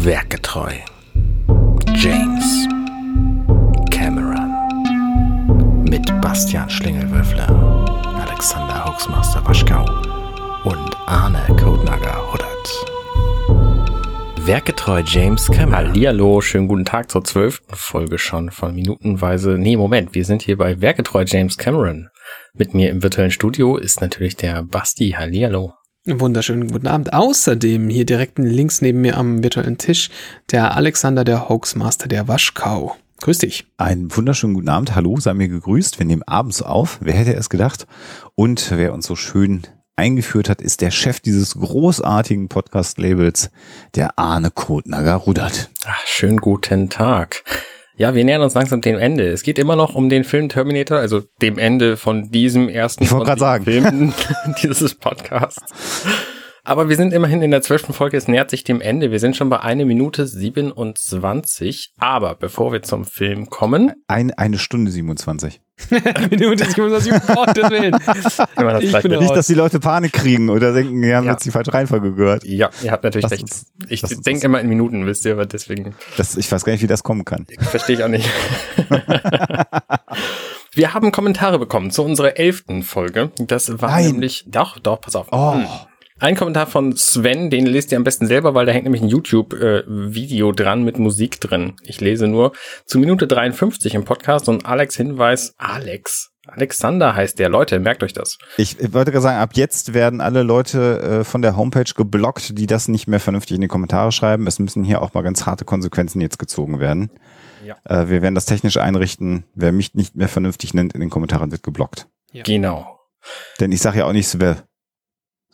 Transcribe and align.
Werkgetreu. 0.00 0.74
James 1.96 2.68
Cameron. 3.90 4.52
Mit 5.82 6.06
Bastian 6.20 6.70
Schlingelwürfler, 6.70 7.48
Alexander 8.24 8.84
Hoaxmaster 8.84 9.44
Waschkau 9.44 9.84
und 10.62 10.96
Arne 11.06 11.44
Kodnager 11.60 12.32
Huddert. 12.32 14.46
Werkgetreu 14.46 15.02
James 15.04 15.48
Cameron. 15.48 15.74
Hallihallo, 15.74 16.40
schönen 16.42 16.68
guten 16.68 16.84
Tag 16.84 17.10
zur 17.10 17.24
zwölften 17.24 17.74
Folge 17.74 18.18
schon 18.18 18.52
von 18.52 18.76
Minutenweise. 18.76 19.58
Nee, 19.58 19.76
Moment, 19.76 20.14
wir 20.14 20.24
sind 20.24 20.42
hier 20.42 20.56
bei 20.56 20.80
Werkgetreu 20.80 21.24
James 21.26 21.58
Cameron. 21.58 22.08
Mit 22.54 22.72
mir 22.72 22.90
im 22.90 23.02
virtuellen 23.02 23.32
Studio 23.32 23.76
ist 23.76 24.00
natürlich 24.00 24.36
der 24.36 24.62
Basti. 24.62 25.16
Hallihallo. 25.18 25.77
Wunderschönen 26.10 26.68
guten 26.68 26.86
Abend. 26.86 27.12
Außerdem 27.12 27.90
hier 27.90 28.06
direkt 28.06 28.38
links 28.38 28.80
neben 28.80 29.02
mir 29.02 29.18
am 29.18 29.42
virtuellen 29.42 29.76
Tisch 29.76 30.08
der 30.50 30.74
Alexander, 30.74 31.22
der 31.22 31.50
Hoaxmaster, 31.50 32.08
der 32.08 32.26
Waschkau. 32.28 32.96
Grüß 33.20 33.38
dich. 33.38 33.66
Einen 33.76 34.16
wunderschönen 34.16 34.54
guten 34.54 34.70
Abend. 34.70 34.94
Hallo, 34.94 35.20
sei 35.20 35.34
mir 35.34 35.48
gegrüßt. 35.48 35.98
Wir 35.98 36.06
nehmen 36.06 36.22
abends 36.22 36.62
auf. 36.62 36.98
Wer 37.02 37.12
hätte 37.12 37.34
es 37.34 37.50
gedacht? 37.50 37.86
Und 38.34 38.70
wer 38.70 38.94
uns 38.94 39.06
so 39.06 39.16
schön 39.16 39.62
eingeführt 39.96 40.48
hat, 40.48 40.62
ist 40.62 40.80
der 40.80 40.90
Chef 40.90 41.20
dieses 41.20 41.54
großartigen 41.56 42.48
Podcast-Labels, 42.48 43.50
der 43.94 44.18
Arne 44.18 44.50
Kotnager 44.50 45.16
Rudert. 45.16 45.68
Ach, 45.84 46.06
schönen 46.06 46.38
guten 46.38 46.88
Tag. 46.88 47.44
Ja, 47.98 48.14
wir 48.14 48.24
nähern 48.24 48.42
uns 48.42 48.54
langsam 48.54 48.80
dem 48.80 48.96
Ende. 48.96 49.26
Es 49.26 49.42
geht 49.42 49.58
immer 49.58 49.74
noch 49.74 49.96
um 49.96 50.08
den 50.08 50.22
Film 50.22 50.48
Terminator, 50.48 50.98
also 50.98 51.22
dem 51.42 51.58
Ende 51.58 51.96
von 51.96 52.30
diesem 52.30 52.68
ersten 52.68 53.02
ich 53.02 53.10
von 53.10 53.26
sagen. 53.36 53.64
Filmen 53.64 54.14
dieses 54.62 54.94
Podcasts. 54.94 56.06
Aber 56.68 56.90
wir 56.90 56.96
sind 56.96 57.14
immerhin 57.14 57.40
in 57.40 57.50
der 57.50 57.62
zwölften 57.62 57.94
Folge, 57.94 58.18
es 58.18 58.28
nähert 58.28 58.50
sich 58.50 58.62
dem 58.62 58.82
Ende. 58.82 59.10
Wir 59.10 59.20
sind 59.20 59.34
schon 59.34 59.48
bei 59.48 59.60
einer 59.60 59.86
Minute 59.86 60.26
27. 60.26 61.94
Aber 61.98 62.34
bevor 62.34 62.72
wir 62.72 62.82
zum 62.82 63.06
Film 63.06 63.48
kommen. 63.48 63.94
Ein, 64.06 64.32
eine 64.34 64.58
Stunde 64.58 64.90
27. 64.90 65.62
eine 65.90 66.28
Minute 66.28 66.66
27, 66.66 67.10
um 67.10 67.20
Gottes 67.34 67.70
Willen. 67.70 67.96
Nicht, 69.18 69.34
dass 69.34 69.46
die 69.46 69.54
Leute 69.54 69.80
Panik 69.80 70.12
kriegen 70.12 70.50
oder 70.50 70.74
denken, 70.74 71.00
wir 71.00 71.16
haben 71.16 71.24
ja. 71.24 71.32
jetzt 71.32 71.46
die 71.46 71.50
falsche 71.50 71.72
Reihenfolge 71.72 72.12
gehört. 72.12 72.44
Ja, 72.44 72.68
ihr 72.82 72.92
habt 72.92 73.02
natürlich 73.02 73.30
recht. 73.30 73.48
ich 73.88 74.02
denke 74.02 74.44
immer 74.44 74.60
in 74.60 74.68
Minuten, 74.68 75.06
wisst 75.06 75.24
ihr, 75.24 75.32
aber 75.32 75.46
deswegen. 75.46 75.94
Das, 76.18 76.36
ich 76.36 76.52
weiß 76.52 76.66
gar 76.66 76.72
nicht, 76.74 76.82
wie 76.82 76.86
das 76.86 77.02
kommen 77.02 77.24
kann. 77.24 77.46
Verstehe 77.60 77.96
ich 77.96 78.04
auch 78.04 78.08
nicht. 78.08 78.28
Wir 80.74 80.92
haben 80.92 81.12
Kommentare 81.12 81.58
bekommen 81.58 81.90
zu 81.90 82.04
unserer 82.04 82.36
elften 82.36 82.82
Folge. 82.82 83.30
Das 83.38 83.80
war 83.80 83.92
Nein. 83.92 84.08
nämlich, 84.08 84.44
doch, 84.48 84.78
doch, 84.78 85.00
pass 85.00 85.16
auf. 85.16 85.28
Oh. 85.32 85.62
Ein 86.20 86.34
Kommentar 86.34 86.66
von 86.66 86.96
Sven, 86.96 87.48
den 87.48 87.64
lest 87.64 87.92
ihr 87.92 87.96
am 87.96 88.02
besten 88.02 88.26
selber, 88.26 88.52
weil 88.52 88.66
da 88.66 88.72
hängt 88.72 88.84
nämlich 88.84 89.02
ein 89.02 89.08
YouTube-Video 89.08 90.50
äh, 90.50 90.54
dran 90.54 90.82
mit 90.82 90.98
Musik 90.98 91.40
drin. 91.40 91.74
Ich 91.82 92.00
lese 92.00 92.26
nur 92.26 92.52
zu 92.86 92.98
Minute 92.98 93.28
53 93.28 93.94
im 93.94 94.04
Podcast 94.04 94.48
und 94.48 94.66
Alex 94.66 94.96
Hinweis, 94.96 95.54
Alex, 95.58 96.32
Alexander 96.48 97.14
heißt 97.14 97.38
der. 97.38 97.48
Leute, 97.48 97.78
merkt 97.78 98.02
euch 98.02 98.14
das. 98.14 98.38
Ich, 98.56 98.80
ich 98.80 98.92
wollte 98.92 99.12
gerade 99.12 99.22
sagen, 99.22 99.38
ab 99.38 99.50
jetzt 99.54 99.94
werden 99.94 100.20
alle 100.20 100.42
Leute 100.42 101.00
äh, 101.20 101.24
von 101.24 101.40
der 101.40 101.56
Homepage 101.56 101.92
geblockt, 101.94 102.58
die 102.58 102.66
das 102.66 102.88
nicht 102.88 103.06
mehr 103.06 103.20
vernünftig 103.20 103.54
in 103.54 103.60
die 103.60 103.68
Kommentare 103.68 104.10
schreiben. 104.10 104.48
Es 104.48 104.58
müssen 104.58 104.82
hier 104.82 105.02
auch 105.02 105.14
mal 105.14 105.22
ganz 105.22 105.46
harte 105.46 105.64
Konsequenzen 105.64 106.20
jetzt 106.20 106.40
gezogen 106.40 106.80
werden. 106.80 107.12
Ja. 107.64 107.76
Äh, 107.84 108.08
wir 108.08 108.22
werden 108.22 108.34
das 108.34 108.46
technisch 108.46 108.78
einrichten. 108.78 109.44
Wer 109.54 109.70
mich 109.70 109.94
nicht 109.94 110.16
mehr 110.16 110.28
vernünftig 110.28 110.74
nennt 110.74 110.94
in 110.94 111.00
den 111.00 111.10
Kommentaren, 111.10 111.52
wird 111.52 111.62
geblockt. 111.62 112.08
Ja. 112.32 112.42
Genau. 112.42 112.98
Denn 113.60 113.70
ich 113.70 113.80
sage 113.80 113.98
ja 113.98 114.06
auch 114.06 114.12
nicht, 114.12 114.40
wer 114.40 114.67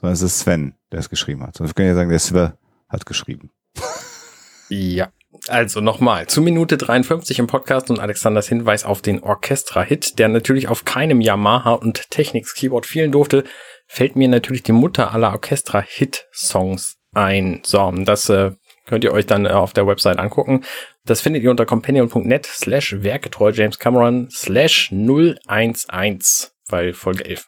sondern 0.04 0.12
es 0.12 0.22
ist 0.22 0.40
Sven, 0.40 0.74
der 0.92 1.00
es 1.00 1.08
geschrieben 1.08 1.42
hat. 1.42 1.56
Sonst 1.56 1.74
können 1.74 1.88
ja 1.88 1.94
sagen, 1.94 2.10
der 2.10 2.18
Sven 2.18 2.52
hat 2.90 3.06
geschrieben. 3.06 3.50
Ja. 4.68 5.08
Also 5.48 5.80
nochmal, 5.80 6.26
zu 6.26 6.42
Minute 6.42 6.76
53 6.76 7.38
im 7.38 7.46
Podcast 7.46 7.90
und 7.90 7.98
Alexanders 7.98 8.48
Hinweis 8.48 8.84
auf 8.84 9.02
den 9.02 9.22
Orchestra-Hit, 9.22 10.18
der 10.18 10.28
natürlich 10.28 10.68
auf 10.68 10.84
keinem 10.84 11.20
Yamaha 11.20 11.72
und 11.72 12.10
Technics-Keyboard 12.10 12.86
fehlen 12.86 13.12
durfte, 13.12 13.44
fällt 13.86 14.14
mir 14.14 14.28
natürlich 14.28 14.62
die 14.62 14.72
Mutter 14.72 15.12
aller 15.12 15.32
Orchestra-Hit-Songs 15.32 16.96
ein. 17.14 17.62
So, 17.64 17.90
das 17.90 18.28
äh, 18.28 18.52
könnt 18.86 19.04
ihr 19.04 19.12
euch 19.12 19.26
dann 19.26 19.46
äh, 19.46 19.50
auf 19.50 19.72
der 19.72 19.86
Website 19.86 20.18
angucken. 20.18 20.64
Das 21.04 21.20
findet 21.20 21.42
ihr 21.42 21.50
unter 21.50 21.66
companion.net 21.66 22.46
slash 22.46 23.02
werketreu 23.02 23.50
James 23.50 23.78
Cameron 23.78 24.28
slash 24.30 24.92
011, 24.92 26.52
weil 26.68 26.92
Folge 26.92 27.24
11. 27.24 27.46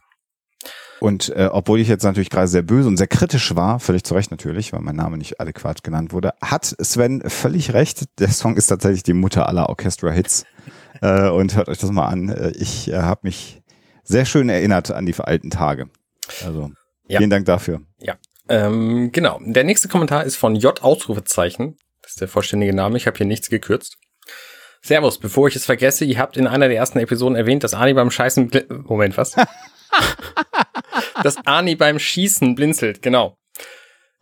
Und 1.00 1.28
äh, 1.30 1.48
obwohl 1.52 1.80
ich 1.80 1.88
jetzt 1.88 2.04
natürlich 2.04 2.30
gerade 2.30 2.48
sehr 2.48 2.62
böse 2.62 2.88
und 2.88 2.96
sehr 2.96 3.06
kritisch 3.06 3.54
war, 3.54 3.80
völlig 3.80 4.04
zu 4.04 4.14
Recht 4.14 4.30
natürlich, 4.30 4.72
weil 4.72 4.80
mein 4.80 4.96
Name 4.96 5.18
nicht 5.18 5.40
adäquat 5.40 5.84
genannt 5.84 6.12
wurde, 6.12 6.32
hat 6.42 6.64
Sven 6.64 7.22
völlig 7.28 7.74
recht. 7.74 8.04
Der 8.18 8.30
Song 8.30 8.56
ist 8.56 8.68
tatsächlich 8.68 9.02
die 9.02 9.12
Mutter 9.12 9.48
aller 9.48 9.68
Orchestra-Hits. 9.68 10.44
äh, 11.02 11.28
und 11.28 11.56
hört 11.56 11.68
euch 11.68 11.78
das 11.78 11.90
mal 11.90 12.06
an. 12.06 12.28
Äh, 12.28 12.50
ich 12.56 12.88
äh, 12.88 12.96
habe 12.96 13.20
mich 13.24 13.62
sehr 14.04 14.24
schön 14.24 14.48
erinnert 14.48 14.90
an 14.90 15.06
die 15.06 15.14
alten 15.18 15.50
Tage. 15.50 15.88
Also 16.44 16.70
ja. 17.08 17.18
vielen 17.18 17.30
Dank 17.30 17.46
dafür. 17.46 17.80
Ja, 17.98 18.14
ähm, 18.48 19.10
genau. 19.12 19.40
Der 19.44 19.64
nächste 19.64 19.88
Kommentar 19.88 20.24
ist 20.24 20.36
von 20.36 20.54
J 20.56 20.82
Ausrufezeichen. 20.82 21.76
Das 22.02 22.12
ist 22.12 22.20
der 22.20 22.28
vollständige 22.28 22.74
Name. 22.74 22.96
Ich 22.96 23.06
habe 23.06 23.16
hier 23.16 23.26
nichts 23.26 23.50
gekürzt. 23.50 23.98
Servus, 24.82 25.18
bevor 25.18 25.48
ich 25.48 25.56
es 25.56 25.64
vergesse, 25.64 26.04
ihr 26.04 26.18
habt 26.18 26.36
in 26.36 26.46
einer 26.46 26.68
der 26.68 26.76
ersten 26.76 27.00
Episoden 27.00 27.36
erwähnt, 27.36 27.64
dass 27.64 27.74
Ani 27.74 27.94
beim 27.94 28.10
Scheißen... 28.10 28.50
Moment, 28.84 29.16
was? 29.16 29.34
dass 31.22 31.36
Arnie 31.46 31.76
beim 31.76 31.98
Schießen 31.98 32.54
blinzelt, 32.54 33.02
genau. 33.02 33.36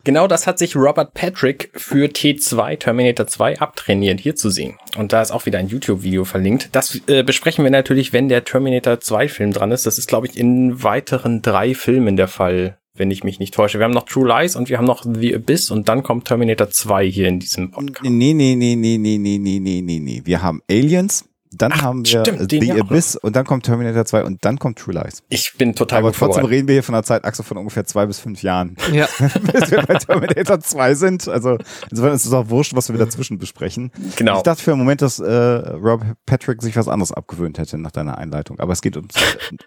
Genau 0.05 0.27
das 0.27 0.45
hat 0.45 0.59
sich 0.59 0.75
Robert 0.75 1.15
Patrick 1.15 1.71
für 1.73 2.07
T2 2.07 2.77
Terminator 2.77 3.25
2 3.25 3.59
abtrainiert, 3.59 4.19
hier 4.19 4.35
zu 4.35 4.51
sehen. 4.51 4.77
Und 4.97 5.13
da 5.13 5.21
ist 5.23 5.31
auch 5.31 5.47
wieder 5.47 5.57
ein 5.57 5.67
YouTube-Video 5.67 6.25
verlinkt. 6.25 6.69
Das 6.73 7.01
äh, 7.07 7.23
besprechen 7.23 7.63
wir 7.63 7.71
natürlich, 7.71 8.13
wenn 8.13 8.29
der 8.29 8.45
Terminator 8.45 8.99
2 8.99 9.27
Film 9.27 9.51
dran 9.51 9.71
ist. 9.71 9.87
Das 9.87 9.97
ist, 9.97 10.07
glaube 10.07 10.27
ich, 10.27 10.37
in 10.37 10.83
weiteren 10.83 11.41
drei 11.41 11.73
Filmen 11.73 12.17
der 12.17 12.27
Fall, 12.27 12.77
wenn 12.93 13.09
ich 13.09 13.23
mich 13.23 13.39
nicht 13.39 13.55
täusche. 13.55 13.79
Wir 13.79 13.85
haben 13.85 13.93
noch 13.93 14.05
True 14.05 14.27
Lies 14.27 14.55
und 14.55 14.69
wir 14.69 14.77
haben 14.77 14.85
noch 14.85 15.03
The 15.11 15.33
Abyss 15.33 15.71
und 15.71 15.89
dann 15.89 16.03
kommt 16.03 16.27
Terminator 16.27 16.69
2 16.69 17.09
hier 17.09 17.27
in 17.27 17.39
diesem 17.39 17.71
Podcast. 17.71 18.03
Nee, 18.03 18.33
nee, 18.33 18.53
nee, 18.53 18.75
nee, 18.75 18.99
nee, 18.99 19.17
nee, 19.17 19.39
nee, 19.39 19.59
nee, 19.59 19.81
nee, 19.81 19.99
nee. 19.99 20.21
Wir 20.23 20.43
haben 20.43 20.61
Aliens, 20.69 21.25
dann 21.61 21.71
Ach, 21.73 21.81
haben 21.81 22.05
wir 22.05 22.21
stimmt, 22.25 22.49
The 22.51 22.79
Abyss 22.79 23.15
und 23.15 23.35
dann 23.35 23.45
kommt 23.45 23.65
Terminator 23.65 24.05
2 24.05 24.23
und 24.23 24.43
dann 24.45 24.59
kommt 24.59 24.79
True 24.79 24.93
Lies. 24.93 25.23
Ich 25.29 25.53
bin 25.57 25.75
total 25.75 25.99
Aber 25.99 26.11
trotzdem 26.11 26.45
reden 26.45 26.67
wir 26.67 26.73
hier 26.73 26.83
von 26.83 26.95
einer 26.95 27.03
Zeitachse 27.03 27.43
von 27.43 27.57
ungefähr 27.57 27.85
zwei 27.85 28.05
bis 28.05 28.19
fünf 28.19 28.43
Jahren. 28.43 28.75
Ja. 28.91 29.07
bis 29.19 29.71
wir 29.71 29.81
bei 29.83 29.95
Terminator 29.95 30.59
2 30.59 30.93
sind. 30.95 31.27
Also 31.27 31.57
insofern 31.89 32.13
ist 32.13 32.25
es 32.25 32.33
auch 32.33 32.49
wurscht, 32.49 32.75
was 32.75 32.91
wir 32.91 32.97
dazwischen 32.97 33.37
besprechen. 33.37 33.91
Genau. 34.15 34.37
Ich 34.37 34.43
dachte 34.43 34.61
für 34.61 34.71
einen 34.71 34.79
Moment, 34.79 35.01
dass 35.01 35.19
äh, 35.19 35.31
Rob 35.31 36.03
Patrick 36.25 36.61
sich 36.61 36.75
was 36.75 36.87
anderes 36.87 37.11
abgewöhnt 37.11 37.57
hätte 37.57 37.77
nach 37.77 37.91
deiner 37.91 38.17
Einleitung. 38.17 38.59
Aber 38.59 38.73
es 38.73 38.81
geht 38.81 38.97
ums 38.97 39.13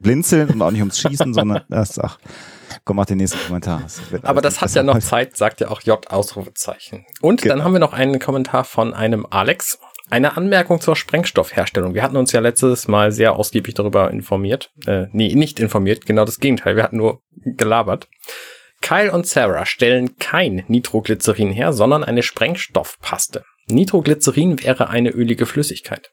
Blinzeln 0.01 0.51
und 0.51 0.63
auch 0.63 0.71
nicht 0.71 0.81
ums 0.81 0.99
Schießen, 0.99 1.35
sondern 1.35 1.63
das, 1.69 1.99
ach, 1.99 2.19
komm, 2.85 2.97
mach 2.97 3.07
den 3.07 3.19
nächsten 3.19 3.39
Kommentar. 3.47 3.83
Das 3.83 4.01
Aber 4.23 4.41
das 4.41 4.61
hat 4.61 4.75
ja 4.75 4.83
noch 4.83 4.99
Zeit, 4.99 5.37
sagt 5.37 5.61
ja 5.61 5.69
auch 5.69 5.83
J 5.83 6.11
Ausrufezeichen. 6.11 7.05
Und 7.21 7.43
genau. 7.43 7.57
dann 7.57 7.65
haben 7.65 7.73
wir 7.73 7.81
noch 7.81 7.93
einen 7.93 8.19
Kommentar 8.19 8.65
von 8.65 8.95
einem 8.95 9.27
Alex. 9.29 9.79
Eine 10.11 10.37
Anmerkung 10.37 10.81
zur 10.81 10.97
Sprengstoffherstellung. 10.97 11.95
Wir 11.95 12.03
hatten 12.03 12.17
uns 12.17 12.33
ja 12.33 12.41
letztes 12.41 12.89
Mal 12.89 13.13
sehr 13.13 13.37
ausgiebig 13.37 13.75
darüber 13.75 14.11
informiert. 14.11 14.71
Äh, 14.87 15.07
nee, 15.13 15.35
nicht 15.35 15.61
informiert, 15.61 16.07
genau 16.07 16.25
das 16.25 16.41
Gegenteil. 16.41 16.77
Wir 16.77 16.83
hatten 16.83 16.97
nur 16.97 17.21
gelabert. 17.45 18.09
Kyle 18.81 19.13
und 19.13 19.27
Sarah 19.27 19.67
stellen 19.67 20.17
kein 20.19 20.65
Nitroglycerin 20.69 21.51
her, 21.51 21.73
sondern 21.73 22.05
eine 22.05 22.23
Sprengstoffpaste. 22.23 23.45
Nitroglycerin 23.67 24.63
wäre 24.63 24.89
eine 24.89 25.11
ölige 25.11 25.45
Flüssigkeit. 25.45 26.11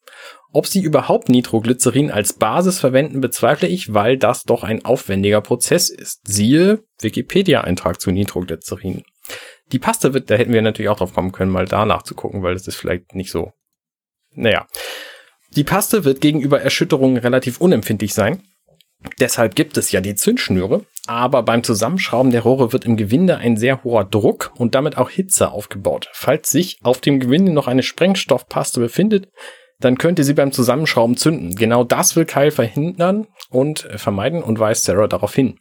Ob 0.52 0.68
sie 0.68 0.82
überhaupt 0.82 1.30
Nitroglycerin 1.30 2.12
als 2.12 2.34
Basis 2.34 2.80
verwenden, 2.80 3.22
bezweifle 3.22 3.68
ich, 3.68 3.94
weil 3.94 4.18
das 4.18 4.44
doch 4.44 4.64
ein 4.64 4.84
aufwendiger 4.84 5.42
Prozess 5.42 5.90
ist. 5.90 6.22
Siehe 6.28 6.84
Wikipedia-Eintrag 7.02 8.02
zu 8.02 8.12
Nitroglycerin. 8.12 9.04
Die 9.72 9.80
Paste 9.80 10.14
wird, 10.14 10.30
da 10.30 10.36
hätten 10.36 10.54
wir 10.54 10.62
natürlich 10.62 10.90
auch 10.90 10.98
drauf 10.98 11.14
kommen 11.14 11.32
können, 11.32 11.52
mal 11.52 11.66
da 11.66 11.86
nachzugucken, 11.86 12.44
weil 12.44 12.54
das 12.54 12.68
ist 12.68 12.76
vielleicht 12.76 13.16
nicht 13.16 13.32
so 13.32 13.52
naja. 14.36 14.68
Die 15.56 15.64
Paste 15.64 16.04
wird 16.04 16.22
gegenüber 16.22 16.62
Erschütterungen 16.62 17.18
relativ 17.18 17.62
unempfindlich 17.62 18.14
sein. 18.14 18.42
Deshalb 19.20 19.56
gibt 19.56 19.78
es 19.78 19.92
ja 19.92 20.02
die 20.02 20.16
Zündschnüre, 20.16 20.86
aber 21.08 21.44
beim 21.44 21.64
Zusammenschrauben 21.64 22.32
der 22.32 22.42
Rohre 22.42 22.74
wird 22.74 22.86
im 22.86 22.98
Gewinde 22.98 23.38
ein 23.38 23.56
sehr 23.56 23.84
hoher 23.84 24.04
Druck 24.04 24.52
und 24.56 24.76
damit 24.76 24.98
auch 24.98 25.10
Hitze 25.10 25.52
aufgebaut. 25.52 26.10
Falls 26.14 26.50
sich 26.50 26.80
auf 26.84 27.02
dem 27.02 27.20
Gewinde 27.20 27.52
noch 27.52 27.68
eine 27.68 27.84
Sprengstoffpaste 27.84 28.80
befindet, 28.80 29.30
dann 29.80 29.98
könnte 29.98 30.24
sie 30.24 30.34
beim 30.34 30.52
Zusammenschrauben 30.52 31.18
zünden. 31.18 31.56
Genau 31.56 31.84
das 31.84 32.16
will 32.16 32.26
Kyle 32.26 32.52
verhindern 32.52 33.28
und 33.50 33.88
vermeiden 33.96 34.42
und 34.42 34.60
weist 34.60 34.86
Sarah 34.86 35.08
darauf 35.08 35.36
hin. 35.36 35.60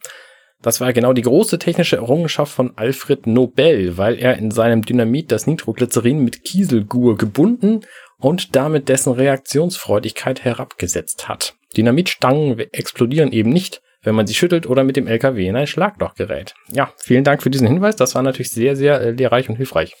Das 0.61 0.81
war 0.81 0.93
genau 0.93 1.13
die 1.13 1.21
große 1.21 1.59
technische 1.59 1.97
Errungenschaft 1.97 2.51
von 2.51 2.75
Alfred 2.77 3.27
Nobel, 3.27 3.97
weil 3.97 4.17
er 4.17 4.37
in 4.37 4.51
seinem 4.51 4.83
Dynamit 4.83 5.31
das 5.31 5.47
Nitroglycerin 5.47 6.23
mit 6.23 6.43
Kieselgur 6.43 7.17
gebunden 7.17 7.81
und 8.25 8.55
damit 8.55 8.89
dessen 8.89 9.13
Reaktionsfreudigkeit 9.13 10.43
herabgesetzt 10.43 11.29
hat. 11.29 11.53
Dynamitstangen 11.77 12.57
explodieren 12.73 13.31
eben 13.31 13.51
nicht, 13.51 13.83
wenn 14.01 14.15
man 14.15 14.25
sie 14.25 14.33
schüttelt 14.33 14.65
oder 14.65 14.83
mit 14.83 14.97
dem 14.97 15.05
LKW 15.05 15.47
in 15.47 15.55
ein 15.55 15.67
Schlagloch 15.67 16.15
gerät. 16.15 16.55
Ja, 16.71 16.91
vielen 16.97 17.23
Dank 17.23 17.43
für 17.43 17.51
diesen 17.51 17.67
Hinweis. 17.67 17.95
Das 17.97 18.15
war 18.15 18.23
natürlich 18.23 18.49
sehr, 18.49 18.75
sehr 18.75 18.99
äh, 18.99 19.11
lehrreich 19.11 19.47
und 19.47 19.57
hilfreich. 19.57 19.93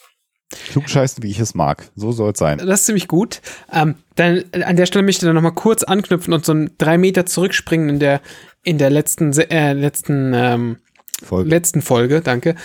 Klugscheißen, 0.71 1.21
wie 1.21 1.29
ich 1.29 1.39
es 1.39 1.53
mag. 1.53 1.91
So 1.95 2.11
soll 2.11 2.31
es 2.31 2.39
sein. 2.39 2.57
Das 2.57 2.79
ist 2.79 2.85
ziemlich 2.87 3.07
gut. 3.07 3.41
Ähm, 3.71 3.93
dann 4.15 4.43
an 4.53 4.75
der 4.75 4.87
Stelle 4.87 5.05
möchte 5.05 5.23
ich 5.23 5.27
dann 5.27 5.35
noch 5.35 5.43
mal 5.43 5.51
kurz 5.51 5.83
anknüpfen 5.83 6.33
und 6.33 6.43
so 6.43 6.53
ein 6.55 6.71
drei 6.79 6.97
Meter 6.97 7.27
zurückspringen 7.27 7.89
in 7.89 7.99
der 7.99 8.21
in 8.63 8.79
der 8.79 8.89
letzten 8.89 9.33
äh, 9.33 9.73
letzten 9.73 10.33
ähm, 10.33 10.77
Folge. 11.21 11.47
letzten 11.47 11.83
Folge. 11.83 12.21
Danke. 12.21 12.55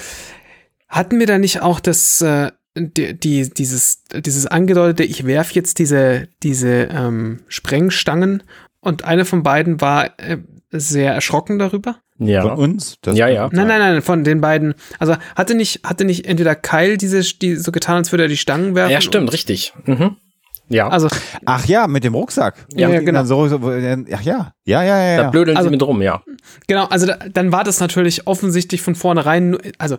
Hatten 0.89 1.19
wir 1.19 1.27
da 1.27 1.37
nicht 1.37 1.61
auch 1.61 1.81
das 1.81 2.23
äh, 2.23 2.51
die, 2.77 3.19
die 3.19 3.51
dieses 3.51 4.05
dieses 4.15 4.47
angedeutete? 4.47 5.05
Ich 5.05 5.27
werf 5.27 5.53
jetzt 5.53 5.79
diese 5.79 6.29
diese 6.43 6.89
ähm, 6.93 7.41
Sprengstangen 7.49 8.43
und 8.81 9.05
eine 9.05 9.25
von 9.25 9.43
beiden 9.43 9.81
war 9.81 10.11
äh, 10.19 10.39
sehr 10.71 11.13
erschrocken 11.15 11.59
darüber. 11.59 11.97
Ja. 12.19 12.43
Von 12.43 12.53
uns? 12.53 12.97
Das 13.03 13.17
Ja, 13.17 13.29
ja. 13.29 13.49
Nein, 13.51 13.67
nein, 13.67 13.79
nein, 13.81 14.03
von 14.03 14.25
den 14.25 14.41
beiden. 14.43 14.75
Also 14.99 15.17
hatte 15.35 15.55
nicht, 15.55 15.85
hatte 15.85 16.05
nicht 16.05 16.27
entweder 16.27 16.55
Kyle 16.55 16.99
diese, 16.99 17.21
die 17.23 17.57
so 17.57 17.73
getan, 17.73 17.97
als 17.97 18.13
würde 18.13 18.25
er 18.25 18.29
die 18.29 18.37
Stangen 18.37 18.75
werfen. 18.75 18.93
Ja, 18.93 19.01
stimmt, 19.01 19.33
richtig. 19.33 19.73
Mhm. 19.87 20.17
Ja. 20.69 20.89
Also, 20.89 21.09
Ach 21.47 21.65
ja, 21.67 21.89
mit 21.89 22.05
dem 22.05 22.15
Rucksack. 22.15 22.55
Ja, 22.75 22.91
ja, 22.91 23.01
genau. 23.01 23.21
dann 23.21 23.27
So, 23.27 23.49
so, 23.49 23.57
ach 24.13 24.23
ja. 24.23 24.53
Ja, 24.65 24.83
ja, 24.83 24.83
ja. 24.85 25.17
da 25.17 25.23
ja. 25.25 25.31
blödeln 25.31 25.57
Also- 25.57 25.69
sie 25.69 25.73
mit 25.73 25.83
rum, 25.83 26.03
ja. 26.03 26.23
genau, 26.69 26.85
also 26.85 27.07
da, 27.07 27.17
dann 27.33 27.51
war 27.53 27.65
das 27.65 27.81
natürlich 27.81 28.27
offensichtlich 28.29 28.83
von 28.83 28.95
vornherein, 28.95 29.51
nur- 29.51 29.61
also 29.79 29.97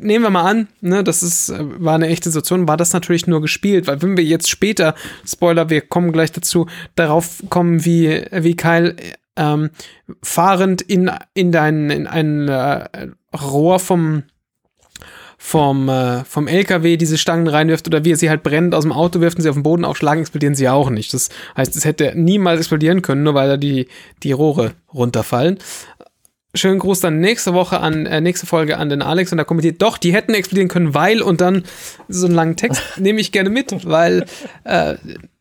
nehmen 0.00 0.24
wir 0.24 0.30
mal 0.30 0.48
an, 0.48 0.68
ne, 0.80 1.04
das 1.04 1.22
ist, 1.22 1.50
äh, 1.50 1.58
war 1.60 1.94
eine 1.94 2.08
echte 2.08 2.30
Situation, 2.30 2.68
war 2.68 2.76
das 2.76 2.92
natürlich 2.92 3.26
nur 3.26 3.40
gespielt, 3.40 3.86
weil 3.86 4.02
wenn 4.02 4.16
wir 4.16 4.24
jetzt 4.24 4.50
später, 4.50 4.94
Spoiler, 5.26 5.70
wir 5.70 5.82
kommen 5.82 6.12
gleich 6.12 6.32
dazu, 6.32 6.66
darauf 6.96 7.42
kommen, 7.48 7.84
wie, 7.84 8.24
wie 8.32 8.56
Kyle 8.56 8.96
ähm, 9.36 9.70
fahrend 10.22 10.82
in, 10.82 11.10
in 11.34 11.52
dein, 11.52 11.90
in 11.90 12.06
ein 12.06 12.48
äh, 12.48 13.08
Rohr 13.36 13.78
vom 13.78 14.24
vom, 15.40 15.88
äh, 15.88 16.24
vom 16.24 16.48
LKW 16.48 16.96
diese 16.96 17.16
Stangen 17.16 17.46
reinwirft 17.46 17.86
oder 17.86 18.04
wie 18.04 18.10
er 18.10 18.16
sie 18.16 18.28
halt 18.28 18.42
brennend 18.42 18.74
aus 18.74 18.82
dem 18.82 18.92
Auto 18.92 19.20
wirft 19.20 19.36
und 19.36 19.42
sie 19.42 19.48
auf 19.48 19.54
den 19.54 19.62
Boden 19.62 19.84
aufschlagen, 19.84 20.20
explodieren 20.20 20.56
sie 20.56 20.68
auch 20.68 20.90
nicht. 20.90 21.14
Das 21.14 21.28
heißt, 21.56 21.76
es 21.76 21.84
hätte 21.84 22.12
niemals 22.16 22.58
explodieren 22.58 23.02
können, 23.02 23.22
nur 23.22 23.34
weil 23.34 23.48
da 23.48 23.56
die, 23.56 23.86
die 24.24 24.32
Rohre 24.32 24.72
runterfallen. 24.92 25.58
Schönen 26.54 26.78
Gruß 26.78 27.00
dann 27.00 27.20
nächste 27.20 27.52
Woche 27.52 27.80
an, 27.80 28.06
äh, 28.06 28.20
nächste 28.20 28.46
Folge 28.46 28.78
an 28.78 28.88
den 28.88 29.02
Alex 29.02 29.32
und 29.32 29.38
er 29.38 29.44
kommentiert, 29.44 29.82
doch, 29.82 29.98
die 29.98 30.14
hätten 30.14 30.32
explodieren 30.32 30.68
können, 30.68 30.94
weil 30.94 31.20
und 31.20 31.40
dann 31.42 31.64
so 32.08 32.26
einen 32.26 32.34
langen 32.34 32.56
Text 32.56 32.82
nehme 32.96 33.20
ich 33.20 33.32
gerne 33.32 33.50
mit, 33.50 33.86
weil, 33.86 34.24
äh, 34.64 34.94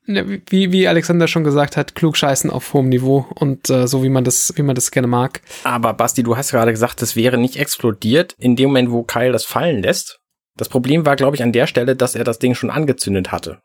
ne, 0.05 0.41
wie, 0.49 0.73
wie 0.73 0.87
Alexander 0.87 1.27
schon 1.29 1.45
gesagt 1.45 1.77
hat, 1.77 1.95
klug 1.95 2.17
scheißen 2.17 2.49
auf 2.49 2.73
hohem 2.73 2.89
Niveau 2.89 3.25
und 3.35 3.69
äh, 3.69 3.87
so 3.87 4.03
wie 4.03 4.09
man 4.09 4.25
das, 4.25 4.51
wie 4.57 4.63
man 4.63 4.75
das 4.75 4.91
gerne 4.91 5.07
mag. 5.07 5.41
Aber 5.63 5.93
Basti, 5.93 6.23
du 6.23 6.35
hast 6.35 6.51
gerade 6.51 6.71
gesagt, 6.71 7.01
es 7.01 7.15
wäre 7.15 7.37
nicht 7.37 7.57
explodiert 7.57 8.35
in 8.37 8.57
dem 8.57 8.67
Moment, 8.67 8.91
wo 8.91 9.03
Kyle 9.03 9.31
das 9.31 9.45
fallen 9.45 9.81
lässt. 9.81 10.19
Das 10.57 10.67
Problem 10.67 11.05
war, 11.05 11.15
glaube 11.15 11.37
ich, 11.37 11.43
an 11.43 11.53
der 11.53 11.67
Stelle, 11.67 11.95
dass 11.95 12.15
er 12.15 12.25
das 12.25 12.39
Ding 12.39 12.53
schon 12.53 12.69
angezündet 12.69 13.31
hatte. 13.31 13.59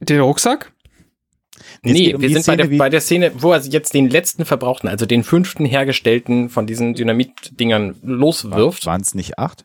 Den 0.00 0.20
Rucksack? 0.20 0.72
Nee, 1.82 2.14
um 2.14 2.20
wir 2.22 2.28
sind 2.28 2.38
bei 2.38 2.42
Szene, 2.42 2.56
der, 2.58 2.70
wie- 2.70 2.76
bei 2.78 2.88
der 2.90 3.00
Szene, 3.00 3.32
wo 3.38 3.52
er 3.52 3.60
jetzt 3.60 3.94
den 3.94 4.08
letzten 4.10 4.44
verbrauchten, 4.44 4.88
also 4.88 5.06
den 5.06 5.24
fünften 5.24 5.64
hergestellten 5.64 6.48
von 6.48 6.66
diesen 6.66 6.94
Dynamit-Dingern 6.94 7.96
loswirft. 8.02 8.86
Waren 8.86 9.00
es 9.00 9.14
nicht 9.14 9.38
acht? 9.38 9.64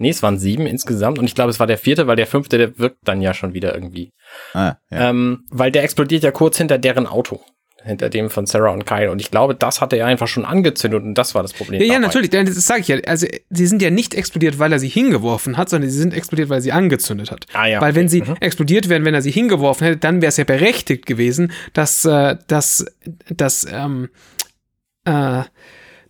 Nee, 0.00 0.10
es 0.10 0.22
waren 0.22 0.38
sieben 0.38 0.66
insgesamt 0.66 1.18
und 1.18 1.24
ich 1.24 1.34
glaube, 1.34 1.50
es 1.50 1.58
war 1.58 1.66
der 1.66 1.78
vierte, 1.78 2.06
weil 2.06 2.14
der 2.16 2.28
fünfte, 2.28 2.56
der 2.56 2.78
wirkt 2.78 2.98
dann 3.04 3.20
ja 3.20 3.34
schon 3.34 3.52
wieder 3.52 3.74
irgendwie. 3.74 4.12
Ah, 4.54 4.76
ja. 4.90 5.10
Ähm, 5.10 5.44
weil 5.50 5.72
der 5.72 5.82
explodiert 5.82 6.22
ja 6.22 6.30
kurz 6.30 6.56
hinter 6.56 6.78
deren 6.78 7.06
Auto. 7.08 7.40
Hinter 7.84 8.08
dem 8.10 8.28
von 8.28 8.44
Sarah 8.44 8.70
und 8.70 8.86
Kyle. 8.86 9.10
Und 9.10 9.20
ich 9.20 9.30
glaube, 9.30 9.54
das 9.54 9.80
hatte 9.80 9.96
er 9.96 10.06
einfach 10.06 10.26
schon 10.26 10.44
angezündet 10.44 11.04
und 11.04 11.14
das 11.14 11.36
war 11.36 11.42
das 11.42 11.52
Problem. 11.52 11.80
Ja, 11.80 11.94
ja, 11.94 11.98
natürlich, 12.00 12.30
das 12.30 12.48
sage 12.66 12.80
ich 12.80 12.88
ja. 12.88 12.96
Also, 13.06 13.28
sie 13.50 13.66
sind 13.66 13.80
ja 13.80 13.90
nicht 13.90 14.14
explodiert, 14.14 14.58
weil 14.58 14.72
er 14.72 14.80
sie 14.80 14.88
hingeworfen 14.88 15.56
hat, 15.56 15.68
sondern 15.68 15.88
sie 15.88 15.98
sind 15.98 16.12
explodiert, 16.12 16.48
weil 16.48 16.58
er 16.58 16.62
sie 16.62 16.72
angezündet 16.72 17.30
hat. 17.30 17.46
Ah, 17.52 17.66
ja, 17.66 17.80
weil 17.80 17.94
wenn 17.94 18.08
sie 18.08 18.24
explodiert 18.40 18.88
wären, 18.88 19.04
wenn 19.04 19.14
er 19.14 19.22
sie 19.22 19.30
hingeworfen 19.30 19.86
hätte, 19.86 19.98
dann 19.98 20.20
wäre 20.20 20.30
es 20.30 20.36
ja 20.36 20.44
berechtigt 20.44 21.06
gewesen, 21.06 21.52
dass, 21.72 22.04
äh, 22.04 22.36
dass, 22.48 22.84
dass, 23.30 23.64
ähm, 23.70 24.08
äh, 25.04 25.42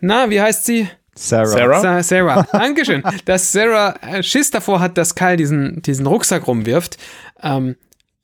na, 0.01 0.31
wie 0.31 0.41
heißt 0.41 0.65
sie? 0.65 0.89
Sarah. 1.15 1.47
Sarah? 1.47 1.81
Sa 1.81 2.03
Sarah. 2.03 2.47
Dankeschön. 2.53 3.03
dass 3.25 3.53
Sarah 3.53 3.95
äh, 4.01 4.23
Schiss 4.23 4.51
davor 4.51 4.81
hat, 4.81 4.97
dass 4.97 5.15
Kyle 5.15 5.37
diesen, 5.37 5.83
diesen 5.83 6.07
Rucksack 6.07 6.47
rumwirft. 6.47 6.97
Ähm, 7.43 7.77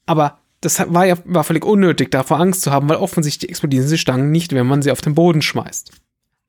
aber 0.06 0.38
das 0.64 0.82
war 0.92 1.06
ja 1.06 1.16
war 1.24 1.44
völlig 1.44 1.64
unnötig, 1.64 2.10
davor 2.10 2.40
Angst 2.40 2.62
zu 2.62 2.70
haben, 2.70 2.88
weil 2.88 2.96
offensichtlich 2.96 3.50
explodieren 3.50 3.84
diese 3.84 3.98
Stangen 3.98 4.30
nicht, 4.30 4.52
wenn 4.52 4.66
man 4.66 4.82
sie 4.82 4.90
auf 4.90 5.00
den 5.00 5.14
Boden 5.14 5.42
schmeißt. 5.42 5.90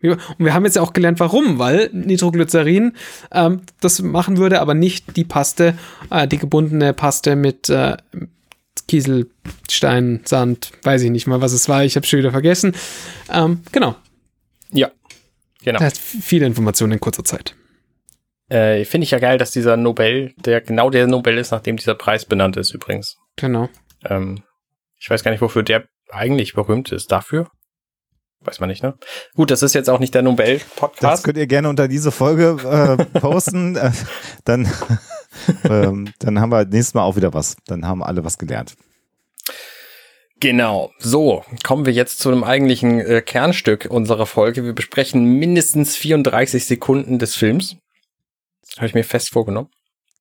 Und 0.02 0.20
wir 0.38 0.54
haben 0.54 0.66
jetzt 0.66 0.76
ja 0.76 0.82
auch 0.82 0.94
gelernt, 0.94 1.20
warum, 1.20 1.58
weil 1.58 1.90
Nitroglycerin 1.92 2.94
ähm, 3.32 3.62
das 3.82 4.02
machen 4.02 4.38
würde, 4.38 4.62
aber 4.62 4.74
nicht 4.74 5.18
die 5.18 5.24
Paste, 5.24 5.76
äh, 6.12 6.28
die 6.28 6.38
gebundene 6.38 6.94
Paste 6.94 7.36
mit 7.36 7.70
äh, 7.70 7.98
Kieselstein, 8.88 10.22
Sand, 10.26 10.72
weiß 10.84 11.02
ich 11.02 11.10
nicht 11.10 11.28
mal, 11.28 11.42
was 11.42 11.54
es 11.54 11.68
war, 11.70 11.84
ich 11.84 11.96
habe 11.96 12.06
schon 12.06 12.20
wieder 12.20 12.32
vergessen. 12.32 12.76
Ähm, 13.32 13.62
genau, 13.72 13.96
Ja. 14.72 14.92
Genau. 15.64 15.80
das 15.80 15.86
heißt 15.86 15.98
viele 15.98 16.46
Informationen 16.46 16.94
in 16.94 17.00
kurzer 17.00 17.24
Zeit. 17.24 17.56
Äh, 18.50 18.86
Finde 18.86 19.06
ich 19.06 19.12
ja 19.12 19.18
geil, 19.18 19.40
dass 19.40 19.50
dieser 19.50 19.78
Nobel, 19.78 20.36
der 20.38 20.62
genau 20.62 20.92
der 20.92 21.08
Nobel 21.08 21.40
ist, 21.40 21.50
nachdem 21.50 21.78
dieser 21.78 21.96
Preis 21.96 22.26
benannt 22.26 22.58
ist 22.58 22.72
übrigens. 22.72 23.18
Genau. 23.38 23.70
Ähm, 24.10 24.44
ich 24.98 25.10
weiß 25.10 25.24
gar 25.24 25.32
nicht, 25.32 25.42
wofür 25.42 25.64
der 25.64 25.86
eigentlich 26.10 26.54
berühmt 26.54 26.92
ist. 26.92 27.12
Dafür? 27.12 27.50
Weiß 28.42 28.60
man 28.60 28.70
nicht, 28.70 28.84
ne? 28.84 28.96
Gut, 29.34 29.50
das 29.50 29.64
ist 29.64 29.74
jetzt 29.74 29.90
auch 29.90 30.00
nicht 30.00 30.14
der 30.14 30.22
Das 30.22 30.30
Nobel-Podcast. 30.30 31.24
könnt 31.24 31.38
ihr 31.38 31.48
gerne 31.48 31.68
unter 31.68 31.88
diese 31.88 32.12
Folge 32.12 32.58
äh, 32.64 33.20
posten. 33.20 33.76
äh, 33.76 33.92
dann, 34.44 34.72
ähm, 35.70 36.14
dann 36.20 36.40
haben 36.40 36.52
wir 36.52 36.66
nächstes 36.66 36.94
Mal 36.94 37.04
auch 37.04 37.16
wieder 37.16 37.34
was. 37.34 37.58
Dann 37.66 37.86
haben 37.88 38.04
alle 38.04 38.24
was 38.24 38.38
gelernt. 38.38 38.76
Genau. 40.40 40.92
So, 41.00 41.44
kommen 41.64 41.86
wir 41.86 41.94
jetzt 41.94 42.20
zu 42.20 42.30
dem 42.30 42.44
eigentlichen 42.44 43.00
äh, 43.00 43.22
Kernstück 43.22 43.88
unserer 43.90 44.26
Folge. 44.26 44.64
Wir 44.64 44.74
besprechen 44.74 45.24
mindestens 45.40 45.96
34 45.96 46.66
Sekunden 46.66 47.20
des 47.20 47.36
Films. 47.36 47.78
Das 48.62 48.78
habe 48.78 48.88
ich 48.88 48.94
mir 48.94 49.04
fest 49.04 49.32
vorgenommen. 49.32 49.70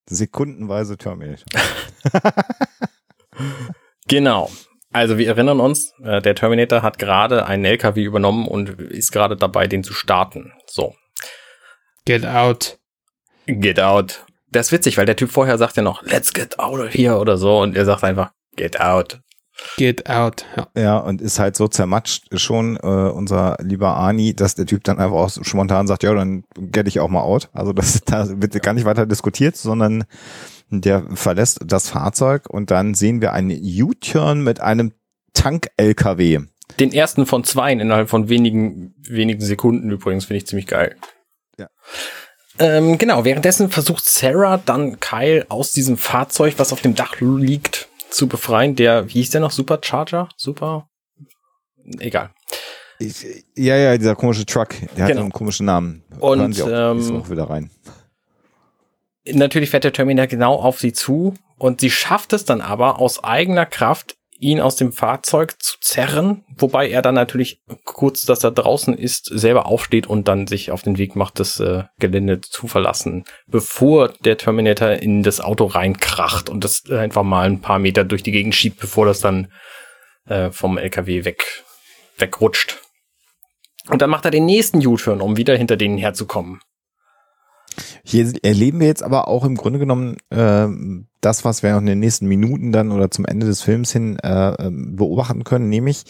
Sekundenweise 0.07 0.97
Terminator. 0.97 1.45
Genau. 4.09 4.51
Also 4.93 5.19
wir 5.19 5.27
erinnern 5.27 5.61
uns, 5.61 5.93
äh, 6.05 6.23
der 6.23 6.35
Terminator 6.35 6.83
hat 6.83 6.99
gerade 6.99 7.47
einen 7.47 7.65
LKW 7.65 8.03
übernommen 8.05 8.47
und 8.47 8.81
ist 8.81 9.13
gerade 9.13 9.37
dabei, 9.37 9.67
den 9.67 9.83
zu 9.83 9.93
starten. 9.93 10.53
So, 10.67 10.95
Get 12.07 12.27
out. 12.27 12.79
get 13.47 13.81
out. 13.81 14.25
Das 14.51 14.67
ist 14.67 14.73
witzig, 14.73 14.99
weil 14.99 15.07
der 15.07 15.17
Typ 15.17 15.31
vorher 15.31 15.59
sagt 15.59 15.77
ja 15.77 15.83
noch, 15.83 16.03
let's 16.03 16.33
get 16.33 16.59
out 16.59 16.79
of 16.79 16.93
here 16.93 17.19
oder 17.19 17.39
so 17.39 17.61
und 17.61 17.77
er 17.77 17.85
sagt 17.87 18.05
einfach, 18.05 18.31
get 18.57 18.81
out. 18.81 19.21
Get 19.77 20.09
out. 20.11 20.45
Ja. 20.57 20.69
Ja, 20.77 20.99
und 20.99 21.21
ist 21.23 21.39
halt 21.39 21.57
so 21.57 21.69
zermatscht 21.69 22.27
schon 22.39 22.77
äh, 22.77 22.87
unser 22.87 23.57
lieber 23.61 23.97
Ani, 23.97 24.35
dass 24.35 24.55
der 24.55 24.67
Typ 24.67 24.85
dann 24.85 24.99
einfach 24.99 25.17
auch 25.17 25.31
spontan 25.31 25.87
sagt, 25.87 26.03
ja, 26.03 26.13
dann 26.13 26.45
get 26.57 26.89
ich 26.89 27.01
auch 27.01 27.09
mal 27.09 27.23
out. 27.23 27.49
Also 27.53 27.73
das 27.73 28.01
da 28.05 28.29
wird 28.29 28.61
gar 28.63 28.75
nicht 28.75 28.85
weiter 28.85 29.07
diskutiert, 29.07 29.57
sondern 29.57 30.05
der 30.71 31.05
verlässt 31.15 31.61
das 31.65 31.89
Fahrzeug 31.89 32.49
und 32.49 32.71
dann 32.71 32.95
sehen 32.95 33.21
wir 33.21 33.33
einen 33.33 33.51
U-Turn 33.51 34.43
mit 34.43 34.61
einem 34.61 34.93
Tank-LKW. 35.35 36.41
Den 36.81 36.93
ersten 36.93 37.27
von 37.27 37.45
zweien 37.45 37.81
innerhalb 37.81 38.09
von 38.09 38.29
wenigen, 38.29 38.95
wenigen 39.07 39.41
Sekunden 39.41 39.91
übrigens, 39.91 40.25
finde 40.27 40.39
ich 40.39 40.47
ziemlich 40.47 40.67
geil. 40.67 40.97
Ja. 41.59 41.69
Ähm, 42.59 42.99
genau, 42.99 43.25
währenddessen 43.25 43.69
versucht 43.69 44.05
Sarah 44.05 44.59
dann 44.59 45.01
Kyle 45.01 45.47
aus 45.49 45.73
diesem 45.73 45.97
Fahrzeug, 45.97 46.55
was 46.57 46.73
auf 46.73 46.81
dem 46.81 46.95
Dach 46.95 47.21
liegt, 47.21 47.89
zu 48.11 48.29
befreien. 48.29 48.77
Der, 48.77 49.09
wie 49.09 49.13
hieß 49.13 49.31
der 49.31 49.41
noch? 49.41 49.51
Supercharger? 49.51 50.29
Super? 50.37 50.89
Egal. 51.99 52.31
Ich, 52.99 53.45
ja, 53.57 53.77
ja, 53.77 53.99
dieser 53.99 54.15
komische 54.15 54.47
Truck, 54.47 54.69
der 54.97 55.05
hat 55.05 55.11
Genau. 55.11 55.23
einen 55.23 55.33
komischen 55.33 55.67
Namen. 55.67 56.05
Und, 56.21 56.63
auch, 56.63 56.69
ähm, 56.93 57.09
Woche 57.21 57.31
wieder 57.31 57.51
rein. 57.51 57.71
Natürlich 59.27 59.71
fährt 59.71 59.85
der 59.85 59.93
Terminator 59.93 60.29
genau 60.29 60.55
auf 60.55 60.79
sie 60.79 60.93
zu 60.93 61.35
und 61.59 61.81
sie 61.81 61.91
schafft 61.91 62.33
es 62.33 62.45
dann 62.45 62.61
aber 62.61 63.01
aus 63.01 63.25
eigener 63.25 63.65
Kraft, 63.65 64.17
ihn 64.39 64.61
aus 64.61 64.77
dem 64.77 64.93
Fahrzeug 64.93 65.55
zu 65.63 65.79
zerren, 65.81 66.45
wobei 66.57 66.91
er 66.91 67.03
dann 67.03 67.15
natürlich 67.15 67.63
kurz, 67.85 68.23
dass 68.23 68.45
er 68.45 68.51
draußen 68.51 68.93
ist, 68.97 69.27
selber 69.27 69.67
aufsteht 69.67 70.07
und 70.07 70.29
dann 70.29 70.47
sich 70.47 70.71
auf 70.71 70.83
den 70.83 70.99
Weg 70.99 71.17
macht, 71.17 71.41
das 71.41 71.61
äh, 71.61 71.85
Gelände 71.99 72.41
zu 72.41 72.67
verlassen, 72.67 73.25
bevor 73.47 74.09
der 74.09 74.37
Terminator 74.37 74.91
in 74.91 75.23
das 75.23 75.41
Auto 75.41 75.67
reinkracht 75.67 76.51
und 76.51 76.65
das 76.65 76.83
einfach 76.91 77.23
mal 77.23 77.47
ein 77.47 77.61
paar 77.61 77.79
Meter 77.79 78.05
durch 78.05 78.23
die 78.23 78.33
Gegend 78.33 78.55
schiebt, 78.55 78.81
bevor 78.81 79.07
das 79.07 79.21
dann 79.21 79.51
äh, 80.27 80.51
vom 80.51 80.79
LKW 80.79 81.25
weg 81.25 81.65
wegrutscht. 82.19 82.81
Und 83.89 84.03
dann 84.03 84.11
macht 84.11 84.25
er 84.25 84.31
den 84.31 84.47
nächsten 84.47 84.85
U-Turn, 84.87 85.21
um 85.21 85.37
wieder 85.37 85.57
hinter 85.57 85.77
denen 85.77 85.99
herzukommen. 85.99 86.61
Hier 88.05 88.33
erleben 88.43 88.81
wir 88.81 88.87
jetzt 88.87 89.03
aber 89.03 89.29
auch 89.29 89.45
im 89.45 89.57
Grunde 89.57 89.79
genommen 89.79 90.17
äh, 90.31 90.69
das, 91.21 91.45
was 91.45 91.63
wir 91.63 91.75
auch 91.75 91.81
in 91.81 91.87
den 91.87 92.01
nächsten 92.01 92.27
Minuten 92.27 92.73
dann 92.73 92.93
oder 92.93 93.11
zum 93.11 93.25
Ende 93.25 93.47
des 93.47 93.63
Films 93.63 93.93
hin 93.93 94.19
äh, 94.19 94.55
ähm, 94.55 94.97
beobachten 94.97 95.45
können, 95.45 95.69
nämlich 95.69 96.05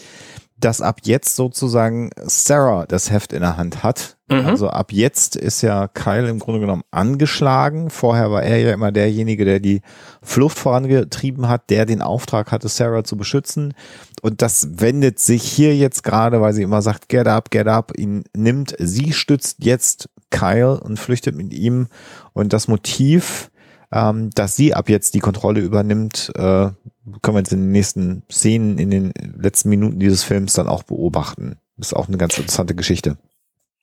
dass 0.57 0.81
ab 0.81 1.01
jetzt 1.03 1.35
sozusagen 1.35 2.11
Sarah 2.23 2.85
das 2.85 3.11
Heft 3.11 3.33
in 3.33 3.41
der 3.41 3.57
Hand 3.57 3.83
hat. 3.83 4.17
Mhm. 4.29 4.45
Also 4.45 4.69
ab 4.69 4.93
jetzt 4.93 5.35
ist 5.35 5.61
ja 5.61 5.87
Kyle 5.89 6.29
im 6.29 6.39
Grunde 6.39 6.61
genommen 6.61 6.83
angeschlagen. 6.91 7.89
Vorher 7.89 8.31
war 8.31 8.41
er 8.41 8.57
ja 8.57 8.73
immer 8.73 8.91
derjenige, 8.91 9.43
der 9.43 9.59
die 9.59 9.81
Flucht 10.21 10.57
vorangetrieben 10.57 11.49
hat, 11.49 11.69
der 11.69 11.85
den 11.85 12.01
Auftrag 12.01 12.51
hatte, 12.51 12.69
Sarah 12.69 13.03
zu 13.03 13.17
beschützen. 13.17 13.73
Und 14.21 14.41
das 14.41 14.79
wendet 14.79 15.19
sich 15.19 15.43
hier 15.43 15.75
jetzt 15.75 16.03
gerade, 16.03 16.39
weil 16.39 16.53
sie 16.53 16.63
immer 16.63 16.81
sagt, 16.81 17.09
get 17.09 17.27
up, 17.27 17.51
get 17.51 17.67
up, 17.67 17.91
ihn 17.97 18.23
nimmt. 18.35 18.75
Sie 18.79 19.11
stützt 19.11 19.57
jetzt 19.63 20.09
Kyle 20.31 20.79
und 20.79 20.99
flüchtet 20.99 21.35
mit 21.35 21.53
ihm. 21.53 21.87
Und 22.33 22.53
das 22.53 22.67
Motiv, 22.67 23.51
ähm, 23.91 24.29
dass 24.35 24.55
sie 24.55 24.73
ab 24.73 24.89
jetzt 24.89 25.13
die 25.13 25.19
Kontrolle 25.19 25.61
übernimmt, 25.61 26.31
äh, 26.35 26.41
können 27.21 27.35
wir 27.35 27.39
jetzt 27.39 27.53
in 27.53 27.59
den 27.61 27.71
nächsten 27.71 28.23
Szenen, 28.31 28.77
in 28.79 28.89
den 28.91 29.13
letzten 29.37 29.69
Minuten 29.69 29.99
dieses 29.99 30.23
Films 30.23 30.53
dann 30.53 30.67
auch 30.67 30.83
beobachten. 30.83 31.57
Das 31.77 31.87
ist 31.89 31.93
auch 31.93 32.07
eine 32.07 32.17
ganz 32.17 32.37
interessante 32.37 32.75
Geschichte. 32.75 33.17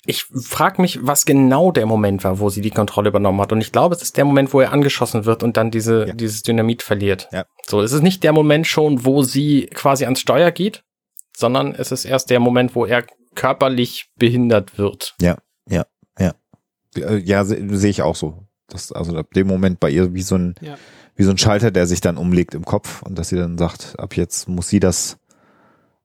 Ich 0.04 0.24
frage 0.24 0.82
mich, 0.82 0.98
was 1.06 1.24
genau 1.24 1.70
der 1.70 1.86
Moment 1.86 2.24
war, 2.24 2.40
wo 2.40 2.48
sie 2.50 2.60
die 2.60 2.70
Kontrolle 2.70 3.10
übernommen 3.10 3.40
hat. 3.40 3.52
Und 3.52 3.60
ich 3.60 3.70
glaube, 3.70 3.94
es 3.94 4.02
ist 4.02 4.16
der 4.16 4.24
Moment, 4.24 4.52
wo 4.52 4.60
er 4.60 4.72
angeschossen 4.72 5.26
wird 5.26 5.44
und 5.44 5.56
dann 5.56 5.70
diese, 5.70 6.08
Ja. 6.08 6.14
dieses 6.14 6.42
Dynamit 6.42 6.82
verliert. 6.82 7.28
Ja. 7.30 7.44
So, 7.68 7.80
es 7.80 7.92
ist 7.92 8.02
nicht 8.02 8.24
der 8.24 8.32
Moment 8.32 8.66
schon, 8.66 9.04
wo 9.04 9.22
sie 9.22 9.66
quasi 9.72 10.04
ans 10.04 10.18
Steuer 10.18 10.50
geht, 10.50 10.82
sondern 11.36 11.72
es 11.76 11.92
ist 11.92 12.04
erst 12.04 12.30
der 12.30 12.40
Moment, 12.40 12.74
wo 12.74 12.84
er 12.84 13.04
körperlich 13.36 14.10
behindert 14.16 14.76
wird. 14.76 15.14
Äh, 15.22 15.34
Ja, 15.70 15.86
se- 16.94 17.76
sehe 17.78 17.90
ich 17.90 18.02
auch 18.02 18.16
so. 18.16 18.46
Das, 18.68 18.92
also 18.92 19.16
ab 19.16 19.32
dem 19.34 19.46
Moment 19.46 19.80
bei 19.80 19.90
ihr 19.90 20.14
wie 20.14 20.22
so 20.22 20.36
ein, 20.36 20.54
Ja. 20.60 20.76
wie 21.16 21.24
so 21.24 21.30
ein 21.30 21.38
Schalter, 21.38 21.70
der 21.70 21.86
sich 21.86 22.00
dann 22.00 22.16
umlegt 22.16 22.54
im 22.54 22.64
Kopf 22.64 23.02
und 23.02 23.18
dass 23.18 23.28
sie 23.28 23.36
dann 23.36 23.58
sagt, 23.58 23.94
ab 23.98 24.16
jetzt 24.16 24.48
muss 24.48 24.68
sie 24.68 24.80
das 24.80 25.18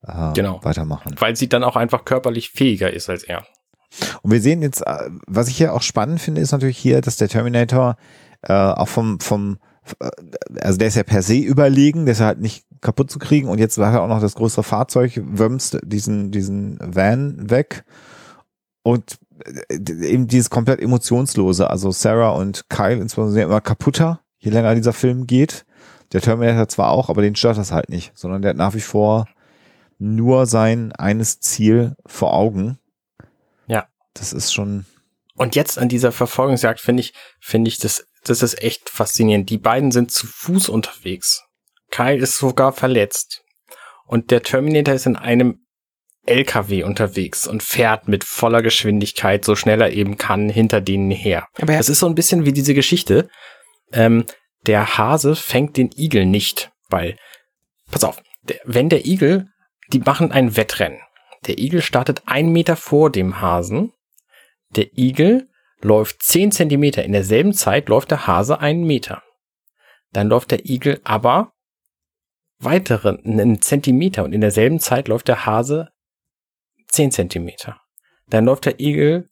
äh, 0.07 0.33
Genau. 0.33 0.59
weitermachen. 0.63 1.15
Weil 1.19 1.35
sie 1.35 1.49
dann 1.49 1.63
auch 1.63 1.75
einfach 1.75 2.05
körperlich 2.05 2.51
fähiger 2.51 2.91
ist 2.93 3.09
als 3.09 3.23
er. 3.23 3.45
Und 4.21 4.31
wir 4.31 4.41
sehen 4.41 4.61
jetzt, 4.61 4.81
äh, 4.85 5.09
was 5.27 5.47
ich 5.47 5.57
hier 5.57 5.73
auch 5.73 5.81
spannend 5.81 6.19
finde, 6.21 6.41
ist 6.41 6.51
natürlich 6.51 6.77
hier, 6.77 7.01
dass 7.01 7.15
der 7.17 7.29
Terminator 7.29 7.95
äh, 8.43 8.53
auch 8.53 8.87
vom, 8.89 9.19
vom, 9.21 9.57
äh, 9.99 10.09
also 10.61 10.77
der 10.77 10.89
ist 10.89 10.95
ja 10.95 11.03
per 11.03 11.21
se 11.21 11.35
überlegen, 11.37 12.05
der 12.05 12.11
ist 12.13 12.19
ja 12.19 12.27
halt 12.27 12.39
nicht 12.41 12.65
kaputt 12.81 13.09
zu 13.09 13.17
kriegen 13.17 13.47
und 13.47 13.59
jetzt 13.59 13.77
war 13.79 13.91
er 13.93 14.01
auch 14.03 14.07
noch 14.07 14.21
das 14.21 14.35
größere 14.35 14.63
Fahrzeug, 14.63 15.19
wömst 15.23 15.79
diesen, 15.83 16.31
diesen 16.31 16.77
Van 16.81 17.49
weg 17.49 17.85
und 18.83 19.13
äh, 19.13 19.26
eben 19.69 20.27
dieses 20.27 20.49
komplett 20.49 20.81
emotionslose, 20.81 21.69
also 21.69 21.91
Sarah 21.91 22.31
und 22.31 22.69
Kyle 22.69 22.99
insbesondere 22.99 23.33
sind 23.33 23.43
immer 23.43 23.61
kaputter, 23.61 24.21
je 24.37 24.51
länger 24.51 24.75
dieser 24.75 24.93
Film 24.93 25.27
geht. 25.27 25.65
Der 26.13 26.21
Terminator 26.21 26.67
zwar 26.69 26.91
auch, 26.91 27.09
aber 27.09 27.21
den 27.21 27.35
stört 27.35 27.57
das 27.57 27.71
halt 27.71 27.89
nicht, 27.89 28.11
sondern 28.15 28.41
der 28.41 28.49
hat 28.49 28.57
nach 28.57 28.73
wie 28.73 28.81
vor 28.81 29.27
nur 29.99 30.45
sein 30.45 30.91
eines 30.93 31.39
Ziel 31.39 31.95
vor 32.05 32.33
Augen. 32.33 32.79
Ja. 33.67 33.87
Das 34.13 34.31
ist 34.31 34.53
schon, 34.53 34.85
Und 35.35 35.55
jetzt 35.55 35.77
an 35.77 35.89
dieser 35.89 36.11
Verfolgungsjagd 36.11 36.79
finde 36.79 37.01
ich, 37.01 37.13
finde 37.39 37.69
ich 37.69 37.77
das, 37.77 38.07
das 38.23 38.41
ist 38.41 38.61
echt 38.61 38.89
faszinierend. 38.89 39.49
Die 39.49 39.57
beiden 39.57 39.91
sind 39.91 40.11
zu 40.11 40.27
Fuß 40.27 40.69
unterwegs. 40.69 41.43
Kyle 41.91 42.17
ist 42.17 42.37
sogar 42.37 42.73
verletzt. 42.73 43.43
Und 44.05 44.31
der 44.31 44.41
Terminator 44.41 44.93
ist 44.93 45.05
in 45.05 45.17
einem 45.17 45.66
LKW 46.27 46.83
unterwegs 46.83 47.47
und 47.47 47.63
fährt 47.63 48.07
mit 48.07 48.23
voller 48.23 48.61
Geschwindigkeit, 48.61 49.45
so 49.45 49.55
schnell 49.55 49.81
er 49.81 49.93
eben 49.93 50.17
kann, 50.17 50.49
hinter 50.49 50.81
denen 50.81 51.11
her. 51.11 51.47
Aber 51.59 51.73
er, 51.73 51.79
Das 51.79 51.89
ist 51.89 51.99
so 51.99 52.07
ein 52.07 52.15
bisschen 52.15 52.45
wie 52.45 52.53
diese 52.53 52.73
Geschichte. 52.73 53.29
Ähm, 53.91 54.25
der 54.65 54.97
Hase 54.97 55.35
fängt 55.35 55.77
den 55.77 55.89
Igel 55.95 56.25
nicht, 56.25 56.71
weil, 56.89 57.17
pass 57.91 58.03
auf, 58.03 58.21
der, 58.43 58.59
wenn 58.65 58.89
der 58.89 59.05
Igel, 59.05 59.47
die 59.93 59.99
machen 59.99 60.31
ein 60.31 60.57
Wettrennen. 60.57 60.99
Der 61.47 61.57
Igel 61.57 61.81
startet 61.81 62.23
einen 62.25 62.51
Meter 62.51 62.75
vor 62.75 63.11
dem 63.11 63.39
Hasen. 63.41 63.93
Der 64.75 64.97
Igel 64.97 65.47
läuft 65.81 66.23
zehn 66.23 66.51
Zentimeter. 66.51 67.03
In 67.03 67.13
derselben 67.13 67.53
Zeit 67.53 67.87
läuft 67.89 68.11
der 68.11 68.27
Hase 68.27 68.59
einen 68.59 68.85
Meter. 68.85 69.23
Dann 70.11 70.27
läuft 70.27 70.51
der 70.51 70.65
Igel 70.65 70.99
aber 71.03 71.53
weitere, 72.59 73.17
einen 73.23 73.61
Zentimeter 73.61 74.23
und 74.23 74.33
in 74.33 74.41
derselben 74.41 74.79
Zeit 74.79 75.07
läuft 75.07 75.27
der 75.27 75.45
Hase 75.45 75.89
zehn 76.97 77.11
Zentimeter. 77.11 77.79
Dann 78.29 78.45
läuft 78.45 78.65
der 78.65 78.79
Igel 78.79 79.29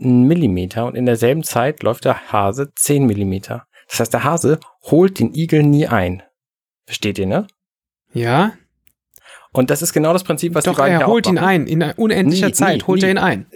einen 0.00 0.24
Millimeter 0.24 0.86
und 0.86 0.94
in 0.96 1.06
derselben 1.06 1.42
Zeit 1.42 1.82
läuft 1.82 2.04
der 2.04 2.32
Hase 2.32 2.72
10 2.74 3.06
Millimeter. 3.06 3.66
Das 3.88 4.00
heißt, 4.00 4.12
der 4.12 4.24
Hase 4.24 4.60
holt 4.90 5.18
den 5.18 5.34
Igel 5.34 5.62
nie 5.62 5.86
ein. 5.86 6.22
Versteht 6.86 7.18
ihr, 7.18 7.26
ne? 7.26 7.46
ja, 8.12 8.52
Und 9.52 9.70
das 9.70 9.82
ist 9.82 9.92
genau 9.92 10.12
das 10.12 10.24
Prinzip, 10.24 10.54
was 10.54 10.64
die 10.64 10.70
doch, 10.70 10.76
beiden 10.78 11.00
er 11.00 11.06
holt 11.06 11.26
ihn 11.26 11.38
ein. 11.38 11.66
In 11.66 11.82
unendlicher 11.82 12.48
Nie, 12.48 12.52
Zeit 12.52 12.76
nie, 12.78 12.82
holt 12.86 13.02
er 13.02 13.06
nie. 13.06 13.12
ihn 13.12 13.18
ein. 13.18 13.46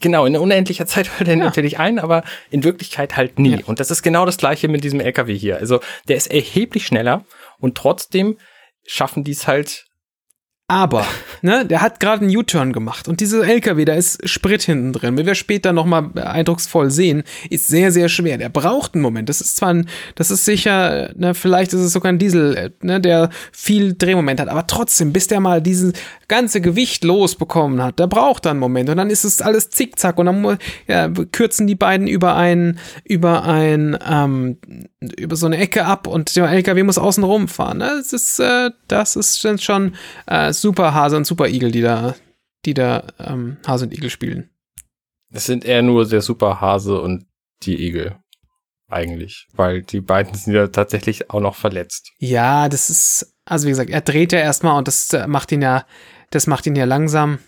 Genau, 0.00 0.26
in 0.26 0.36
unendlicher 0.36 0.86
Zeit 0.86 1.10
holt 1.18 1.26
er 1.28 1.34
ihn 1.34 1.40
Ja. 1.40 1.46
natürlich 1.46 1.78
ein, 1.78 1.98
aber 1.98 2.22
in 2.50 2.64
Wirklichkeit 2.64 3.16
halt 3.16 3.38
nie. 3.38 3.56
Ja. 3.56 3.64
Und 3.66 3.80
das 3.80 3.90
ist 3.90 4.02
genau 4.02 4.24
das 4.26 4.36
gleiche 4.36 4.68
mit 4.68 4.84
diesem 4.84 5.00
LKW 5.00 5.36
hier. 5.36 5.56
Also 5.56 5.80
der 6.08 6.16
ist 6.16 6.28
erheblich 6.30 6.86
schneller 6.86 7.24
und 7.58 7.76
trotzdem 7.76 8.38
schaffen 8.86 9.24
die 9.24 9.32
es 9.32 9.46
halt. 9.46 9.86
Aber, 10.72 11.04
ne, 11.42 11.66
der 11.66 11.82
hat 11.82 12.00
gerade 12.00 12.24
einen 12.24 12.34
U-Turn 12.34 12.72
gemacht 12.72 13.06
und 13.06 13.20
dieser 13.20 13.46
LKW, 13.46 13.84
da 13.84 13.92
ist 13.92 14.26
Sprit 14.26 14.62
hinten 14.62 14.94
drin. 14.94 15.18
Wenn 15.18 15.26
wir 15.26 15.34
später 15.34 15.74
nochmal 15.74 16.08
eindrucksvoll 16.14 16.90
sehen, 16.90 17.24
ist 17.50 17.66
sehr, 17.66 17.92
sehr 17.92 18.08
schwer. 18.08 18.38
Der 18.38 18.48
braucht 18.48 18.94
einen 18.94 19.02
Moment. 19.02 19.28
Das 19.28 19.42
ist 19.42 19.58
zwar 19.58 19.74
ein, 19.74 19.86
das 20.14 20.30
ist 20.30 20.46
sicher, 20.46 21.10
ne, 21.14 21.34
vielleicht 21.34 21.74
ist 21.74 21.80
es 21.80 21.92
sogar 21.92 22.10
ein 22.10 22.18
Diesel, 22.18 22.72
ne, 22.80 23.02
der 23.02 23.28
viel 23.52 23.92
Drehmoment 23.92 24.40
hat, 24.40 24.48
aber 24.48 24.66
trotzdem, 24.66 25.12
bis 25.12 25.26
der 25.26 25.40
mal 25.40 25.60
dieses 25.60 25.92
ganze 26.26 26.62
Gewicht 26.62 27.04
losbekommen 27.04 27.82
hat, 27.82 28.00
da 28.00 28.06
braucht 28.06 28.46
er 28.46 28.52
einen 28.52 28.60
Moment 28.60 28.88
und 28.88 28.96
dann 28.96 29.10
ist 29.10 29.24
es 29.24 29.42
alles 29.42 29.68
zickzack 29.68 30.18
und 30.18 30.24
dann 30.24 30.56
ja, 30.88 31.10
kürzen 31.32 31.66
die 31.66 31.74
beiden 31.74 32.06
über 32.06 32.34
ein, 32.34 32.78
über 33.04 33.44
ein, 33.44 33.98
ähm, 34.10 34.56
über 35.10 35.36
so 35.36 35.46
eine 35.46 35.58
Ecke 35.58 35.84
ab 35.84 36.06
und 36.06 36.34
der 36.36 36.50
LKW 36.50 36.82
muss 36.82 36.98
außen 36.98 37.24
rumfahren. 37.24 37.78
Ne? 37.78 37.90
Das 37.98 38.12
ist, 38.12 38.38
äh, 38.38 38.70
das 38.88 39.16
ist 39.16 39.44
dann 39.44 39.58
schon 39.58 39.94
äh, 40.26 40.52
super 40.52 40.94
Hase 40.94 41.16
und 41.16 41.26
Super 41.26 41.48
Igel, 41.48 41.70
die 41.70 41.80
da, 41.80 42.14
die 42.64 42.74
da 42.74 43.06
ähm, 43.18 43.58
Hase 43.66 43.86
und 43.86 43.92
Igel 43.92 44.10
spielen. 44.10 44.50
Das 45.30 45.46
sind 45.46 45.64
eher 45.64 45.82
nur 45.82 46.06
der 46.06 46.20
Superhase 46.20 47.00
und 47.00 47.26
die 47.62 47.86
Igel. 47.86 48.16
Eigentlich. 48.88 49.46
Weil 49.54 49.82
die 49.82 50.02
beiden 50.02 50.34
sind 50.34 50.52
ja 50.52 50.66
tatsächlich 50.66 51.30
auch 51.30 51.40
noch 51.40 51.54
verletzt. 51.54 52.12
Ja, 52.18 52.68
das 52.68 52.90
ist, 52.90 53.34
also 53.46 53.66
wie 53.66 53.70
gesagt, 53.70 53.88
er 53.88 54.02
dreht 54.02 54.32
ja 54.32 54.38
erstmal 54.38 54.76
und 54.76 54.86
das 54.86 55.10
äh, 55.14 55.26
macht 55.26 55.50
ihn 55.52 55.62
ja, 55.62 55.86
das 56.30 56.46
macht 56.46 56.66
ihn 56.66 56.76
ja 56.76 56.84
langsam. 56.84 57.38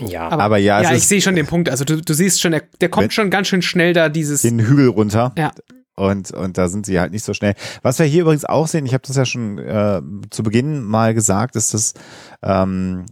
Ja. 0.00 0.28
Aber, 0.28 0.42
Aber 0.42 0.56
ja, 0.56 0.80
es 0.80 0.88
ja, 0.88 0.96
ich 0.96 1.06
sehe 1.06 1.20
schon 1.20 1.36
den 1.36 1.46
Punkt. 1.46 1.68
Also 1.68 1.84
du, 1.84 2.00
du 2.00 2.14
siehst 2.14 2.40
schon, 2.40 2.52
der, 2.52 2.62
der 2.80 2.88
kommt 2.88 3.12
schon 3.12 3.28
ganz 3.30 3.48
schön 3.48 3.60
schnell 3.60 3.92
da 3.92 4.08
dieses. 4.08 4.42
den 4.42 4.58
Hügel 4.58 4.88
runter. 4.88 5.34
Ja. 5.36 5.52
Und, 5.96 6.30
und 6.30 6.58
da 6.58 6.68
sind 6.68 6.86
sie 6.86 7.00
halt 7.00 7.12
nicht 7.12 7.24
so 7.24 7.34
schnell. 7.34 7.54
Was 7.82 7.98
wir 7.98 8.06
hier 8.06 8.22
übrigens 8.22 8.44
auch 8.44 8.66
sehen, 8.66 8.86
ich 8.86 8.92
habe 8.92 9.06
das 9.06 9.16
ja 9.16 9.24
schon 9.24 9.58
äh, 9.58 10.02
zu 10.30 10.42
Beginn 10.42 10.82
mal 10.82 11.14
gesagt, 11.14 11.56
ist, 11.56 11.72
dass 11.72 11.94
ähm, 12.42 13.06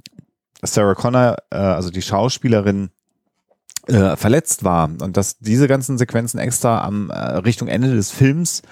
Sarah 0.62 0.94
Connor, 0.94 1.36
äh, 1.50 1.56
also 1.56 1.90
die 1.90 2.02
Schauspielerin, 2.02 2.90
äh, 3.86 4.16
verletzt 4.16 4.64
war 4.64 4.88
und 5.02 5.16
dass 5.16 5.38
diese 5.38 5.68
ganzen 5.68 5.98
Sequenzen 5.98 6.40
extra 6.40 6.82
am 6.84 7.10
äh, 7.10 7.16
Richtung 7.16 7.68
Ende 7.68 7.94
des 7.94 8.10
Films 8.10 8.62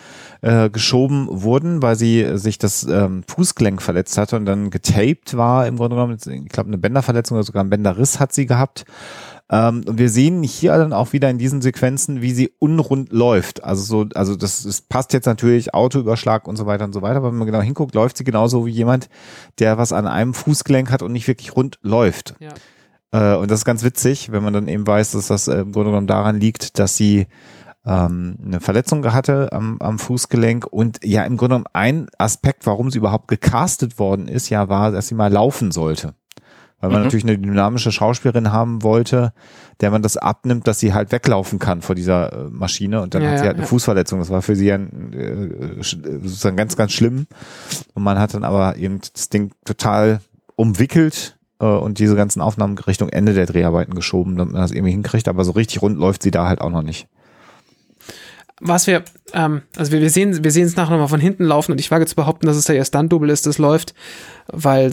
äh, 0.41 0.71
geschoben 0.71 1.27
wurden, 1.31 1.83
weil 1.83 1.97
sie 1.97 2.39
sich 2.39 2.57
das 2.57 2.85
ähm, 2.85 3.23
Fußgelenk 3.29 3.83
verletzt 3.83 4.17
hatte 4.17 4.37
und 4.37 4.47
dann 4.47 4.71
getaped 4.71 5.37
war 5.37 5.67
im 5.67 5.77
Grunde 5.77 5.97
genommen. 5.97 6.17
Ich 6.17 6.49
glaube, 6.49 6.69
eine 6.69 6.79
Bänderverletzung 6.79 7.37
oder 7.37 7.45
sogar 7.45 7.63
ein 7.63 7.69
Bänderriss 7.71 8.21
hat 8.21 8.33
sie 8.33 8.47
gehabt. 8.47 8.85
Ähm, 9.51 9.85
und 9.87 9.99
wir 9.99 10.09
sehen 10.09 10.43
hier 10.43 10.77
dann 10.77 10.93
auch 10.93 11.13
wieder 11.13 11.29
in 11.31 11.39
diesen 11.39 11.63
Sequenzen, 11.63 12.23
wie 12.23 12.33
sie 12.33 12.53
unrund 12.59 13.13
läuft. 13.13 13.65
Also 13.65 13.83
so, 13.83 14.07
also 14.15 14.37
das, 14.37 14.63
das 14.63 14.81
passt 14.81 15.13
jetzt 15.13 15.27
natürlich 15.27 15.75
Autoüberschlag 15.75 16.49
und 16.49 16.57
so 16.57 16.67
weiter 16.67 16.85
und 16.85 16.93
so 16.93 17.03
weiter. 17.03 17.17
Aber 17.17 17.31
wenn 17.31 17.39
man 17.39 17.47
genau 17.47 17.61
hinguckt, 17.61 17.95
läuft 17.95 18.17
sie 18.17 18.25
genauso 18.25 18.67
wie 18.67 18.71
jemand, 18.71 19.09
der 19.59 19.79
was 19.79 19.93
an 19.93 20.07
einem 20.07 20.35
Fußgelenk 20.35 20.91
hat 20.91 21.03
und 21.03 21.13
nicht 21.13 21.29
wirklich 21.29 21.55
rund 21.57 21.79
läuft. 21.83 22.35
Ja. 22.41 22.53
Äh, 23.13 23.37
und 23.37 23.51
das 23.51 23.61
ist 23.61 23.65
ganz 23.65 23.85
witzig, 23.85 24.33
wenn 24.33 24.43
man 24.43 24.53
dann 24.53 24.69
eben 24.69 24.87
weiß, 24.87 25.13
dass 25.13 25.29
das 25.29 25.49
äh, 25.49 25.61
im 25.61 25.73
Grunde 25.73 25.91
genommen 25.91 26.07
daran 26.07 26.41
liegt, 26.41 26.79
dass 26.79 26.97
sie 26.97 27.27
ähm, 27.85 28.37
eine 28.45 28.61
Verletzung 28.61 29.05
hatte 29.13 29.53
am, 29.53 29.79
am 29.81 29.99
Fußgelenk 29.99 30.67
und 30.67 31.01
ja 31.05 31.25
im 31.25 31.37
Grunde 31.37 31.57
genommen 31.57 31.67
ein 31.73 32.07
Aspekt, 32.19 32.67
warum 32.67 32.91
sie 32.91 32.99
überhaupt 32.99 33.29
gecastet 33.29 33.99
worden 33.99 34.29
ist, 34.29 34.49
ja 34.51 34.69
war, 34.69 34.93
dass 34.93 35.09
sie 35.09 35.15
mal 35.15 35.33
laufen 35.33 35.73
sollte. 35.73 36.15
Weil 36.83 36.91
man 36.91 36.99
Mhm. 37.01 37.05
natürlich 37.05 37.25
eine 37.25 37.39
dynamische 37.39 37.93
Schauspielerin 37.93 38.53
haben 38.53 38.83
wollte, 38.83 39.33
der 39.81 39.91
man 39.91 40.03
das 40.03 40.17
abnimmt, 40.19 40.67
dass 40.67 40.81
sie 40.81 40.93
halt 40.93 41.13
weglaufen 41.13 41.59
kann 41.59 41.81
vor 41.81 41.95
dieser 41.95 42.33
äh, 42.33 42.49
Maschine 42.51 43.01
und 43.01 43.15
dann 43.15 43.23
Ja, 43.23 43.31
hat 43.31 43.39
sie 43.39 43.45
halt 43.45 43.55
eine 43.55 43.63
ja. 43.63 43.69
Fußverletzung. 43.69 44.19
Das 44.19 44.29
war 44.31 44.43
für 44.43 44.57
sie 44.57 44.67
ja 44.67 44.77
äh, 44.77 45.17
äh, 45.17 45.83
sozusagen 45.83 46.57
ganz, 46.57 46.77
ganz 46.77 46.93
schlimm. 46.93 47.27
Und 47.95 48.03
man 48.03 48.19
hat 48.19 48.35
dann 48.35 48.45
aber 48.45 48.77
eben 48.77 49.01
das 49.15 49.29
Ding 49.31 49.53
total 49.65 50.21
umwickelt 50.57 51.39
äh, 51.61 51.65
und 51.65 51.99
diese 52.01 52.17
ganzen 52.17 52.43
Aufnahmen 52.43 52.77
Richtung 52.77 53.09
Ende 53.09 53.33
der 53.33 53.47
Dreharbeiten 53.47 53.95
geschoben, 53.95 54.37
damit 54.37 54.53
man 54.53 54.63
das 54.63 54.73
irgendwie 54.73 54.93
hinkriegt. 54.93 55.29
Aber 55.29 55.45
so 55.45 55.53
richtig 55.53 55.81
rund 55.83 55.97
läuft 55.99 56.23
sie 56.25 56.31
da 56.33 56.49
halt 56.49 56.61
auch 56.61 56.71
noch 56.71 56.83
nicht. 56.83 57.07
Was 58.61 58.87
wir, 58.87 59.03
ähm, 59.33 59.63
also 59.77 59.91
wir, 59.93 60.01
wir 60.01 60.11
sehen, 60.11 60.45
wir 60.45 60.51
sehen 60.53 60.67
es 60.67 60.77
nachher 60.77 60.93
nochmal 60.93 61.09
von 61.09 61.21
hinten 61.21 61.45
laufen 61.45 61.73
und 61.73 61.81
ich 61.81 61.91
wage 61.91 62.07
zu 62.07 62.15
behaupten, 62.15 62.47
dass 62.47 62.57
es 62.57 62.69
ja 62.69 62.75
ihr 62.75 62.85
Stunt-Double 62.85 63.29
ist, 63.31 63.47
das 63.47 63.59
läuft, 63.59 63.95
weil 64.47 64.93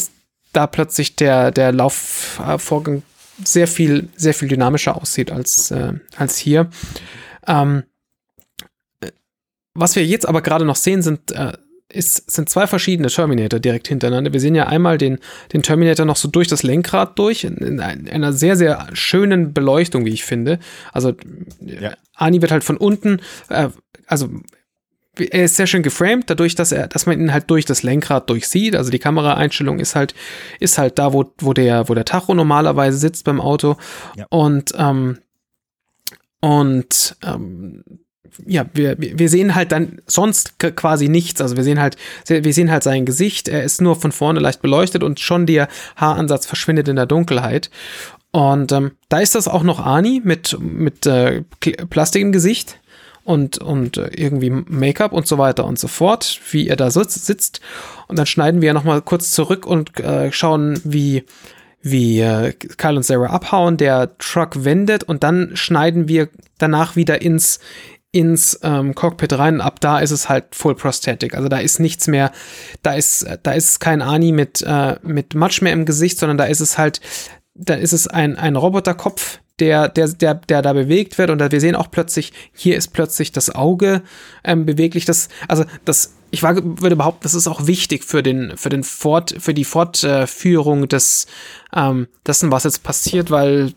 da 0.53 0.67
plötzlich 0.67 1.15
der, 1.15 1.51
der 1.51 1.71
Laufvorgang 1.71 3.03
sehr 3.43 3.67
viel, 3.67 4.09
sehr 4.15 4.33
viel 4.33 4.47
dynamischer 4.47 4.95
aussieht 4.95 5.31
als, 5.31 5.71
äh, 5.71 5.93
als 6.17 6.37
hier. 6.37 6.69
Ähm, 7.47 7.83
was 9.73 9.95
wir 9.95 10.05
jetzt 10.05 10.27
aber 10.27 10.41
gerade 10.41 10.65
noch 10.65 10.75
sehen, 10.75 11.01
sind, 11.01 11.31
äh, 11.31 11.53
ist, 11.91 12.29
sind 12.29 12.49
zwei 12.49 12.67
verschiedene 12.67 13.07
Terminator 13.07 13.59
direkt 13.59 13.87
hintereinander. 13.87 14.33
Wir 14.33 14.39
sehen 14.39 14.55
ja 14.55 14.67
einmal 14.67 14.97
den, 14.97 15.19
den 15.53 15.63
Terminator 15.63 16.05
noch 16.05 16.17
so 16.17 16.27
durch 16.27 16.47
das 16.47 16.63
Lenkrad 16.63 17.17
durch, 17.17 17.43
in, 17.43 17.57
in 17.57 17.79
einer 17.79 18.33
sehr, 18.33 18.55
sehr 18.55 18.87
schönen 18.93 19.53
Beleuchtung, 19.53 20.05
wie 20.05 20.13
ich 20.13 20.23
finde. 20.23 20.59
Also 20.91 21.13
ja. 21.61 21.93
Ani 22.13 22.41
wird 22.41 22.51
halt 22.51 22.63
von 22.63 22.77
unten, 22.77 23.21
äh, 23.49 23.69
also 24.05 24.29
er 25.19 25.45
ist 25.45 25.55
sehr 25.55 25.67
schön 25.67 25.83
geframed, 25.83 26.29
dadurch, 26.29 26.55
dass 26.55 26.71
er, 26.71 26.87
dass 26.87 27.05
man 27.05 27.19
ihn 27.19 27.33
halt 27.33 27.49
durch 27.49 27.65
das 27.65 27.83
Lenkrad 27.83 28.29
durchsieht. 28.29 28.75
Also 28.75 28.91
die 28.91 28.99
Kameraeinstellung 28.99 29.79
ist 29.79 29.95
halt, 29.95 30.15
ist 30.59 30.77
halt 30.77 30.99
da, 30.99 31.13
wo, 31.13 31.31
wo 31.39 31.53
der, 31.53 31.89
wo 31.89 31.93
der 31.93 32.05
Tacho 32.05 32.33
normalerweise 32.33 32.97
sitzt 32.97 33.25
beim 33.25 33.41
Auto. 33.41 33.77
Ja. 34.15 34.25
Und, 34.29 34.73
ähm, 34.77 35.19
und 36.41 37.17
ähm, 37.23 37.83
ja, 38.45 38.65
wir, 38.73 38.95
wir 38.97 39.29
sehen 39.29 39.55
halt 39.55 39.71
dann 39.71 40.01
sonst 40.05 40.59
quasi 40.59 41.09
nichts. 41.09 41.41
Also 41.41 41.57
wir 41.57 41.63
sehen 41.63 41.79
halt, 41.79 41.97
wir 42.27 42.53
sehen 42.53 42.71
halt 42.71 42.83
sein 42.83 43.05
Gesicht. 43.05 43.47
Er 43.47 43.63
ist 43.63 43.81
nur 43.81 43.95
von 43.95 44.11
vorne 44.11 44.39
leicht 44.39 44.61
beleuchtet 44.61 45.03
und 45.03 45.19
schon 45.19 45.45
der 45.45 45.67
Haaransatz 45.95 46.45
verschwindet 46.45 46.87
in 46.87 46.95
der 46.95 47.05
Dunkelheit. 47.05 47.69
Und 48.31 48.71
ähm, 48.71 48.91
da 49.09 49.19
ist 49.19 49.35
das 49.35 49.47
auch 49.47 49.63
noch 49.63 49.83
Ani 49.83 50.21
mit, 50.23 50.57
mit 50.59 51.05
äh, 51.07 51.41
Plastik 51.89 52.21
im 52.21 52.31
Gesicht 52.31 52.79
und, 53.29 53.59
und 53.59 53.97
äh, 53.97 54.09
irgendwie 54.15 54.49
Make-up 54.49 55.13
und 55.13 55.27
so 55.27 55.37
weiter 55.37 55.65
und 55.65 55.77
so 55.77 55.87
fort, 55.87 56.41
wie 56.49 56.67
er 56.67 56.75
da 56.75 56.89
sitzt. 56.89 57.61
Und 58.07 58.17
dann 58.17 58.25
schneiden 58.25 58.61
wir 58.61 58.73
nochmal 58.73 59.03
kurz 59.03 59.31
zurück 59.31 59.67
und 59.67 59.99
äh, 59.99 60.31
schauen, 60.31 60.81
wie 60.83 61.25
wie 61.81 62.19
äh, 62.19 62.51
Kyle 62.53 62.97
und 62.97 63.03
Sarah 63.03 63.29
abhauen, 63.29 63.77
der 63.77 64.17
Truck 64.17 64.65
wendet 64.65 65.03
und 65.03 65.23
dann 65.23 65.51
schneiden 65.53 66.07
wir 66.07 66.27
danach 66.57 66.95
wieder 66.95 67.21
ins 67.21 67.59
ins 68.11 68.59
ähm, 68.63 68.95
Cockpit 68.95 69.37
rein. 69.37 69.61
Ab 69.61 69.79
da 69.79 69.99
ist 69.99 70.09
es 70.09 70.27
halt 70.27 70.55
Full 70.55 70.73
Prosthetic. 70.73 71.35
Also 71.35 71.47
da 71.47 71.59
ist 71.59 71.79
nichts 71.79 72.07
mehr, 72.07 72.31
da 72.81 72.95
ist, 72.95 73.27
da 73.43 73.51
ist 73.51 73.79
kein 73.79 74.01
Ani 74.01 74.31
mit, 74.31 74.63
äh, 74.63 74.95
mit 75.03 75.35
Matsch 75.35 75.61
mehr 75.61 75.73
im 75.73 75.85
Gesicht, 75.85 76.17
sondern 76.17 76.39
da 76.39 76.45
ist 76.45 76.61
es 76.61 76.79
halt, 76.79 76.99
da 77.53 77.75
ist 77.75 77.93
es 77.93 78.07
ein, 78.07 78.35
ein 78.35 78.55
Roboterkopf, 78.55 79.39
der, 79.59 79.89
der, 79.89 80.07
der, 80.09 80.35
der 80.35 80.61
da 80.61 80.73
bewegt 80.73 81.17
wird. 81.17 81.29
Und 81.29 81.39
wir 81.51 81.59
sehen 81.59 81.75
auch 81.75 81.91
plötzlich, 81.91 82.33
hier 82.53 82.77
ist 82.77 82.89
plötzlich 82.89 83.31
das 83.31 83.53
Auge 83.53 84.01
ähm, 84.43 84.65
beweglich. 84.65 85.05
Das, 85.05 85.29
also 85.47 85.65
das, 85.85 86.15
ich 86.31 86.43
war, 86.43 86.55
würde 86.55 86.95
behaupten, 86.95 87.23
das 87.23 87.33
ist 87.33 87.47
auch 87.47 87.67
wichtig 87.67 88.03
für 88.03 88.23
den, 88.23 88.57
für 88.57 88.69
den 88.69 88.83
Fort, 88.83 89.35
für 89.39 89.53
die 89.53 89.65
Fortführung 89.65 90.87
des, 90.87 91.27
ähm, 91.75 92.07
dessen, 92.25 92.51
was 92.51 92.63
jetzt 92.63 92.83
passiert, 92.83 93.31
weil, 93.31 93.73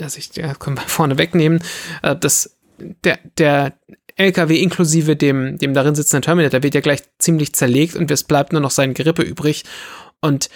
also 0.00 0.18
ich, 0.18 0.34
ja, 0.36 0.54
können 0.54 0.76
wir 0.76 0.82
vorne 0.82 1.18
wegnehmen, 1.18 1.62
äh, 2.02 2.16
das 2.16 2.56
der, 2.78 3.18
der 3.38 3.74
LKW 4.16 4.56
inklusive 4.56 5.16
dem, 5.16 5.58
dem 5.58 5.74
darin 5.74 5.94
sitzenden 5.94 6.22
Terminator 6.22 6.62
wird 6.62 6.74
ja 6.74 6.80
gleich 6.80 7.02
ziemlich 7.18 7.54
zerlegt 7.54 7.96
und 7.96 8.10
es 8.10 8.24
bleibt 8.24 8.52
nur 8.52 8.62
noch 8.62 8.70
sein 8.70 8.94
Gerippe 8.94 9.22
übrig. 9.22 9.64
Und 10.20 10.48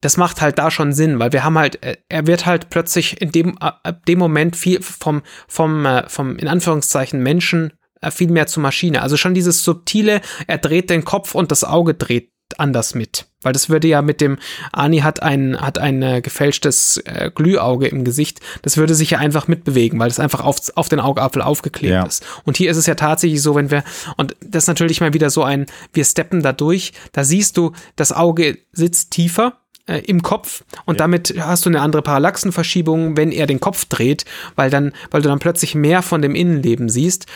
das 0.00 0.16
macht 0.16 0.40
halt 0.40 0.58
da 0.58 0.70
schon 0.70 0.92
Sinn, 0.92 1.18
weil 1.18 1.32
wir 1.32 1.44
haben 1.44 1.58
halt, 1.58 1.82
äh, 1.82 1.96
er 2.08 2.26
wird 2.26 2.46
halt 2.46 2.70
plötzlich 2.70 3.20
in 3.20 3.32
dem, 3.32 3.58
ab 3.58 4.04
dem 4.06 4.18
Moment 4.18 4.56
viel 4.56 4.82
vom, 4.82 5.22
vom, 5.46 5.84
äh, 5.86 6.08
vom, 6.08 6.36
in 6.36 6.48
Anführungszeichen 6.48 7.22
Menschen 7.22 7.72
äh, 8.00 8.10
viel 8.10 8.30
mehr 8.30 8.46
zur 8.46 8.62
Maschine. 8.62 9.02
Also 9.02 9.16
schon 9.16 9.34
dieses 9.34 9.62
subtile, 9.62 10.20
er 10.46 10.58
dreht 10.58 10.90
den 10.90 11.04
Kopf 11.04 11.34
und 11.34 11.50
das 11.50 11.64
Auge 11.64 11.94
dreht 11.94 12.30
anders 12.58 12.94
mit. 12.94 13.26
Weil 13.42 13.52
das 13.52 13.70
würde 13.70 13.88
ja 13.88 14.02
mit 14.02 14.20
dem, 14.20 14.38
Ani 14.72 14.98
hat 14.98 15.22
ein, 15.22 15.58
hat 15.60 15.78
ein 15.78 16.02
äh, 16.02 16.20
gefälschtes 16.20 16.98
äh, 16.98 17.30
Glühauge 17.34 17.86
im 17.86 18.04
Gesicht, 18.04 18.40
das 18.62 18.76
würde 18.76 18.94
sich 18.94 19.10
ja 19.10 19.18
einfach 19.18 19.48
mitbewegen, 19.48 19.98
weil 19.98 20.08
das 20.08 20.20
einfach 20.20 20.40
auf, 20.40 20.58
auf 20.74 20.88
den 20.88 21.00
Augapfel 21.00 21.40
aufgeklebt 21.40 21.92
ja. 21.92 22.04
ist. 22.04 22.24
Und 22.44 22.56
hier 22.56 22.70
ist 22.70 22.76
es 22.76 22.86
ja 22.86 22.96
tatsächlich 22.96 23.40
so, 23.40 23.54
wenn 23.54 23.70
wir, 23.70 23.84
und 24.16 24.36
das 24.44 24.64
ist 24.64 24.68
natürlich 24.68 25.00
mal 25.00 25.14
wieder 25.14 25.30
so 25.30 25.42
ein, 25.42 25.66
wir 25.92 26.04
steppen 26.04 26.42
da 26.42 26.52
durch, 26.52 26.92
da 27.12 27.24
siehst 27.24 27.56
du, 27.56 27.72
das 27.96 28.12
Auge 28.12 28.58
sitzt 28.72 29.12
tiefer, 29.12 29.60
äh, 29.90 29.98
im 30.06 30.22
Kopf 30.22 30.64
und 30.84 30.94
ja. 30.94 30.98
damit 30.98 31.34
hast 31.38 31.66
du 31.66 31.70
eine 31.70 31.80
andere 31.80 32.02
Parallaxenverschiebung, 32.02 33.16
wenn 33.16 33.32
er 33.32 33.46
den 33.46 33.58
Kopf 33.58 33.86
dreht, 33.86 34.24
weil 34.54 34.70
dann, 34.70 34.92
weil 35.10 35.20
du 35.20 35.28
dann 35.28 35.40
plötzlich 35.40 35.74
mehr 35.74 36.02
von 36.02 36.22
dem 36.22 36.34
Innenleben 36.34 36.88
siehst. 36.88 37.26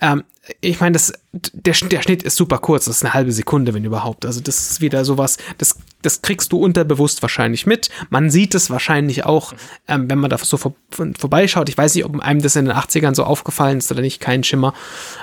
Ähm, 0.00 0.22
ich 0.60 0.78
meine, 0.80 0.92
das, 0.92 1.12
der, 1.32 1.74
der 1.74 2.02
Schnitt 2.02 2.22
ist 2.22 2.36
super 2.36 2.58
kurz, 2.58 2.84
das 2.84 2.98
ist 2.98 3.02
eine 3.02 3.14
halbe 3.14 3.32
Sekunde, 3.32 3.74
wenn 3.74 3.84
überhaupt. 3.84 4.26
Also 4.26 4.40
das 4.40 4.70
ist 4.70 4.80
wieder 4.80 5.04
sowas, 5.04 5.38
das, 5.58 5.78
das 6.02 6.22
kriegst 6.22 6.52
du 6.52 6.58
unterbewusst 6.58 7.22
wahrscheinlich 7.22 7.66
mit. 7.66 7.88
Man 8.10 8.30
sieht 8.30 8.54
es 8.54 8.70
wahrscheinlich 8.70 9.24
auch, 9.24 9.54
ähm, 9.88 10.08
wenn 10.08 10.18
man 10.18 10.30
da 10.30 10.38
so 10.38 10.56
vor, 10.56 10.74
vorbeischaut. 10.90 11.68
Ich 11.68 11.78
weiß 11.78 11.94
nicht, 11.94 12.04
ob 12.04 12.20
einem 12.20 12.42
das 12.42 12.56
in 12.56 12.66
den 12.66 12.74
80ern 12.74 13.14
so 13.14 13.24
aufgefallen 13.24 13.78
ist 13.78 13.90
oder 13.90 14.02
nicht, 14.02 14.20
kein 14.20 14.44
Schimmer. 14.44 14.74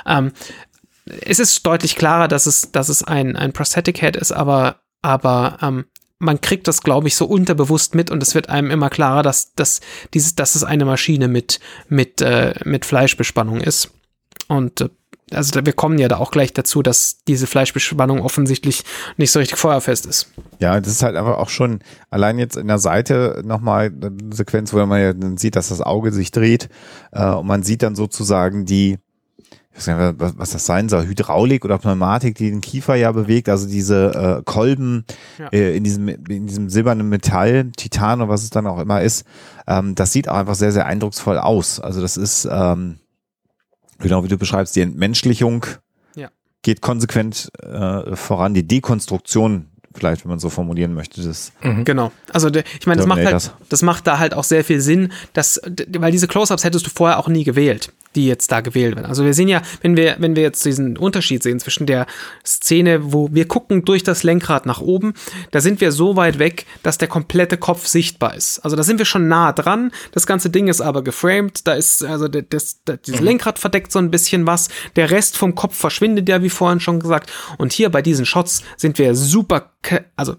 Ähm, 0.06 0.32
es 1.06 1.39
ist 1.39 1.65
deutlich 1.65 1.95
klarer, 1.95 2.27
dass 2.27 2.47
es, 2.47 2.71
dass 2.71 2.89
es 2.89 3.04
ein, 3.04 3.36
ein 3.36 3.54
Prosthetic 3.54 3.99
Head 3.99 4.15
ist, 4.15 4.32
aber, 4.32 4.82
aber 5.01 5.58
ähm, 5.62 5.86
man 6.21 6.39
kriegt 6.39 6.67
das, 6.67 6.81
glaube 6.81 7.07
ich, 7.07 7.15
so 7.15 7.25
unterbewusst 7.25 7.95
mit 7.95 8.12
und 8.12 8.21
es 8.21 8.36
wird 8.36 8.49
einem 8.49 8.69
immer 8.69 8.89
klarer, 8.89 9.23
dass, 9.23 9.53
dass, 9.55 9.81
dieses, 10.13 10.36
dass 10.36 10.55
es 10.55 10.63
eine 10.63 10.86
Maschine 10.86 11.27
mit, 11.27 11.60
mit, 11.89 12.21
äh, 12.21 12.53
mit 12.63 12.86
Fleischbespannung 12.86 13.60
ist. 13.60 13.91
Und 14.47 14.81
äh, 14.81 14.89
also 15.34 15.65
wir 15.65 15.73
kommen 15.73 15.97
ja 15.97 16.07
da 16.07 16.17
auch 16.17 16.31
gleich 16.31 16.53
dazu, 16.53 16.84
dass 16.84 17.23
diese 17.27 17.47
Fleischbespannung 17.47 18.21
offensichtlich 18.21 18.84
nicht 19.17 19.31
so 19.31 19.39
richtig 19.39 19.57
feuerfest 19.57 20.05
ist. 20.05 20.31
Ja, 20.60 20.79
das 20.79 20.91
ist 20.91 21.03
halt 21.03 21.15
einfach 21.15 21.38
auch 21.38 21.49
schon 21.49 21.79
allein 22.10 22.38
jetzt 22.38 22.57
in 22.57 22.67
der 22.67 22.79
Seite 22.79 23.41
nochmal 23.43 23.88
eine 23.88 24.12
Sequenz, 24.31 24.73
wo 24.73 24.86
man 24.86 25.01
ja 25.01 25.13
dann 25.13 25.38
sieht, 25.38 25.55
dass 25.55 25.69
das 25.69 25.81
Auge 25.81 26.12
sich 26.12 26.31
dreht 26.31 26.69
äh, 27.12 27.25
und 27.25 27.47
man 27.47 27.63
sieht 27.63 27.81
dann 27.81 27.95
sozusagen 27.95 28.65
die 28.65 28.99
ich 29.73 29.88
weiß 29.88 29.88
nicht, 29.88 30.19
was, 30.19 30.38
was 30.38 30.49
das 30.51 30.65
sein 30.65 30.89
soll, 30.89 31.05
Hydraulik 31.05 31.63
oder 31.63 31.77
Pneumatik, 31.77 32.36
die 32.36 32.49
den 32.49 32.62
Kiefer 32.62 32.95
ja 32.95 33.12
bewegt, 33.12 33.47
also 33.47 33.67
diese 33.67 34.39
äh, 34.39 34.43
Kolben 34.43 35.05
ja. 35.39 35.47
äh, 35.47 35.75
in 35.75 35.84
diesem 35.84 36.10
in 36.10 36.47
diesem 36.47 36.69
silbernen 36.69 37.07
Metall, 37.07 37.71
Titan 37.77 38.21
oder 38.21 38.29
was 38.29 38.43
es 38.43 38.49
dann 38.49 38.67
auch 38.67 38.79
immer 38.79 39.01
ist, 39.01 39.25
ähm, 39.67 39.95
das 39.95 40.12
sieht 40.12 40.27
auch 40.27 40.36
einfach 40.36 40.55
sehr 40.55 40.71
sehr 40.71 40.86
eindrucksvoll 40.86 41.38
aus. 41.38 41.79
Also 41.79 42.01
das 42.01 42.17
ist 42.17 42.47
ähm, 42.51 42.99
genau 43.99 44.23
wie 44.23 44.27
du 44.27 44.38
beschreibst, 44.38 44.75
die 44.75 44.81
Entmenschlichung 44.81 45.65
ja. 46.15 46.29
geht 46.63 46.81
konsequent 46.81 47.51
äh, 47.63 48.15
voran, 48.15 48.53
die 48.53 48.67
Dekonstruktion 48.67 49.67
vielleicht, 49.93 50.23
wenn 50.23 50.29
man 50.29 50.39
so 50.39 50.49
formulieren 50.49 50.93
möchte. 50.93 51.21
Das 51.21 51.53
mhm. 51.63 51.86
Genau. 51.86 52.12
Also 52.34 52.49
ich 52.49 52.88
meine, 52.88 52.97
das 52.97 53.07
macht 53.07 53.25
halt, 53.25 53.53
das 53.69 53.81
macht 53.81 54.07
da 54.07 54.19
halt 54.19 54.34
auch 54.34 54.43
sehr 54.43 54.63
viel 54.63 54.81
Sinn, 54.81 55.12
dass, 55.34 55.62
weil 55.97 56.12
diese 56.12 56.27
Close-ups 56.27 56.63
hättest 56.63 56.86
du 56.86 56.89
vorher 56.89 57.19
auch 57.19 57.27
nie 57.27 57.43
gewählt 57.43 57.91
die 58.15 58.28
jetzt 58.28 58.52
da 58.52 58.62
gewählt 58.62 58.95
werden. 58.95 59.08
Also 59.08 59.26
wir 59.26 59.34
sehen 59.34 59.47
ja, 59.47 59.62
wenn 59.82 59.95
wir, 59.95 60.15
wenn 60.19 60.36
wir 60.36 60.43
jetzt 60.43 60.63
diesen 60.65 60.97
Unterschied 60.97 61.43
sehen 61.43 61.60
zwischen 61.60 61.86
der 61.86 62.06
Szene, 62.45 63.13
wo 63.13 63.30
wir 63.32 63.47
gucken 63.47 63.86
durch 63.86 64.04
das 64.04 64.24
Lenkrad 64.24 64.65
nach 64.65 64.82
oben, 64.82 65.13
da 65.52 65.62
sind 65.62 65.82
wir 65.82 65.91
so 65.91 66.15
weit 66.15 66.39
weg, 66.39 66.65
dass 66.84 66.97
der 66.97 67.08
komplette 67.08 67.58
Kopf 67.58 67.88
sichtbar 67.88 68.36
ist. 68.36 68.60
Also 68.60 68.76
da 68.76 68.84
sind 68.84 69.00
wir 69.00 69.06
schon 69.06 69.28
nah 69.28 69.54
dran. 69.54 69.91
Das 70.12 70.28
ganze 70.28 70.50
Ding 70.50 70.67
ist 70.67 70.82
aber 70.82 71.04
geframed. 71.04 71.67
Da 71.67 71.74
ist, 71.74 72.04
also 72.04 72.28
das, 72.28 72.80
das, 72.86 73.02
dieses 73.06 73.21
mhm. 73.21 73.28
Lenkrad 73.28 73.60
verdeckt 73.60 73.91
so 73.91 74.00
ein 74.00 74.12
bisschen 74.12 74.45
was. 74.45 74.69
Der 74.95 75.12
Rest 75.12 75.38
vom 75.38 75.56
Kopf 75.56 75.76
verschwindet 75.78 76.28
ja, 76.30 76.41
wie 76.43 76.50
vorhin 76.50 76.80
schon 76.80 77.00
gesagt. 77.00 77.32
Und 77.58 77.74
hier 77.74 77.89
bei 77.89 78.02
diesen 78.02 78.26
Shots 78.26 78.63
sind 78.78 78.97
wir 78.97 79.15
super, 79.15 79.71
also 80.15 80.36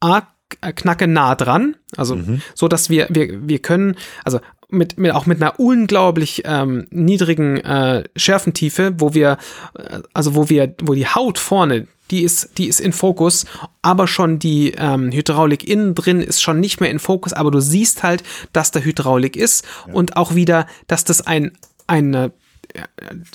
A, 0.00 0.22
knacke 0.60 1.06
nah 1.06 1.34
dran, 1.34 1.76
also 1.96 2.16
mhm. 2.16 2.42
so 2.54 2.68
dass 2.68 2.90
wir 2.90 3.06
wir 3.10 3.48
wir 3.48 3.58
können 3.60 3.96
also 4.24 4.40
mit, 4.74 4.98
mit 4.98 5.12
auch 5.12 5.26
mit 5.26 5.40
einer 5.40 5.58
unglaublich 5.58 6.42
ähm, 6.44 6.86
niedrigen 6.90 7.58
äh, 7.58 8.04
Schärfentiefe, 8.16 8.94
wo 8.98 9.14
wir 9.14 9.38
äh, 9.78 10.00
also 10.12 10.34
wo 10.34 10.48
wir 10.48 10.74
wo 10.82 10.94
die 10.94 11.06
Haut 11.06 11.38
vorne 11.38 11.86
die 12.10 12.22
ist 12.22 12.58
die 12.58 12.68
ist 12.68 12.80
in 12.80 12.92
Fokus, 12.92 13.46
aber 13.82 14.06
schon 14.06 14.38
die 14.38 14.74
ähm, 14.76 15.10
Hydraulik 15.10 15.66
innen 15.66 15.94
drin 15.94 16.20
ist 16.20 16.42
schon 16.42 16.60
nicht 16.60 16.80
mehr 16.80 16.90
in 16.90 16.98
Fokus, 16.98 17.32
aber 17.32 17.50
du 17.50 17.60
siehst 17.60 18.02
halt, 18.02 18.22
dass 18.52 18.70
da 18.70 18.80
Hydraulik 18.80 19.36
ist 19.36 19.64
ja. 19.86 19.94
und 19.94 20.16
auch 20.16 20.34
wieder, 20.34 20.66
dass 20.86 21.04
das 21.04 21.26
ein 21.26 21.52
eine 21.86 22.32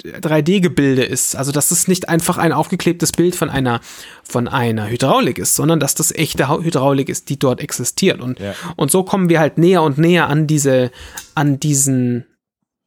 3D-Gebilde 0.04 1.04
ist. 1.04 1.36
Also 1.36 1.52
dass 1.52 1.71
es 1.71 1.88
nicht 1.88 2.10
einfach 2.10 2.38
ein 2.38 2.52
aufgeklebtes 2.52 3.12
Bild 3.12 3.36
von 3.36 3.49
einer, 3.49 3.80
von 4.23 4.47
einer 4.47 4.89
Hydraulik 4.89 5.38
ist, 5.38 5.56
sondern 5.56 5.80
dass 5.80 5.95
das 5.95 6.13
echte 6.13 6.49
Hydraulik 6.49 7.10
ist, 7.10 7.30
die 7.30 7.39
dort 7.39 7.62
existiert. 7.62 8.21
Und, 8.21 8.39
ja. 8.39 8.54
und 8.75 8.91
so 8.91 9.04
kommen 9.04 9.30
wir 9.30 9.39
halt 9.39 9.58
näher 9.58 9.84
und 9.84 9.97
näher 9.97 10.28
an 10.28 10.47
diese, 10.47 10.91
an 11.36 11.60
diesen, 11.60 12.25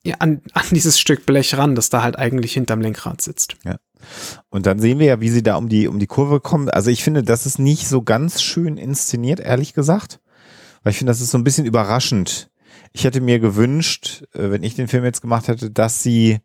ja, 0.05 0.17
an, 0.19 0.43
an 0.53 0.65
dieses 0.71 0.99
Stück 0.99 1.27
Blech 1.27 1.57
ran, 1.57 1.75
das 1.75 1.91
da 1.91 2.03
halt 2.03 2.19
eigentlich 2.19 2.53
hinterm 2.53 2.81
Lenkrad 2.81 3.23
sitzt. 3.23 3.57
Ja. 3.65 3.77
Und 4.51 4.67
dann 4.67 4.81
sehen 4.81 4.99
wir 4.99 5.07
ja, 5.07 5.21
wie 5.21 5.31
sie 5.31 5.43
da 5.43 5.57
um 5.57 5.69
die, 5.69 5.89
um 5.89 5.99
die 5.99 6.07
Kurve 6.09 6.41
kommen. 6.41 6.69
Also 6.69 6.91
ich 6.91 7.05
finde, 7.05 7.23
das 7.23 7.47
ist 7.47 7.59
nicht 7.59 7.89
so 7.89 8.03
ganz 8.03 8.43
schön 8.43 8.77
inszeniert, 8.77 9.41
ehrlich 9.41 9.75
gesagt. 9.75 10.21
Weil 10.83 10.91
ich 10.91 10.99
finde, 10.99 11.13
das 11.13 11.21
ist 11.21 11.31
so 11.31 11.39
ein 11.39 11.45
bisschen 11.45 11.65
überraschend 11.65 12.51
ich 12.93 13.05
hätte 13.05 13.21
mir 13.21 13.39
gewünscht, 13.39 14.25
äh, 14.35 14.51
wenn 14.51 14.63
ich 14.63 14.75
den 14.75 14.89
Film 14.89 15.05
jetzt 15.05 15.23
gemacht 15.23 15.49
hätte, 15.49 15.71
dass 15.71 16.03
sie, 16.03 16.41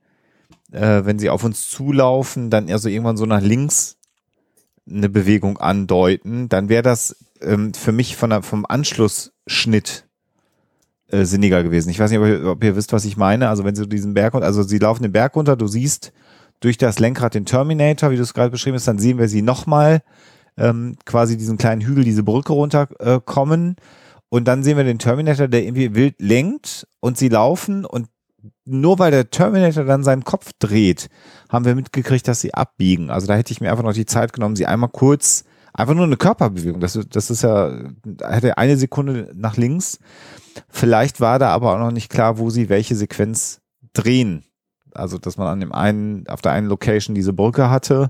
äh, 0.72 1.02
wenn 1.04 1.20
sie 1.20 1.30
auf 1.30 1.44
uns 1.44 1.70
zulaufen, 1.70 2.50
dann 2.50 2.68
eher 2.68 2.80
so 2.80 2.90
irgendwann 2.90 3.18
so 3.18 3.26
nach 3.26 3.42
links 3.42 3.98
eine 4.90 5.10
Bewegung 5.10 5.58
andeuten, 5.58 6.50
dann 6.50 6.70
wäre 6.70 6.84
das 6.84 7.18
ähm, 7.42 7.74
für 7.74 7.92
mich 7.92 8.16
von 8.16 8.30
der, 8.30 8.42
vom 8.42 8.66
Anschlussschnitt 8.66 10.06
äh, 11.10 11.26
sinniger 11.26 11.64
gewesen. 11.64 11.90
Ich 11.90 12.00
weiß 12.00 12.12
nicht, 12.12 12.20
ob 12.20 12.28
ihr, 12.28 12.46
ob 12.46 12.64
ihr 12.64 12.76
wisst, 12.76 12.94
was 12.94 13.06
ich 13.06 13.18
meine. 13.18 13.50
Also 13.50 13.64
wenn 13.64 13.76
sie 13.76 13.88
diesen 13.88 14.14
Berg, 14.14 14.36
also 14.36 14.64
sie 14.64 14.78
laufen 14.78 15.04
den 15.04 15.12
Berg 15.12 15.36
runter, 15.36 15.56
du 15.56 15.68
siehst 15.68 16.14
durch 16.60 16.78
das 16.78 17.00
Lenkrad 17.00 17.34
den 17.34 17.46
Terminator, 17.46 18.12
wie 18.12 18.16
du 18.16 18.24
es 18.24 18.34
gerade 18.34 18.50
beschrieben 18.50 18.76
hast, 18.76 18.88
dann 18.88 19.00
sehen 19.00 19.18
wir 19.18 19.28
sie 19.28 19.42
nochmal 19.42 20.02
ähm, 20.58 20.98
quasi 21.06 21.38
diesen 21.38 21.58
kleinen 21.58 21.82
Hügel, 21.82 22.04
diese 22.04 22.24
Brücke 22.24 22.54
runterkommen. 22.54 23.76
Äh. 23.78 23.82
Und 24.30 24.46
dann 24.46 24.64
sehen 24.64 24.78
wir 24.78 24.84
den 24.84 25.00
Terminator, 25.00 25.48
der 25.48 25.64
irgendwie 25.64 25.96
wild 25.96 26.16
lenkt 26.20 26.88
und 27.00 27.18
sie 27.18 27.30
laufen 27.30 27.86
und 27.86 28.08
nur 28.66 29.00
weil 29.00 29.12
der 29.12 29.30
Terminator 29.30 29.86
dann 29.86 30.04
seinen 30.04 30.24
Kopf 30.24 30.52
dreht, 30.60 31.10
haben 31.50 31.66
wir 31.66 31.76
mitgekriegt, 31.76 32.28
dass 32.28 32.42
sie 32.42 32.54
abbiegen. 32.54 33.10
Also 33.10 33.28
da 33.28 33.36
hätte 33.36 33.52
ich 33.52 33.62
mir 33.62 33.72
einfach 33.72 33.84
noch 33.84 33.94
die 33.94 34.06
Zeit 34.06 34.34
genommen, 34.34 34.56
sie 34.56 34.66
einmal 34.66 34.90
kurz, 34.90 35.46
einfach 35.74 35.94
nur 35.94 36.06
eine 36.06 36.18
Körperbewegung. 36.18 36.82
Das, 36.82 37.00
das 37.10 37.30
ist 37.30 37.44
ja, 37.44 37.72
hätte 38.22 38.58
eine 38.58 38.78
Sekunde 38.78 39.32
nach 39.34 39.58
links. 39.58 40.00
Vielleicht 40.70 41.22
war 41.22 41.40
da 41.40 41.50
aber 41.50 41.74
auch 41.74 41.80
noch 41.80 41.92
nicht 41.92 42.12
klar, 42.12 42.38
wo 42.38 42.50
sie 42.50 42.70
welche 42.70 42.96
Sequenz 42.96 43.62
drehen. 43.94 44.44
Also, 44.94 45.18
dass 45.18 45.38
man 45.38 45.48
an 45.48 45.60
dem 45.60 45.72
einen, 45.72 46.28
auf 46.28 46.42
der 46.42 46.52
einen 46.52 46.68
Location 46.68 47.16
diese 47.16 47.34
Brücke 47.34 47.70
hatte 47.70 48.10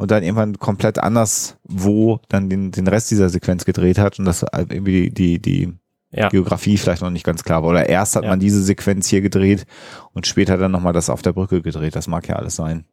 und 0.00 0.10
dann 0.10 0.22
irgendwann 0.22 0.58
komplett 0.58 0.98
anders, 0.98 1.58
wo 1.62 2.20
dann 2.30 2.48
den, 2.48 2.70
den 2.70 2.86
Rest 2.86 3.10
dieser 3.10 3.28
Sequenz 3.28 3.66
gedreht 3.66 3.98
hat 3.98 4.18
und 4.18 4.24
das 4.24 4.46
irgendwie 4.50 5.10
die, 5.10 5.38
die, 5.38 5.42
die 5.42 5.74
ja. 6.10 6.30
Geografie 6.30 6.78
vielleicht 6.78 7.02
noch 7.02 7.10
nicht 7.10 7.26
ganz 7.26 7.44
klar 7.44 7.62
war. 7.62 7.68
Oder 7.68 7.86
erst 7.86 8.16
hat 8.16 8.24
ja. 8.24 8.30
man 8.30 8.40
diese 8.40 8.62
Sequenz 8.62 9.08
hier 9.08 9.20
gedreht 9.20 9.66
und 10.14 10.26
später 10.26 10.56
dann 10.56 10.72
nochmal 10.72 10.94
das 10.94 11.10
auf 11.10 11.20
der 11.20 11.34
Brücke 11.34 11.60
gedreht. 11.60 11.96
Das 11.96 12.06
mag 12.06 12.26
ja 12.28 12.36
alles 12.36 12.56
sein. 12.56 12.86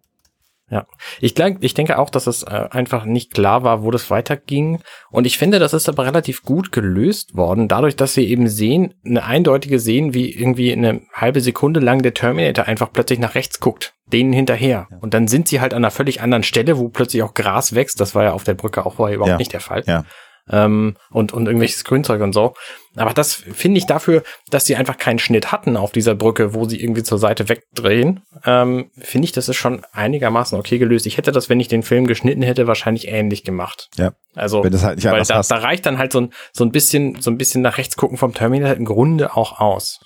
Ja, 0.69 0.85
ich, 1.21 1.33
glaub, 1.33 1.55
ich 1.61 1.73
denke 1.73 1.97
auch, 1.97 2.09
dass 2.09 2.27
es 2.27 2.43
äh, 2.43 2.67
einfach 2.71 3.05
nicht 3.05 3.33
klar 3.33 3.63
war, 3.63 3.83
wo 3.83 3.91
das 3.91 4.09
weiterging. 4.09 4.79
Und 5.09 5.25
ich 5.25 5.37
finde, 5.37 5.59
das 5.59 5.73
ist 5.73 5.87
aber 5.87 6.05
relativ 6.05 6.43
gut 6.43 6.73
gelöst 6.73 7.37
worden, 7.37 7.69
dadurch, 7.69 7.95
dass 7.95 8.17
wir 8.17 8.25
eben 8.25 8.49
sehen, 8.49 8.93
eine 9.05 9.23
eindeutige 9.23 9.79
sehen, 9.79 10.13
wie 10.13 10.33
irgendwie 10.33 10.73
eine 10.73 11.01
halbe 11.13 11.39
Sekunde 11.39 11.79
lang 11.79 12.01
der 12.01 12.13
Terminator 12.13 12.65
einfach 12.65 12.91
plötzlich 12.91 13.19
nach 13.19 13.35
rechts 13.35 13.61
guckt, 13.61 13.93
denen 14.11 14.33
hinterher. 14.33 14.87
Ja. 14.91 14.97
Und 14.99 15.13
dann 15.13 15.29
sind 15.29 15.47
sie 15.47 15.61
halt 15.61 15.73
an 15.73 15.85
einer 15.85 15.91
völlig 15.91 16.21
anderen 16.21 16.43
Stelle, 16.43 16.77
wo 16.77 16.89
plötzlich 16.89 17.23
auch 17.23 17.33
Gras 17.33 17.73
wächst. 17.73 18.01
Das 18.01 18.13
war 18.13 18.25
ja 18.25 18.33
auf 18.33 18.43
der 18.43 18.55
Brücke 18.55 18.85
auch 18.85 18.95
vorher 18.95 19.15
überhaupt 19.15 19.31
ja. 19.31 19.37
nicht 19.37 19.53
der 19.53 19.61
Fall. 19.61 19.83
Ja 19.87 20.03
ähm, 20.49 20.95
und, 21.11 21.33
und 21.33 21.45
irgendwelches 21.45 21.83
Grünzeug 21.83 22.21
und 22.21 22.33
so. 22.33 22.53
Aber 22.97 23.13
das 23.13 23.33
finde 23.33 23.77
ich 23.77 23.85
dafür, 23.85 24.23
dass 24.49 24.65
sie 24.65 24.75
einfach 24.75 24.97
keinen 24.97 25.19
Schnitt 25.19 25.51
hatten 25.51 25.77
auf 25.77 25.91
dieser 25.91 26.15
Brücke, 26.15 26.53
wo 26.53 26.65
sie 26.65 26.81
irgendwie 26.81 27.03
zur 27.03 27.17
Seite 27.17 27.47
wegdrehen, 27.49 28.21
ähm, 28.45 28.91
finde 28.97 29.25
ich, 29.25 29.31
das 29.31 29.49
ist 29.49 29.55
schon 29.55 29.81
einigermaßen 29.91 30.57
okay 30.57 30.77
gelöst. 30.77 31.05
Ich 31.05 31.17
hätte 31.17 31.31
das, 31.31 31.49
wenn 31.49 31.59
ich 31.59 31.67
den 31.67 31.83
Film 31.83 32.07
geschnitten 32.07 32.41
hätte, 32.41 32.67
wahrscheinlich 32.67 33.07
ähnlich 33.07 33.43
gemacht. 33.43 33.89
Ja. 33.97 34.13
Also, 34.35 34.63
wenn 34.63 34.71
das 34.71 34.83
halt 34.83 34.97
nicht 34.97 35.05
weil 35.05 35.23
da, 35.23 35.41
da 35.41 35.55
reicht 35.57 35.85
dann 35.85 35.97
halt 35.97 36.11
so 36.11 36.21
ein, 36.21 36.33
so 36.53 36.63
ein 36.63 36.71
bisschen, 36.71 37.21
so 37.21 37.31
ein 37.31 37.37
bisschen 37.37 37.61
nach 37.61 37.77
rechts 37.77 37.97
gucken 37.97 38.17
vom 38.17 38.33
Terminal 38.33 38.75
im 38.75 38.85
Grunde 38.85 39.35
auch 39.35 39.59
aus. 39.59 39.99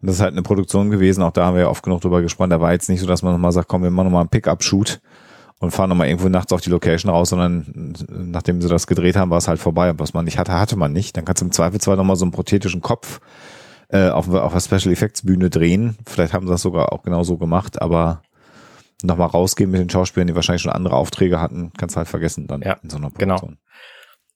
Und 0.00 0.08
das 0.08 0.16
ist 0.16 0.22
halt 0.22 0.32
eine 0.32 0.42
Produktion 0.42 0.90
gewesen, 0.90 1.22
auch 1.22 1.32
da 1.32 1.46
haben 1.46 1.54
wir 1.54 1.62
ja 1.62 1.68
oft 1.68 1.82
genug 1.82 2.00
drüber 2.00 2.22
gesprochen. 2.22 2.50
Da 2.50 2.60
war 2.60 2.72
jetzt 2.72 2.88
nicht 2.88 3.00
so, 3.00 3.06
dass 3.06 3.22
man 3.22 3.32
nochmal 3.32 3.52
sagt, 3.52 3.68
komm, 3.68 3.82
wir 3.82 3.90
machen 3.90 4.06
nochmal 4.06 4.22
einen 4.22 4.30
Pickup-Shoot 4.30 5.00
und 5.58 5.70
fahren 5.70 5.88
nochmal 5.88 6.08
irgendwo 6.08 6.28
nachts 6.28 6.52
auf 6.52 6.60
die 6.60 6.70
Location 6.70 7.10
raus, 7.10 7.30
sondern 7.30 7.94
nachdem 8.08 8.60
sie 8.60 8.68
das 8.68 8.86
gedreht 8.86 9.16
haben, 9.16 9.30
war 9.30 9.38
es 9.38 9.48
halt 9.48 9.58
vorbei. 9.58 9.90
Und 9.90 9.98
was 9.98 10.12
man 10.12 10.24
nicht 10.24 10.38
hatte, 10.38 10.52
hatte 10.52 10.76
man 10.76 10.92
nicht. 10.92 11.16
Dann 11.16 11.24
kannst 11.24 11.40
du 11.40 11.46
im 11.46 11.52
Zweifelsfall 11.52 11.96
nochmal 11.96 12.16
so 12.16 12.24
einen 12.24 12.32
prothetischen 12.32 12.82
Kopf 12.82 13.20
äh, 13.88 14.08
auf, 14.08 14.28
auf 14.28 14.52
der 14.52 14.60
Special 14.60 14.92
Effects 14.92 15.22
Bühne 15.22 15.48
drehen. 15.48 15.96
Vielleicht 16.06 16.34
haben 16.34 16.46
sie 16.46 16.52
das 16.52 16.62
sogar 16.62 16.92
auch 16.92 17.02
genau 17.02 17.22
so 17.22 17.38
gemacht, 17.38 17.80
aber 17.80 18.22
nochmal 19.02 19.28
rausgehen 19.28 19.70
mit 19.70 19.80
den 19.80 19.90
Schauspielern, 19.90 20.26
die 20.26 20.34
wahrscheinlich 20.34 20.62
schon 20.62 20.72
andere 20.72 20.96
Aufträge 20.96 21.40
hatten, 21.40 21.72
kannst 21.76 21.96
du 21.96 21.98
halt 21.98 22.08
vergessen 22.08 22.46
dann 22.46 22.62
ja, 22.62 22.74
in 22.82 22.90
so 22.90 22.96
einer 22.96 23.10
genau. 23.10 23.36
Produktion. 23.36 23.50
Genau. 23.50 23.60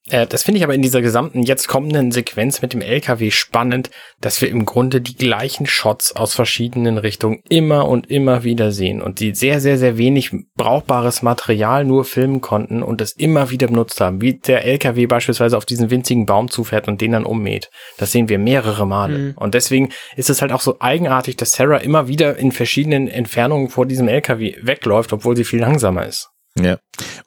Äh, 0.09 0.25
das 0.25 0.43
finde 0.43 0.57
ich 0.57 0.63
aber 0.63 0.73
in 0.73 0.81
dieser 0.81 1.01
gesamten 1.01 1.43
jetzt 1.43 1.67
kommenden 1.67 2.11
Sequenz 2.11 2.61
mit 2.61 2.73
dem 2.73 2.81
LKW 2.81 3.29
spannend, 3.31 3.91
dass 4.19 4.41
wir 4.41 4.49
im 4.49 4.65
Grunde 4.65 5.01
die 5.01 5.15
gleichen 5.15 5.67
Shots 5.67 6.15
aus 6.15 6.33
verschiedenen 6.33 6.97
Richtungen 6.97 7.41
immer 7.49 7.87
und 7.87 8.09
immer 8.09 8.43
wieder 8.43 8.71
sehen 8.71 9.01
und 9.01 9.19
die 9.19 9.35
sehr, 9.35 9.61
sehr, 9.61 9.77
sehr 9.77 9.97
wenig 9.97 10.31
brauchbares 10.55 11.21
Material 11.21 11.85
nur 11.85 12.03
filmen 12.05 12.41
konnten 12.41 12.81
und 12.81 12.99
das 12.99 13.11
immer 13.11 13.51
wieder 13.51 13.67
benutzt 13.67 14.01
haben, 14.01 14.21
wie 14.21 14.39
der 14.39 14.65
LKW 14.65 15.05
beispielsweise 15.05 15.57
auf 15.57 15.65
diesen 15.65 15.91
winzigen 15.91 16.25
Baum 16.25 16.49
zufährt 16.49 16.87
und 16.87 17.01
den 17.01 17.11
dann 17.11 17.25
ummäht. 17.25 17.69
Das 17.97 18.11
sehen 18.11 18.29
wir 18.29 18.39
mehrere 18.39 18.87
Male. 18.87 19.17
Mhm. 19.17 19.33
Und 19.35 19.53
deswegen 19.53 19.89
ist 20.15 20.29
es 20.29 20.41
halt 20.41 20.51
auch 20.51 20.61
so 20.61 20.77
eigenartig, 20.79 21.37
dass 21.37 21.51
Sarah 21.51 21.77
immer 21.77 22.07
wieder 22.07 22.37
in 22.37 22.51
verschiedenen 22.51 23.07
Entfernungen 23.07 23.69
vor 23.69 23.85
diesem 23.85 24.07
LKW 24.07 24.55
wegläuft, 24.61 25.13
obwohl 25.13 25.35
sie 25.35 25.45
viel 25.45 25.59
langsamer 25.59 26.05
ist. 26.07 26.29
Ja. 26.59 26.77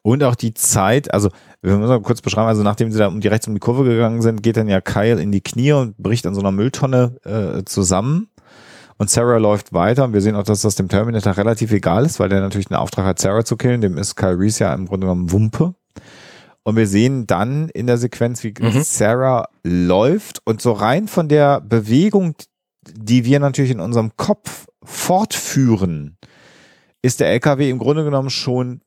Und 0.02 0.22
auch 0.22 0.34
die 0.34 0.54
Zeit, 0.54 1.12
also 1.12 1.30
wir 1.62 1.76
müssen 1.76 1.88
mal 1.88 2.00
kurz 2.02 2.20
beschreiben, 2.20 2.48
also 2.48 2.62
nachdem 2.62 2.92
sie 2.92 2.98
da 2.98 3.08
um 3.08 3.20
die 3.20 3.28
rechts 3.28 3.48
um 3.48 3.54
die 3.54 3.60
Kurve 3.60 3.84
gegangen 3.84 4.20
sind, 4.20 4.42
geht 4.42 4.56
dann 4.56 4.68
ja 4.68 4.80
Kyle 4.80 5.20
in 5.20 5.32
die 5.32 5.40
Knie 5.40 5.72
und 5.72 5.96
bricht 5.96 6.26
an 6.26 6.34
so 6.34 6.40
einer 6.40 6.52
Mülltonne 6.52 7.16
äh, 7.24 7.64
zusammen. 7.64 8.28
Und 8.96 9.10
Sarah 9.10 9.38
läuft 9.38 9.72
weiter 9.72 10.04
und 10.04 10.12
wir 10.12 10.20
sehen 10.20 10.36
auch, 10.36 10.44
dass 10.44 10.62
das 10.62 10.76
dem 10.76 10.88
Terminator 10.88 11.36
relativ 11.36 11.72
egal 11.72 12.04
ist, 12.04 12.20
weil 12.20 12.28
der 12.28 12.40
natürlich 12.40 12.70
einen 12.70 12.78
Auftrag 12.78 13.06
hat, 13.06 13.18
Sarah 13.18 13.44
zu 13.44 13.56
killen. 13.56 13.80
Dem 13.80 13.98
ist 13.98 14.14
Kyle 14.14 14.38
Reese 14.38 14.64
ja 14.64 14.74
im 14.74 14.86
Grunde 14.86 15.06
genommen 15.06 15.32
Wumpe. 15.32 15.74
Und 16.62 16.76
wir 16.76 16.86
sehen 16.86 17.26
dann 17.26 17.68
in 17.70 17.86
der 17.86 17.98
Sequenz, 17.98 18.42
wie 18.44 18.54
mhm. 18.58 18.82
Sarah 18.82 19.48
läuft 19.64 20.40
und 20.46 20.62
so 20.62 20.72
rein 20.72 21.08
von 21.08 21.28
der 21.28 21.60
Bewegung, 21.60 22.36
die 22.92 23.24
wir 23.24 23.40
natürlich 23.40 23.70
in 23.70 23.80
unserem 23.80 24.16
Kopf 24.16 24.66
fortführen, 24.82 26.16
ist 27.02 27.20
der 27.20 27.28
LKW 27.28 27.68
im 27.68 27.78
Grunde 27.78 28.04
genommen 28.04 28.30
schon 28.30 28.80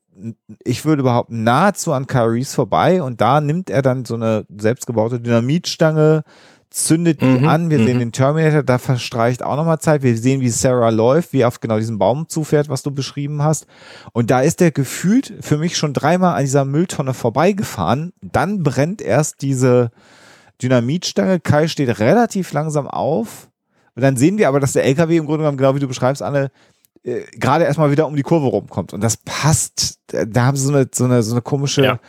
ich 0.64 0.84
würde 0.84 1.00
überhaupt 1.00 1.30
nahezu 1.30 1.92
an 1.92 2.06
Caris 2.06 2.54
vorbei 2.54 3.02
und 3.02 3.20
da 3.20 3.40
nimmt 3.40 3.70
er 3.70 3.82
dann 3.82 4.04
so 4.04 4.14
eine 4.14 4.44
selbstgebaute 4.56 5.20
Dynamitstange, 5.20 6.24
zündet 6.70 7.22
die 7.22 7.26
mhm, 7.26 7.48
an, 7.48 7.70
wir 7.70 7.78
sehen 7.78 7.96
mhm. 7.96 8.00
den 8.00 8.12
Terminator, 8.12 8.62
da 8.62 8.78
verstreicht 8.78 9.42
auch 9.42 9.56
nochmal 9.56 9.78
Zeit, 9.78 10.02
wir 10.02 10.16
sehen, 10.16 10.40
wie 10.40 10.50
Sarah 10.50 10.90
läuft, 10.90 11.32
wie 11.32 11.44
auf 11.44 11.60
genau 11.60 11.78
diesen 11.78 11.98
Baum 11.98 12.28
zufährt, 12.28 12.68
was 12.68 12.82
du 12.82 12.90
beschrieben 12.90 13.42
hast. 13.42 13.66
Und 14.12 14.30
da 14.30 14.40
ist 14.40 14.60
der 14.60 14.70
gefühlt 14.70 15.32
für 15.40 15.56
mich 15.56 15.76
schon 15.76 15.94
dreimal 15.94 16.34
an 16.34 16.44
dieser 16.44 16.64
Mülltonne 16.64 17.14
vorbeigefahren, 17.14 18.12
dann 18.20 18.62
brennt 18.62 19.00
erst 19.00 19.40
diese 19.40 19.90
Dynamitstange, 20.62 21.40
Kai 21.40 21.68
steht 21.68 22.00
relativ 22.00 22.52
langsam 22.52 22.86
auf. 22.86 23.48
Und 23.94 24.02
dann 24.02 24.16
sehen 24.16 24.38
wir 24.38 24.48
aber, 24.48 24.60
dass 24.60 24.74
der 24.74 24.84
LKW 24.84 25.16
im 25.16 25.26
Grunde 25.26 25.40
genommen, 25.40 25.58
genau 25.58 25.74
wie 25.74 25.80
du 25.80 25.88
beschreibst, 25.88 26.22
Anne, 26.22 26.50
äh, 27.08 27.26
gerade 27.32 27.64
erstmal 27.64 27.90
wieder 27.90 28.06
um 28.06 28.16
die 28.16 28.22
Kurve 28.22 28.46
rumkommt. 28.46 28.92
Und 28.92 29.02
das 29.02 29.16
passt. 29.16 29.98
Da 30.08 30.44
haben 30.44 30.56
sie 30.56 30.66
so 30.66 30.72
eine, 30.72 30.88
so 30.92 31.04
eine, 31.04 31.22
so 31.22 31.32
eine 31.32 31.42
komische, 31.42 31.84
ja. 31.84 32.00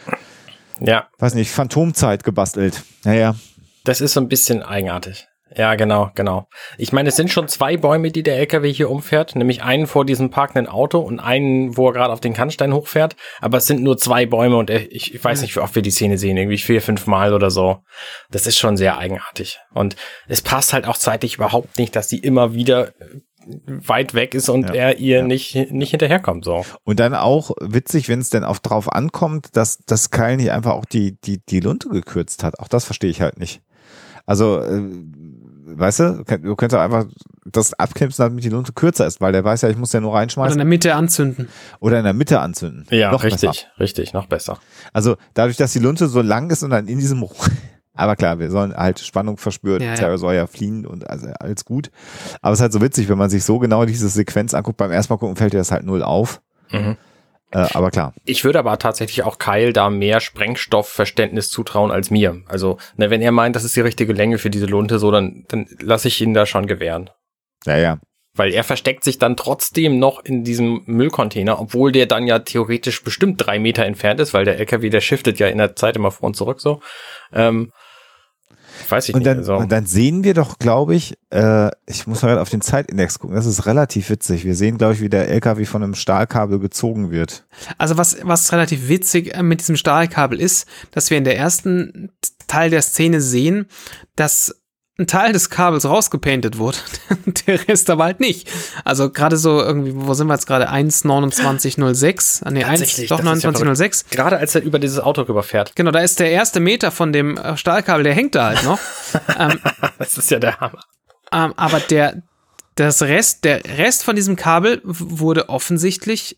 ja. 0.80 1.08
weiß 1.18 1.36
nicht, 1.36 1.52
Phantomzeit 1.52 2.24
gebastelt. 2.24 2.84
Naja. 3.04 3.36
Das 3.84 4.02
ist 4.02 4.14
so 4.14 4.22
ein 4.22 4.28
bisschen 4.28 4.62
eigenartig. 4.64 5.28
Ja, 5.56 5.74
genau, 5.74 6.12
genau. 6.14 6.48
Ich 6.78 6.94
meine, 6.94 7.10
es 7.10 7.16
sind 7.16 7.32
schon 7.32 7.48
zwei 7.48 7.76
Bäume, 7.76 8.12
die 8.12 8.22
der 8.22 8.38
LKW 8.38 8.72
hier 8.72 8.92
umfährt, 8.92 9.36
nämlich 9.36 9.64
einen 9.64 9.88
vor 9.88 10.06
diesem 10.06 10.30
parkenden 10.30 10.68
Auto 10.68 11.00
und 11.00 11.20
einen, 11.20 11.76
wo 11.76 11.88
er 11.88 11.94
gerade 11.94 12.14
auf 12.14 12.20
den 12.20 12.34
Kannstein 12.34 12.72
hochfährt. 12.72 13.16
Aber 13.42 13.58
es 13.58 13.66
sind 13.66 13.82
nur 13.82 13.98
zwei 13.98 14.28
Bäume 14.28 14.58
und 14.58 14.70
ich, 14.70 15.16
ich 15.16 15.24
weiß 15.24 15.42
nicht, 15.42 15.56
wie 15.56 15.60
oft 15.60 15.74
wir 15.74 15.82
die 15.82 15.90
Szene 15.90 16.20
sehen, 16.20 16.38
irgendwie 16.38 16.60
vier, 16.60 16.84
fünf 16.84 17.08
Mal 17.08 17.34
oder 17.34 17.50
so. 17.50 17.80
Das 18.30 18.46
ist 18.46 18.60
schon 18.60 18.78
sehr 18.78 19.00
eigenartig. 19.00 19.60
Und 19.74 19.96
es 20.28 20.44
passt 20.44 20.72
halt 20.72 20.86
auch 20.86 20.98
zeitlich 20.98 21.36
überhaupt 21.36 21.80
nicht, 21.80 21.96
dass 21.96 22.08
die 22.08 22.20
immer 22.20 22.54
wieder 22.54 22.94
weit 23.68 24.14
weg 24.14 24.34
ist 24.34 24.50
und 24.50 24.70
ja, 24.70 24.74
er 24.74 24.98
ihr 24.98 25.18
ja. 25.18 25.24
nicht, 25.24 25.72
nicht 25.72 25.92
hinterherkommt, 25.92 26.46
so. 26.46 26.66
Und 26.84 27.00
dann 27.00 27.14
auch 27.14 27.52
witzig, 27.62 28.10
wenn 28.10 28.20
es 28.20 28.30
denn 28.30 28.44
auch 28.44 28.60
drauf 28.60 28.92
ankommt, 28.92 29.56
dass, 29.56 29.80
dass 29.80 30.12
Kyle 30.12 30.38
nicht 30.38 30.52
einfach 30.52 30.72
auch 30.72 30.86
die, 30.86 31.20
die, 31.22 31.40
die 31.46 31.60
Lunte 31.60 31.90
gekürzt 31.90 32.44
hat. 32.44 32.60
Auch 32.60 32.68
das 32.68 32.86
verstehe 32.86 33.10
ich 33.10 33.22
halt 33.22 33.40
nicht. 33.40 33.62
Also, 34.26 34.60
äh, 34.60 34.82
weißt 35.66 36.00
du, 36.00 36.24
du 36.42 36.56
könntest 36.56 36.80
einfach 36.80 37.06
das 37.46 37.74
abknipsen, 37.74 38.24
damit 38.24 38.44
die 38.44 38.50
Lunte 38.50 38.74
kürzer 38.74 39.08
ist, 39.08 39.22
weil 39.22 39.32
der 39.32 39.44
weiß 39.44 39.64
ja, 39.64 39.70
ich 39.70 39.78
muss 39.78 39.94
ja 39.94 40.02
nur 40.02 40.14
reinschmeißen. 40.14 40.54
Oder 40.54 40.54
in 40.54 40.60
der 40.60 40.66
Mitte 40.66 40.96
anzünden. 40.96 41.50
Oder 41.80 41.98
in 41.98 42.04
der 42.04 42.14
Mitte 42.14 42.40
anzünden. 42.40 42.86
Ja, 42.92 43.12
noch 43.12 43.24
richtig, 43.24 43.50
besser. 43.50 43.68
richtig, 43.80 44.14
noch 44.14 44.28
besser. 44.28 44.60
Also 44.94 45.16
dadurch, 45.34 45.58
dass 45.58 45.74
die 45.74 45.80
Lunte 45.80 46.08
so 46.08 46.22
lang 46.22 46.50
ist 46.52 46.64
und 46.64 46.70
dann 46.70 46.88
in 46.88 47.00
diesem 47.00 47.26
aber 47.94 48.16
klar, 48.16 48.40
wir 48.40 48.50
sollen 48.50 48.74
halt 48.74 49.00
Spannung 49.00 49.38
verspüren. 49.38 49.82
Ja, 49.82 49.96
Sarah 49.96 50.12
ja. 50.12 50.18
soll 50.18 50.36
ja 50.36 50.48
fliehen 50.48 50.86
und 50.86 51.10
also 51.10 51.28
alles 51.40 51.66
gut. 51.66 51.92
Aber 52.42 52.54
es 52.54 52.60
ist 52.60 52.64
halt 52.64 52.74
so 52.74 52.82
witzig, 52.82 53.10
wenn 53.10 53.18
man 53.18 53.30
sich 53.30 53.44
so 53.44 53.60
genau 53.60 53.86
diese 53.86 54.10
Sequenz 54.10 54.54
anguckt. 54.54 54.78
Beim 54.78 54.92
ersten 54.92 55.14
Mal 55.14 55.18
gucken 55.18 55.36
fällt 55.36 55.54
dir 55.54 55.58
das 55.58 55.72
halt 55.72 55.84
null 55.84 56.04
auf. 56.04 56.42
Mhm. 56.72 56.98
Äh, 57.52 57.68
aber 57.74 57.90
klar. 57.90 58.14
Ich 58.26 58.46
würde 58.46 58.60
aber 58.60 58.78
tatsächlich 58.78 59.24
auch 59.24 59.40
Kyle 59.40 59.74
da 59.74 59.90
mehr 59.90 60.20
Sprengstoffverständnis 60.20 61.50
zutrauen 61.50 61.92
als 61.92 62.12
mir. 62.12 62.42
Also, 62.48 62.78
ne, 62.96 63.10
wenn 63.10 63.22
er 63.22 63.32
meint, 63.32 63.56
das 63.56 63.64
ist 63.64 63.76
die 63.76 63.82
richtige 63.82 64.14
Länge 64.14 64.38
für 64.38 64.52
diese 64.52 64.68
Lunte, 64.68 65.00
so, 65.00 65.10
dann, 65.10 65.46
dann 65.48 65.66
lasse 65.82 66.08
ich 66.08 66.22
ihn 66.22 66.36
da 66.36 66.46
schon 66.46 66.68
gewähren. 66.68 67.10
Ja, 67.66 67.78
ja. 67.78 68.00
Weil 68.40 68.54
er 68.54 68.64
versteckt 68.64 69.04
sich 69.04 69.20
dann 69.20 69.36
trotzdem 69.36 70.00
noch 70.00 70.24
in 70.24 70.44
diesem 70.44 70.82
Müllcontainer, 70.86 71.60
obwohl 71.60 71.92
der 71.92 72.06
dann 72.06 72.26
ja 72.26 72.40
theoretisch 72.40 73.04
bestimmt 73.04 73.46
drei 73.46 73.60
Meter 73.60 73.86
entfernt 73.86 74.20
ist, 74.20 74.34
weil 74.34 74.46
der 74.46 74.58
LKW, 74.58 74.90
der 74.90 75.02
shiftet 75.02 75.40
ja 75.40 75.48
in 75.48 75.58
der 75.58 75.76
Zeit 75.76 75.98
immer 75.98 76.10
vor 76.12 76.28
und 76.28 76.36
zurück 76.36 76.62
so. 76.62 76.80
Ähm, 77.34 77.72
Weiß 78.88 79.10
ich 79.10 79.16
Und 79.16 79.20
nicht. 79.20 79.28
dann, 79.28 79.40
also, 79.40 79.58
und 79.58 79.72
dann 79.72 79.86
sehen 79.86 80.24
wir 80.24 80.34
doch, 80.34 80.58
glaube 80.58 80.96
ich, 80.96 81.18
äh, 81.32 81.70
ich 81.86 82.08
muss 82.08 82.22
mal 82.22 82.40
auf 82.40 82.50
den 82.50 82.62
Zeitindex 82.62 83.20
gucken, 83.20 83.36
das 83.36 83.46
ist 83.46 83.66
relativ 83.66 84.10
witzig. 84.10 84.46
Wir 84.46 84.56
sehen, 84.56 84.78
glaube 84.78 84.94
ich, 84.94 85.02
wie 85.02 85.10
der 85.10 85.28
LKW 85.28 85.66
von 85.66 85.84
einem 85.84 85.96
Stahlkabel 85.96 86.60
gezogen 86.60 87.12
wird. 87.12 87.46
Also 87.78 87.98
was, 87.98 88.18
was 88.24 88.52
relativ 88.52 88.88
witzig 88.88 89.36
äh, 89.36 89.44
mit 89.44 89.60
diesem 89.60 89.76
Stahlkabel 89.76 90.40
ist, 90.40 90.68
dass 90.92 91.10
wir 91.10 91.18
in 91.18 91.24
der 91.24 91.38
ersten 91.38 92.12
Teil 92.48 92.70
der 92.70 92.82
Szene 92.82 93.22
sehen, 93.22 93.68
dass 94.16 94.59
ein 95.00 95.08
Teil 95.08 95.32
des 95.32 95.50
Kabels 95.50 95.86
rausgepaintet 95.86 96.58
wurde, 96.58 96.78
der 97.48 97.68
Rest 97.68 97.90
aber 97.90 98.04
halt 98.04 98.20
nicht. 98.20 98.50
Also 98.84 99.10
gerade 99.10 99.38
so 99.38 99.62
irgendwie, 99.62 99.94
wo 99.96 100.14
sind 100.14 100.28
wir 100.28 100.34
jetzt 100.34 100.46
gerade? 100.46 100.70
1,2906? 100.70 102.44
Ah, 102.44 102.52
Nee, 102.52 102.64
1, 102.64 102.80
Tatsächlich, 102.80 103.10
doch 103.10 103.18
das 103.18 103.26
ist 103.38 103.44
ja 103.44 103.50
2906. 103.52 104.06
gerade 104.12 104.38
als 104.38 104.56
er 104.56 104.62
über 104.62 104.78
dieses 104.78 105.00
Auto 105.00 105.22
rüberfährt. 105.22 105.76
Genau, 105.76 105.92
da 105.92 106.00
ist 106.00 106.20
der 106.20 106.32
erste 106.32 106.60
Meter 106.60 106.92
von 106.92 107.14
dem 107.14 107.38
äh, 107.38 107.56
Stahlkabel, 107.58 108.04
der 108.04 108.14
hängt 108.14 108.36
da 108.36 108.48
halt 108.48 108.64
noch. 108.64 108.80
ähm, 109.40 109.60
Das 109.98 110.18
ist 110.18 110.30
ja 110.32 110.40
der 110.40 110.60
Hammer. 110.60 110.84
ähm, 111.32 111.54
aber 111.56 111.80
der, 111.80 112.22
das 112.76 113.02
Rest, 113.02 113.46
der 113.46 113.64
Rest 113.78 114.04
von 114.04 114.16
diesem 114.16 114.36
Kabel 114.36 114.82
wurde 114.84 115.50
offensichtlich 115.50 116.38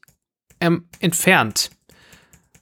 ähm, 0.60 0.86
entfernt. 1.00 1.72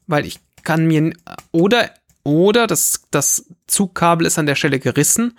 Weil 0.07 0.25
ich 0.25 0.39
kann 0.63 0.87
mir, 0.87 1.13
oder, 1.51 1.91
oder 2.23 2.67
das, 2.67 3.01
das 3.11 3.45
Zugkabel 3.67 4.25
ist 4.25 4.39
an 4.39 4.45
der 4.45 4.55
Stelle 4.55 4.79
gerissen 4.79 5.37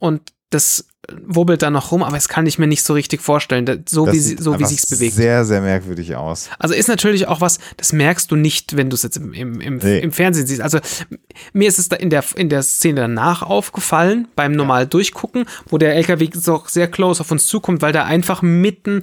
und 0.00 0.32
das 0.50 0.86
wubbelt 1.26 1.62
da 1.62 1.70
noch 1.70 1.92
rum, 1.92 2.02
aber 2.02 2.16
es 2.16 2.28
kann 2.28 2.44
ich 2.46 2.58
mir 2.58 2.66
nicht 2.66 2.82
so 2.84 2.92
richtig 2.92 3.20
vorstellen, 3.20 3.66
da- 3.66 3.76
so 3.88 4.04
Das 4.06 4.14
wie, 4.14 4.18
sie, 4.18 4.28
sieht 4.30 4.42
so 4.42 4.58
wie 4.58 4.64
sich's 4.64 4.86
bewegt. 4.86 5.14
Sehr, 5.14 5.44
sehr 5.44 5.60
merkwürdig 5.60 6.14
aus. 6.16 6.48
Also 6.58 6.74
ist 6.74 6.88
natürlich 6.88 7.26
auch 7.28 7.40
was, 7.40 7.58
das 7.76 7.92
merkst 7.92 8.30
du 8.30 8.36
nicht, 8.36 8.76
wenn 8.76 8.90
du 8.90 8.94
es 8.96 9.02
jetzt 9.04 9.16
im, 9.16 9.32
im, 9.32 9.60
im, 9.60 9.76
Nee. 9.78 10.00
im 10.00 10.10
Fernsehen 10.12 10.46
siehst. 10.48 10.60
Also 10.60 10.78
mir 11.52 11.68
ist 11.68 11.78
es 11.78 11.88
da 11.88 11.96
in 11.96 12.10
der, 12.10 12.24
in 12.34 12.48
der 12.48 12.62
Szene 12.64 13.02
danach 13.02 13.42
aufgefallen, 13.42 14.26
beim 14.36 14.52
normal 14.52 14.86
Durchgucken, 14.88 15.46
wo 15.68 15.78
der 15.78 15.94
LKW 15.94 16.28
so 16.34 16.62
sehr 16.66 16.88
close 16.88 17.20
auf 17.20 17.30
uns 17.30 17.46
zukommt, 17.46 17.80
weil 17.82 17.92
der 17.92 18.06
einfach 18.06 18.42
mitten 18.42 19.02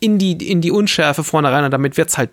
in 0.00 0.18
die, 0.18 0.32
in 0.50 0.60
die 0.62 0.70
Unschärfe 0.70 1.22
vorne 1.22 1.52
rein 1.52 1.64
und 1.64 1.70
damit 1.70 1.96
wird's 1.98 2.18
halt 2.18 2.30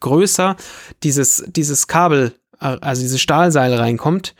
größer, 0.00 0.56
dieses, 1.02 1.44
dieses 1.46 1.86
Kabel, 1.86 2.32
äh, 2.60 2.76
also 2.80 3.02
dieses 3.02 3.20
Stahlseil 3.20 3.72
reinkommt. 3.74 4.34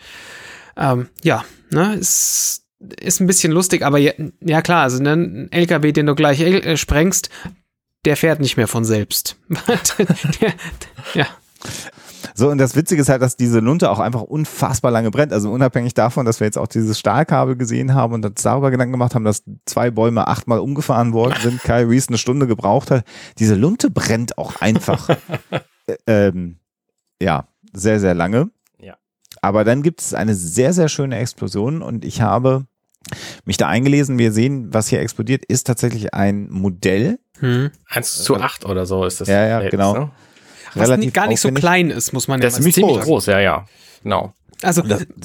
Ähm, 0.76 1.08
ja, 1.22 1.44
ne, 1.70 1.94
ist, 1.96 2.61
ist 3.00 3.20
ein 3.20 3.26
bisschen 3.26 3.52
lustig, 3.52 3.82
aber 3.82 3.98
ja, 3.98 4.12
ja 4.40 4.62
klar, 4.62 4.82
also 4.82 5.02
ne, 5.02 5.12
ein 5.12 5.52
LKW, 5.52 5.92
den 5.92 6.06
du 6.06 6.14
gleich 6.14 6.40
äh, 6.40 6.76
sprengst, 6.76 7.30
der 8.04 8.16
fährt 8.16 8.40
nicht 8.40 8.56
mehr 8.56 8.68
von 8.68 8.84
selbst. 8.84 9.36
der, 10.40 10.52
ja. 11.14 11.26
So, 12.34 12.50
und 12.50 12.58
das 12.58 12.74
Witzige 12.76 13.02
ist 13.02 13.08
halt, 13.08 13.22
dass 13.22 13.36
diese 13.36 13.60
Lunte 13.60 13.90
auch 13.90 13.98
einfach 13.98 14.22
unfassbar 14.22 14.90
lange 14.90 15.10
brennt. 15.10 15.32
Also 15.32 15.50
unabhängig 15.50 15.94
davon, 15.94 16.24
dass 16.24 16.40
wir 16.40 16.46
jetzt 16.46 16.58
auch 16.58 16.66
dieses 16.66 16.98
Stahlkabel 16.98 17.56
gesehen 17.56 17.94
haben 17.94 18.14
und 18.14 18.24
uns 18.24 18.42
darüber 18.42 18.70
Gedanken 18.70 18.92
gemacht 18.92 19.14
haben, 19.14 19.24
dass 19.24 19.44
zwei 19.66 19.90
Bäume 19.90 20.26
achtmal 20.26 20.58
umgefahren 20.58 21.12
worden 21.12 21.36
sind, 21.40 21.60
Kyle 21.62 21.88
Reese 21.88 22.08
eine 22.08 22.18
Stunde 22.18 22.46
gebraucht 22.46 22.90
hat. 22.90 23.04
Diese 23.38 23.54
Lunte 23.54 23.90
brennt 23.90 24.38
auch 24.38 24.60
einfach. 24.60 25.08
Äh, 25.84 26.28
ähm, 26.28 26.60
ja, 27.20 27.48
sehr, 27.72 27.98
sehr 27.98 28.14
lange. 28.14 28.52
Ja. 28.78 28.94
Aber 29.40 29.64
dann 29.64 29.82
gibt 29.82 30.00
es 30.00 30.14
eine 30.14 30.36
sehr, 30.36 30.72
sehr 30.72 30.88
schöne 30.88 31.18
Explosion 31.18 31.82
und 31.82 32.04
ich 32.04 32.20
habe 32.20 32.66
mich 33.44 33.56
da 33.56 33.68
eingelesen. 33.68 34.18
Wir 34.18 34.32
sehen, 34.32 34.72
was 34.72 34.88
hier 34.88 35.00
explodiert, 35.00 35.44
ist 35.44 35.66
tatsächlich 35.66 36.14
ein 36.14 36.48
Modell. 36.50 37.18
Hm. 37.40 37.70
1 37.88 38.24
zu 38.24 38.36
8 38.36 38.64
oder 38.64 38.86
so 38.86 39.04
ist 39.04 39.20
das. 39.20 39.28
Ja, 39.28 39.46
ja, 39.46 39.68
genau. 39.68 39.94
Ne? 39.94 40.10
Was 40.74 40.88
Relativ 40.88 41.12
gar 41.12 41.26
nicht 41.26 41.40
so 41.40 41.50
klein 41.50 41.90
ist, 41.90 42.12
muss 42.12 42.28
man 42.28 42.40
ja 42.40 42.46
Das 42.46 42.60
mal 42.60 42.66
ist 42.68 42.74
ziemlich 42.74 42.94
sagen. 42.94 43.06
groß, 43.06 43.26
ja, 43.26 43.40
ja. 43.40 43.66
Genau. 44.02 44.32
Also 44.62 44.82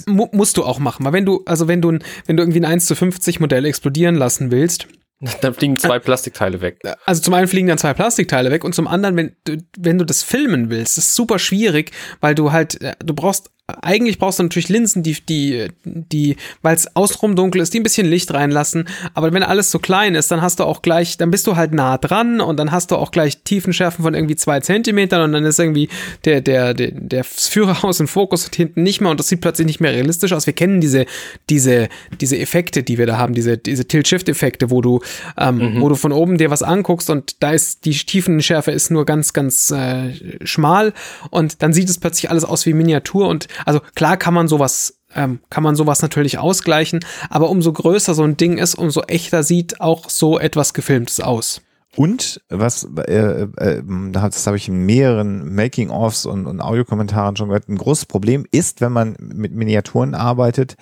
mu 0.08 0.28
musst 0.32 0.58
du 0.58 0.64
auch 0.64 0.80
machen, 0.80 1.06
weil 1.06 1.14
wenn 1.14 1.26
du, 1.26 1.44
also 1.46 1.68
wenn 1.68 1.82
du, 1.82 2.00
wenn 2.26 2.38
du 2.38 2.44
irgendwie 2.44 2.60
ein 2.60 2.66
1 2.66 2.88
zu 2.88 2.96
50 2.96 3.40
Modell 3.40 3.66
explodieren 3.66 4.16
lassen 4.16 4.52
willst, 4.52 4.88
Da 5.42 5.52
fliegen 5.52 5.78
zwei 5.78 6.00
Plastikteile 6.00 6.62
weg. 6.62 6.80
also 7.06 7.22
zum 7.22 7.34
einen 7.34 7.48
fliegen 7.48 7.68
dann 7.68 7.78
zwei 7.78 7.94
Plastikteile 7.94 8.52
weg 8.52 8.64
und 8.64 8.76
zum 8.76 8.88
anderen, 8.88 9.16
wenn 9.16 9.36
du, 9.46 9.58
wenn 9.78 9.98
du 9.98 10.06
das 10.06 10.22
filmen 10.24 10.70
willst, 10.70 10.98
ist 10.98 11.16
super 11.16 11.40
schwierig, 11.40 11.92
weil 12.22 12.36
du 12.36 12.52
halt, 12.52 12.80
äh, 12.82 12.94
du 13.04 13.14
brauchst, 13.14 13.50
eigentlich 13.82 14.18
brauchst 14.18 14.40
du 14.40 14.44
natürlich 14.44 14.70
Linsen, 14.70 15.04
die, 15.04 15.18
die, 15.28 15.68
die, 15.84 16.38
weil 16.62 16.74
es 16.74 16.96
außenrum 16.96 17.36
dunkel 17.36 17.60
ist, 17.60 17.74
die 17.74 17.82
ein 17.82 17.84
bisschen 17.84 18.08
Licht 18.08 18.34
reinlassen. 18.34 18.88
Aber 19.14 19.34
wenn 19.34 19.44
alles 19.44 19.72
so 19.72 19.80
klein 19.80 20.16
ist, 20.16 20.32
dann 20.32 20.42
hast 20.42 20.62
du 20.62 20.64
auch 20.64 20.82
gleich, 20.82 21.18
dann 21.18 21.32
bist 21.32 21.48
du 21.48 21.58
halt 21.58 21.74
nah 21.74 21.98
dran 21.98 22.40
und 22.40 22.58
dann 22.58 22.72
hast 22.72 22.92
du 22.92 22.96
auch 22.96 23.12
gleich 23.12 23.44
Tiefenschärfen 23.44 24.04
von 24.04 24.14
irgendwie 24.14 24.38
zwei 24.38 24.62
Zentimetern 24.62 25.22
und 25.22 25.34
dann 25.34 25.44
ist 25.44 25.60
irgendwie 25.60 25.90
der, 26.24 26.40
der, 26.40 26.74
der, 26.74 26.92
der 26.92 27.26
Führerhaus 27.26 28.00
im 28.00 28.08
Fokus 28.08 28.46
und 28.46 28.56
hinten 28.56 28.84
nicht 28.84 29.02
mehr 29.02 29.12
und 29.12 29.20
das 29.20 29.28
sieht 29.28 29.42
plötzlich 29.42 29.68
nicht 29.68 29.82
mehr 29.82 29.92
realistisch 29.92 30.32
aus. 30.32 30.46
Wir 30.46 30.54
kennen 30.54 30.80
diese, 30.80 31.06
diese, 31.50 31.90
diese 32.22 32.40
Effekte, 32.40 32.84
die 32.84 32.98
wir 32.98 33.06
da 33.06 33.18
haben, 33.18 33.34
diese, 33.34 33.58
diese 33.58 33.86
Tilt-Shift-Effekte, 33.86 34.70
wo 34.70 34.82
du, 34.82 35.02
ähm, 35.38 35.82
wo 35.82 35.90
du 35.90 35.96
von 35.96 36.14
oben 36.14 36.38
dir 36.38 36.50
was 36.52 36.64
anguckst 36.64 37.10
und 37.10 37.44
da 37.44 37.52
ist 37.52 37.84
die 37.84 37.92
Tiefenschärfe 37.92 38.72
ist 38.72 38.92
nur 38.92 39.06
ganz, 39.06 39.34
ganz 39.34 39.72
äh, 39.72 40.14
schmal 40.46 40.94
und 41.32 41.62
dann 41.62 41.74
sieht 41.74 41.90
es 41.90 42.00
plötzlich 42.00 42.30
alles 42.30 42.46
aus 42.46 42.66
wie 42.66 42.72
Miniatur 42.72 43.28
und 43.28 43.50
also 43.66 43.82
klar 43.96 44.18
kann 44.18 44.34
man 44.34 44.48
sowas 44.48 44.98
ähm, 45.16 45.40
kann 45.50 45.64
man 45.64 45.76
sowas 45.76 46.02
natürlich 46.02 46.38
ausgleichen, 46.38 47.00
aber 47.30 47.50
umso 47.50 47.72
größer 47.72 48.14
so 48.14 48.24
ein 48.24 48.38
Ding 48.38 48.58
ist, 48.58 48.76
umso 48.76 49.02
echter 49.04 49.44
sieht 49.44 49.80
auch 49.80 50.10
so 50.10 50.38
etwas 50.38 50.74
Gefilmtes 50.74 51.22
aus. 51.22 51.62
Und 51.96 52.42
was, 52.50 52.88
äh, 53.08 53.48
äh, 53.58 53.84
das 54.12 54.46
habe 54.46 54.58
ich 54.58 54.68
in 54.68 54.86
mehreren 54.86 55.56
Making-ofs 55.56 56.28
und, 56.28 56.46
und 56.46 56.62
Audiokommentaren 56.62 57.36
schon 57.36 57.48
gehört, 57.48 57.70
ein 57.70 57.78
großes 57.78 58.06
Problem 58.06 58.46
ist, 58.52 58.82
wenn 58.82 58.92
man 58.92 59.16
mit 59.20 59.54
Miniaturen 59.54 60.14
arbeitet, 60.14 60.76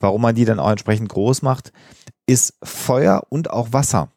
warum 0.00 0.22
man 0.22 0.34
die 0.34 0.44
dann 0.44 0.58
auch 0.58 0.70
entsprechend 0.70 1.08
groß 1.08 1.42
macht, 1.42 1.72
ist 2.26 2.54
Feuer 2.64 3.22
und 3.28 3.50
auch 3.50 3.72
Wasser. 3.72 4.10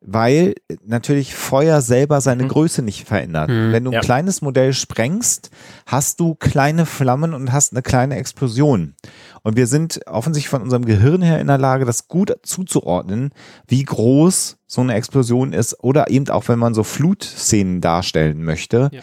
Weil 0.00 0.54
natürlich 0.86 1.34
Feuer 1.34 1.80
selber 1.80 2.20
seine 2.20 2.46
Größe 2.46 2.82
nicht 2.82 3.06
verändert. 3.08 3.48
Wenn 3.50 3.82
du 3.82 3.90
ein 3.90 3.94
Ja. 3.94 4.00
kleines 4.00 4.42
Modell 4.42 4.72
sprengst, 4.72 5.50
hast 5.86 6.20
du 6.20 6.36
kleine 6.36 6.86
Flammen 6.86 7.34
und 7.34 7.52
hast 7.52 7.72
eine 7.72 7.82
kleine 7.82 8.14
Explosion. 8.16 8.94
Und 9.42 9.56
wir 9.56 9.66
sind 9.66 10.00
offensichtlich 10.06 10.48
von 10.50 10.62
unserem 10.62 10.84
Gehirn 10.84 11.20
her 11.20 11.40
in 11.40 11.48
der 11.48 11.58
Lage, 11.58 11.84
das 11.84 12.06
gut 12.06 12.32
zuzuordnen, 12.44 13.30
wie 13.66 13.82
groß 13.82 14.58
so 14.68 14.80
eine 14.82 14.94
Explosion 14.94 15.52
ist 15.52 15.82
oder 15.82 16.08
eben 16.10 16.28
auch, 16.28 16.46
wenn 16.48 16.60
man 16.60 16.74
so 16.74 16.84
Flutszenen 16.84 17.80
darstellen 17.80 18.44
möchte. 18.44 18.90
Ja. 18.92 19.00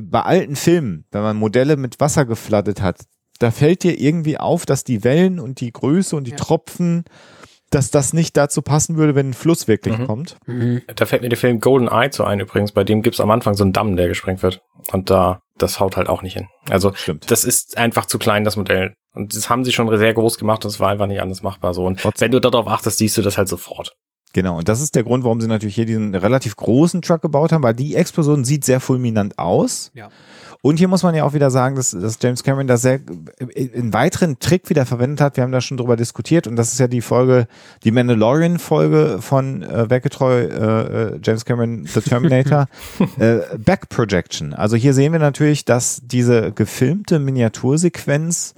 Bei 0.00 0.22
alten 0.22 0.54
Filmen, 0.54 1.04
wenn 1.10 1.22
man 1.22 1.36
Modelle 1.36 1.76
mit 1.76 1.98
Wasser 1.98 2.24
geflattet 2.24 2.80
hat, 2.80 3.00
da 3.40 3.50
fällt 3.50 3.82
dir 3.82 3.98
irgendwie 4.00 4.38
auf, 4.38 4.64
dass 4.64 4.84
die 4.84 5.02
Wellen 5.02 5.40
und 5.40 5.60
die 5.60 5.72
Größe 5.72 6.14
und 6.14 6.28
die 6.28 6.30
Ja. 6.30 6.36
Tropfen, 6.36 7.04
dass 7.74 7.90
das 7.90 8.12
nicht 8.12 8.36
dazu 8.36 8.62
passen 8.62 8.96
würde, 8.96 9.14
wenn 9.14 9.30
ein 9.30 9.34
Fluss 9.34 9.68
wirklich 9.68 9.98
Mhm. 9.98 10.06
kommt. 10.06 10.36
Da 10.96 11.06
fällt 11.06 11.22
mir 11.22 11.28
der 11.28 11.38
Film 11.38 11.60
Golden 11.60 11.88
Eye 11.88 12.10
zu 12.10 12.24
ein 12.24 12.40
übrigens. 12.40 12.72
Bei 12.72 12.84
dem 12.84 13.02
gibt's 13.02 13.20
am 13.20 13.30
Anfang 13.30 13.54
so 13.54 13.64
einen 13.64 13.72
Damm, 13.72 13.96
der 13.96 14.08
gesprengt 14.08 14.42
wird. 14.42 14.60
Und 14.92 15.10
da, 15.10 15.40
das 15.58 15.80
haut 15.80 15.96
halt 15.96 16.08
auch 16.08 16.22
nicht 16.22 16.34
hin. 16.34 16.46
Also, 16.70 16.92
Stimmt. 16.94 17.30
das 17.30 17.44
ist 17.44 17.76
einfach 17.78 18.06
zu 18.06 18.18
klein, 18.18 18.44
das 18.44 18.56
Modell. 18.56 18.94
Und 19.14 19.36
das 19.36 19.48
haben 19.50 19.64
sie 19.64 19.72
schon 19.72 19.96
sehr 19.96 20.14
groß 20.14 20.38
gemacht 20.38 20.64
und 20.64 20.70
es 20.70 20.80
war 20.80 20.90
einfach 20.90 21.06
nicht 21.06 21.20
anders 21.22 21.42
machbar 21.42 21.72
so. 21.74 21.84
Und 21.86 22.00
Trotzdem. 22.00 22.26
wenn 22.26 22.32
du 22.32 22.40
darauf 22.40 22.66
achtest, 22.68 22.98
siehst 22.98 23.16
du 23.16 23.22
das 23.22 23.38
halt 23.38 23.48
sofort. 23.48 23.94
Genau, 24.32 24.58
und 24.58 24.68
das 24.68 24.80
ist 24.80 24.96
der 24.96 25.04
Grund, 25.04 25.22
warum 25.22 25.40
sie 25.40 25.46
natürlich 25.46 25.76
hier 25.76 25.86
diesen 25.86 26.12
relativ 26.16 26.56
großen 26.56 27.02
Truck 27.02 27.22
gebaut 27.22 27.52
haben, 27.52 27.62
weil 27.62 27.74
die 27.74 27.94
Explosion 27.94 28.44
sieht 28.44 28.64
sehr 28.64 28.80
fulminant 28.80 29.38
aus. 29.38 29.92
Ja. 29.94 30.08
Und 30.64 30.78
hier 30.78 30.88
muss 30.88 31.02
man 31.02 31.14
ja 31.14 31.24
auch 31.24 31.34
wieder 31.34 31.50
sagen, 31.50 31.76
dass, 31.76 31.90
dass 31.90 32.16
James 32.22 32.42
Cameron 32.42 32.66
da 32.66 32.78
sehr 32.78 32.98
einen 33.54 33.92
weiteren 33.92 34.38
Trick 34.38 34.70
wieder 34.70 34.86
verwendet 34.86 35.20
hat. 35.20 35.36
Wir 35.36 35.44
haben 35.44 35.52
da 35.52 35.60
schon 35.60 35.76
drüber 35.76 35.94
diskutiert 35.94 36.46
und 36.46 36.56
das 36.56 36.72
ist 36.72 36.78
ja 36.78 36.88
die 36.88 37.02
Folge, 37.02 37.48
die 37.84 37.90
Mandalorian-Folge 37.90 39.18
von 39.20 39.62
äh, 39.62 39.90
Werketreu 39.90 40.40
äh, 40.40 41.20
James 41.22 41.44
Cameron 41.44 41.84
The 41.84 42.00
Terminator. 42.00 42.68
äh, 43.18 43.40
Back 43.58 43.90
Projection. 43.90 44.54
Also 44.54 44.76
hier 44.76 44.94
sehen 44.94 45.12
wir 45.12 45.18
natürlich, 45.18 45.66
dass 45.66 46.00
diese 46.02 46.50
gefilmte 46.50 47.18
Miniatursequenz 47.18 48.54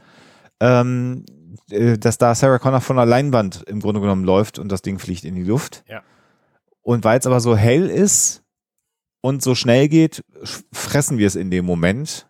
ähm, 0.61 1.25
äh, 1.73 1.99
dass 1.99 2.19
da 2.19 2.37
Sarah 2.37 2.61
Connor 2.61 2.83
von 2.83 2.95
der 2.95 3.07
Leinwand 3.07 3.65
im 3.67 3.81
Grunde 3.81 4.01
genommen 4.01 4.23
läuft 4.23 4.61
und 4.61 4.71
das 4.71 4.81
Ding 4.81 5.01
fliegt 5.01 5.25
in 5.25 5.35
die 5.35 5.43
Luft. 5.43 5.83
Ja. 5.89 6.03
Und 6.83 7.03
weil 7.03 7.19
es 7.19 7.27
aber 7.27 7.41
so 7.41 7.57
hell 7.57 7.89
ist 7.89 8.45
und 9.27 9.43
so 9.43 9.57
schnell 9.57 9.89
geht, 9.89 10.25
fressen 10.73 11.19
wir 11.19 11.27
es 11.27 11.35
in 11.35 11.51
dem 11.51 11.65
Moment. 11.65 12.29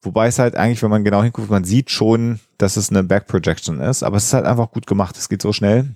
Wobei 0.00 0.26
es 0.26 0.38
halt 0.38 0.56
eigentlich, 0.56 0.82
wenn 0.82 0.90
man 0.90 1.04
genau 1.04 1.22
hinguckt, 1.22 1.50
man 1.50 1.64
sieht 1.64 1.90
schon, 1.90 2.40
dass 2.56 2.76
es 2.76 2.88
eine 2.88 3.04
Back-Projection 3.04 3.80
ist, 3.80 4.02
aber 4.02 4.16
es 4.16 4.24
ist 4.24 4.32
halt 4.32 4.46
einfach 4.46 4.70
gut 4.70 4.86
gemacht. 4.86 5.16
Es 5.18 5.28
geht 5.28 5.42
so 5.42 5.52
schnell. 5.52 5.94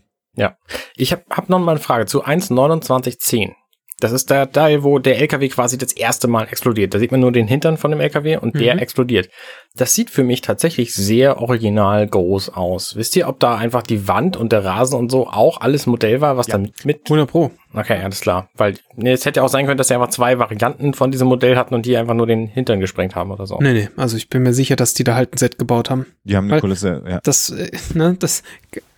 Ich 0.97 1.13
habe 1.13 1.25
hab 1.31 1.49
noch 1.49 1.59
mal 1.59 1.73
eine 1.73 1.81
Frage 1.81 2.05
zu 2.05 2.25
1.29.10. 2.25 3.55
Das 3.99 4.13
ist 4.13 4.29
der 4.29 4.53
Teil, 4.53 4.83
wo 4.85 4.99
der 4.99 5.19
LKW 5.19 5.49
quasi 5.49 5.79
das 5.79 5.93
erste 5.93 6.29
Mal 6.29 6.45
explodiert. 6.51 6.93
Da 6.93 6.99
sieht 6.99 7.13
man 7.13 7.21
nur 7.21 7.33
den 7.33 7.47
Hintern 7.49 7.79
von 7.79 7.91
dem 7.91 8.01
LKW 8.01 8.37
und 8.37 8.55
der 8.61 8.75
Mhm. 8.75 8.81
explodiert. 8.81 9.31
Das 9.75 9.95
sieht 9.95 10.11
für 10.11 10.23
mich 10.23 10.43
tatsächlich 10.43 10.95
sehr 10.95 11.41
original 11.41 12.07
groß 12.07 12.51
aus. 12.51 12.95
Wisst 12.97 13.17
ihr, 13.17 13.27
ob 13.27 13.41
da 13.41 13.57
einfach 13.57 13.83
die 13.83 14.07
Wand 14.07 14.37
und 14.37 14.53
der 14.53 14.65
Rasen 14.67 14.99
und 14.99 15.11
so 15.11 15.29
auch 15.29 15.63
alles 15.63 15.87
Modell 15.87 16.21
war, 16.21 16.37
was 16.37 16.47
dann 16.47 16.73
mit 16.85 17.09
100 17.09 17.31
Pro. 17.31 17.51
Okay, 17.75 17.99
alles 18.03 18.21
klar. 18.21 18.49
Weil 18.55 18.75
nee, 18.97 19.13
es 19.13 19.25
hätte 19.25 19.41
ja 19.41 19.45
auch 19.45 19.49
sein 19.51 19.65
können, 19.67 19.79
dass 19.79 19.89
sie 19.89 19.95
einfach 19.95 20.09
zwei 20.11 20.39
Varianten 20.39 20.93
von 20.93 21.11
diesem 21.11 21.29
Modell 21.29 21.57
hatten 21.57 21.75
und 21.75 21.87
die 21.87 21.97
einfach 21.97 22.15
nur 22.15 22.27
den 22.27 22.47
Hintern 22.49 22.81
gesprengt 22.81 23.15
haben 23.15 23.31
oder 23.31 23.47
so. 23.47 23.59
Nee, 23.61 23.73
nee, 23.73 23.89
also 23.97 24.17
ich 24.19 24.29
bin 24.29 24.43
mir 24.43 24.53
sicher, 24.53 24.77
dass 24.77 24.93
die 24.93 25.05
da 25.05 25.15
halt 25.15 25.35
ein 25.35 25.39
Set 25.39 25.59
gebaut 25.59 25.89
haben. 25.89 26.05
Die 26.25 26.37
haben 26.37 26.45
eine 26.45 26.55
Weil- 26.55 26.61
Kulisse, 26.61 27.03
ja. 27.09 27.21
Das, 27.23 27.49
äh, 27.51 27.71
ne, 27.95 28.15
das, 28.19 28.43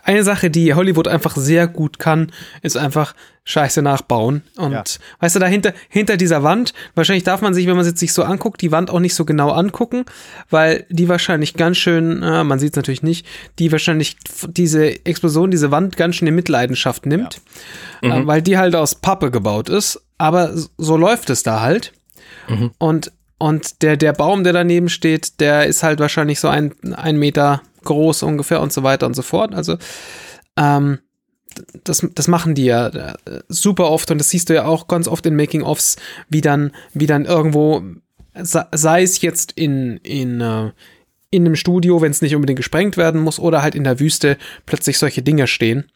eine 0.08 0.24
Sache, 0.24 0.50
die 0.50 0.72
Hollywood 0.74 1.06
einfach 1.06 1.36
sehr 1.36 1.66
gut 1.68 1.98
kann, 1.98 2.32
ist 2.62 2.76
einfach 2.76 3.14
Scheiße 3.44 3.82
nachbauen. 3.82 4.42
Und 4.56 4.72
Ja. 4.72 4.82
weißt 5.20 5.36
du, 5.36 5.40
dahinter, 5.40 5.72
hinter 5.88 6.16
dieser 6.16 6.42
Wand, 6.42 6.72
wahrscheinlich 6.94 7.24
darf 7.24 7.40
man 7.42 7.54
sich, 7.54 7.66
wenn 7.66 7.74
man 7.74 7.82
es 7.82 7.88
jetzt 7.88 8.00
sich 8.00 8.12
so 8.12 8.22
anguckt, 8.24 8.60
die 8.62 8.72
Wand 8.72 8.90
auch 8.90 9.00
nicht 9.00 9.14
so 9.14 9.24
genau 9.24 9.50
angucken, 9.50 10.04
weil 10.50 10.84
die 10.90 11.08
wahrscheinlich 11.08 11.54
ganz 11.54 11.76
schön, 11.76 12.22
äh, 12.22 12.42
man 12.44 12.58
sieht 12.58 12.72
es 12.72 12.76
natürlich 12.76 13.02
nicht, 13.02 13.26
die 13.58 13.70
wahrscheinlich 13.70 14.16
diese 14.48 15.04
Explosion, 15.06 15.50
diese 15.50 15.70
Wand 15.70 15.96
ganz 15.96 16.16
schön 16.16 16.28
in 16.28 16.34
Mitleidenschaft 16.34 17.06
nimmt, 17.06 17.40
äh, 18.02 18.26
weil 18.26 18.42
die 18.42 18.58
halt 18.58 18.74
aus 18.76 18.94
Pappe 18.96 19.30
gebaut 19.30 19.68
ist. 19.68 20.00
Aber 20.18 20.52
so 20.78 20.96
läuft 20.96 21.30
es 21.30 21.42
da 21.42 21.60
halt. 21.60 21.92
Und, 22.78 23.12
und 23.38 23.82
der, 23.82 23.96
der 23.96 24.12
Baum, 24.14 24.42
der 24.42 24.52
daneben 24.52 24.88
steht, 24.88 25.38
der 25.40 25.66
ist 25.66 25.82
halt 25.82 26.00
wahrscheinlich 26.00 26.40
so 26.40 26.48
ein, 26.48 26.74
ein 26.96 27.16
Meter 27.18 27.60
groß 27.88 28.22
ungefähr 28.22 28.60
und 28.60 28.72
so 28.72 28.82
weiter 28.82 29.06
und 29.06 29.14
so 29.14 29.22
fort. 29.22 29.54
Also, 29.54 29.76
ähm, 30.56 30.98
das, 31.84 32.06
das 32.14 32.28
machen 32.28 32.54
die 32.54 32.66
ja 32.66 32.88
äh, 32.88 33.14
super 33.48 33.90
oft 33.90 34.10
und 34.10 34.18
das 34.18 34.30
siehst 34.30 34.48
du 34.48 34.54
ja 34.54 34.66
auch 34.66 34.86
ganz 34.86 35.08
oft 35.08 35.26
in 35.26 35.34
Making-ofs, 35.34 35.96
wie 36.28 36.40
dann, 36.40 36.72
wie 36.92 37.06
dann 37.06 37.24
irgendwo, 37.24 37.82
sei, 38.34 38.64
sei 38.72 39.02
es 39.02 39.20
jetzt 39.22 39.52
in, 39.52 39.96
in, 39.98 40.40
äh, 40.40 40.70
in 41.30 41.46
einem 41.46 41.56
Studio, 41.56 42.00
wenn 42.00 42.10
es 42.10 42.22
nicht 42.22 42.34
unbedingt 42.34 42.58
gesprengt 42.58 42.96
werden 42.96 43.20
muss, 43.20 43.38
oder 43.38 43.62
halt 43.62 43.74
in 43.74 43.84
der 43.84 43.98
Wüste 43.98 44.38
plötzlich 44.66 44.98
solche 44.98 45.22
Dinge 45.22 45.46
stehen. 45.46 45.90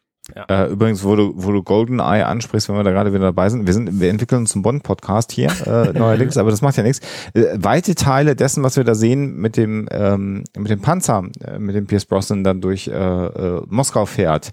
Äh, 0.49 0.71
übrigens, 0.71 1.03
wo 1.03 1.17
du, 1.17 1.33
wo 1.35 1.51
du 1.51 1.63
GoldenEye 1.65 2.25
ansprichst, 2.27 2.69
wenn 2.69 2.77
wir 2.77 2.85
da 2.85 2.93
gerade 2.93 3.13
wieder 3.13 3.25
dabei 3.25 3.49
sind, 3.49 3.67
wir 3.67 3.75
sind, 3.75 4.01
wir 4.01 4.09
entwickeln 4.09 4.43
uns 4.43 4.55
einen 4.55 4.63
Bond-Podcast 4.63 5.33
hier, 5.33 5.51
äh, 5.67 5.93
neuerdings, 5.99 6.37
aber 6.37 6.51
das 6.51 6.63
macht 6.63 6.77
ja 6.77 6.85
nichts. 6.85 7.01
Äh, 7.35 7.47
weite 7.57 7.97
Teile 7.97 8.37
dessen, 8.37 8.63
was 8.63 8.77
wir 8.77 8.85
da 8.85 8.95
sehen 8.95 9.37
mit 9.37 9.57
dem, 9.57 9.89
ähm, 9.91 10.45
mit 10.57 10.71
dem 10.71 10.81
Panzer, 10.81 11.25
äh, 11.45 11.59
mit 11.59 11.75
dem 11.75 11.87
Pierce 11.87 12.05
Brosnan 12.07 12.45
dann 12.45 12.61
durch 12.61 12.87
äh, 12.87 12.93
äh, 12.93 13.63
Moskau 13.69 14.07
fährt, 14.07 14.53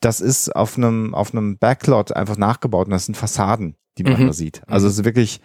das 0.00 0.20
ist 0.20 0.54
auf 0.54 0.76
einem, 0.76 1.14
auf 1.14 1.32
einem 1.32 1.56
Backlot 1.56 2.12
einfach 2.12 2.36
nachgebaut 2.36 2.86
und 2.86 2.92
das 2.92 3.06
sind 3.06 3.16
Fassaden, 3.16 3.76
die 3.96 4.04
man 4.04 4.20
Mhm. 4.20 4.26
da 4.26 4.32
sieht. 4.34 4.60
Also 4.66 4.86
es 4.86 4.98
ist 4.98 5.04
wirklich 5.06 5.40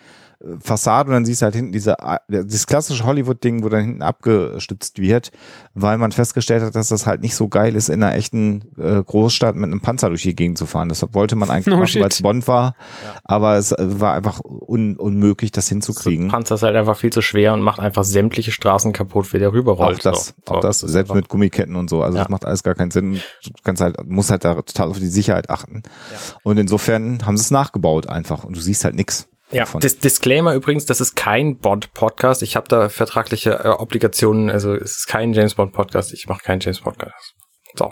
Fassade 0.59 1.09
und 1.09 1.13
dann 1.13 1.25
siehst 1.25 1.41
du 1.41 1.45
halt 1.45 1.55
hinten 1.55 1.71
diese, 1.71 1.95
dieses 2.29 2.65
klassische 2.65 3.05
Hollywood-Ding, 3.05 3.63
wo 3.63 3.69
dann 3.69 3.81
hinten 3.85 4.01
abgestützt 4.01 4.99
wird, 4.99 5.31
weil 5.75 5.97
man 5.97 6.11
festgestellt 6.11 6.63
hat, 6.63 6.75
dass 6.75 6.89
das 6.89 7.05
halt 7.05 7.21
nicht 7.21 7.35
so 7.35 7.47
geil 7.47 7.75
ist, 7.75 7.89
in 7.89 8.01
einer 8.01 8.15
echten 8.15 8.63
äh, 8.79 9.03
Großstadt 9.03 9.55
mit 9.55 9.65
einem 9.65 9.81
Panzer 9.81 10.09
durch 10.09 10.23
die 10.23 10.35
Gegend 10.35 10.57
zu 10.57 10.65
fahren. 10.65 10.89
Deshalb 10.89 11.13
wollte 11.13 11.35
man 11.35 11.49
eigentlich 11.51 11.67
No 11.71 11.77
machen, 11.77 12.01
weil 12.01 12.09
es 12.09 12.21
Bond 12.21 12.47
war, 12.47 12.75
aber 13.23 13.55
es 13.57 13.71
äh, 13.71 13.99
war 13.99 14.13
einfach 14.13 14.41
un 14.43 14.97
unmöglich, 14.97 15.51
das 15.51 15.65
Der 15.67 15.75
hinzukriegen. 15.75 16.29
Panzer 16.29 16.55
ist 16.55 16.63
halt 16.63 16.75
einfach 16.75 16.97
viel 16.97 17.11
zu 17.11 17.21
schwer 17.21 17.53
und 17.53 17.61
macht 17.61 17.79
einfach 17.79 18.03
sämtliche 18.03 18.51
Straßen 18.51 18.93
kaputt, 18.93 19.31
wie 19.33 19.39
der 19.39 19.49
Auch 19.49 19.53
rüberrollt. 19.53 20.03
das, 20.05 20.33
So. 20.47 20.55
auch 20.55 20.59
das, 20.61 20.79
So, 20.79 20.87
selbst 20.87 21.13
mit 21.13 21.29
Gummiketten 21.29 21.75
und 21.75 21.89
so. 21.89 22.01
Also 22.01 22.17
Ja. 22.17 22.23
das 22.23 22.29
macht 22.31 22.45
alles 22.45 22.63
gar 22.63 22.73
keinen 22.75 22.91
Sinn. 22.91 23.13
Du 23.43 23.51
kannst 23.63 23.81
halt, 23.81 23.97
musst 24.09 24.31
halt 24.31 24.43
da 24.43 24.55
total 24.55 24.89
auf 24.89 24.97
die 24.99 25.07
Sicherheit 25.07 25.49
achten. 25.49 25.83
Und 26.43 26.57
insofern 26.57 27.25
haben 27.25 27.37
sie 27.37 27.43
es 27.43 27.51
nachgebaut 27.51 28.07
einfach 28.07 28.43
und 28.43 28.55
du 28.55 28.59
siehst 28.61 28.83
halt 28.85 28.95
nichts. 28.95 29.27
Ja. 29.51 29.65
Dis 29.79 29.99
Disclaimer 29.99 30.53
übrigens, 30.53 30.85
das 30.85 31.01
ist 31.01 31.15
kein 31.15 31.57
Bond-Podcast. 31.57 32.41
Ich 32.41 32.55
habe 32.55 32.67
da 32.67 32.89
vertragliche 32.89 33.61
äh, 33.63 33.67
Obligationen, 33.67 34.49
also 34.49 34.73
es 34.73 34.97
ist 34.97 35.07
kein 35.07 35.33
James 35.33 35.55
Bond-Podcast. 35.55 36.13
Ich 36.13 36.27
mache 36.27 36.43
keinen 36.43 36.59
James 36.61 36.81
Bond-Podcast. 36.81 37.33
So. 37.75 37.91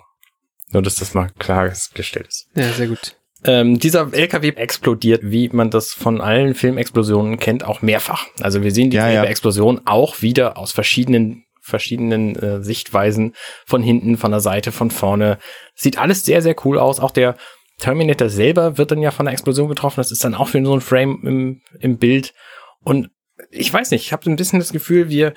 Nur, 0.72 0.82
dass 0.84 0.96
das 0.96 1.14
mal 1.14 1.32
klargestellt 1.40 2.28
ist. 2.28 2.48
Ja, 2.56 2.72
sehr 2.72 2.88
gut. 2.88 3.16
Ähm, 3.44 3.80
dieser 3.80 4.14
LKW 4.14 4.50
explodiert, 4.50 5.22
wie 5.24 5.50
man 5.50 5.70
das 5.70 5.94
von 5.94 6.20
allen 6.22 6.56
Filmexplosionen 6.56 7.40
kennt, 7.40 7.64
auch 7.64 7.82
mehrfach. 7.82 8.26
Also 8.42 8.62
wir 8.64 8.72
sehen 8.72 8.90
die 8.90 8.98
Ja, 8.98 9.10
ja. 9.10 9.24
Explosion 9.24 9.82
auch 9.86 10.22
wieder 10.22 10.58
aus 10.58 10.72
verschiedenen 10.72 11.46
verschiedenen 11.62 12.36
äh, 12.36 12.64
Sichtweisen 12.64 13.36
von 13.66 13.84
hinten, 13.84 14.18
von 14.18 14.32
der 14.32 14.40
Seite, 14.40 14.72
von 14.72 14.90
vorne. 14.92 15.38
Sieht 15.76 16.00
alles 16.00 16.26
sehr, 16.26 16.42
sehr 16.42 16.56
cool 16.66 16.80
aus. 16.80 17.00
Auch 17.00 17.12
der 17.12 17.36
Terminator 17.80 18.30
selber 18.30 18.78
wird 18.78 18.92
dann 18.92 19.02
ja 19.02 19.12
von 19.12 19.26
der 19.26 19.34
Explosion 19.34 19.70
getroffen. 19.70 20.00
Das 20.00 20.12
ist 20.12 20.24
dann 20.24 20.36
auch 20.36 20.50
für 20.50 20.64
so 20.64 20.74
ein 20.74 20.82
Frame 20.82 21.20
im, 21.24 21.62
im 21.80 21.98
Bild. 21.98 22.34
Und 22.84 23.10
ich 23.52 23.74
weiß 23.74 23.92
nicht, 23.92 24.06
ich 24.06 24.14
habe 24.14 24.30
ein 24.30 24.36
bisschen 24.36 24.60
das 24.60 24.74
Gefühl, 24.74 25.10
wir, 25.10 25.34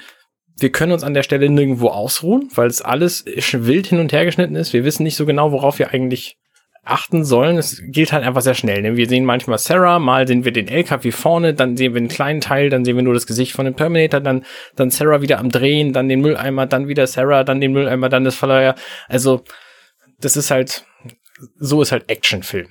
wir 0.58 0.70
können 0.70 0.92
uns 0.92 1.04
an 1.04 1.14
der 1.14 1.22
Stelle 1.22 1.48
nirgendwo 1.48 1.88
ausruhen, 1.88 2.50
weil 2.54 2.66
es 2.66 2.82
alles 2.82 3.24
wild 3.24 3.86
hin 3.86 4.00
und 4.00 4.12
her 4.12 4.24
geschnitten 4.24 4.56
ist. 4.56 4.72
Wir 4.72 4.84
wissen 4.84 5.04
nicht 5.04 5.16
so 5.16 5.24
genau, 5.24 5.52
worauf 5.52 5.78
wir 5.78 5.92
eigentlich 5.92 6.36
achten 6.84 7.24
sollen. 7.24 7.58
Es 7.58 7.80
geht 7.86 8.12
halt 8.12 8.24
einfach 8.24 8.42
sehr 8.42 8.54
schnell. 8.54 8.82
Ne? 8.82 8.96
Wir 8.96 9.08
sehen 9.08 9.24
manchmal 9.24 9.58
Sarah, 9.58 10.00
mal 10.00 10.26
sehen 10.26 10.44
wir 10.44 10.52
den 10.52 10.66
LKW 10.66 11.12
vorne, 11.12 11.54
dann 11.54 11.76
sehen 11.76 11.94
wir 11.94 12.00
einen 12.00 12.08
kleinen 12.08 12.40
Teil, 12.40 12.70
dann 12.70 12.84
sehen 12.84 12.96
wir 12.96 13.04
nur 13.04 13.14
das 13.14 13.26
Gesicht 13.26 13.52
von 13.52 13.64
dem 13.64 13.76
Terminator, 13.76 14.20
dann, 14.20 14.44
dann 14.74 14.90
Sarah 14.90 15.22
wieder 15.22 15.38
am 15.38 15.50
Drehen, 15.50 15.92
dann 15.92 16.08
den 16.08 16.20
Mülleimer, 16.20 16.66
dann 16.66 16.88
wieder 16.88 17.06
Sarah, 17.06 17.44
dann 17.44 17.60
den 17.60 17.72
Mülleimer, 17.72 18.08
dann 18.08 18.24
das 18.24 18.34
Verleiher. 18.34 18.74
Also, 19.08 19.44
das 20.20 20.36
ist 20.36 20.50
halt, 20.50 20.84
so 21.58 21.82
ist 21.82 21.92
halt 21.92 22.08
Actionfilm. 22.08 22.68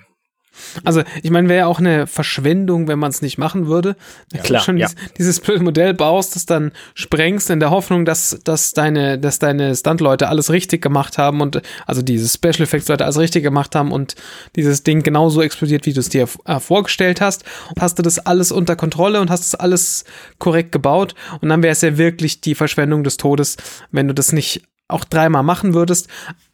Also, 0.84 1.04
ich 1.24 1.32
meine, 1.32 1.48
wäre 1.48 1.60
ja 1.60 1.66
auch 1.68 1.80
eine 1.80 2.08
Verschwendung, 2.08 2.88
wenn 2.88 3.00
man 3.00 3.10
es 3.10 3.22
nicht 3.22 3.38
machen 3.38 3.68
würde. 3.68 3.96
Ja, 4.34 4.42
klar, 4.42 4.62
schon 4.62 4.78
ja. 4.78 4.88
dieses, 4.88 5.14
dieses 5.14 5.40
blöde 5.40 5.64
Modell 5.64 5.94
baust, 5.94 6.36
das 6.36 6.46
dann 6.46 6.72
sprengst 6.94 7.50
in 7.50 7.60
der 7.60 7.72
Hoffnung, 7.72 8.04
dass, 8.04 8.40
dass 8.44 8.74
deine, 8.74 9.18
dass 9.18 9.40
deine 9.40 9.74
Stunt-Leute 9.76 10.28
alles 10.28 10.52
richtig 10.52 10.82
gemacht 10.82 11.18
haben 11.18 11.42
und 11.42 11.62
also 11.88 12.02
diese 12.02 12.28
Special 12.28 12.62
Effects 12.62 12.90
Leute 12.90 13.06
alles 13.06 13.18
richtig 13.18 13.44
gemacht 13.44 13.76
haben 13.76 13.92
und 13.92 14.16
dieses 14.56 14.84
Ding 14.84 15.04
genauso 15.04 15.42
explodiert, 15.42 15.86
wie 15.86 15.94
du 15.94 16.02
es 16.02 16.10
dir 16.10 16.28
äh, 16.46 16.60
vorgestellt 16.60 17.22
hast. 17.22 17.46
Hast 17.80 17.98
du 17.98 18.04
das 18.04 18.20
alles 18.20 18.52
unter 18.52 18.76
Kontrolle 18.76 19.22
und 19.22 19.30
hast 19.30 19.46
es 19.46 19.56
alles 19.56 20.04
korrekt 20.38 20.74
gebaut 20.74 21.16
und 21.40 21.50
dann 21.50 21.64
wäre 21.64 21.72
es 21.72 21.82
ja 21.82 21.98
wirklich 21.98 22.42
die 22.42 22.56
Verschwendung 22.56 23.04
des 23.04 23.18
Todes, 23.18 23.56
wenn 23.92 24.08
du 24.08 24.14
das 24.14 24.34
nicht 24.34 24.64
auch 24.90 25.06
dreimal 25.06 25.44
machen 25.44 25.74
würdest. 25.74 26.10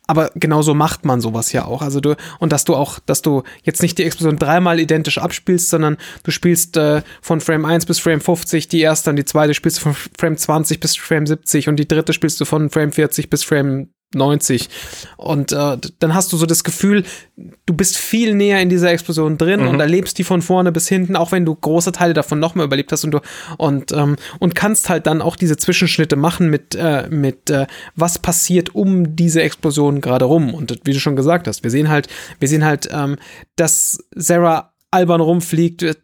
Aber 0.07 0.31
genauso 0.35 0.73
macht 0.73 1.05
man 1.05 1.19
sowas 1.19 1.51
ja 1.51 1.65
auch. 1.65 1.81
Also 1.81 1.99
du, 1.99 2.15
und 2.39 2.53
dass 2.53 2.63
du 2.63 2.75
auch, 2.75 2.99
dass 3.05 3.21
du 3.21 3.43
jetzt 3.63 3.81
nicht 3.81 3.97
die 3.97 4.05
Explosion 4.05 4.39
dreimal 4.39 4.79
identisch 4.79 5.17
abspielst, 5.17 5.69
sondern 5.69 5.97
du 6.23 6.31
spielst 6.31 6.77
äh, 6.77 7.01
von 7.21 7.41
Frame 7.41 7.65
1 7.65 7.85
bis 7.85 7.99
Frame 7.99 8.21
50 8.21 8.69
die 8.69 8.79
erste 8.79 9.09
und 9.09 9.17
die 9.17 9.25
zweite 9.25 9.53
spielst 9.53 9.79
du 9.79 9.81
von 9.81 9.95
Frame 10.17 10.37
20 10.37 10.79
bis 10.79 10.95
Frame 10.95 11.27
70 11.27 11.67
und 11.67 11.75
die 11.75 11.87
dritte 11.87 12.13
spielst 12.13 12.39
du 12.39 12.45
von 12.45 12.69
Frame 12.69 12.93
40 12.93 13.29
bis 13.29 13.43
Frame 13.43 13.89
90. 14.13 14.69
Und 15.17 15.51
äh, 15.51 15.77
dann 15.99 16.13
hast 16.13 16.31
du 16.31 16.37
so 16.37 16.45
das 16.45 16.63
Gefühl, 16.63 17.03
du 17.35 17.73
bist 17.73 17.97
viel 17.97 18.33
näher 18.35 18.61
in 18.61 18.69
dieser 18.69 18.89
Explosion 18.91 19.37
drin 19.37 19.61
und 19.67 19.79
erlebst 19.79 20.17
die 20.17 20.23
von 20.23 20.41
vorne 20.41 20.71
bis 20.71 20.87
hinten, 20.87 21.15
auch 21.15 21.31
wenn 21.31 21.45
du 21.45 21.53
große 21.53 21.91
Teile 21.91 22.13
davon 22.13 22.39
nochmal 22.39 22.65
überlebt 22.65 22.91
hast 22.91 23.03
und 23.03 23.11
du 23.11 23.19
und, 23.57 23.91
ähm, 23.91 24.15
und 24.39 24.55
kannst 24.55 24.89
halt 24.89 25.07
dann 25.07 25.21
auch 25.21 25.35
diese 25.35 25.57
Zwischenschnitte 25.57 26.15
machen 26.15 26.49
mit, 26.49 26.75
äh, 26.75 27.07
mit 27.09 27.49
äh, 27.49 27.67
was 27.95 28.17
passiert 28.17 28.73
um 28.73 29.15
diese 29.15 29.41
Explosion 29.41 29.99
gerade 29.99 30.25
rum. 30.25 30.53
Und 30.53 30.79
wie 30.85 30.93
du 30.93 30.99
schon 30.99 31.15
gesagt 31.15 31.47
hast, 31.47 31.63
wir 31.63 31.71
sehen 31.71 31.89
halt, 31.89 32.07
wir 32.39 32.47
sehen 32.47 32.63
halt, 32.63 32.89
ähm, 32.91 33.17
dass 33.57 33.99
Sarah 34.15 34.73
albern 34.91 35.21
rumfliegt, 35.21 35.83
äh, 35.83 35.95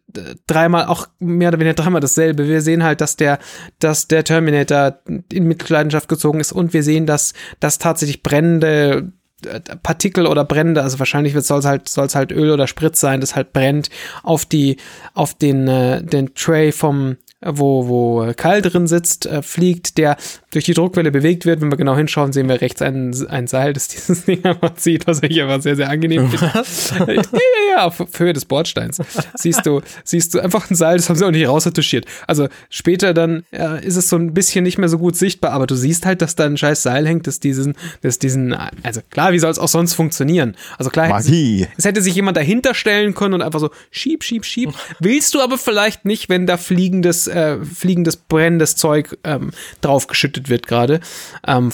dreimal 0.47 0.85
auch 0.85 1.07
mehr 1.19 1.49
oder 1.49 1.59
weniger 1.59 1.75
dreimal 1.75 2.01
dasselbe. 2.01 2.47
Wir 2.47 2.61
sehen 2.61 2.83
halt, 2.83 3.01
dass 3.01 3.15
der, 3.15 3.39
dass 3.79 4.07
der 4.07 4.23
Terminator 4.23 4.99
in 5.31 5.47
Mitleidenschaft 5.47 6.09
gezogen 6.09 6.39
ist 6.39 6.51
und 6.51 6.73
wir 6.73 6.83
sehen, 6.83 7.05
dass, 7.05 7.33
dass 7.59 7.77
tatsächlich 7.79 8.23
brennende 8.23 9.11
äh, 9.45 9.59
Partikel 9.81 10.27
oder 10.27 10.43
brennende, 10.43 10.81
also 10.81 10.99
wahrscheinlich 10.99 11.33
soll 11.33 11.59
es 11.59 11.65
halt, 11.65 11.87
soll's 11.89 12.15
halt 12.15 12.31
Öl 12.31 12.51
oder 12.51 12.67
Sprit 12.67 12.95
sein, 12.95 13.21
das 13.21 13.35
halt 13.35 13.53
brennt 13.53 13.89
auf 14.21 14.45
die, 14.45 14.77
auf 15.13 15.33
den, 15.33 15.67
äh, 15.67 16.03
den 16.03 16.33
Tray 16.35 16.71
vom, 16.71 17.17
wo, 17.45 17.87
wo 17.87 18.33
Kyle 18.35 18.61
drin 18.61 18.87
sitzt, 18.87 19.25
äh, 19.25 19.41
fliegt, 19.41 19.97
der 19.97 20.17
durch 20.51 20.65
die 20.65 20.73
Druckwelle 20.73 21.11
bewegt 21.11 21.45
wird. 21.45 21.61
Wenn 21.61 21.71
wir 21.71 21.77
genau 21.77 21.95
hinschauen, 21.95 22.31
sehen 22.31 22.47
wir 22.47 22.61
rechts 22.61 22.81
ein, 22.81 23.15
ein 23.27 23.47
Seil, 23.47 23.73
das 23.73 23.87
dieses 23.89 24.25
Ding 24.25 24.43
einfach 24.45 24.75
zieht, 24.75 25.07
was 25.07 25.21
ich 25.23 25.41
aber 25.41 25.61
sehr, 25.61 25.75
sehr 25.75 25.89
angenehm 25.89 26.29
finde. 26.29 26.51
ja, 26.53 27.13
ja, 27.13 27.75
ja, 27.75 27.85
auf 27.85 28.03
Höhe 28.17 28.33
des 28.33 28.45
Bordsteins. 28.45 29.01
Siehst 29.35 29.65
du, 29.65 29.81
siehst 30.03 30.33
du 30.33 30.39
einfach 30.39 30.69
ein 30.69 30.75
Seil, 30.75 30.97
das 30.97 31.09
haben 31.09 31.17
sie 31.17 31.25
auch 31.25 31.31
nicht 31.31 31.47
rausretuschiert. 31.47 32.05
Also 32.27 32.47
später 32.69 33.13
dann 33.13 33.43
äh, 33.51 33.85
ist 33.85 33.95
es 33.95 34.09
so 34.09 34.15
ein 34.15 34.33
bisschen 34.33 34.63
nicht 34.63 34.77
mehr 34.77 34.89
so 34.89 34.97
gut 34.97 35.15
sichtbar, 35.15 35.51
aber 35.51 35.67
du 35.67 35.75
siehst 35.75 36.05
halt, 36.05 36.21
dass 36.21 36.35
da 36.35 36.45
ein 36.45 36.57
scheiß 36.57 36.83
Seil 36.83 37.07
hängt, 37.07 37.27
das 37.27 37.39
diesen, 37.39 37.75
das 38.01 38.19
diesen, 38.19 38.53
also 38.83 39.01
klar, 39.09 39.33
wie 39.33 39.39
soll 39.39 39.51
es 39.51 39.59
auch 39.59 39.67
sonst 39.67 39.93
funktionieren? 39.93 40.55
Also 40.77 40.89
klar, 40.89 41.09
Magie. 41.09 41.67
es 41.77 41.85
hätte 41.85 42.01
sich 42.01 42.15
jemand 42.15 42.37
dahinter 42.37 42.73
stellen 42.73 43.13
können 43.13 43.33
und 43.33 43.41
einfach 43.41 43.59
so 43.59 43.69
schieb, 43.91 44.23
schieb, 44.23 44.45
schieb. 44.45 44.73
Willst 44.99 45.33
du 45.33 45.41
aber 45.41 45.57
vielleicht 45.57 46.05
nicht, 46.05 46.29
wenn 46.29 46.45
da 46.45 46.57
fliegendes, 46.57 47.27
äh, 47.33 47.63
fliegendes, 47.65 48.17
brennendes 48.17 48.75
Zeug 48.75 49.17
ähm, 49.23 49.51
draufgeschüttet 49.81 50.49
wird 50.49 50.67
gerade. 50.67 50.99
Ähm, 51.45 51.71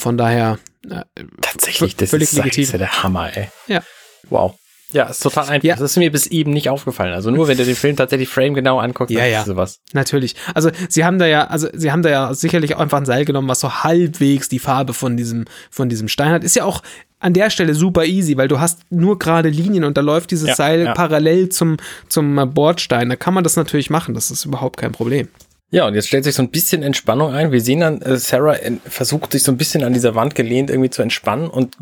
Tatsächlich, 1.40 1.96
das 1.96 2.10
völlig 2.10 2.24
ist, 2.28 2.38
das 2.38 2.44
legitim. 2.44 2.62
ist 2.64 2.72
ja 2.72 2.78
der 2.78 3.02
Hammer, 3.02 3.36
ey. 3.36 3.48
Ja. 3.66 3.82
Wow. 4.28 4.54
Ja, 4.92 5.04
ist 5.04 5.22
total 5.22 5.48
einfach. 5.48 5.64
Ja. 5.64 5.74
Das 5.76 5.82
ist 5.92 5.96
mir 5.96 6.10
bis 6.10 6.26
eben 6.26 6.52
nicht 6.52 6.68
aufgefallen. 6.68 7.12
Also 7.12 7.30
nur 7.30 7.46
wenn 7.46 7.56
du 7.56 7.64
den 7.64 7.76
Film 7.76 7.94
tatsächlich 7.96 8.28
Frame 8.28 8.54
genau 8.54 8.80
anguckst, 8.80 9.12
Ja, 9.14 9.20
dann 9.20 9.30
ja. 9.30 9.40
ist 9.40 9.46
sowas. 9.46 9.78
Natürlich. 9.92 10.34
Also 10.52 10.70
sie 10.88 11.04
haben 11.04 11.18
da 11.18 11.26
ja, 11.26 11.46
also 11.46 11.68
sie 11.72 11.92
haben 11.92 12.02
da 12.02 12.10
ja 12.10 12.34
sicherlich 12.34 12.74
auch 12.74 12.80
einfach 12.80 12.98
ein 12.98 13.04
Seil 13.06 13.24
genommen, 13.24 13.46
was 13.48 13.60
so 13.60 13.84
halbwegs 13.84 14.48
die 14.48 14.58
Farbe 14.58 14.92
von 14.92 15.16
diesem, 15.16 15.44
von 15.70 15.88
diesem 15.88 16.08
Stein 16.08 16.32
hat. 16.32 16.42
Ist 16.42 16.56
ja 16.56 16.64
auch 16.64 16.82
an 17.20 17.34
der 17.34 17.50
Stelle 17.50 17.74
super 17.74 18.04
easy, 18.04 18.36
weil 18.36 18.48
du 18.48 18.58
hast 18.58 18.80
nur 18.90 19.18
gerade 19.18 19.48
Linien 19.48 19.84
und 19.84 19.96
da 19.96 20.00
läuft 20.00 20.32
dieses 20.32 20.48
Ja, 20.48 20.54
Seil 20.56 20.84
ja. 20.86 20.94
parallel 20.94 21.50
zum, 21.50 21.76
zum 22.08 22.36
äh, 22.38 22.46
Bordstein. 22.46 23.10
Da 23.10 23.16
kann 23.16 23.34
man 23.34 23.44
das 23.44 23.54
natürlich 23.56 23.90
machen. 23.90 24.14
Das 24.14 24.30
ist 24.32 24.44
überhaupt 24.44 24.76
kein 24.78 24.90
Problem. 24.92 25.28
Ja, 25.72 25.86
und 25.86 25.94
jetzt 25.94 26.08
stellt 26.08 26.24
sich 26.24 26.34
so 26.34 26.42
ein 26.42 26.50
bisschen 26.50 26.82
Entspannung 26.82 27.32
ein. 27.32 27.52
Wir 27.52 27.60
sehen 27.60 27.80
dann, 27.80 28.02
äh, 28.02 28.16
Sarah 28.16 28.56
versucht 28.84 29.32
sich 29.32 29.44
so 29.44 29.52
ein 29.52 29.56
bisschen 29.56 29.84
an 29.84 29.92
dieser 29.92 30.16
Wand 30.16 30.34
gelehnt 30.34 30.68
irgendwie 30.68 30.90
zu 30.90 31.02
entspannen 31.02 31.48
und 31.48 31.76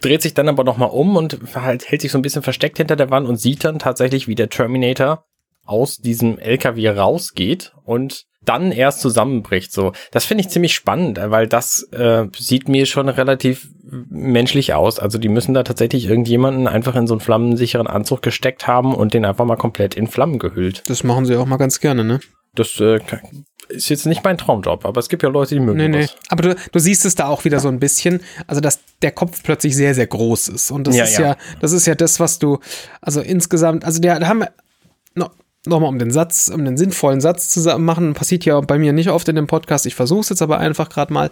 dreht 0.00 0.22
sich 0.22 0.34
dann 0.34 0.48
aber 0.48 0.62
nochmal 0.62 0.90
um 0.90 1.16
und 1.16 1.38
halt 1.54 1.90
hält 1.90 2.02
sich 2.02 2.12
so 2.12 2.18
ein 2.18 2.22
bisschen 2.22 2.42
versteckt 2.42 2.76
hinter 2.78 2.94
der 2.94 3.10
Wand 3.10 3.28
und 3.28 3.36
sieht 3.36 3.64
dann 3.64 3.80
tatsächlich, 3.80 4.28
wie 4.28 4.36
der 4.36 4.48
Terminator 4.48 5.24
aus 5.64 5.96
diesem 5.98 6.38
LKW 6.38 6.88
rausgeht 6.90 7.72
und 7.84 8.26
dann 8.44 8.72
erst 8.72 9.00
zusammenbricht. 9.00 9.72
So, 9.72 9.92
das 10.10 10.24
finde 10.24 10.42
ich 10.42 10.48
ziemlich 10.48 10.74
spannend, 10.74 11.20
weil 11.22 11.46
das 11.46 11.88
äh, 11.92 12.26
sieht 12.36 12.68
mir 12.68 12.86
schon 12.86 13.08
relativ 13.08 13.68
menschlich 13.84 14.74
aus. 14.74 14.98
Also 14.98 15.18
die 15.18 15.28
müssen 15.28 15.54
da 15.54 15.62
tatsächlich 15.62 16.06
irgendjemanden 16.06 16.66
einfach 16.66 16.96
in 16.96 17.06
so 17.06 17.14
einen 17.14 17.20
flammensicheren 17.20 17.86
Anzug 17.86 18.22
gesteckt 18.22 18.66
haben 18.66 18.94
und 18.94 19.14
den 19.14 19.24
einfach 19.24 19.44
mal 19.44 19.56
komplett 19.56 19.94
in 19.94 20.08
Flammen 20.08 20.38
gehüllt. 20.38 20.82
Das 20.88 21.04
machen 21.04 21.24
sie 21.24 21.36
auch 21.36 21.46
mal 21.46 21.56
ganz 21.56 21.80
gerne, 21.80 22.04
ne? 22.04 22.20
Das 22.54 22.78
äh, 22.80 23.00
ist 23.68 23.88
jetzt 23.88 24.06
nicht 24.06 24.22
mein 24.24 24.36
Traumjob, 24.36 24.84
aber 24.84 24.98
es 24.98 25.08
gibt 25.08 25.22
ja 25.22 25.28
Leute, 25.28 25.54
die 25.54 25.60
mögen 25.60 25.78
Nee, 25.78 25.88
nee. 25.88 26.00
das. 26.02 26.16
Aber 26.28 26.42
du, 26.42 26.56
du 26.72 26.78
siehst 26.78 27.04
es 27.04 27.14
da 27.14 27.26
auch 27.26 27.44
wieder 27.44 27.60
so 27.60 27.68
ein 27.68 27.78
bisschen, 27.80 28.20
also 28.46 28.60
dass 28.60 28.80
der 29.00 29.12
Kopf 29.12 29.42
plötzlich 29.42 29.74
sehr, 29.74 29.94
sehr 29.94 30.06
groß 30.06 30.48
ist. 30.48 30.70
Und 30.70 30.86
das 30.86 30.96
Ja, 30.96 31.04
ist 31.04 31.18
ja. 31.18 31.26
ja. 31.28 31.36
das 31.60 31.72
ist 31.72 31.86
ja 31.86 31.94
das, 31.94 32.20
was 32.20 32.38
du, 32.38 32.58
also 33.00 33.20
insgesamt, 33.20 33.84
also 33.84 34.00
der, 34.00 34.20
da 34.20 34.28
haben 34.28 34.40
wir 34.40 34.52
noch, 35.14 35.30
noch 35.64 35.80
mal 35.80 35.86
um 35.88 35.98
den 35.98 36.10
Satz, 36.10 36.50
um 36.52 36.64
den 36.64 36.76
sinnvollen 36.76 37.20
Satz 37.20 37.48
zu 37.48 37.60
machen, 37.78 38.14
passiert 38.14 38.44
ja 38.44 38.60
bei 38.60 38.78
mir 38.78 38.92
nicht 38.92 39.08
oft 39.10 39.28
in 39.28 39.36
dem 39.36 39.46
Podcast. 39.46 39.86
Ich 39.86 39.94
versuche 39.94 40.20
es 40.20 40.28
jetzt 40.28 40.42
aber 40.42 40.58
einfach 40.58 40.88
gerade 40.88 41.12
mal. 41.12 41.30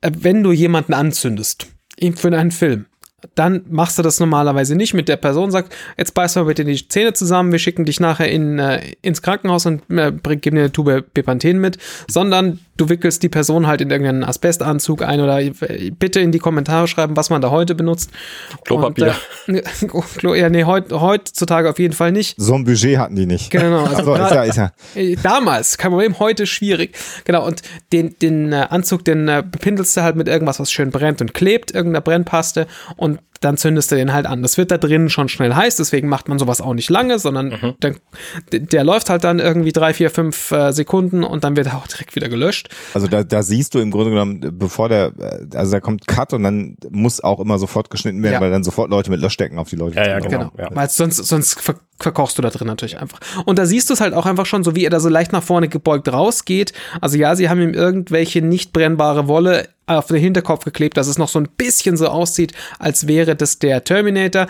Äh, 0.00 0.10
Wenn 0.14 0.42
du 0.42 0.52
jemanden 0.52 0.94
anzündest, 0.94 1.68
eben 1.96 2.16
für 2.16 2.28
einen 2.36 2.50
Film, 2.50 2.86
dann 3.34 3.62
machst 3.68 3.98
du 3.98 4.02
das 4.02 4.20
normalerweise 4.20 4.74
nicht 4.74 4.94
mit 4.94 5.08
der 5.08 5.16
Person, 5.16 5.50
sagt, 5.50 5.74
jetzt 5.96 6.14
beiß 6.14 6.36
mal 6.36 6.44
bitte 6.44 6.64
die 6.64 6.88
Zähne 6.88 7.12
zusammen, 7.12 7.52
wir 7.52 7.58
schicken 7.58 7.84
dich 7.84 8.00
nachher 8.00 8.30
in, 8.30 8.58
äh, 8.58 8.80
ins 9.02 9.22
Krankenhaus 9.22 9.66
und 9.66 9.82
äh, 9.90 10.10
bring, 10.10 10.40
gib 10.40 10.54
dir 10.54 10.60
eine 10.60 10.72
Tube 10.72 11.04
Bepanthen 11.14 11.60
mit, 11.60 11.78
sondern 12.08 12.60
du 12.76 12.88
wickelst 12.88 13.22
die 13.22 13.28
Person 13.28 13.66
halt 13.66 13.80
in 13.80 13.90
irgendeinen 13.90 14.24
Asbestanzug 14.24 15.02
ein 15.02 15.20
oder 15.20 15.40
äh, 15.40 15.52
bitte 15.90 16.20
in 16.20 16.32
die 16.32 16.38
Kommentare 16.38 16.88
schreiben, 16.88 17.16
was 17.16 17.30
man 17.30 17.40
da 17.40 17.50
heute 17.50 17.74
benutzt. 17.74 18.10
Klopapier. 18.64 19.14
Und, 19.46 19.56
äh, 19.56 20.38
ja, 20.38 20.48
nee, 20.48 20.64
heut, 20.64 20.92
heutzutage 20.92 21.70
auf 21.70 21.78
jeden 21.78 21.94
Fall 21.94 22.12
nicht. 22.12 22.34
So 22.38 22.54
ein 22.54 22.64
Budget 22.64 22.98
hatten 22.98 23.16
die 23.16 23.26
nicht. 23.26 23.50
Genau, 23.50 23.84
also 23.84 24.12
Also, 24.12 24.24
ist 24.24 24.34
ja, 24.34 24.42
ist 24.42 24.56
ja. 24.56 24.72
Äh, 24.94 25.16
Damals, 25.22 25.78
kein 25.78 25.90
Problem, 25.90 26.18
heute 26.18 26.46
schwierig. 26.46 26.96
Genau, 27.24 27.46
und 27.46 27.62
den, 27.92 28.16
den 28.20 28.52
äh, 28.52 28.66
Anzug, 28.70 29.04
den 29.04 29.28
äh, 29.28 29.42
bepindelst 29.48 29.96
du 29.96 30.02
halt 30.02 30.16
mit 30.16 30.28
irgendwas, 30.28 30.58
was 30.58 30.72
schön 30.72 30.90
brennt 30.90 31.20
und 31.20 31.34
klebt, 31.34 31.72
irgendeiner 31.72 32.00
Brennpaste 32.00 32.66
und 32.96 33.11
on 33.12 33.31
dann 33.44 33.56
zündest 33.56 33.90
du 33.92 33.96
den 33.96 34.12
halt 34.12 34.26
an. 34.26 34.42
Das 34.42 34.56
wird 34.58 34.70
da 34.70 34.78
drinnen 34.78 35.10
schon 35.10 35.28
schnell 35.28 35.54
heiß, 35.54 35.76
deswegen 35.76 36.08
macht 36.08 36.28
man 36.28 36.38
sowas 36.38 36.60
auch 36.60 36.74
nicht 36.74 36.90
lange, 36.90 37.18
sondern 37.18 37.74
der, 37.82 37.94
der 38.52 38.84
läuft 38.84 39.10
halt 39.10 39.24
dann 39.24 39.38
irgendwie 39.38 39.72
drei, 39.72 39.94
vier, 39.94 40.10
fünf 40.10 40.50
äh, 40.50 40.72
Sekunden 40.72 41.24
und 41.24 41.44
dann 41.44 41.56
wird 41.56 41.66
er 41.68 41.76
auch 41.76 41.86
direkt 41.86 42.14
wieder 42.14 42.28
gelöscht. 42.28 42.68
Also 42.94 43.06
da, 43.06 43.22
da 43.24 43.42
siehst 43.42 43.74
du 43.74 43.78
im 43.80 43.90
Grunde 43.90 44.10
genommen, 44.10 44.40
bevor 44.58 44.88
der, 44.88 45.12
äh, 45.18 45.56
also 45.56 45.72
da 45.72 45.80
kommt 45.80 46.06
Cut 46.06 46.32
und 46.32 46.42
dann 46.42 46.76
muss 46.90 47.22
auch 47.22 47.40
immer 47.40 47.58
sofort 47.58 47.90
geschnitten 47.90 48.22
werden, 48.22 48.34
Ja. 48.34 48.40
weil 48.40 48.50
dann 48.50 48.64
sofort 48.64 48.90
Leute 48.90 49.10
mit 49.10 49.20
Löschdecken 49.20 49.58
auf 49.58 49.68
die 49.68 49.76
Leute 49.76 49.96
Ja, 49.96 50.08
ja. 50.08 50.18
Genau, 50.18 50.38
Genau, 50.38 50.52
ja. 50.58 50.68
weil 50.72 50.88
sonst, 50.88 51.16
sonst 51.16 51.60
ver 51.60 51.74
verkochst 52.00 52.36
du 52.36 52.42
da 52.42 52.50
drin 52.50 52.66
natürlich 52.66 52.98
einfach. 52.98 53.20
Und 53.44 53.60
da 53.60 53.66
siehst 53.66 53.88
du 53.88 53.94
es 53.94 54.00
halt 54.00 54.12
auch 54.12 54.26
einfach 54.26 54.44
schon, 54.44 54.64
so 54.64 54.74
wie 54.74 54.84
er 54.84 54.90
da 54.90 54.98
so 54.98 55.08
leicht 55.08 55.30
nach 55.30 55.42
vorne 55.42 55.68
gebeugt 55.68 56.12
rausgeht. 56.12 56.72
Also 57.00 57.16
ja, 57.16 57.36
sie 57.36 57.48
haben 57.48 57.60
ihm 57.60 57.74
irgendwelche 57.74 58.42
nicht 58.42 58.72
brennbare 58.72 59.28
Wolle 59.28 59.68
auf 59.86 60.06
den 60.06 60.16
Hinterkopf 60.16 60.64
geklebt, 60.64 60.96
dass 60.96 61.06
es 61.06 61.16
noch 61.18 61.28
so 61.28 61.38
ein 61.38 61.48
bisschen 61.56 61.96
so 61.96 62.08
aussieht, 62.08 62.54
als 62.80 63.06
wäre 63.06 63.31
das 63.40 63.58
der 63.58 63.84
Terminator. 63.84 64.46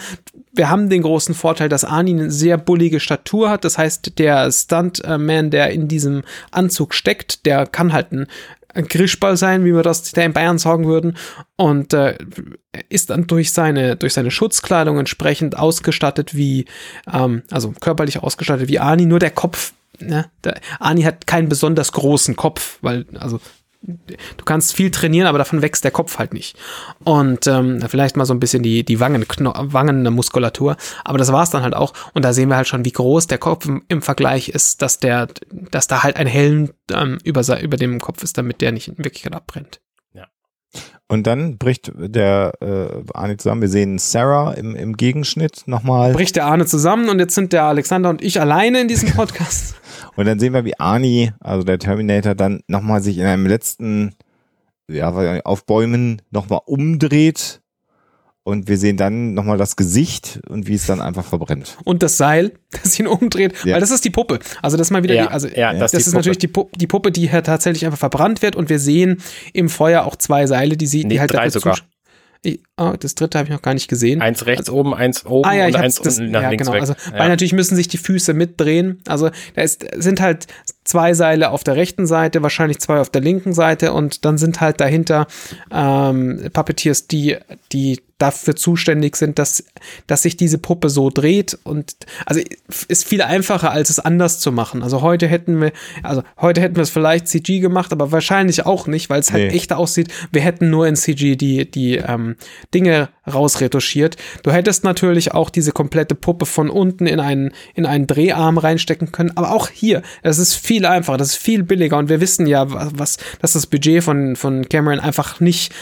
Wir 0.52 0.68
haben 0.68 0.90
den 0.90 1.02
großen 1.02 1.34
Vorteil, 1.34 1.68
dass 1.68 1.84
Arnie 1.84 2.12
eine 2.12 2.30
sehr 2.30 2.58
bullige 2.58 3.00
Statur 3.00 3.50
hat. 3.50 3.64
Das 3.64 3.78
heißt, 3.78 4.18
der 4.18 4.50
Stuntman, 4.50 5.50
der 5.50 5.70
in 5.70 5.88
diesem 5.88 6.22
Anzug 6.50 6.94
steckt, 6.94 7.46
der 7.46 7.66
kann 7.66 7.92
halt 7.92 8.12
ein 8.12 8.26
Grischball 8.74 9.36
sein, 9.36 9.64
wie 9.64 9.74
wir 9.74 9.82
das 9.82 10.12
da 10.12 10.22
in 10.22 10.32
Bayern 10.32 10.58
sagen 10.58 10.86
würden, 10.86 11.16
und 11.56 11.92
äh, 11.92 12.16
ist 12.88 13.10
dann 13.10 13.26
durch 13.26 13.52
seine, 13.52 13.96
durch 13.96 14.14
seine 14.14 14.30
Schutzkleidung 14.30 14.98
entsprechend 14.98 15.58
ausgestattet 15.58 16.34
wie, 16.34 16.64
ähm, 17.12 17.42
also 17.50 17.72
körperlich 17.80 18.22
ausgestattet 18.22 18.68
wie 18.68 18.78
Ani, 18.78 19.04
nur 19.04 19.18
der 19.18 19.30
Kopf, 19.30 19.74
ne? 19.98 20.30
Der, 20.44 20.58
Ani 20.80 21.02
hat 21.02 21.26
keinen 21.26 21.48
besonders 21.48 21.92
großen 21.92 22.34
Kopf, 22.36 22.78
weil, 22.80 23.04
also 23.18 23.40
du 23.82 24.44
kannst 24.44 24.74
viel 24.74 24.90
trainieren, 24.90 25.26
aber 25.26 25.38
davon 25.38 25.62
wächst 25.62 25.84
der 25.84 25.90
Kopf 25.90 26.18
halt 26.18 26.32
nicht. 26.32 26.56
Und 27.04 27.46
ähm, 27.46 27.80
vielleicht 27.88 28.16
mal 28.16 28.24
so 28.24 28.34
ein 28.34 28.40
bisschen 28.40 28.62
die, 28.62 28.84
die 28.84 29.00
Wangen, 29.00 29.24
Wangenmuskulatur, 29.28 30.76
aber 31.04 31.18
das 31.18 31.32
war's 31.32 31.50
dann 31.50 31.62
halt 31.62 31.74
auch. 31.74 31.92
Und 32.14 32.24
da 32.24 32.32
sehen 32.32 32.48
wir 32.48 32.56
halt 32.56 32.68
schon, 32.68 32.84
wie 32.84 32.92
groß 32.92 33.26
der 33.26 33.38
Kopf 33.38 33.66
im, 33.66 33.82
im 33.88 34.02
Vergleich 34.02 34.48
ist, 34.48 34.82
dass 34.82 34.98
der, 34.98 35.28
dass 35.50 35.86
da 35.86 36.02
halt 36.02 36.16
ein 36.16 36.26
Helm 36.26 36.70
ähm, 36.92 37.18
über, 37.24 37.42
über 37.60 37.76
dem 37.76 38.00
Kopf 38.00 38.22
ist, 38.22 38.38
damit 38.38 38.60
der 38.60 38.72
nicht 38.72 38.88
in 38.88 38.98
Wirklichkeit 38.98 39.34
abbrennt. 39.34 39.80
Und 41.12 41.26
dann 41.26 41.58
bricht 41.58 41.92
der 41.94 42.54
äh, 42.62 43.02
Arnie 43.12 43.36
zusammen. 43.36 43.60
Wir 43.60 43.68
sehen 43.68 43.98
Sarah 43.98 44.52
im, 44.52 44.74
im 44.74 44.96
Gegenschnitt 44.96 45.64
nochmal. 45.66 46.12
Bricht 46.12 46.36
der 46.36 46.46
Arne 46.46 46.64
zusammen 46.64 47.10
und 47.10 47.18
jetzt 47.18 47.34
sind 47.34 47.52
der 47.52 47.64
Alexander 47.64 48.08
und 48.08 48.22
ich 48.22 48.40
alleine 48.40 48.80
in 48.80 48.88
diesem 48.88 49.10
Podcast. 49.10 49.74
Und 50.16 50.26
dann 50.26 50.38
sehen 50.38 50.52
wir, 50.52 50.64
wie 50.64 50.78
Arnie, 50.78 51.32
also 51.40 51.64
der 51.64 51.78
Terminator, 51.78 52.34
dann 52.34 52.62
nochmal 52.66 53.02
sich 53.02 53.16
in 53.18 53.24
einem 53.24 53.46
letzten, 53.46 54.14
ja, 54.88 55.10
auf 55.44 55.64
Bäumen 55.64 56.20
nochmal 56.30 56.60
umdreht. 56.66 57.61
Und 58.44 58.66
wir 58.66 58.76
sehen 58.76 58.96
dann 58.96 59.34
nochmal 59.34 59.56
das 59.56 59.76
Gesicht 59.76 60.40
und 60.48 60.66
wie 60.66 60.74
es 60.74 60.86
dann 60.86 61.00
einfach 61.00 61.24
verbrennt. 61.24 61.76
und 61.84 62.02
das 62.02 62.16
Seil, 62.16 62.52
das 62.82 62.98
ihn 62.98 63.06
umdreht, 63.06 63.54
Ja. 63.64 63.74
weil 63.74 63.80
das 63.80 63.92
ist 63.92 64.04
die 64.04 64.10
Puppe. 64.10 64.40
Also 64.62 64.76
das 64.76 64.88
ist 64.88 64.90
mal 64.90 65.02
wieder 65.04 65.14
Ja, 65.14 65.26
die, 65.26 65.32
also 65.32 65.46
ja, 65.48 65.72
das, 65.72 65.92
das 65.92 65.92
ist 65.92 65.92
die 65.92 65.96
ist 65.98 66.04
Puppe. 66.06 66.16
natürlich 66.16 66.38
die 66.38 66.48
Puppe, 66.48 66.76
die 66.78 66.86
Puppe, 66.88 67.12
die 67.12 67.30
hier 67.30 67.42
tatsächlich 67.44 67.84
einfach 67.86 67.98
verbrannt 67.98 68.42
wird 68.42 68.56
und 68.56 68.68
wir 68.68 68.80
sehen 68.80 69.22
im 69.52 69.68
Feuer 69.68 70.04
auch 70.04 70.16
zwei 70.16 70.46
Seile, 70.48 70.76
die 70.76 70.86
sie, 70.86 71.04
Nee, 71.04 71.10
die 71.10 71.20
halt 71.20 71.32
drei 71.32 71.48
sogar. 71.50 71.78
Ich, 72.44 72.58
oh, 72.76 72.94
das 72.98 73.14
dritte 73.14 73.38
habe 73.38 73.46
ich 73.46 73.54
noch 73.54 73.62
gar 73.62 73.72
nicht 73.74 73.86
gesehen. 73.86 74.20
Eins 74.20 74.44
rechts 74.46 74.68
oben, 74.68 74.92
eins 74.94 75.24
oben 75.24 75.48
Ah 75.48 75.54
ja, 75.54 75.66
und 75.66 75.76
eins 75.76 76.00
das, 76.00 76.18
unten 76.18 76.32
nach 76.32 76.42
ja, 76.42 76.48
links 76.48 76.64
genau. 76.64 76.74
weg. 76.74 76.80
Also, 76.80 76.94
ja. 76.94 77.16
weil 77.16 77.28
natürlich 77.28 77.52
müssen 77.52 77.76
sich 77.76 77.86
die 77.86 77.98
Füße 77.98 78.34
mitdrehen. 78.34 79.00
Also 79.06 79.30
da 79.54 79.62
ist, 79.62 79.86
sind 79.96 80.20
halt 80.20 80.48
zwei 80.82 81.14
Seile 81.14 81.50
auf 81.52 81.62
der 81.62 81.76
rechten 81.76 82.04
Seite, 82.08 82.42
wahrscheinlich 82.42 82.80
zwei 82.80 82.98
auf 82.98 83.10
der 83.10 83.20
linken 83.20 83.52
Seite 83.52 83.92
und 83.92 84.24
dann 84.24 84.38
sind 84.38 84.60
halt 84.60 84.80
dahinter 84.80 85.28
ähm, 85.70 86.48
Puppeteers, 86.52 87.06
die, 87.06 87.36
die 87.70 88.00
dafür 88.22 88.54
zuständig 88.54 89.16
sind, 89.16 89.38
dass, 89.38 89.64
dass 90.06 90.22
sich 90.22 90.36
diese 90.36 90.58
Puppe 90.58 90.88
so 90.88 91.10
dreht 91.10 91.58
und 91.64 91.96
also 92.24 92.40
ist 92.88 93.04
viel 93.04 93.20
einfacher, 93.20 93.72
als 93.72 93.90
es 93.90 93.98
anders 93.98 94.38
zu 94.38 94.52
machen. 94.52 94.82
Also 94.82 95.02
heute 95.02 95.26
hätten 95.26 95.60
wir, 95.60 95.72
also 96.04 96.22
heute 96.40 96.60
hätten 96.60 96.76
wir 96.76 96.84
es 96.84 96.90
vielleicht 96.90 97.26
CG 97.26 97.58
gemacht, 97.58 97.92
aber 97.92 98.12
wahrscheinlich 98.12 98.64
auch 98.64 98.86
nicht, 98.86 99.10
weil 99.10 99.20
es 99.20 99.32
halt 99.32 99.50
Nee. 99.50 99.56
echt 99.56 99.72
aussieht. 99.72 100.08
Wir 100.30 100.40
hätten 100.42 100.70
nur 100.70 100.86
in 100.86 100.94
CG 100.94 101.34
die, 101.34 101.68
die 101.68 101.96
ähm, 101.96 102.36
Dinge 102.72 103.08
rausretuschiert. 103.26 104.16
Du 104.44 104.52
hättest 104.52 104.84
natürlich 104.84 105.32
auch 105.32 105.50
diese 105.50 105.72
komplette 105.72 106.14
Puppe 106.14 106.46
von 106.46 106.70
unten 106.70 107.06
in 107.06 107.18
einen, 107.18 107.52
in 107.74 107.86
einen 107.86 108.06
Dreharm 108.06 108.58
reinstecken 108.58 109.10
können, 109.10 109.32
aber 109.36 109.52
auch 109.52 109.68
hier, 109.68 110.02
das 110.22 110.38
ist 110.38 110.54
viel 110.54 110.86
einfacher, 110.86 111.18
das 111.18 111.30
ist 111.30 111.36
viel 111.36 111.62
billiger 111.64 111.98
und 111.98 112.08
wir 112.08 112.20
wissen 112.20 112.46
ja, 112.46 112.66
was, 112.68 113.18
dass 113.40 113.52
das 113.54 113.66
Budget 113.66 114.04
von, 114.04 114.36
von 114.36 114.68
Cameron 114.68 115.00
einfach 115.00 115.40
nicht 115.40 115.72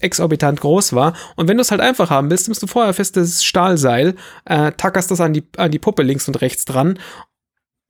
exorbitant 0.00 0.60
groß 0.60 0.94
war. 0.94 1.14
Und 1.36 1.48
wenn 1.48 1.56
du 1.56 1.62
es 1.62 1.70
halt 1.80 1.88
einfach 1.88 2.10
haben 2.10 2.30
willst, 2.30 2.48
nimmst 2.48 2.62
du 2.62 2.66
vorher 2.66 2.94
festes 2.94 3.44
Stahlseil, 3.44 4.14
äh, 4.44 4.72
tackerst 4.72 5.10
das 5.10 5.20
an 5.20 5.32
die, 5.32 5.44
an 5.56 5.70
die 5.70 5.78
Puppe 5.78 6.02
links 6.02 6.28
und 6.28 6.40
rechts 6.40 6.64
dran 6.64 6.98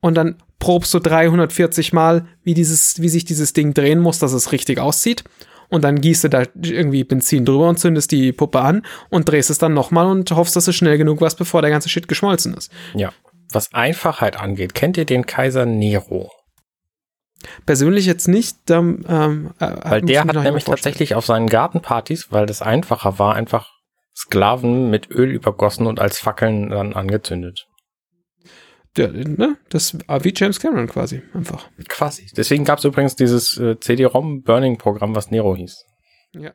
und 0.01 0.15
dann 0.15 0.35
probst 0.59 0.93
du 0.93 0.99
340 0.99 1.93
Mal, 1.93 2.27
wie 2.43 2.53
dieses, 2.53 3.01
wie 3.01 3.09
sich 3.09 3.25
dieses 3.25 3.53
Ding 3.53 3.73
drehen 3.73 3.99
muss, 3.99 4.19
dass 4.19 4.33
es 4.33 4.51
richtig 4.51 4.79
aussieht. 4.79 5.23
Und 5.69 5.83
dann 5.83 5.99
gießt 5.99 6.25
du 6.25 6.29
da 6.29 6.43
irgendwie 6.61 7.03
Benzin 7.03 7.43
drüber 7.43 7.67
und 7.67 7.79
zündest 7.79 8.11
die 8.11 8.31
Puppe 8.31 8.61
an 8.61 8.85
und 9.09 9.27
drehst 9.27 9.49
es 9.49 9.57
dann 9.57 9.73
nochmal 9.73 10.05
und 10.05 10.29
hoffst, 10.29 10.55
dass 10.55 10.67
es 10.67 10.75
schnell 10.75 10.99
genug 10.99 11.21
was, 11.21 11.35
bevor 11.35 11.63
der 11.63 11.71
ganze 11.71 11.89
Shit 11.89 12.07
geschmolzen 12.07 12.53
ist. 12.53 12.71
ja. 12.93 13.11
Was 13.51 13.73
Einfachheit 13.73 14.37
angeht, 14.39 14.73
kennt 14.73 14.97
ihr 14.97 15.05
den 15.05 15.25
Kaiser 15.25 15.65
Nero? 15.65 16.31
Persönlich 17.65 18.05
jetzt 18.05 18.27
nicht, 18.27 18.57
ähm, 18.69 19.05
äh, 19.07 19.71
Weil 19.83 20.01
der 20.01 20.21
hat 20.21 20.27
nämlich 20.27 20.63
vorstellen. 20.63 20.65
tatsächlich 20.65 21.15
auf 21.15 21.25
seinen 21.25 21.47
Gartenpartys, 21.47 22.31
weil 22.31 22.47
das 22.47 22.61
einfacher 22.61 23.19
war, 23.19 23.35
einfach 23.35 23.74
Sklaven 24.15 24.89
mit 24.89 25.09
Öl 25.11 25.29
übergossen 25.31 25.87
und 25.87 25.99
als 25.99 26.19
Fackeln 26.19 26.69
dann 26.69 26.93
angezündet. 26.93 27.67
Ja, 28.97 29.07
ne? 29.09 29.57
Das 29.69 29.97
war 30.07 30.23
wie 30.23 30.33
James 30.33 30.59
Cameron 30.59 30.87
quasi, 30.87 31.21
einfach. 31.33 31.69
Quasi. 31.89 32.27
Deswegen 32.37 32.63
gab 32.63 32.79
es 32.79 32.85
übrigens 32.85 33.15
dieses 33.17 33.57
äh, 33.57 33.77
CD-ROM-Burning-Programm, 33.77 35.15
was 35.15 35.31
Nero 35.31 35.53
hieß. 35.55 35.83
Ja. 36.33 36.53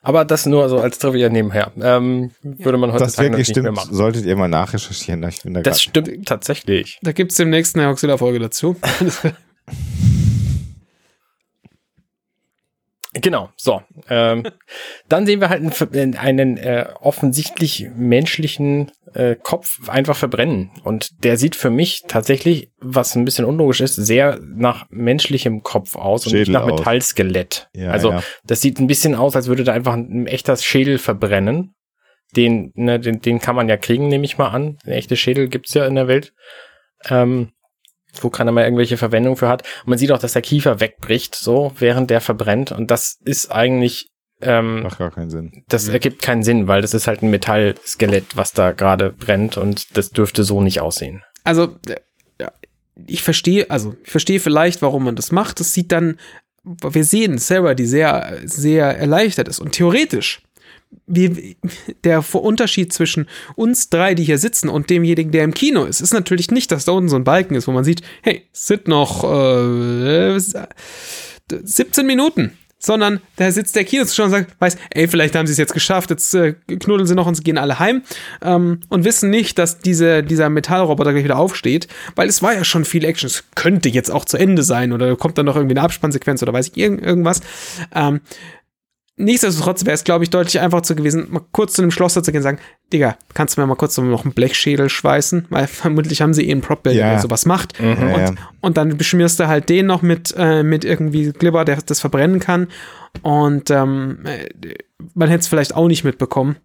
Aber 0.00 0.24
das 0.24 0.46
nur 0.46 0.68
so 0.68 0.80
als 0.80 0.98
Trivia 0.98 1.28
nebenher. 1.28 1.70
Ähm, 1.80 2.32
würde 2.42 2.78
man 2.78 2.90
Das 2.90 3.02
heutzutage 3.02 3.28
wirklich 3.30 3.48
nicht 3.48 3.56
mehr 3.56 3.64
stimmt, 3.66 3.76
machen. 3.76 3.94
solltet 3.94 4.24
ihr 4.24 4.34
mal 4.34 4.48
nachrecherchieren. 4.48 5.22
Ich 5.22 5.42
bin 5.42 5.54
da 5.54 5.60
Das 5.60 5.80
stimmt 5.80 6.26
tatsächlich. 6.26 6.98
Da 7.02 7.12
gibt's 7.12 7.36
demnächst 7.36 7.76
eine 7.76 7.86
Auxilla-Folge 7.88 8.40
dazu. 8.40 8.76
Genau, 13.22 13.50
so. 13.56 13.82
Ähm, 14.10 14.44
dann 15.08 15.26
sehen 15.26 15.40
wir 15.40 15.48
halt 15.48 15.62
einen, 15.94 16.16
einen 16.16 16.56
äh, 16.58 16.86
offensichtlich 17.00 17.88
menschlichen 17.94 18.90
äh, 19.14 19.36
Kopf 19.36 19.88
einfach 19.88 20.16
verbrennen. 20.16 20.70
Und 20.82 21.24
der 21.24 21.36
sieht 21.38 21.56
für 21.56 21.70
mich 21.70 22.02
tatsächlich, 22.08 22.70
was 22.78 23.14
ein 23.14 23.24
bisschen 23.24 23.44
unlogisch 23.44 23.80
ist, 23.80 23.94
sehr 23.94 24.40
nach 24.42 24.86
menschlichem 24.90 25.62
Kopf 25.62 25.96
aus 25.96 26.26
und 26.26 26.34
nicht 26.34 26.50
nach 26.50 26.64
aus. 26.64 26.80
Metallskelett. 26.80 27.70
Ja, 27.74 27.90
also 27.90 28.10
ja. 28.10 28.22
das 28.44 28.60
sieht 28.60 28.80
ein 28.80 28.88
bisschen 28.88 29.14
aus, 29.14 29.36
als 29.36 29.46
würde 29.46 29.64
da 29.64 29.72
einfach 29.72 29.94
ein, 29.94 30.22
ein 30.22 30.26
echter 30.26 30.56
Schädel 30.56 30.98
verbrennen. 30.98 31.74
Den, 32.34 32.72
ne, 32.74 32.98
den, 32.98 33.20
den 33.20 33.38
kann 33.38 33.54
man 33.56 33.68
ja 33.68 33.76
kriegen, 33.76 34.08
nehme 34.08 34.24
ich 34.24 34.38
mal 34.38 34.48
an. 34.48 34.78
Ein 34.84 34.92
echter 34.92 35.16
Schädel 35.16 35.48
gibt's 35.48 35.74
ja 35.74 35.86
in 35.86 35.94
der 35.94 36.08
Welt. 36.08 36.32
Ähm, 37.08 37.52
wo 38.20 38.30
keiner 38.30 38.52
mal 38.52 38.64
irgendwelche 38.64 38.96
Verwendung 38.96 39.36
für 39.36 39.48
hat. 39.48 39.62
Und 39.84 39.90
man 39.90 39.98
sieht 39.98 40.12
auch, 40.12 40.18
dass 40.18 40.32
der 40.32 40.42
Kiefer 40.42 40.80
wegbricht, 40.80 41.34
so, 41.34 41.72
während 41.78 42.10
der 42.10 42.20
verbrennt. 42.20 42.72
Und 42.72 42.90
das 42.90 43.18
ist 43.24 43.50
eigentlich, 43.50 44.10
ähm, 44.40 44.82
Macht 44.82 44.98
gar 44.98 45.10
keinen 45.10 45.30
Sinn. 45.30 45.64
das 45.68 45.88
ergibt 45.88 46.20
keinen 46.20 46.42
Sinn, 46.42 46.66
weil 46.66 46.82
das 46.82 46.94
ist 46.94 47.06
halt 47.06 47.22
ein 47.22 47.30
Metallskelett, 47.30 48.36
was 48.36 48.52
da 48.52 48.72
gerade 48.72 49.10
brennt 49.10 49.56
und 49.56 49.96
das 49.96 50.10
dürfte 50.10 50.44
so 50.44 50.60
nicht 50.60 50.80
aussehen. 50.80 51.22
Also, 51.44 51.76
äh, 51.88 51.96
ja, 52.40 52.52
ich 53.06 53.22
verstehe, 53.22 53.70
also 53.70 53.94
ich 54.02 54.10
verstehe 54.10 54.40
vielleicht, 54.40 54.82
warum 54.82 55.04
man 55.04 55.16
das 55.16 55.32
macht. 55.32 55.60
Das 55.60 55.72
sieht 55.72 55.92
dann, 55.92 56.18
wir 56.64 57.04
sehen 57.04 57.38
Sarah, 57.38 57.74
die 57.74 57.86
sehr, 57.86 58.40
sehr 58.44 58.96
erleichtert 58.98 59.48
ist. 59.48 59.60
Und 59.60 59.72
theoretisch, 59.72 60.42
wie, 61.06 61.56
der 62.04 62.24
Unterschied 62.34 62.92
zwischen 62.92 63.28
uns 63.54 63.90
drei, 63.90 64.14
die 64.14 64.24
hier 64.24 64.38
sitzen, 64.38 64.68
und 64.68 64.90
demjenigen, 64.90 65.32
der 65.32 65.44
im 65.44 65.54
Kino 65.54 65.84
ist, 65.84 66.00
ist 66.00 66.12
natürlich 66.12 66.50
nicht, 66.50 66.72
dass 66.72 66.84
da 66.84 66.92
unten 66.92 67.08
so 67.08 67.16
ein 67.16 67.24
Balken 67.24 67.54
ist, 67.54 67.66
wo 67.68 67.72
man 67.72 67.84
sieht, 67.84 68.02
hey, 68.22 68.46
sind 68.52 68.88
noch 68.88 69.24
äh, 69.24 70.38
17 71.50 72.06
Minuten. 72.06 72.52
Sondern 72.84 73.20
da 73.36 73.52
sitzt 73.52 73.76
der 73.76 73.84
Kinozuschauer 73.84 74.24
und 74.24 74.32
sagt, 74.32 74.60
weiß, 74.60 74.76
ey, 74.90 75.06
vielleicht 75.06 75.36
haben 75.36 75.46
sie 75.46 75.52
es 75.52 75.58
jetzt 75.58 75.72
geschafft, 75.72 76.10
jetzt 76.10 76.34
äh, 76.34 76.54
knuddeln 76.66 77.06
sie 77.06 77.14
noch 77.14 77.28
und 77.28 77.36
sie 77.36 77.44
gehen 77.44 77.56
alle 77.56 77.78
heim 77.78 78.02
ähm, 78.42 78.80
und 78.88 79.04
wissen 79.04 79.30
nicht, 79.30 79.56
dass 79.56 79.78
diese, 79.78 80.24
dieser 80.24 80.48
Metallroboter 80.48 81.12
gleich 81.12 81.22
wieder 81.22 81.38
aufsteht, 81.38 81.86
weil 82.16 82.28
es 82.28 82.42
war 82.42 82.54
ja 82.54 82.64
schon 82.64 82.84
viel 82.84 83.04
Action. 83.04 83.28
Es 83.28 83.44
könnte 83.54 83.88
jetzt 83.88 84.10
auch 84.10 84.24
zu 84.24 84.36
Ende 84.36 84.64
sein 84.64 84.92
oder 84.92 85.14
kommt 85.14 85.38
dann 85.38 85.46
noch 85.46 85.54
irgendwie 85.54 85.74
eine 85.74 85.82
Abspannsequenz 85.82 86.42
oder 86.42 86.52
weiß 86.52 86.70
ich 86.70 86.76
irgend, 86.76 87.02
irgendwas. 87.02 87.40
Ähm, 87.94 88.20
Nichtsdestotrotz 89.16 89.84
wäre 89.84 89.94
es, 89.94 90.04
glaube 90.04 90.24
ich, 90.24 90.30
deutlich 90.30 90.58
einfacher 90.60 90.82
zu 90.84 90.96
gewesen, 90.96 91.26
mal 91.30 91.42
kurz 91.52 91.74
zu 91.74 91.82
einem 91.82 91.90
Schlosser 91.90 92.22
zu 92.22 92.32
gehen 92.32 92.38
und 92.38 92.44
sagen, 92.44 92.58
Digga, 92.92 93.16
kannst 93.34 93.56
du 93.56 93.60
mir 93.60 93.66
mal 93.66 93.74
kurz 93.74 93.94
so 93.94 94.02
noch 94.02 94.24
einen 94.24 94.32
Blechschädel 94.32 94.88
schweißen? 94.88 95.46
Weil 95.50 95.66
vermutlich 95.68 96.22
haben 96.22 96.32
sie 96.32 96.48
eh 96.48 96.52
einen 96.52 96.62
Prop-Builder, 96.62 96.98
Ja. 97.00 97.10
der 97.10 97.20
sowas 97.20 97.44
macht. 97.44 97.78
Ja, 97.78 97.92
und, 97.92 98.18
ja. 98.18 98.34
und 98.62 98.76
dann 98.78 98.96
beschmierst 98.96 99.38
du 99.38 99.48
halt 99.48 99.68
den 99.68 99.86
noch 99.86 100.00
mit, 100.02 100.34
äh, 100.36 100.62
mit 100.62 100.84
irgendwie 100.84 101.30
Glibber, 101.32 101.64
der 101.66 101.76
das 101.84 102.00
verbrennen 102.00 102.40
kann. 102.40 102.68
Und 103.20 103.70
ähm, 103.70 104.24
äh, 104.24 104.48
man 105.14 105.28
hätte 105.28 105.40
es 105.40 105.48
vielleicht 105.48 105.74
auch 105.74 105.88
nicht 105.88 106.04
mitbekommen. 106.04 106.56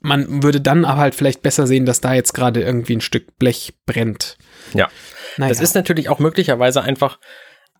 Man 0.00 0.42
würde 0.42 0.60
dann 0.60 0.84
aber 0.84 1.00
halt 1.00 1.14
vielleicht 1.14 1.42
besser 1.42 1.66
sehen, 1.66 1.86
dass 1.86 2.00
da 2.00 2.14
jetzt 2.14 2.32
gerade 2.32 2.60
irgendwie 2.62 2.96
ein 2.96 3.00
Stück 3.02 3.38
Blech 3.38 3.74
brennt. 3.86 4.36
Ja. 4.74 4.88
Naja. 5.36 5.50
Das 5.50 5.60
ist 5.60 5.74
natürlich 5.74 6.08
auch 6.08 6.18
möglicherweise 6.18 6.82
einfach, 6.82 7.18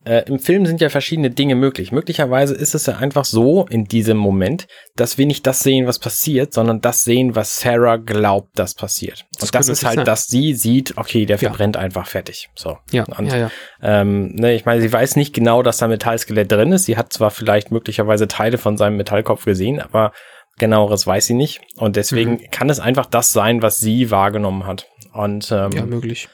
äh, 0.05 0.23
im 0.27 0.39
Film 0.39 0.65
sind 0.65 0.81
ja 0.81 0.89
verschiedene 0.89 1.29
Dinge 1.29 1.55
möglich. 1.55 1.91
Möglicherweise 1.91 2.53
ist 2.55 2.75
es 2.75 2.85
ja 2.85 2.97
einfach 2.97 3.25
so 3.25 3.65
in 3.69 3.85
diesem 3.85 4.17
Moment, 4.17 4.67
dass 4.95 5.17
wir 5.17 5.25
nicht 5.25 5.45
das 5.47 5.61
sehen, 5.61 5.87
was 5.87 5.99
passiert, 5.99 6.53
sondern 6.53 6.81
das 6.81 7.03
sehen, 7.03 7.35
was 7.35 7.57
Sarah 7.59 7.97
glaubt, 7.97 8.57
dass 8.59 8.73
passiert. 8.75 9.25
Das 9.39 9.43
Und 9.49 9.55
das 9.55 9.67
könnte 9.67 9.71
ist 9.71 9.85
halt, 9.85 9.95
sein. 9.97 10.05
dass 10.05 10.25
sie 10.27 10.53
sieht, 10.53 10.97
okay, 10.97 11.25
der 11.25 11.37
Ja. 11.37 11.49
verbrennt 11.49 11.77
einfach 11.77 12.07
fertig. 12.07 12.49
So. 12.55 12.77
ja, 12.91 13.05
Und, 13.17 13.27
ja, 13.27 13.37
ja. 13.37 13.51
Ähm, 13.81 14.33
ne, 14.35 14.53
ich 14.53 14.65
meine, 14.65 14.81
sie 14.81 14.91
weiß 14.91 15.15
nicht 15.15 15.33
genau, 15.33 15.63
dass 15.63 15.77
da 15.77 15.87
Metallskelett 15.87 16.51
drin 16.51 16.71
ist. 16.71 16.85
Sie 16.85 16.97
hat 16.97 17.11
zwar 17.13 17.31
vielleicht 17.31 17.71
möglicherweise 17.71 18.27
Teile 18.27 18.57
von 18.57 18.77
seinem 18.77 18.97
Metallkopf 18.97 19.45
gesehen, 19.45 19.79
aber 19.79 20.11
genaueres 20.59 21.07
weiß 21.07 21.25
sie 21.27 21.33
nicht. 21.33 21.61
Und 21.77 21.95
deswegen 21.95 22.31
Mhm. 22.33 22.41
kann 22.51 22.69
es 22.69 22.79
einfach 22.79 23.05
das 23.05 23.29
sein, 23.29 23.61
was 23.61 23.77
sie 23.77 24.11
wahrgenommen 24.11 24.65
hat. 24.67 24.87
Und 25.13 25.51
ähm, 25.51 25.71
ja, 25.71 25.85
möglich. 25.85 26.27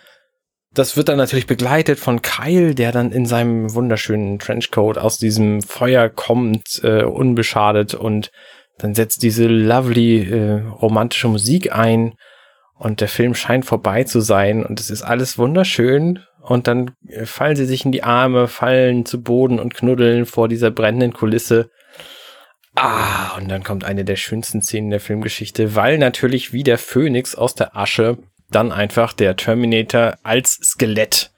Das 0.74 0.95
wird 0.95 1.09
dann 1.09 1.17
natürlich 1.17 1.47
begleitet 1.47 1.99
von 1.99 2.22
Kyle, 2.22 2.76
der 2.76 2.91
dann 2.91 3.11
in 3.11 3.26
seinem 3.26 3.74
wunderschönen 3.74 4.38
Trenchcoat 4.39 4.97
aus 4.97 5.17
diesem 5.17 5.61
Feuer 5.61 6.09
kommt, 6.09 6.82
äh, 6.84 7.03
unbeschadet 7.03 7.95
und 7.95 8.32
dann 8.78 8.93
setzt 8.93 9.24
diese 9.24 9.47
lovely 9.47 10.30
äh, 10.30 10.61
romantische 10.82 11.28
Musik 11.28 11.76
ein 11.76 12.13
und 12.76 13.01
der 13.01 13.09
Film 13.09 13.36
scheint 13.36 13.65
vorbei 13.65 14.03
zu 14.03 14.22
sein 14.22 14.65
und 14.65 14.80
es 14.80 14.89
ist 14.89 15.01
alles 15.01 15.38
wunderschön 15.38 16.20
und 16.41 16.67
dann 16.67 16.91
äh, 17.07 17.26
fallen 17.26 17.55
sie 17.55 17.65
sich 17.65 17.84
in 17.84 17.91
die 17.91 18.03
Arme, 18.03 18.47
fallen 18.47 19.05
zu 19.05 19.22
Boden 19.22 19.59
und 19.59 19.74
knuddeln 19.74 20.26
vor 20.26 20.47
dieser 20.47 20.72
brennenden 20.72 21.13
Kulisse. 21.13 21.70
Ah, 22.76 23.36
und 23.38 23.49
dann 23.49 23.63
kommt 23.63 23.84
eine 23.84 24.05
der 24.05 24.15
schönsten 24.15 24.61
Szenen 24.61 24.91
der 24.91 24.99
Filmgeschichte, 24.99 25.76
weil 25.76 25.97
natürlich 25.97 26.53
wie 26.53 26.63
der 26.63 26.78
Phönix 26.78 27.36
aus 27.36 27.55
der 27.55 27.76
Asche 27.76 28.17
dann 28.52 28.72
einfach 28.72 29.14
der 29.14 29.36
Terminator 29.36 30.18
als 30.24 30.54
Skelett 30.54 31.32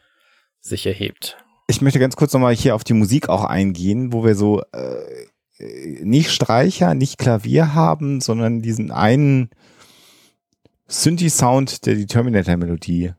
sich 0.60 0.86
erhebt. 0.86 1.38
Ich 1.68 1.82
möchte 1.82 2.00
ganz 2.00 2.16
kurz 2.16 2.34
nochmal 2.34 2.56
hier 2.56 2.76
auf 2.76 2.84
die 2.84 2.94
Musik 2.94 3.30
auch 3.30 3.44
eingehen, 3.44 4.14
wo 4.14 4.24
wir 4.24 4.36
so 4.36 4.62
äh, 4.74 6.04
nicht 6.04 6.32
Streicher, 6.32 6.94
nicht 6.94 7.18
Klavier 7.18 7.74
haben, 7.74 8.22
sondern 8.22 8.62
diesen 8.62 8.92
einen 8.92 9.50
Synthi-Sound, 10.88 11.86
der 11.86 11.96
die 11.96 12.08
Terminator-Melodie 12.08 13.14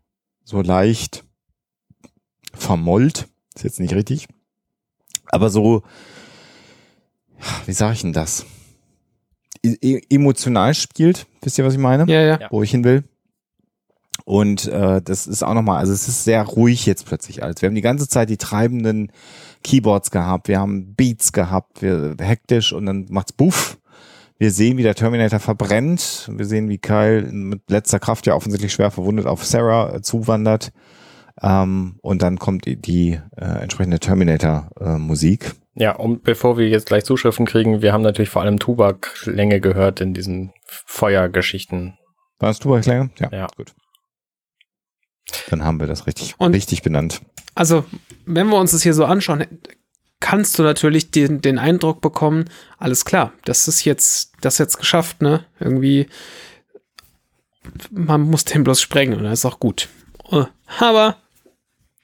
so 0.45 0.61
leicht 0.61 1.25
vermollt. 2.53 3.29
Ist 3.55 3.65
jetzt 3.65 3.81
nicht 3.81 3.95
richtig. 3.95 4.29
Aber 5.27 5.49
so, 5.51 5.83
wie 7.67 7.73
sage 7.73 7.95
ich 7.95 8.03
denn 8.03 8.13
das? 8.13 8.45
E 9.65 9.77
e- 9.81 10.03
emotional 10.11 10.75
spielt. 10.75 11.27
Wisst 11.41 11.59
ihr, 11.59 11.65
was 11.65 11.75
ich 11.75 11.81
meine? 11.81 12.05
Ja, 12.13 12.21
ja. 12.21 12.41
Ja. 12.41 12.49
wo 12.51 12.63
ich 12.63 12.71
hin 12.71 12.85
will. 12.85 13.05
Und 14.25 14.67
äh, 14.69 15.03
das 15.03 15.27
ist 15.27 15.43
auch 15.43 15.55
nochmal, 15.55 15.79
also 15.79 15.93
es 15.93 16.07
ist 16.09 16.25
sehr 16.25 16.43
ruhig 16.43 16.87
jetzt 16.87 17.07
plötzlich 17.07 17.43
alles. 17.43 17.61
Wir 17.61 17.69
haben 17.69 17.75
die 17.75 17.81
ganze 17.81 18.09
Zeit 18.09 18.31
die 18.31 18.37
treibenden 18.37 19.11
Keyboards 19.65 20.11
gehabt, 20.11 20.49
wir 20.49 20.61
haben 20.61 20.95
Beats 20.95 21.33
gehabt, 21.33 21.83
wir 21.83 22.17
hektisch 22.21 22.73
und 22.73 22.87
dann 22.87 23.07
macht's 23.11 23.33
Buff. 23.33 23.79
Wir 24.39 24.51
sehen, 24.51 24.77
wie 24.77 24.83
der 24.83 24.97
Terminator 24.97 25.39
verbrennt. 25.39 26.29
Wir 26.33 26.47
sehen, 26.47 26.69
wie 26.69 26.79
Kyle 26.79 27.23
mit 27.31 27.71
letzter 27.71 28.01
Kraft 28.01 28.27
ja 28.27 28.35
offensichtlich 28.35 28.73
schwer 28.73 28.91
verwundet 28.91 29.27
auf 29.27 29.45
Sarah 29.45 29.95
äh, 29.95 30.03
zuwandert. 30.03 30.73
Ähm, 31.41 31.97
und 32.03 32.23
dann 32.23 32.39
kommt 32.39 32.67
die, 32.67 32.77
die 32.77 33.21
äh, 33.37 33.45
entsprechende 33.45 34.01
Terminator-Musik. 34.01 35.53
Ja, 35.75 35.95
und 35.95 36.25
bevor 36.25 36.59
wir 36.59 36.69
jetzt 36.69 36.87
gleich 36.87 37.05
Zuschriften 37.05 37.47
kriegen, 37.47 37.83
wir 37.83 37.93
haben 37.93 38.03
natürlich 38.03 38.31
vor 38.31 38.43
allem 38.43 38.59
Tubak-Länge 38.59 39.61
gehört 39.61 40.01
in 40.01 40.13
diesen 40.13 40.53
Feuergeschichten. 40.67 41.95
War 42.39 42.49
das 42.51 42.59
Tuba 42.59 42.81
Klänge? 42.81 43.11
Ja, 43.19 43.29
Ja. 43.31 43.47
gut. 43.57 43.73
Dann 45.51 45.65
haben 45.65 45.81
wir 45.81 45.87
das 45.87 46.07
richtig, 46.07 46.35
Und- 46.39 46.55
richtig 46.55 46.83
benannt. 46.83 47.21
Also, 47.55 47.85
wenn 48.25 48.49
wir 48.49 48.57
uns 48.57 48.73
das 48.73 48.83
hier 48.83 48.95
so 48.95 49.05
anschauen, 49.05 49.45
kannst 50.21 50.59
du 50.59 50.63
natürlich 50.63 51.11
den, 51.11 51.41
den 51.43 51.59
Eindruck 51.59 52.01
bekommen, 52.01 52.47
alles 52.79 53.05
klar, 53.05 53.33
das 53.45 53.69
ist 53.69 53.85
jetzt, 53.85 54.33
das 54.41 54.55
ist 54.55 54.59
jetzt 54.59 54.79
geschafft, 54.79 55.21
ne? 55.21 55.45
Irgendwie, 55.61 56.07
man 57.91 58.23
muss 58.23 58.45
den 58.45 58.65
bloß 58.65 58.81
sprengen 58.81 59.19
und 59.19 59.25
das 59.25 59.41
ist 59.41 59.45
auch 59.45 59.61
gut. 59.61 59.89
Aber 60.79 61.17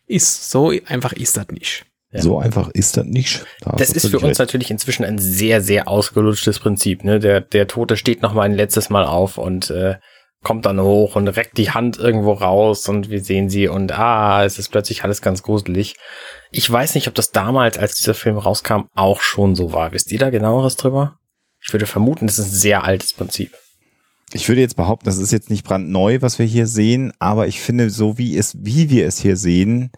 ist 0.06 0.50
so 0.50 0.72
einfach 0.86 1.12
ist 1.12 1.36
das 1.36 1.48
nicht. 1.48 1.84
Ja. 2.10 2.22
So 2.22 2.38
einfach 2.38 2.68
ist 2.70 2.96
das 2.96 3.04
nicht. 3.04 3.44
Da 3.60 3.72
Das 3.72 3.90
ist 3.90 4.08
für 4.08 4.16
uns 4.18 4.24
recht. 4.24 4.38
natürlich 4.38 4.70
inzwischen 4.70 5.04
ein 5.04 5.18
sehr, 5.18 5.60
sehr 5.60 5.88
ausgelutschtes 5.88 6.58
Prinzip. 6.58 7.04
Ne? 7.04 7.18
Der, 7.18 7.40
der 7.42 7.66
Tote 7.68 7.96
steht 7.98 8.22
noch 8.22 8.32
mal 8.32 8.42
ein 8.42 8.54
letztes 8.54 8.88
Mal 8.88 9.04
auf 9.04 9.36
und 9.36 9.68
äh, 9.70 9.96
kommt 10.42 10.66
dann 10.66 10.80
hoch 10.80 11.16
und 11.16 11.28
reckt 11.28 11.58
die 11.58 11.70
Hand 11.70 11.98
irgendwo 11.98 12.32
raus 12.32 12.88
und 12.88 13.10
wir 13.10 13.22
sehen 13.22 13.50
sie 13.50 13.68
und 13.68 13.98
ah, 13.98 14.44
es 14.44 14.58
ist 14.58 14.68
plötzlich 14.70 15.04
alles 15.04 15.20
ganz 15.20 15.42
gruselig. 15.42 15.96
Ich 16.50 16.70
weiß 16.70 16.94
nicht, 16.94 17.08
ob 17.08 17.14
das 17.14 17.32
damals, 17.32 17.76
als 17.76 17.96
dieser 17.96 18.14
Film 18.14 18.38
rauskam, 18.38 18.86
auch 18.94 19.20
schon 19.20 19.54
so 19.54 19.72
war. 19.72 19.92
Wisst 19.92 20.12
ihr 20.12 20.18
da 20.18 20.30
genaueres 20.30 20.76
drüber? 20.76 21.18
Ich 21.64 21.72
würde 21.72 21.86
vermuten, 21.86 22.26
das 22.26 22.38
ist 22.38 22.52
ein 22.52 22.58
sehr 22.58 22.84
altes 22.84 23.12
Prinzip. 23.12 23.52
Ich 24.32 24.48
würde 24.48 24.60
jetzt 24.60 24.76
behaupten, 24.76 25.06
das 25.06 25.18
ist 25.18 25.32
jetzt 25.32 25.50
nicht 25.50 25.64
brandneu, 25.64 26.18
was 26.20 26.38
wir 26.38 26.46
hier 26.46 26.66
sehen, 26.66 27.12
aber 27.18 27.46
ich 27.46 27.60
finde, 27.60 27.90
so 27.90 28.18
wie 28.18 28.36
es, 28.36 28.56
wie 28.60 28.90
wir 28.90 29.06
es 29.06 29.18
hier 29.18 29.36
sehen, 29.36 29.90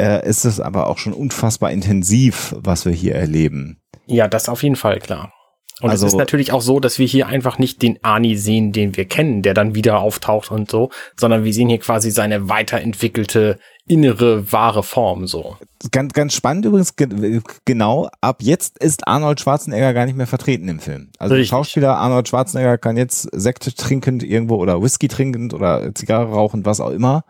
äh, 0.00 0.26
ist 0.26 0.44
es 0.44 0.58
aber 0.58 0.86
auch 0.86 0.98
schon 0.98 1.12
unfassbar 1.12 1.70
intensiv, 1.70 2.54
was 2.58 2.86
wir 2.86 2.92
hier 2.92 3.14
erleben. 3.14 3.80
Ja, 4.06 4.26
das 4.26 4.48
auf 4.48 4.62
jeden 4.62 4.76
Fall, 4.76 5.00
klar. 5.00 5.32
Und 5.80 5.90
Also- 5.90 6.06
es 6.06 6.12
ist 6.12 6.18
natürlich 6.18 6.52
auch 6.52 6.60
so, 6.62 6.80
dass 6.80 6.98
wir 6.98 7.06
hier 7.06 7.28
einfach 7.28 7.58
nicht 7.58 7.82
den 7.82 8.02
Ani 8.02 8.36
sehen, 8.36 8.72
den 8.72 8.96
wir 8.96 9.04
kennen, 9.04 9.42
der 9.42 9.54
dann 9.54 9.74
wieder 9.74 10.00
auftaucht 10.00 10.50
und 10.50 10.70
so, 10.70 10.90
sondern 11.16 11.44
wir 11.44 11.52
sehen 11.52 11.68
hier 11.68 11.78
quasi 11.78 12.10
seine 12.10 12.48
weiterentwickelte 12.48 13.58
innere, 13.86 14.52
wahre 14.52 14.82
Form 14.82 15.26
so. 15.26 15.56
Ganz, 15.92 16.12
ganz 16.12 16.34
spannend 16.34 16.66
übrigens, 16.66 16.96
ge 16.96 17.40
genau, 17.64 18.08
ab 18.20 18.38
jetzt 18.42 18.78
ist 18.78 19.06
Arnold 19.08 19.40
Schwarzenegger 19.40 19.94
gar 19.94 20.04
nicht 20.04 20.16
mehr 20.16 20.26
vertreten 20.26 20.68
im 20.68 20.78
Film. 20.80 21.10
Also 21.18 21.34
der 21.34 21.40
Richtig. 21.40 21.50
Schauspieler 21.50 21.96
Arnold 21.96 22.28
Schwarzenegger 22.28 22.76
kann 22.76 22.96
jetzt 22.96 23.28
Sekt 23.32 23.76
trinkend 23.78 24.22
irgendwo 24.22 24.56
oder 24.56 24.82
Whisky 24.82 25.08
trinkend 25.08 25.54
oder 25.54 25.94
Zigarre 25.94 26.30
rauchend, 26.30 26.66
was 26.66 26.80
auch 26.80 26.90
immer. 26.90 27.24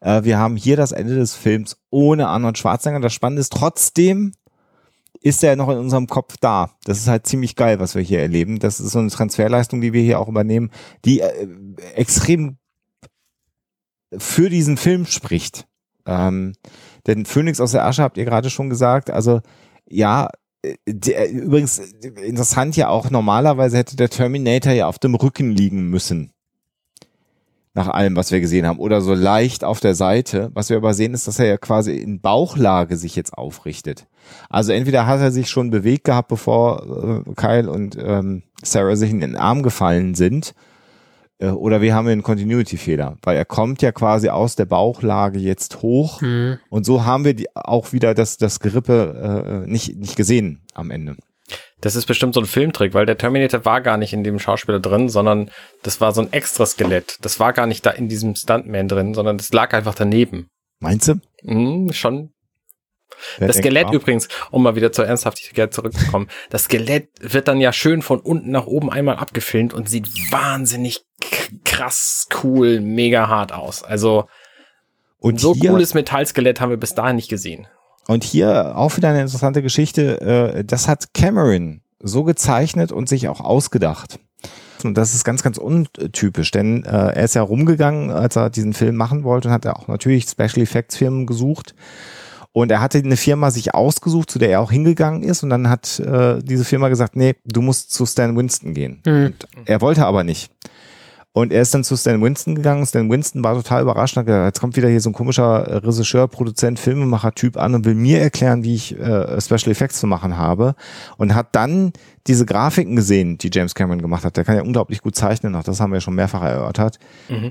Äh, 0.00 0.24
wir 0.24 0.38
haben 0.38 0.56
hier 0.56 0.76
das 0.76 0.92
Ende 0.92 1.14
des 1.14 1.34
Films 1.34 1.76
ohne 1.90 2.28
Arnold 2.28 2.58
Schwarzenegger. 2.58 3.00
Das 3.00 3.14
Spannende 3.14 3.40
ist 3.40 3.52
trotzdem, 3.52 4.32
ist 5.24 5.42
er 5.42 5.56
noch 5.56 5.70
in 5.70 5.78
unserem 5.78 6.06
Kopf 6.06 6.36
da. 6.38 6.70
Das 6.84 6.98
ist 6.98 7.08
halt 7.08 7.26
ziemlich 7.26 7.56
geil, 7.56 7.80
was 7.80 7.94
wir 7.94 8.02
hier 8.02 8.20
erleben. 8.20 8.58
Das 8.58 8.78
ist 8.78 8.92
so 8.92 8.98
eine 8.98 9.08
Transferleistung, 9.08 9.80
die 9.80 9.94
wir 9.94 10.02
hier 10.02 10.20
auch 10.20 10.28
übernehmen, 10.28 10.70
die 11.06 11.20
äh, 11.20 11.48
extrem 11.94 12.58
für 14.16 14.50
diesen 14.50 14.76
Film 14.76 15.06
spricht. 15.06 15.66
Ähm, 16.04 16.52
denn 17.06 17.24
Phoenix 17.24 17.58
aus 17.58 17.72
der 17.72 17.86
Asche 17.86 18.02
habt 18.02 18.18
ihr 18.18 18.26
gerade 18.26 18.50
schon 18.50 18.68
gesagt. 18.68 19.08
Also 19.10 19.40
ja, 19.88 20.28
äh, 20.62 20.76
der, 20.86 21.30
übrigens 21.30 21.78
äh, 21.78 22.08
interessant 22.08 22.76
ja 22.76 22.88
auch, 22.88 23.08
normalerweise 23.08 23.78
hätte 23.78 23.96
der 23.96 24.10
Terminator 24.10 24.74
ja 24.74 24.88
auf 24.88 24.98
dem 24.98 25.14
Rücken 25.14 25.50
liegen 25.50 25.88
müssen. 25.88 26.33
Nach 27.76 27.88
allem, 27.88 28.14
was 28.14 28.30
wir 28.30 28.40
gesehen 28.40 28.66
haben. 28.66 28.78
Oder 28.78 29.00
so 29.00 29.14
leicht 29.14 29.64
auf 29.64 29.80
der 29.80 29.96
Seite. 29.96 30.50
Was 30.54 30.70
wir 30.70 30.76
aber 30.76 30.94
sehen, 30.94 31.12
ist, 31.12 31.26
dass 31.26 31.40
er 31.40 31.46
ja 31.46 31.56
quasi 31.56 31.96
in 31.96 32.20
Bauchlage 32.20 32.96
sich 32.96 33.16
jetzt 33.16 33.36
aufrichtet. 33.36 34.06
Also 34.48 34.72
entweder 34.72 35.06
hat 35.06 35.20
er 35.20 35.32
sich 35.32 35.50
schon 35.50 35.70
bewegt 35.70 36.04
gehabt, 36.04 36.28
bevor 36.28 37.24
äh, 37.26 37.34
Kyle 37.34 37.68
und 37.68 37.98
ähm, 38.00 38.44
Sarah 38.62 38.94
sich 38.94 39.10
in 39.10 39.20
den 39.20 39.36
Arm 39.36 39.64
gefallen 39.64 40.14
sind. 40.14 40.54
Äh, 41.38 41.48
oder 41.48 41.80
wir 41.80 41.96
haben 41.96 42.06
einen 42.06 42.22
Continuity-Fehler. 42.22 43.18
Weil 43.22 43.36
er 43.36 43.44
kommt 43.44 43.82
ja 43.82 43.90
quasi 43.90 44.28
aus 44.28 44.54
der 44.54 44.66
Bauchlage 44.66 45.40
jetzt 45.40 45.82
hoch. 45.82 46.20
Hm. 46.20 46.58
Und 46.70 46.86
so 46.86 47.04
haben 47.04 47.24
wir 47.24 47.34
die, 47.34 47.54
auch 47.56 47.92
wieder 47.92 48.14
das, 48.14 48.36
das 48.36 48.60
Gerippe 48.60 49.64
äh, 49.64 49.70
nicht, 49.70 49.96
nicht 49.96 50.14
gesehen 50.14 50.60
am 50.74 50.92
Ende. 50.92 51.16
Das 51.80 51.96
ist 51.96 52.06
bestimmt 52.06 52.34
so 52.34 52.40
ein 52.40 52.46
Filmtrick, 52.46 52.94
weil 52.94 53.04
der 53.04 53.18
Terminator 53.18 53.64
war 53.64 53.80
gar 53.80 53.98
nicht 53.98 54.12
in 54.12 54.24
dem 54.24 54.38
Schauspieler 54.38 54.80
drin, 54.80 55.08
sondern 55.08 55.50
das 55.82 56.00
war 56.00 56.12
so 56.12 56.22
ein 56.22 56.32
extra 56.32 56.64
Skelett. 56.64 57.18
Das 57.20 57.38
war 57.40 57.52
gar 57.52 57.66
nicht 57.66 57.84
da 57.84 57.90
in 57.90 58.08
diesem 58.08 58.34
Stuntman 58.34 58.88
drin, 58.88 59.14
sondern 59.14 59.36
das 59.36 59.52
lag 59.52 59.74
einfach 59.74 59.94
daneben. 59.94 60.48
Meinst 60.80 61.08
du? 61.08 61.20
Mhm, 61.42 61.92
schon. 61.92 62.30
Wer 63.38 63.48
Das 63.48 63.58
Skelett 63.58 63.88
ah, 63.88 63.92
übrigens, 63.92 64.28
um 64.50 64.62
mal 64.62 64.76
wieder 64.76 64.92
zur 64.92 65.06
Ernsthaftigkeit 65.06 65.72
zurückzukommen, 65.72 66.28
das 66.50 66.64
Skelett 66.64 67.08
wird 67.20 67.48
dann 67.48 67.60
ja 67.60 67.72
schön 67.72 68.02
von 68.02 68.20
unten 68.20 68.50
nach 68.50 68.66
oben 68.66 68.90
einmal 68.90 69.16
abgefilmt 69.16 69.74
und 69.74 69.88
sieht 69.88 70.08
wahnsinnig 70.30 71.04
krass, 71.64 72.26
cool, 72.42 72.80
mega 72.80 73.28
hart 73.28 73.52
aus. 73.52 73.82
Also 73.82 74.26
Und 75.18 75.40
so 75.40 75.54
cooles 75.54 75.94
Metallskelett 75.94 76.60
haben 76.60 76.70
wir 76.70 76.76
bis 76.76 76.94
dahin 76.94 77.16
nicht 77.16 77.28
gesehen. 77.28 77.66
Und 78.06 78.24
hier 78.24 78.76
auch 78.76 78.96
wieder 78.96 79.08
eine 79.08 79.22
interessante 79.22 79.62
Geschichte. 79.62 80.20
Äh, 80.20 80.64
das 80.64 80.88
hat 80.88 81.14
Cameron 81.14 81.80
so 82.00 82.24
gezeichnet 82.24 82.92
und 82.92 83.08
sich 83.08 83.28
auch 83.28 83.40
ausgedacht. 83.40 84.18
Und 84.84 84.98
das 84.98 85.14
ist 85.14 85.24
ganz, 85.24 85.42
ganz 85.42 85.56
untypisch, 85.56 86.50
denn 86.50 86.84
äh, 86.84 86.88
er 86.88 87.24
ist 87.24 87.34
ja 87.34 87.42
rumgegangen, 87.42 88.10
als 88.10 88.36
er 88.36 88.50
diesen 88.50 88.74
Film 88.74 88.96
machen 88.96 89.24
wollte 89.24 89.48
und 89.48 89.54
hat 89.54 89.64
er 89.64 89.78
auch 89.78 89.88
natürlich 89.88 90.28
Special 90.28 90.60
Effects 90.60 90.96
Firmen 90.96 91.24
gesucht. 91.24 91.74
Und 92.52 92.70
er 92.70 92.80
hatte 92.80 92.98
eine 92.98 93.16
Firma 93.16 93.50
sich 93.50 93.74
ausgesucht, 93.74 94.30
zu 94.30 94.38
der 94.38 94.50
er 94.50 94.60
auch 94.60 94.70
hingegangen 94.70 95.24
ist. 95.24 95.42
Und 95.42 95.50
dann 95.50 95.68
hat 95.68 95.98
äh, 95.98 96.40
diese 96.40 96.64
Firma 96.64 96.88
gesagt, 96.88 97.16
nee, 97.16 97.34
du 97.44 97.62
musst 97.62 97.92
zu 97.92 98.06
Stan 98.06 98.36
Winston 98.36 98.74
gehen. 98.74 99.00
Hm. 99.04 99.34
Und 99.56 99.68
er 99.68 99.80
wollte 99.80 100.06
aber 100.06 100.22
nicht. 100.22 100.52
Und 101.36 101.52
er 101.52 101.62
ist 101.62 101.74
dann 101.74 101.82
zu 101.82 101.96
Stan 101.96 102.22
Winston 102.22 102.54
gegangen. 102.54 102.86
Stan 102.86 103.10
Winston 103.10 103.42
war 103.42 103.56
total 103.56 103.82
überrascht. 103.82 104.16
Hat 104.16 104.26
gesagt, 104.26 104.46
jetzt 104.46 104.60
kommt 104.60 104.76
wieder 104.76 104.88
hier 104.88 105.00
so 105.00 105.10
ein 105.10 105.14
komischer 105.14 105.66
äh, 105.66 105.76
Regisseur, 105.78 106.28
Produzent, 106.28 106.78
Filmemacher-Typ 106.78 107.56
an 107.56 107.74
und 107.74 107.84
will 107.84 107.96
mir 107.96 108.20
erklären, 108.20 108.62
wie 108.62 108.76
ich 108.76 108.96
äh, 108.96 109.40
Special 109.40 109.72
Effects 109.72 109.98
zu 109.98 110.06
machen 110.06 110.38
habe. 110.38 110.76
Und 111.16 111.34
hat 111.34 111.48
dann 111.50 111.92
diese 112.26 112.46
Grafiken 112.46 112.96
gesehen, 112.96 113.36
die 113.36 113.50
James 113.52 113.74
Cameron 113.74 114.00
gemacht 114.00 114.24
hat. 114.24 114.36
Der 114.38 114.44
kann 114.44 114.56
ja 114.56 114.62
unglaublich 114.62 115.02
gut 115.02 115.14
zeichnen, 115.14 115.54
auch 115.54 115.62
das 115.62 115.78
haben 115.80 115.90
wir 115.90 115.96
ja 115.96 116.00
schon 116.00 116.14
mehrfach 116.14 116.42
erörtert. 116.42 116.98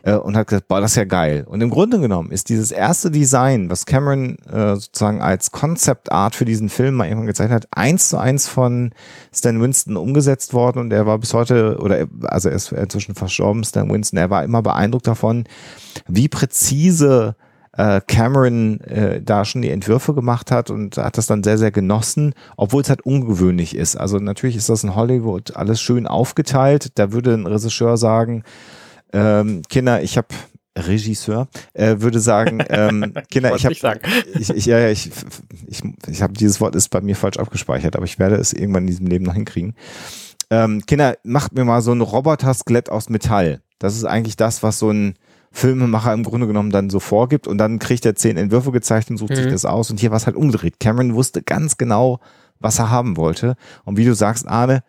Äh, 0.04 0.16
und 0.16 0.36
hat 0.36 0.48
gesagt, 0.48 0.68
boah, 0.68 0.82
das 0.82 0.92
ist 0.92 0.96
ja 0.98 1.04
geil. 1.06 1.46
Und 1.48 1.62
im 1.62 1.70
Grunde 1.70 2.00
genommen 2.00 2.32
ist 2.32 2.50
dieses 2.50 2.72
erste 2.72 3.12
Design, 3.12 3.70
was 3.70 3.86
Cameron 3.86 4.38
äh, 4.52 4.76
sozusagen 4.76 5.22
als 5.22 5.52
Concept 5.52 6.12
Art 6.12 6.36
für 6.36 6.46
diesen 6.46 6.70
Film 6.70 6.96
mal 6.96 7.06
irgendwann 7.08 7.28
gezeichnet 7.28 7.56
hat, 7.56 7.68
eins 7.72 8.10
zu 8.10 8.18
eins 8.18 8.48
von 8.48 8.94
Stan 9.32 9.62
Winston 9.62 9.96
umgesetzt 9.96 10.54
worden 10.54 10.80
und 10.80 10.92
er 10.92 11.06
war 11.06 11.20
bis 11.20 11.34
heute, 11.34 11.78
oder 11.80 12.00
er- 12.00 12.08
also 12.24 12.50
er 12.50 12.56
ist 12.56 12.72
inzwischen 12.72 13.14
verstorben, 13.16 13.64
Stan 13.64 13.90
Winston, 13.92 14.18
er 14.18 14.30
war 14.30 14.44
immer 14.44 14.62
beeindruckt 14.64 15.06
davon, 15.08 15.44
wie 16.08 16.28
präzise 16.28 17.36
äh, 17.78 18.02
Cameron 18.06 18.80
äh, 18.82 19.22
da 19.22 19.46
schon 19.46 19.62
die 19.62 19.70
Entwürfe 19.70 20.14
gemacht 20.14 20.52
hat 20.52 20.70
und 20.70 20.98
hat 20.98 21.18
das 21.18 21.28
dann 21.28 21.44
sehr, 21.44 21.58
sehr 21.58 21.72
genossen, 21.72 22.34
obwohl 22.58 22.82
es 22.82 22.90
halt 22.90 23.02
ungewöhnlich 23.02 23.76
ist. 23.76 23.96
Also 23.96 24.18
natürlich 24.18 24.56
ist 24.56 24.70
das 24.70 24.84
in 24.84 24.96
Hollywood 24.96 25.56
alles 25.56 25.82
schön 25.82 26.08
aufgeteilt. 26.08 26.92
Da 26.96 27.12
würde 27.12 27.34
ein 27.34 27.48
Regisseur 27.48 27.98
sagen, 27.98 28.44
ähm, 29.12 29.62
Kinder, 29.70 30.02
ich 30.02 30.18
habe 30.18 30.28
Regisseur 30.78 31.48
äh, 31.74 31.98
würde 32.00 32.20
sagen, 32.20 32.64
ähm, 32.70 33.14
Kinder, 33.30 33.56
ich 33.56 33.66
habe 33.66 34.00
ich, 34.40 34.50
ich, 34.50 34.66
ja, 34.66 34.80
ja, 34.80 34.90
ich, 34.90 35.12
ich, 35.68 35.82
ich 36.08 36.22
habe 36.22 36.34
dieses 36.34 36.62
Wort 36.62 36.76
ist 36.76 36.90
bei 36.90 37.02
mir 37.02 37.16
falsch 37.16 37.38
abgespeichert, 37.38 37.96
aber 37.96 38.06
ich 38.06 38.20
werde 38.20 38.36
es 38.36 38.54
irgendwann 38.54 38.84
in 38.84 38.88
diesem 38.88 39.08
Leben 39.08 39.26
noch 39.26 39.36
hinkriegen. 39.36 39.76
Ähm, 40.50 40.86
Kinder, 40.86 41.16
macht 41.24 41.54
mir 41.54 41.66
mal 41.66 41.82
so 41.82 41.92
ein 41.92 42.02
Roboter-Skelett 42.02 42.90
aus 42.90 43.10
Metall. 43.10 43.62
Das 43.80 43.96
ist 43.96 44.06
eigentlich 44.06 44.36
das, 44.36 44.64
was 44.64 44.80
so 44.80 44.92
ein 44.92 45.16
Filmemacher 45.56 46.12
im 46.14 46.24
Grunde 46.24 46.48
genommen 46.48 46.72
dann 46.72 46.90
so 46.90 47.00
vorgibt 47.00 47.48
und 47.48 47.58
dann 47.60 47.80
kriegt 47.80 48.06
er 48.06 48.16
zehn 48.16 48.36
Entwürfe 48.38 48.72
gezeigt 48.72 49.10
und 49.12 49.18
sucht 49.18 49.36
sich 49.36 49.46
Mhm. 49.46 49.52
das 49.52 49.66
aus 49.66 49.90
und 49.92 50.00
hier 50.00 50.10
war 50.12 50.18
es 50.18 50.26
halt 50.26 50.36
umgedreht. 50.36 50.80
Cameron 50.80 51.14
wusste 51.14 51.42
ganz 51.44 51.78
genau, 51.78 52.20
was 52.60 52.80
er 52.80 52.90
haben 52.90 53.18
wollte 53.18 53.56
und 53.86 53.96
wie 53.98 54.06
du 54.06 54.14
sagst, 54.16 54.48
Arne, 54.48 54.84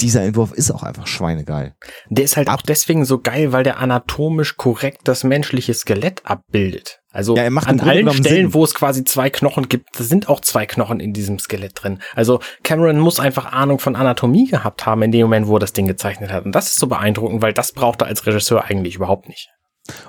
dieser 0.00 0.22
Entwurf 0.22 0.52
ist 0.52 0.70
auch 0.70 0.82
einfach 0.82 1.06
schweinegeil. 1.06 1.74
Der 2.08 2.24
ist 2.24 2.36
halt 2.38 2.48
auch 2.48 2.62
deswegen 2.62 3.04
so 3.04 3.18
geil, 3.18 3.52
weil 3.52 3.64
der 3.64 3.78
anatomisch 3.80 4.56
korrekt 4.56 5.02
das 5.04 5.24
menschliche 5.24 5.74
Skelett 5.74 6.22
abbildet. 6.24 7.00
Also 7.12 7.36
Ja, 7.36 7.42
er 7.42 7.48
an 7.68 7.80
allen 7.80 8.10
Stellen, 8.12 8.46
Sinn. 8.46 8.54
wo 8.54 8.64
es 8.64 8.74
quasi 8.74 9.04
zwei 9.04 9.28
Knochen 9.30 9.68
gibt, 9.68 9.88
da 9.98 10.02
sind 10.04 10.28
auch 10.28 10.40
zwei 10.40 10.64
Knochen 10.64 11.00
in 11.00 11.12
diesem 11.12 11.38
Skelett 11.38 11.72
drin. 11.74 11.98
Also 12.14 12.40
Cameron 12.62 12.98
muss 12.98 13.20
einfach 13.20 13.52
Ahnung 13.52 13.78
von 13.78 13.94
Anatomie 13.94 14.46
gehabt 14.48 14.86
haben 14.86 15.02
in 15.02 15.12
dem 15.12 15.22
Moment, 15.22 15.48
wo 15.48 15.56
er 15.56 15.60
das 15.60 15.72
Ding 15.74 15.86
gezeichnet 15.86 16.32
hat. 16.32 16.44
Und 16.46 16.54
das 16.54 16.68
ist 16.68 16.76
so 16.76 16.86
beeindruckend, 16.86 17.42
weil 17.42 17.52
das 17.52 17.72
braucht 17.72 18.00
er 18.00 18.06
als 18.06 18.24
Regisseur 18.26 18.64
eigentlich 18.64 18.94
überhaupt 18.96 19.28
nicht. 19.28 19.50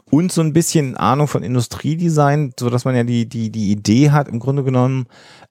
Und 0.09 0.31
so 0.31 0.41
ein 0.41 0.53
bisschen 0.53 0.95
Ahnung 0.95 1.27
von 1.27 1.43
Industriedesign, 1.43 2.53
so 2.57 2.69
dass 2.69 2.85
man 2.85 2.95
ja 2.95 3.03
die 3.03 3.27
die 3.27 3.49
die 3.51 3.71
Idee 3.71 4.11
hat 4.11 4.29
im 4.29 4.39
Grunde 4.39 4.63
genommen, 4.63 5.07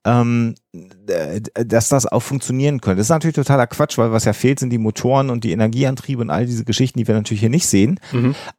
ähm, 0.06 0.54
äh, 1.06 1.40
dass 1.64 1.88
das 1.90 2.06
auch 2.06 2.20
funktionieren 2.20 2.80
könnte. 2.80 2.98
Das 2.98 3.06
ist 3.06 3.10
natürlich 3.10 3.36
totaler 3.36 3.66
Quatsch, 3.66 3.98
weil 3.98 4.12
was 4.12 4.24
ja 4.24 4.32
fehlt, 4.32 4.60
sind 4.60 4.70
die 4.70 4.78
Motoren 4.78 5.28
und 5.28 5.44
die 5.44 5.52
Energieantriebe 5.52 6.22
und 6.22 6.30
all 6.30 6.46
diese 6.46 6.64
Geschichten, 6.64 6.98
die 6.98 7.06
wir 7.06 7.14
natürlich 7.14 7.40
hier 7.40 7.50
nicht 7.50 7.66
sehen. 7.66 8.00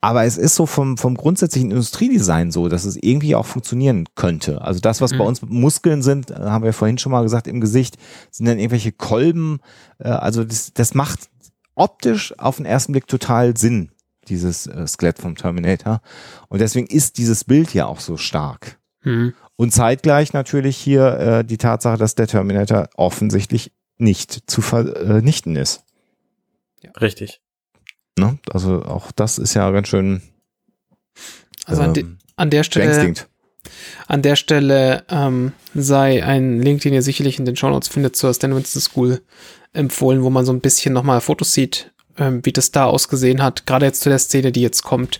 Aber 0.01 0.23
es 0.23 0.37
ist 0.37 0.55
so 0.55 0.67
vom 0.67 0.97
vom 0.97 1.15
grundsätzlichen 1.15 1.71
Industriedesign 1.71 2.51
so, 2.51 2.69
dass 2.69 2.85
es 2.85 2.97
irgendwie 3.01 3.35
auch 3.35 3.45
funktionieren 3.45 4.05
könnte. 4.15 4.61
Also 4.61 4.79
das, 4.79 5.01
was 5.01 5.11
bei 5.17 5.23
uns 5.23 5.41
Muskeln 5.41 6.03
sind, 6.03 6.29
äh, 6.29 6.35
haben 6.35 6.63
wir 6.63 6.73
vorhin 6.73 6.99
schon 6.99 7.11
mal 7.11 7.23
gesagt 7.23 7.47
im 7.47 7.59
Gesicht, 7.59 7.97
sind 8.29 8.45
dann 8.47 8.59
irgendwelche 8.59 8.91
Kolben. 8.91 9.59
Äh, 9.97 10.09
also 10.09 10.43
das 10.43 10.73
das 10.73 10.93
macht 10.93 11.29
optisch 11.73 12.37
auf 12.37 12.57
den 12.57 12.65
ersten 12.65 12.91
Blick 12.91 13.07
total 13.07 13.57
Sinn 13.57 13.89
dieses 14.29 14.67
äh, 14.67 14.87
Skelett 14.87 15.19
vom 15.19 15.35
Terminator. 15.35 16.01
Und 16.49 16.61
deswegen 16.61 16.87
ist 16.87 17.17
dieses 17.17 17.43
Bild 17.43 17.73
ja 17.73 17.85
auch 17.85 17.99
so 17.99 18.17
stark. 18.17 18.77
Hm. 19.01 19.33
Und 19.55 19.71
zeitgleich 19.71 20.33
natürlich 20.33 20.77
hier 20.77 21.19
äh, 21.19 21.45
die 21.45 21.57
Tatsache, 21.57 21.97
dass 21.97 22.15
der 22.15 22.27
Terminator 22.27 22.89
offensichtlich 22.95 23.71
nicht 23.97 24.49
zu 24.49 24.61
vernichten 24.61 25.55
ist. 25.55 25.83
Richtig. 26.99 27.41
Ne? 28.17 28.37
Also 28.51 28.83
auch 28.83 29.11
das 29.11 29.37
ist 29.37 29.53
ja 29.53 29.69
ganz 29.71 29.87
schön 29.87 30.21
Also 31.65 31.81
an, 31.81 31.93
de, 31.93 32.03
ähm, 32.03 32.17
an 32.35 32.49
der 32.49 32.63
Stelle, 32.63 32.85
beängstigend. 32.85 33.27
an 34.07 34.21
der 34.21 34.35
Stelle 34.35 35.03
ähm, 35.09 35.53
sei 35.73 36.23
ein 36.23 36.61
Link, 36.61 36.81
den 36.81 36.93
ihr 36.93 37.01
sicherlich 37.01 37.39
in 37.39 37.45
den 37.45 37.55
Shownotes 37.55 37.89
findet, 37.89 38.15
zur 38.15 38.33
Stan 38.33 38.55
Winston 38.55 38.81
School 38.81 39.21
empfohlen, 39.73 40.23
wo 40.23 40.29
man 40.29 40.45
so 40.45 40.53
ein 40.53 40.61
bisschen 40.61 40.93
nochmal 40.93 41.21
Fotos 41.21 41.53
sieht, 41.53 41.91
ähm, 42.17 42.41
wie 42.43 42.51
das 42.51 42.71
da 42.71 42.85
ausgesehen 42.85 43.41
hat, 43.41 43.65
gerade 43.65 43.85
jetzt 43.85 44.01
zu 44.01 44.09
der 44.09 44.19
Szene, 44.19 44.51
die 44.51 44.61
jetzt 44.61 44.83
kommt 44.83 45.19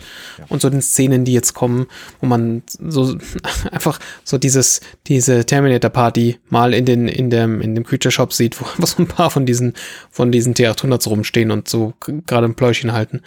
und 0.49 0.61
zu 0.61 0.69
den 0.69 0.81
Szenen, 0.81 1.25
die 1.25 1.33
jetzt 1.33 1.53
kommen, 1.53 1.87
wo 2.21 2.27
man 2.27 2.63
so 2.67 3.17
einfach 3.71 3.99
so 4.23 4.37
dieses, 4.37 4.81
diese 5.07 5.45
Terminator-Party 5.45 6.39
mal 6.49 6.73
in 6.73 6.85
den, 6.85 7.07
in 7.07 7.29
dem, 7.29 7.61
in 7.61 7.75
dem 7.75 7.85
Creature 7.85 8.11
Shop 8.11 8.33
sieht, 8.33 8.59
wo, 8.61 8.65
wo 8.77 8.85
so 8.85 9.01
ein 9.03 9.07
paar 9.07 9.29
von 9.29 9.45
diesen, 9.45 9.73
von 10.09 10.31
diesen 10.31 10.53
T800s 10.53 11.09
rumstehen 11.09 11.51
und 11.51 11.67
so 11.67 11.93
gerade 11.99 12.47
ein 12.47 12.55
Pläuschen 12.55 12.93
halten. 12.93 13.21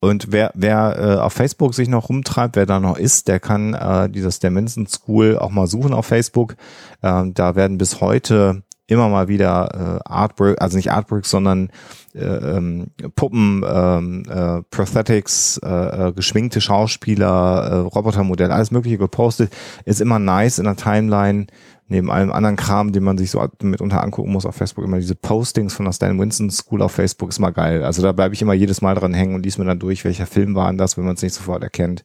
Und 0.00 0.32
wer, 0.32 0.50
wer 0.54 0.98
äh, 0.98 1.20
auf 1.20 1.32
Facebook 1.32 1.74
sich 1.74 1.88
noch 1.88 2.10
rumtreibt, 2.10 2.56
wer 2.56 2.66
da 2.66 2.78
noch 2.78 2.98
ist, 2.98 3.26
der 3.26 3.40
kann 3.40 3.72
äh, 3.72 4.10
dieses 4.10 4.38
Dimension 4.38 4.86
School 4.86 5.38
auch 5.38 5.50
mal 5.50 5.66
suchen 5.66 5.94
auf 5.94 6.04
Facebook. 6.04 6.56
Ähm, 7.02 7.32
da 7.32 7.56
werden 7.56 7.78
bis 7.78 8.02
heute 8.02 8.64
immer 8.86 9.08
mal 9.08 9.28
wieder 9.28 10.00
äh, 10.04 10.10
Artwork, 10.10 10.60
also 10.60 10.76
nicht 10.76 10.92
Artworks, 10.92 11.30
sondern 11.30 11.70
äh, 12.14 12.24
ähm, 12.24 12.88
Puppen, 13.16 13.64
ähm, 13.66 14.22
äh, 14.28 14.62
Prosthetics, 14.70 15.58
äh, 15.64 16.08
äh, 16.08 16.12
geschminkte 16.12 16.60
Schauspieler, 16.60 17.62
äh, 17.70 17.74
Robotermodelle, 17.76 18.52
alles 18.52 18.70
Mögliche 18.70 18.98
gepostet. 18.98 19.52
Ist 19.84 20.00
immer 20.00 20.18
nice 20.18 20.58
in 20.58 20.64
der 20.64 20.76
Timeline. 20.76 21.46
Neben 21.86 22.10
allem 22.10 22.32
anderen 22.32 22.56
Kram, 22.56 22.92
den 22.92 23.04
man 23.04 23.18
sich 23.18 23.30
so 23.30 23.46
mitunter 23.60 24.02
angucken 24.02 24.32
muss 24.32 24.46
auf 24.46 24.56
Facebook, 24.56 24.84
immer 24.84 24.98
diese 24.98 25.14
Postings 25.14 25.74
von 25.74 25.84
der 25.84 25.92
Stan 25.92 26.18
Winston 26.18 26.50
School 26.50 26.80
auf 26.80 26.92
Facebook 26.92 27.28
ist 27.28 27.40
mal 27.40 27.50
geil. 27.50 27.84
Also 27.84 28.00
da 28.00 28.12
bleibe 28.12 28.34
ich 28.34 28.40
immer 28.40 28.54
jedes 28.54 28.80
Mal 28.80 28.94
dran 28.94 29.12
hängen 29.12 29.34
und 29.34 29.44
lies 29.44 29.58
mir 29.58 29.66
dann 29.66 29.78
durch, 29.78 30.02
welcher 30.04 30.24
Film 30.24 30.54
war 30.54 30.68
denn 30.68 30.78
das, 30.78 30.96
wenn 30.96 31.04
man 31.04 31.16
es 31.16 31.22
nicht 31.22 31.34
sofort 31.34 31.62
erkennt. 31.62 32.04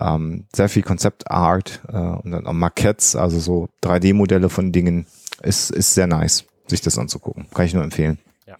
Ähm, 0.00 0.44
sehr 0.54 0.68
viel 0.68 0.82
Konzeptart 0.82 1.80
äh, 1.88 1.96
und 1.96 2.30
dann 2.30 2.46
auch 2.46 2.52
Maquettes, 2.52 3.16
also 3.16 3.40
so 3.40 3.68
3D-Modelle 3.82 4.48
von 4.48 4.70
Dingen. 4.70 5.06
Ist, 5.42 5.70
ist 5.70 5.94
sehr 5.94 6.06
nice, 6.06 6.44
sich 6.66 6.80
das 6.80 6.98
anzugucken. 6.98 7.48
Kann 7.52 7.66
ich 7.66 7.74
nur 7.74 7.84
empfehlen. 7.84 8.18
Ja. 8.46 8.56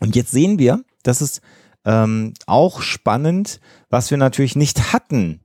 Und 0.00 0.16
jetzt 0.16 0.30
sehen 0.30 0.58
wir, 0.58 0.84
das 1.02 1.22
ist 1.22 1.40
ähm, 1.84 2.34
auch 2.46 2.82
spannend, 2.82 3.60
was 3.90 4.10
wir 4.10 4.18
natürlich 4.18 4.56
nicht 4.56 4.92
hatten 4.92 5.40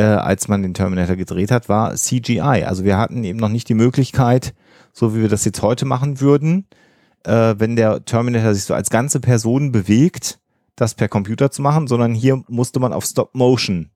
äh, 0.00 0.04
als 0.04 0.48
man 0.48 0.62
den 0.62 0.72
Terminator 0.72 1.16
gedreht 1.16 1.50
hat, 1.50 1.68
war 1.68 1.94
CGI. 1.94 2.64
Also 2.64 2.84
wir 2.84 2.96
hatten 2.96 3.22
eben 3.22 3.38
noch 3.38 3.50
nicht 3.50 3.68
die 3.68 3.74
Möglichkeit, 3.74 4.54
so 4.94 5.14
wie 5.14 5.20
wir 5.20 5.28
das 5.28 5.44
jetzt 5.44 5.60
heute 5.60 5.84
machen 5.84 6.20
würden, 6.20 6.66
äh, 7.24 7.54
wenn 7.58 7.76
der 7.76 8.04
Terminator 8.04 8.54
sich 8.54 8.64
so 8.64 8.72
als 8.72 8.88
ganze 8.88 9.20
Person 9.20 9.72
bewegt, 9.72 10.38
das 10.74 10.94
per 10.94 11.08
Computer 11.08 11.50
zu 11.50 11.60
machen, 11.60 11.86
sondern 11.86 12.14
hier 12.14 12.42
musste 12.48 12.80
man 12.80 12.94
auf 12.94 13.04
Stop 13.04 13.34
Motion 13.34 13.90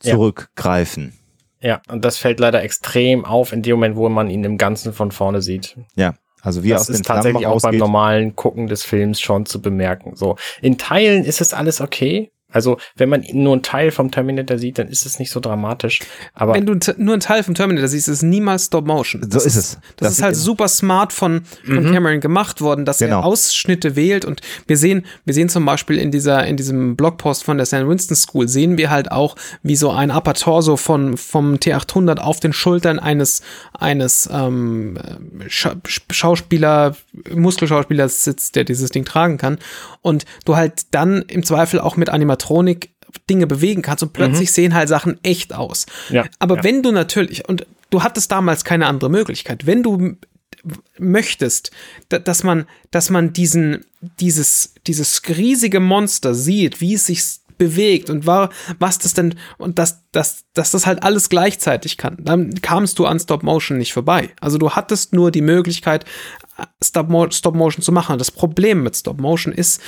zurückgreifen. 0.00 1.12
Ja. 1.14 1.23
Ja, 1.64 1.80
und 1.88 2.04
das 2.04 2.18
fällt 2.18 2.40
leider 2.40 2.62
extrem 2.62 3.24
auf 3.24 3.52
in 3.52 3.62
dem 3.62 3.76
Moment, 3.76 3.96
wo 3.96 4.06
man 4.10 4.28
ihn 4.28 4.44
im 4.44 4.58
Ganzen 4.58 4.92
von 4.92 5.10
vorne 5.10 5.40
sieht. 5.40 5.78
Ja, 5.96 6.14
also 6.42 6.62
wie 6.62 6.68
das 6.68 6.82
aus 6.82 6.88
ist 6.90 6.98
den 6.98 7.04
tatsächlich 7.04 7.40
Flammen 7.40 7.56
auch 7.56 7.62
beim 7.62 7.70
rausgeht. 7.70 7.80
normalen 7.80 8.36
Gucken 8.36 8.66
des 8.66 8.84
Films 8.84 9.18
schon 9.18 9.46
zu 9.46 9.62
bemerken. 9.62 10.14
So 10.14 10.36
in 10.60 10.76
Teilen 10.76 11.24
ist 11.24 11.40
es 11.40 11.54
alles 11.54 11.80
okay. 11.80 12.30
Also 12.54 12.78
wenn 12.96 13.10
man 13.10 13.24
nur 13.32 13.52
einen 13.52 13.62
Teil 13.62 13.90
vom 13.90 14.10
Terminator 14.10 14.56
sieht, 14.58 14.78
dann 14.78 14.88
ist 14.88 15.04
es 15.04 15.18
nicht 15.18 15.30
so 15.30 15.40
dramatisch. 15.40 16.00
Aber 16.32 16.54
Wenn 16.54 16.64
du 16.64 16.74
nur 16.96 17.12
einen 17.14 17.20
Teil 17.20 17.42
vom 17.42 17.54
Terminator 17.54 17.88
siehst, 17.88 18.08
ist 18.08 18.16
es 18.18 18.22
niemals 18.22 18.66
Stop 18.66 18.86
Motion. 18.86 19.22
So 19.22 19.28
Das 19.28 19.44
ist 19.44 19.56
es. 19.56 19.72
Das, 19.96 20.08
Das 20.08 20.12
ist 20.14 20.22
halt 20.22 20.32
ist- 20.32 20.42
super 20.44 20.68
smart 20.68 21.12
von, 21.12 21.42
von 21.66 21.92
Cameron 21.92 22.20
gemacht 22.20 22.62
worden, 22.62 22.86
dass 22.86 22.98
Genau. 22.98 23.18
er 23.20 23.24
Ausschnitte 23.26 23.96
wählt 23.96 24.24
und 24.24 24.40
wir 24.66 24.78
sehen, 24.78 25.04
wir 25.26 25.34
sehen 25.34 25.48
zum 25.50 25.66
Beispiel 25.66 25.98
in 25.98 26.10
dieser, 26.10 26.46
in 26.46 26.56
diesem 26.56 26.96
Blogpost 26.96 27.44
von 27.44 27.56
der 27.58 27.66
St. 27.66 27.86
Winston 27.88 28.16
School 28.16 28.48
sehen 28.48 28.78
wir 28.78 28.88
halt 28.90 29.10
auch, 29.12 29.36
wie 29.62 29.76
so 29.76 29.90
ein 29.90 30.10
Upper 30.10 30.34
Torso 30.34 30.76
von, 30.76 31.16
vom 31.16 31.56
T800 31.56 32.18
auf 32.18 32.38
den 32.40 32.52
Schultern 32.52 32.98
eines, 33.00 33.42
eines, 33.78 34.28
ähm, 34.32 34.96
Scha 35.48 35.74
Schauspieler, 36.10 36.94
Muskelschauspielers 37.34 38.24
sitzt, 38.24 38.56
der 38.56 38.64
dieses 38.64 38.90
Ding 38.90 39.04
tragen 39.04 39.36
kann 39.38 39.58
und 40.02 40.24
du 40.44 40.56
halt 40.56 40.82
dann 40.92 41.22
im 41.22 41.42
Zweifel 41.44 41.80
auch 41.80 41.96
mit 41.96 42.08
Animatronik 42.44 42.90
Dinge 43.30 43.46
bewegen 43.46 43.82
kannst 43.82 44.02
und 44.02 44.12
plötzlich 44.12 44.52
sehen 44.52 44.74
halt 44.74 44.88
Sachen 44.88 45.18
echt 45.22 45.52
aus. 45.54 45.86
Ja, 46.10 46.24
Aber 46.40 46.56
ja. 46.56 46.64
wenn 46.64 46.82
du 46.82 46.90
natürlich, 46.90 47.48
und 47.48 47.64
du 47.90 48.02
hattest 48.02 48.32
damals 48.32 48.64
keine 48.64 48.86
andere 48.86 49.08
Möglichkeit, 49.08 49.66
wenn 49.66 49.82
du 49.84 50.16
möchtest, 50.98 51.70
da- 52.08 52.18
dass 52.18 52.42
man, 52.42 52.66
dass 52.90 53.10
man 53.10 53.32
diesen, 53.32 53.84
dieses, 54.20 54.74
dieses 54.86 55.22
riesige 55.28 55.78
Monster 55.80 56.34
sieht, 56.34 56.80
wie 56.80 56.94
es 56.94 57.06
sich 57.06 57.22
bewegt 57.56 58.10
und 58.10 58.26
war, 58.26 58.50
was 58.80 58.98
das 58.98 59.14
denn, 59.14 59.36
und 59.58 59.78
dass, 59.78 60.02
dass, 60.10 60.44
dass 60.54 60.72
das 60.72 60.86
halt 60.86 61.04
alles 61.04 61.28
gleichzeitig 61.28 61.96
kann, 61.98 62.16
dann 62.20 62.60
kamst 62.62 62.98
du 62.98 63.06
an 63.06 63.20
Stop 63.20 63.44
Motion 63.44 63.78
nicht 63.78 63.92
vorbei. 63.92 64.30
Also 64.40 64.58
du 64.58 64.70
hattest 64.70 65.12
nur 65.12 65.30
die 65.30 65.40
Möglichkeit, 65.42 66.04
Stop, 66.82 67.08
Mo 67.08 67.30
Stop 67.30 67.54
Motion 67.54 67.82
zu 67.82 67.92
machen. 67.92 68.18
Das 68.18 68.30
Problem 68.32 68.82
mit 68.82 68.96
Stop 68.96 69.20
Motion 69.20 69.52
ist, 69.52 69.80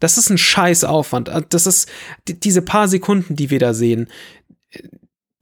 das 0.00 0.18
ist 0.18 0.30
ein 0.30 0.38
scheiß 0.38 0.84
Aufwand. 0.84 1.30
Das 1.50 1.66
ist 1.66 1.88
die, 2.28 2.38
diese 2.38 2.62
paar 2.62 2.88
Sekunden, 2.88 3.36
die 3.36 3.50
wir 3.50 3.58
da 3.58 3.74
sehen, 3.74 4.08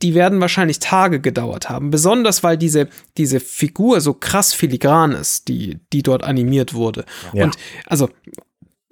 die 0.03 0.14
werden 0.14 0.40
wahrscheinlich 0.40 0.80
Tage 0.80 1.20
gedauert 1.20 1.70
haben. 1.70 1.90
Besonders 1.90 2.42
weil 2.42 2.59
diese, 2.59 2.88
diese 3.16 3.40
Figur 3.40 4.00
so 4.00 4.14
krass 4.14 4.53
filigran 4.53 5.12
ist, 5.12 5.48
die, 5.48 5.78
die 5.92 6.03
dort 6.03 6.24
animiert 6.24 6.74
wurde. 6.74 7.05
Ja. 7.32 7.44
Und 7.44 7.57
also 7.86 8.09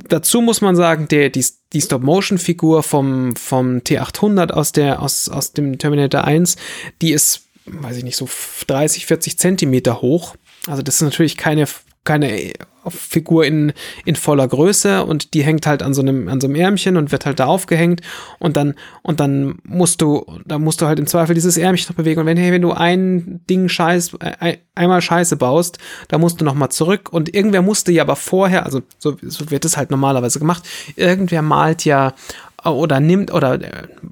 dazu 0.09 0.41
muss 0.41 0.61
man 0.61 0.77
sagen, 0.77 1.09
der, 1.09 1.31
die, 1.31 1.45
die 1.73 1.81
Stop-Motion-Figur 1.81 2.83
vom, 2.83 3.35
vom 3.37 3.79
T800 3.79 4.53
aus, 4.53 4.73
der, 4.73 5.03
aus, 5.03 5.29
aus 5.29 5.53
dem 5.53 5.79
Terminator 5.79 6.25
1, 6.25 6.57
die 7.03 7.13
ist, 7.13 7.43
weiß 7.67 7.97
ich 7.97 8.05
nicht, 8.05 8.17
so 8.17 8.29
30, 8.69 9.07
40 9.07 9.39
Zentimeter 9.39 10.01
hoch. 10.01 10.37
Also 10.67 10.83
das 10.83 10.97
ist 10.97 11.03
natürlich 11.03 11.37
keine, 11.37 11.67
keine 12.05 12.53
Figur 12.89 13.45
in, 13.45 13.75
in 14.07 14.17
voller 14.17 14.49
Größe 14.49 15.05
und 15.05 15.35
die 15.35 15.43
hängt 15.43 15.67
halt 15.67 15.83
an 15.83 15.93
so 15.93 16.01
einem, 16.01 16.29
an 16.29 16.41
so 16.41 16.47
einem 16.47 16.57
Ärmchen 16.57 16.97
und 16.97 17.13
wird 17.13 17.27
halt 17.27 17.39
da 17.39 17.45
aufgehängt 17.45 18.01
und 18.39 18.57
dann, 18.57 18.75
und 19.03 19.21
dann 19.21 19.59
musst 19.65 20.01
du, 20.01 20.25
da 20.47 20.59
musst 20.59 20.81
du 20.81 20.87
halt 20.87 20.99
im 20.99 21.07
Zweifel 21.07 21.35
dieses 21.35 21.59
Ärmchen 21.59 21.89
noch 21.91 21.97
bewegen. 21.97 22.21
Und 22.21 22.27
wenn, 22.27 22.39
hey, 22.39 22.53
wenn 22.53 22.63
du 22.63 22.73
ein 22.73 23.43
Ding 23.51 23.69
scheiß, 23.69 24.13
ein, 24.21 24.57
einmal 24.75 25.03
Scheiße 25.03 25.37
baust, 25.37 25.79
da 26.09 26.17
musst 26.17 26.41
du 26.41 26.45
noch 26.45 26.55
mal 26.55 26.71
zurück. 26.71 27.13
Und 27.13 27.35
irgendwer 27.35 27.61
musste 27.61 27.93
ja 27.93 28.03
aber 28.03 28.17
vorher, 28.17 28.65
also 28.65 28.81
so, 28.99 29.17
so 29.23 29.51
wird 29.51 29.67
es 29.67 29.77
halt 29.77 29.91
normalerweise 29.91 30.39
gemacht, 30.39 30.67
irgendwer 30.97 31.43
malt 31.43 31.85
ja 31.85 32.15
oder 32.65 33.01
nimmt 33.01 33.33
oder 33.33 33.59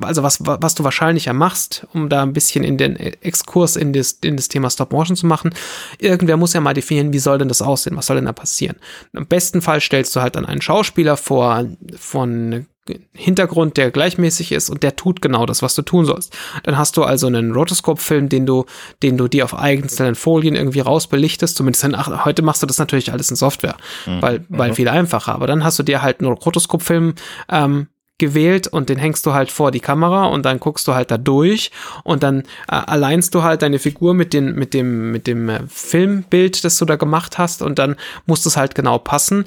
also 0.01 0.22
was 0.22 0.38
was 0.40 0.74
du 0.74 0.84
wahrscheinlicher 0.84 1.32
machst, 1.32 1.86
um 1.92 2.09
da 2.09 2.22
ein 2.22 2.32
bisschen 2.32 2.64
in 2.64 2.78
den 2.78 2.96
Exkurs 2.96 3.76
in 3.76 3.92
das 3.92 4.12
in 4.12 4.36
das 4.36 4.49
Thema 4.49 4.70
Stop 4.70 4.92
Motion 4.92 5.16
zu 5.16 5.26
machen. 5.26 5.55
Irgendwer 5.99 6.36
muss 6.36 6.53
ja 6.53 6.61
mal 6.61 6.74
definieren, 6.74 7.12
wie 7.12 7.18
soll 7.18 7.38
denn 7.38 7.49
das 7.49 7.62
aussehen? 7.62 7.96
Was 7.96 8.07
soll 8.07 8.16
denn 8.16 8.26
da 8.26 8.32
passieren? 8.32 8.76
Im 9.12 9.26
besten 9.26 9.62
Fall 9.62 9.80
stellst 9.80 10.14
du 10.16 10.20
halt 10.20 10.36
dann 10.36 10.46
einen 10.46 10.62
Schauspieler 10.62 11.16
vor 11.16 11.66
von 11.99 12.66
Hintergrund, 13.12 13.76
der 13.76 13.90
gleichmäßig 13.90 14.53
ist 14.53 14.70
und 14.70 14.82
der 14.82 14.96
tut 14.96 15.20
genau 15.20 15.46
das, 15.46 15.62
was 15.62 15.74
du 15.74 15.82
tun 15.82 16.05
sollst. 16.05 16.36
Dann 16.62 16.78
hast 16.78 16.96
du 16.96 17.05
also 17.05 17.26
einen 17.26 17.53
Rotoscope-Film, 17.53 18.28
den 18.28 18.46
du, 18.46 18.64
den 19.03 19.16
du 19.16 19.28
dir 19.28 19.44
auf 19.44 19.55
einzelnen 19.55 20.14
Folien 20.14 20.55
irgendwie 20.55 20.80
rausbelichtest. 20.80 21.57
Zumindest 21.57 21.84
dann, 21.84 21.94
ach, 21.94 22.24
heute 22.24 22.42
machst 22.42 22.62
du 22.62 22.66
das 22.66 22.78
natürlich 22.78 23.12
alles 23.12 23.30
in 23.30 23.36
Software, 23.36 23.76
weil, 24.20 24.44
weil 24.49 24.74
viel 24.74 24.88
einfacher. 24.88 25.34
Aber 25.34 25.46
dann 25.46 25.64
hast 25.64 25.78
du 25.78 25.82
dir 25.82 26.03
halt 26.03 26.20
einen 26.20 26.32
Rotoscope-Film 26.32 27.14
ähm, 27.51 27.88
gewählt 28.18 28.66
und 28.66 28.88
den 28.88 28.98
hängst 28.98 29.24
du 29.24 29.32
halt 29.32 29.50
vor 29.50 29.70
die 29.70 29.80
Kamera 29.80 30.26
und 30.26 30.44
dann 30.44 30.60
guckst 30.60 30.86
du 30.88 30.94
halt 30.94 31.10
da 31.10 31.18
durch 31.18 31.70
und 32.04 32.22
dann 32.22 32.40
äh, 32.68 32.74
alleinst 32.74 33.34
du 33.34 33.42
halt 33.42 33.62
deine 33.62 33.78
Figur 33.78 34.14
mit, 34.14 34.32
den, 34.32 34.54
mit 34.54 34.74
dem, 34.74 35.12
mit 35.12 35.26
dem 35.26 35.48
äh, 35.48 35.60
Filmbild, 35.68 36.64
das 36.64 36.78
du 36.78 36.84
da 36.84 36.96
gemacht 36.96 37.38
hast 37.38 37.62
und 37.62 37.78
dann 37.78 37.96
muss 38.26 38.44
es 38.44 38.56
halt 38.56 38.74
genau 38.74 38.98
passen 38.98 39.44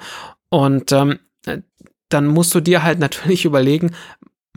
und 0.49 0.91
ähm, 0.91 1.19
dann 2.09 2.28
musst 2.28 2.55
du 2.55 2.61
dir 2.61 2.84
halt 2.84 2.99
natürlich 2.99 3.45
überlegen, 3.45 3.91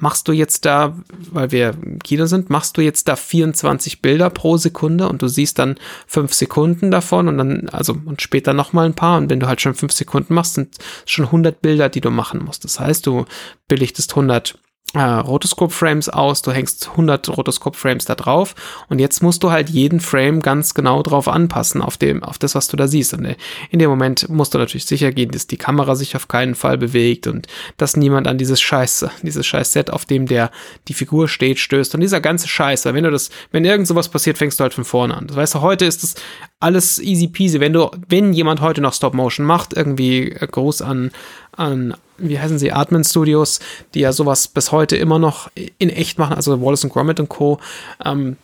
machst 0.00 0.26
du 0.26 0.32
jetzt 0.32 0.64
da, 0.64 0.96
weil 1.30 1.52
wir 1.52 1.70
im 1.70 1.98
Kino 2.00 2.26
sind, 2.26 2.50
machst 2.50 2.76
du 2.76 2.80
jetzt 2.80 3.08
da 3.08 3.16
24 3.16 4.02
Bilder 4.02 4.28
pro 4.28 4.56
Sekunde 4.56 5.08
und 5.08 5.22
du 5.22 5.28
siehst 5.28 5.58
dann 5.58 5.76
fünf 6.06 6.34
Sekunden 6.34 6.90
davon 6.90 7.28
und 7.28 7.38
dann, 7.38 7.68
also 7.70 7.96
und 8.04 8.20
später 8.20 8.52
nochmal 8.52 8.86
ein 8.86 8.94
paar 8.94 9.18
und 9.18 9.30
wenn 9.30 9.40
du 9.40 9.46
halt 9.46 9.60
schon 9.60 9.74
fünf 9.74 9.92
Sekunden 9.92 10.34
machst, 10.34 10.54
sind 10.54 10.76
schon 11.06 11.26
100 11.26 11.62
Bilder, 11.62 11.88
die 11.88 12.00
du 12.00 12.10
machen 12.10 12.44
musst. 12.44 12.64
Das 12.64 12.80
heißt, 12.80 13.06
du 13.06 13.24
belichtest 13.68 14.12
100 14.12 14.58
äh, 14.94 15.00
Rotoscope-Frames 15.00 16.08
aus, 16.08 16.42
du 16.42 16.52
hängst 16.52 16.90
100 16.90 17.36
Rotoscope-Frames 17.36 18.04
da 18.04 18.14
drauf 18.14 18.54
und 18.88 18.98
jetzt 18.98 19.22
musst 19.22 19.42
du 19.42 19.50
halt 19.50 19.68
jeden 19.68 20.00
Frame 20.00 20.40
ganz 20.40 20.74
genau 20.74 21.02
drauf 21.02 21.28
anpassen, 21.28 21.82
auf 21.82 21.96
dem, 21.96 22.22
auf 22.22 22.38
das, 22.38 22.54
was 22.54 22.68
du 22.68 22.76
da 22.76 22.86
siehst. 22.86 23.14
Und 23.14 23.24
äh, 23.24 23.36
in 23.70 23.78
dem 23.78 23.90
Moment 23.90 24.28
musst 24.28 24.54
du 24.54 24.58
natürlich 24.58 24.86
sicher 24.86 25.12
gehen, 25.12 25.30
dass 25.30 25.46
die 25.46 25.56
Kamera 25.56 25.94
sich 25.94 26.16
auf 26.16 26.28
keinen 26.28 26.54
Fall 26.54 26.78
bewegt 26.78 27.26
und 27.26 27.46
dass 27.76 27.96
niemand 27.96 28.28
an 28.28 28.38
dieses 28.38 28.60
Scheiß, 28.60 29.06
dieses 29.22 29.46
Scheiß 29.46 29.72
Set, 29.72 29.90
auf 29.90 30.04
dem 30.04 30.26
der, 30.26 30.50
die 30.88 30.94
Figur 30.94 31.28
steht, 31.28 31.58
stößt 31.58 31.94
und 31.94 32.00
dieser 32.00 32.20
ganze 32.20 32.48
Scheiß, 32.48 32.84
weil 32.84 32.94
wenn 32.94 33.04
du 33.04 33.10
das, 33.10 33.30
wenn 33.50 33.64
irgend 33.64 33.86
sowas 33.86 34.08
passiert, 34.08 34.38
fängst 34.38 34.60
du 34.60 34.62
halt 34.62 34.74
von 34.74 34.84
vorne 34.84 35.16
an. 35.16 35.26
Das 35.26 35.36
weißt 35.36 35.54
du, 35.56 35.60
heute 35.60 35.84
ist 35.84 36.02
das 36.02 36.14
alles 36.60 36.98
easy 36.98 37.28
peasy. 37.28 37.60
Wenn 37.60 37.72
du, 37.72 37.90
wenn 38.08 38.32
jemand 38.32 38.60
heute 38.60 38.80
noch 38.80 38.94
Stop 38.94 39.14
Motion 39.14 39.44
macht, 39.44 39.74
irgendwie 39.74 40.30
äh, 40.30 40.46
groß 40.46 40.82
an, 40.82 41.10
an, 41.52 41.94
wie 42.18 42.38
heißen 42.38 42.58
sie, 42.58 42.72
Artman 42.72 43.04
Studios, 43.04 43.60
die 43.94 44.00
ja 44.00 44.12
sowas 44.12 44.48
bis 44.48 44.72
heute 44.72 44.96
immer 44.96 45.18
noch 45.18 45.50
in 45.78 45.90
echt 45.90 46.18
machen, 46.18 46.34
also 46.34 46.60
Wallace 46.60 46.88
Gromit 46.88 47.20
und 47.20 47.28
Co., 47.28 47.58
ähm, 48.04 48.36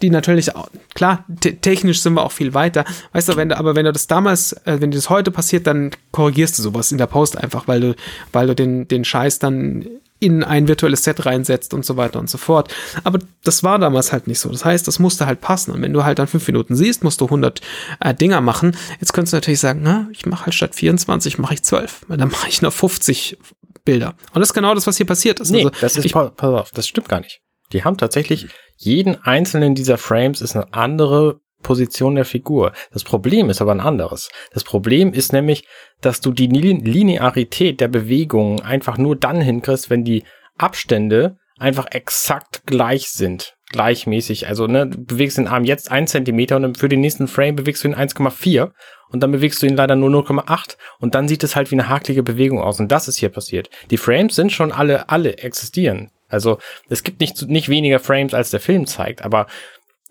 die 0.00 0.10
natürlich, 0.10 0.50
klar, 0.94 1.24
te 1.40 1.56
technisch 1.56 2.00
sind 2.00 2.14
wir 2.14 2.22
auch 2.22 2.32
viel 2.32 2.54
weiter, 2.54 2.84
weißt 3.12 3.30
du, 3.30 3.36
wenn 3.36 3.48
du, 3.48 3.58
aber 3.58 3.74
wenn 3.74 3.84
du 3.84 3.92
das 3.92 4.06
damals, 4.06 4.52
äh, 4.64 4.80
wenn 4.80 4.90
dir 4.90 4.98
das 4.98 5.10
heute 5.10 5.30
passiert, 5.30 5.66
dann 5.66 5.90
korrigierst 6.12 6.58
du 6.58 6.62
sowas 6.62 6.92
in 6.92 6.98
der 6.98 7.06
Post 7.06 7.36
einfach, 7.36 7.66
weil 7.66 7.80
du, 7.80 7.94
weil 8.32 8.46
du 8.46 8.54
den, 8.54 8.86
den 8.86 9.04
Scheiß 9.04 9.40
dann 9.40 9.86
in 10.20 10.44
ein 10.44 10.68
virtuelles 10.68 11.02
Set 11.02 11.26
reinsetzt 11.26 11.74
und 11.74 11.84
so 11.84 11.96
weiter 11.96 12.20
und 12.20 12.28
so 12.28 12.38
fort. 12.38 12.72
Aber 13.04 13.18
das 13.42 13.64
war 13.64 13.78
damals 13.78 14.12
halt 14.12 14.26
nicht 14.26 14.38
so. 14.38 14.50
Das 14.50 14.64
heißt, 14.64 14.86
das 14.86 14.98
musste 14.98 15.26
halt 15.26 15.40
passen. 15.40 15.72
Und 15.72 15.82
wenn 15.82 15.92
du 15.92 16.04
halt 16.04 16.18
dann 16.18 16.28
fünf 16.28 16.46
Minuten 16.46 16.76
siehst, 16.76 17.02
musst 17.02 17.20
du 17.20 17.24
100 17.24 17.60
äh, 18.00 18.14
Dinger 18.14 18.40
machen. 18.42 18.76
Jetzt 19.00 19.14
könntest 19.14 19.32
du 19.32 19.38
natürlich 19.38 19.60
sagen, 19.60 19.80
na, 19.82 20.08
ich 20.12 20.26
mache 20.26 20.46
halt 20.46 20.54
statt 20.54 20.74
24, 20.74 21.38
mache 21.38 21.54
ich 21.54 21.62
12. 21.62 22.04
Weil 22.08 22.18
dann 22.18 22.30
mache 22.30 22.48
ich 22.48 22.60
noch 22.60 22.72
50 22.72 23.38
Bilder. 23.84 24.14
Und 24.34 24.40
das 24.40 24.50
ist 24.50 24.54
genau 24.54 24.74
das, 24.74 24.86
was 24.86 24.98
hier 24.98 25.06
passiert 25.06 25.40
ist. 25.40 25.50
Nee, 25.50 25.64
also, 25.64 25.70
das 25.80 25.96
ist, 25.96 26.04
ich, 26.04 26.12
pass 26.12 26.34
auf, 26.42 26.70
das 26.70 26.86
stimmt 26.86 27.08
gar 27.08 27.20
nicht. 27.20 27.40
Die 27.72 27.82
haben 27.84 27.96
tatsächlich, 27.96 28.48
jeden 28.76 29.16
einzelnen 29.22 29.74
dieser 29.74 29.96
Frames 29.96 30.40
ist 30.40 30.54
eine 30.54 30.72
andere 30.74 31.40
Position 31.62 32.14
der 32.14 32.24
Figur. 32.24 32.72
Das 32.92 33.04
Problem 33.04 33.50
ist 33.50 33.60
aber 33.60 33.72
ein 33.72 33.80
anderes. 33.80 34.30
Das 34.52 34.64
Problem 34.64 35.12
ist 35.12 35.32
nämlich, 35.32 35.66
dass 36.00 36.20
du 36.20 36.32
die 36.32 36.46
Linearität 36.46 37.80
der 37.80 37.88
Bewegungen 37.88 38.60
einfach 38.62 38.98
nur 38.98 39.16
dann 39.16 39.40
hinkriegst, 39.40 39.90
wenn 39.90 40.04
die 40.04 40.24
Abstände 40.58 41.36
einfach 41.58 41.86
exakt 41.90 42.62
gleich 42.66 43.10
sind. 43.10 43.54
Gleichmäßig. 43.70 44.48
Also, 44.48 44.66
ne, 44.66 44.88
du 44.88 45.04
bewegst 45.04 45.38
den 45.38 45.46
Arm 45.46 45.64
jetzt 45.64 45.92
ein 45.92 46.08
Zentimeter 46.08 46.56
und 46.56 46.78
für 46.78 46.88
den 46.88 47.00
nächsten 47.00 47.28
Frame 47.28 47.54
bewegst 47.54 47.84
du 47.84 47.88
ihn 47.88 47.94
1,4 47.94 48.72
und 49.10 49.22
dann 49.22 49.30
bewegst 49.30 49.62
du 49.62 49.66
ihn 49.66 49.76
leider 49.76 49.94
nur 49.94 50.10
0,8 50.10 50.76
und 50.98 51.14
dann 51.14 51.28
sieht 51.28 51.44
es 51.44 51.54
halt 51.54 51.70
wie 51.70 51.76
eine 51.76 51.88
hakelige 51.88 52.24
Bewegung 52.24 52.60
aus. 52.60 52.80
Und 52.80 52.90
das 52.90 53.06
ist 53.06 53.18
hier 53.18 53.28
passiert. 53.28 53.70
Die 53.90 53.96
Frames 53.96 54.34
sind 54.34 54.50
schon 54.50 54.72
alle, 54.72 55.08
alle 55.08 55.38
existieren. 55.38 56.10
Also 56.28 56.58
es 56.88 57.02
gibt 57.02 57.20
nicht, 57.20 57.42
nicht 57.48 57.68
weniger 57.68 57.98
Frames, 57.98 58.34
als 58.34 58.50
der 58.50 58.60
Film 58.60 58.86
zeigt, 58.86 59.22
aber 59.22 59.46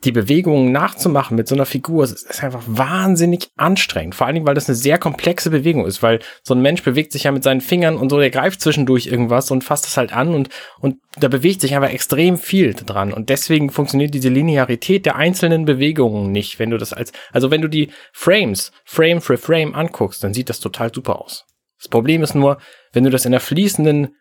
die 0.05 0.11
Bewegungen 0.13 0.71
nachzumachen 0.71 1.35
mit 1.35 1.47
so 1.47 1.55
einer 1.55 1.65
Figur 1.65 2.05
ist 2.05 2.43
einfach 2.43 2.63
wahnsinnig 2.65 3.49
anstrengend. 3.57 4.15
Vor 4.15 4.27
allen 4.27 4.35
Dingen, 4.35 4.47
weil 4.47 4.55
das 4.55 4.69
eine 4.69 4.75
sehr 4.75 4.97
komplexe 4.97 5.49
Bewegung 5.49 5.85
ist, 5.85 6.01
weil 6.01 6.19
so 6.41 6.53
ein 6.53 6.61
Mensch 6.61 6.83
bewegt 6.83 7.11
sich 7.11 7.23
ja 7.23 7.31
mit 7.31 7.43
seinen 7.43 7.59
Fingern 7.59 7.97
und 7.97 8.09
so, 8.09 8.17
der 8.17 8.29
greift 8.29 8.61
zwischendurch 8.61 9.07
irgendwas 9.07 9.51
und 9.51 9.63
fasst 9.63 9.85
es 9.87 9.97
halt 9.97 10.13
an 10.13 10.33
und, 10.33 10.49
und 10.79 10.97
da 11.19 11.27
bewegt 11.27 11.59
sich 11.59 11.75
einfach 11.75 11.91
extrem 11.91 12.37
viel 12.37 12.73
dran. 12.73 13.11
Und 13.11 13.29
deswegen 13.29 13.69
funktioniert 13.69 14.13
diese 14.13 14.29
Linearität 14.29 15.05
der 15.05 15.17
einzelnen 15.17 15.65
Bewegungen 15.65 16.31
nicht, 16.31 16.59
wenn 16.59 16.69
du 16.69 16.77
das 16.77 16.93
als, 16.93 17.11
also 17.33 17.51
wenn 17.51 17.61
du 17.61 17.67
die 17.67 17.89
Frames, 18.13 18.71
Frame 18.85 19.21
für 19.21 19.37
Frame 19.37 19.75
anguckst, 19.75 20.23
dann 20.23 20.33
sieht 20.33 20.49
das 20.49 20.61
total 20.61 20.93
super 20.93 21.21
aus. 21.21 21.45
Das 21.77 21.89
Problem 21.89 22.23
ist 22.23 22.35
nur, 22.35 22.57
wenn 22.93 23.03
du 23.03 23.09
das 23.09 23.25
in 23.25 23.31
der 23.31 23.41
fließenden 23.41 24.15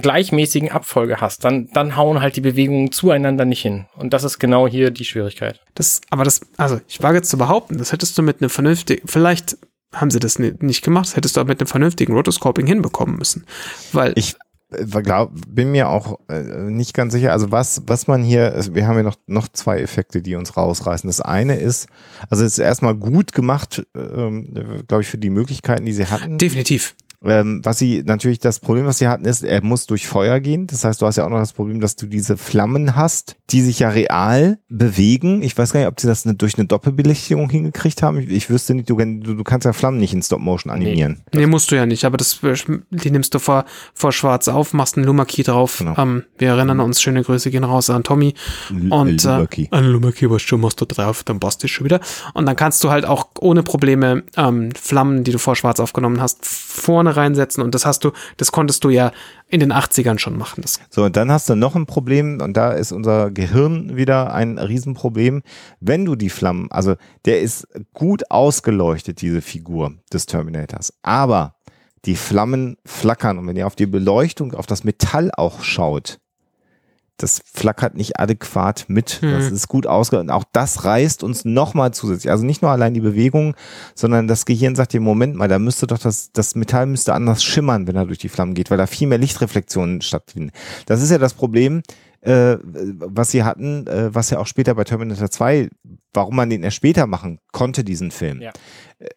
gleichmäßigen 0.00 0.70
Abfolge 0.70 1.20
hast, 1.20 1.44
dann, 1.44 1.68
dann 1.72 1.96
hauen 1.96 2.20
halt 2.20 2.36
die 2.36 2.40
Bewegungen 2.40 2.92
zueinander 2.92 3.44
nicht 3.44 3.62
hin. 3.62 3.86
Und 3.96 4.12
das 4.12 4.24
ist 4.24 4.38
genau 4.38 4.66
hier 4.68 4.90
die 4.90 5.04
Schwierigkeit. 5.04 5.60
Das, 5.74 6.00
aber 6.10 6.24
das, 6.24 6.40
also 6.56 6.80
ich 6.88 7.02
wage 7.02 7.16
jetzt 7.16 7.30
zu 7.30 7.38
behaupten, 7.38 7.78
das 7.78 7.92
hättest 7.92 8.16
du 8.18 8.22
mit 8.22 8.40
einem 8.40 8.50
vernünftigen, 8.50 9.06
vielleicht 9.06 9.56
haben 9.92 10.10
sie 10.10 10.18
das 10.18 10.38
nicht 10.38 10.84
gemacht, 10.84 11.06
das 11.06 11.16
hättest 11.16 11.36
du 11.36 11.40
aber 11.40 11.48
mit 11.48 11.60
einem 11.60 11.68
vernünftigen 11.68 12.14
Rotoscoping 12.14 12.66
hinbekommen 12.66 13.16
müssen. 13.16 13.44
Weil 13.92 14.12
ich 14.16 14.34
äh, 14.72 15.02
glaub, 15.02 15.32
bin 15.48 15.70
mir 15.70 15.88
auch 15.88 16.18
äh, 16.28 16.42
nicht 16.42 16.94
ganz 16.94 17.12
sicher, 17.12 17.32
also 17.32 17.50
was, 17.52 17.82
was 17.86 18.06
man 18.06 18.22
hier, 18.22 18.52
also 18.54 18.74
wir 18.74 18.86
haben 18.86 18.96
ja 18.96 19.02
noch, 19.02 19.16
noch 19.26 19.48
zwei 19.48 19.80
Effekte, 19.80 20.22
die 20.22 20.34
uns 20.34 20.56
rausreißen. 20.56 21.08
Das 21.08 21.20
eine 21.20 21.56
ist, 21.56 21.86
also 22.30 22.44
es 22.44 22.52
ist 22.52 22.58
erstmal 22.58 22.94
gut 22.94 23.32
gemacht, 23.32 23.86
ähm, 23.94 24.82
glaube 24.88 25.02
ich, 25.02 25.08
für 25.08 25.18
die 25.18 25.30
Möglichkeiten, 25.30 25.84
die 25.84 25.92
sie 25.92 26.06
hatten. 26.06 26.38
Definitiv. 26.38 26.94
Ähm, 27.24 27.60
was 27.62 27.78
sie 27.78 28.02
natürlich 28.04 28.38
das 28.38 28.60
Problem, 28.60 28.86
was 28.86 28.98
sie 28.98 29.08
hatten, 29.08 29.24
ist, 29.24 29.42
er 29.42 29.62
muss 29.62 29.86
durch 29.86 30.06
Feuer 30.06 30.40
gehen. 30.40 30.66
Das 30.66 30.84
heißt, 30.84 31.00
du 31.00 31.06
hast 31.06 31.16
ja 31.16 31.24
auch 31.24 31.30
noch 31.30 31.38
das 31.38 31.52
Problem, 31.52 31.80
dass 31.80 31.96
du 31.96 32.06
diese 32.06 32.36
Flammen 32.36 32.96
hast, 32.96 33.36
die 33.50 33.62
sich 33.62 33.78
ja 33.78 33.88
real 33.88 34.58
bewegen. 34.68 35.42
Ich 35.42 35.56
weiß 35.56 35.72
gar 35.72 35.80
nicht, 35.80 35.88
ob 35.88 36.00
sie 36.00 36.06
das 36.06 36.26
eine, 36.26 36.34
durch 36.34 36.58
eine 36.58 36.66
Doppelbelichtung 36.66 37.48
hingekriegt 37.48 38.02
haben. 38.02 38.18
Ich, 38.18 38.28
ich 38.28 38.50
wüsste 38.50 38.74
nicht, 38.74 38.90
du, 38.90 38.96
du, 38.96 39.44
kannst 39.44 39.64
ja 39.64 39.72
Flammen 39.72 39.98
nicht 39.98 40.12
in 40.12 40.22
Stop 40.22 40.40
Motion 40.40 40.72
animieren. 40.72 41.22
Nee, 41.32 41.40
nee 41.40 41.46
musst 41.46 41.70
du 41.70 41.76
ja 41.76 41.86
nicht, 41.86 42.04
aber 42.04 42.16
das, 42.16 42.40
die 42.90 43.10
nimmst 43.10 43.34
du 43.34 43.38
vor, 43.38 43.64
vor 43.94 44.12
schwarz 44.12 44.48
auf, 44.48 44.72
machst 44.72 44.96
einen 44.96 45.06
Lumaki 45.06 45.42
drauf. 45.42 45.78
Genau. 45.78 45.96
Ähm, 45.96 46.24
wir 46.38 46.48
erinnern 46.48 46.80
uns, 46.80 47.00
schöne 47.00 47.22
Grüße 47.22 47.50
gehen 47.50 47.64
raus 47.64 47.90
an 47.90 48.02
Tommy. 48.02 48.34
Und 48.70 49.22
Lumaki. 49.22 49.68
Äh, 49.70 49.76
ein 49.76 49.84
Lumaki, 49.86 50.30
was 50.30 50.42
schon 50.42 50.60
machst 50.60 50.80
du 50.80 50.84
drauf, 50.84 51.22
dann 51.22 51.40
passt 51.40 51.64
das 51.64 51.70
schon 51.70 51.84
wieder. 51.84 52.00
Und 52.34 52.46
dann 52.46 52.56
kannst 52.56 52.84
du 52.84 52.90
halt 52.90 53.06
auch 53.06 53.28
ohne 53.40 53.62
Probleme 53.62 54.24
ähm, 54.36 54.70
Flammen, 54.74 55.24
die 55.24 55.32
du 55.32 55.38
vor 55.38 55.56
schwarz 55.56 55.80
aufgenommen 55.80 56.20
hast, 56.20 56.44
vorne 56.44 57.13
reinsetzen 57.16 57.62
und 57.62 57.74
das 57.74 57.86
hast 57.86 58.04
du, 58.04 58.12
das 58.36 58.52
konntest 58.52 58.84
du 58.84 58.90
ja 58.90 59.12
in 59.48 59.60
den 59.60 59.72
80ern 59.72 60.18
schon 60.18 60.36
machen. 60.36 60.62
Das 60.62 60.80
so, 60.90 61.04
und 61.04 61.16
dann 61.16 61.30
hast 61.30 61.48
du 61.48 61.54
noch 61.54 61.74
ein 61.74 61.86
Problem 61.86 62.40
und 62.40 62.56
da 62.56 62.72
ist 62.72 62.92
unser 62.92 63.30
Gehirn 63.30 63.96
wieder 63.96 64.32
ein 64.32 64.58
Riesenproblem. 64.58 65.42
Wenn 65.80 66.04
du 66.04 66.16
die 66.16 66.30
Flammen, 66.30 66.70
also 66.70 66.94
der 67.24 67.40
ist 67.40 67.68
gut 67.92 68.30
ausgeleuchtet, 68.30 69.20
diese 69.20 69.42
Figur 69.42 69.94
des 70.12 70.26
Terminators, 70.26 70.92
aber 71.02 71.56
die 72.04 72.16
Flammen 72.16 72.76
flackern 72.84 73.38
und 73.38 73.46
wenn 73.46 73.56
ihr 73.56 73.66
auf 73.66 73.76
die 73.76 73.86
Beleuchtung, 73.86 74.54
auf 74.54 74.66
das 74.66 74.84
Metall 74.84 75.30
auch 75.36 75.62
schaut, 75.62 76.18
das 77.16 77.42
flackert 77.44 77.94
nicht 77.94 78.18
adäquat 78.18 78.86
mit. 78.88 79.22
Hm. 79.22 79.30
Das 79.30 79.50
ist 79.50 79.68
gut 79.68 79.86
ausge 79.86 80.18
und 80.18 80.30
auch 80.30 80.44
das 80.52 80.84
reißt 80.84 81.22
uns 81.22 81.44
nochmal 81.44 81.92
zusätzlich. 81.92 82.30
Also 82.30 82.44
nicht 82.44 82.62
nur 82.62 82.70
allein 82.70 82.94
die 82.94 83.00
Bewegung, 83.00 83.54
sondern 83.94 84.26
das 84.26 84.46
Gehirn 84.46 84.74
sagt 84.74 84.92
dir, 84.92 85.00
Moment 85.00 85.36
mal, 85.36 85.48
da 85.48 85.58
müsste 85.58 85.86
doch 85.86 85.98
das, 85.98 86.32
das 86.32 86.54
Metall 86.56 86.86
müsste 86.86 87.14
anders 87.14 87.44
schimmern, 87.44 87.86
wenn 87.86 87.96
er 87.96 88.06
durch 88.06 88.18
die 88.18 88.28
Flammen 88.28 88.54
geht, 88.54 88.70
weil 88.70 88.78
da 88.78 88.86
viel 88.86 89.06
mehr 89.06 89.18
Lichtreflexionen 89.18 90.00
stattfinden. 90.00 90.50
Das 90.86 91.02
ist 91.02 91.10
ja 91.10 91.18
das 91.18 91.34
Problem, 91.34 91.82
äh, 92.22 92.56
was 92.62 93.30
sie 93.30 93.44
hatten, 93.44 93.86
äh, 93.86 94.12
was 94.12 94.30
ja 94.30 94.38
auch 94.38 94.46
später 94.46 94.74
bei 94.74 94.84
Terminator 94.84 95.30
2, 95.30 95.68
warum 96.12 96.34
man 96.34 96.50
den 96.50 96.62
erst 96.64 96.76
später 96.76 97.06
machen 97.06 97.38
konnte, 97.52 97.84
diesen 97.84 98.10
Film. 98.10 98.40
Ja. 98.40 98.52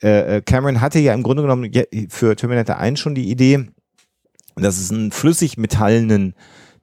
Äh, 0.03 0.37
äh 0.37 0.41
Cameron 0.41 0.81
hatte 0.81 0.99
ja 0.99 1.13
im 1.13 1.23
Grunde 1.23 1.41
genommen 1.41 1.71
für 2.09 2.35
Terminator 2.35 2.77
1 2.77 2.99
schon 2.99 3.15
die 3.15 3.31
Idee, 3.31 3.65
dass 4.55 4.77
es 4.77 4.91
einen 4.91 5.11
flüssig 5.11 5.57
metallenen 5.57 6.35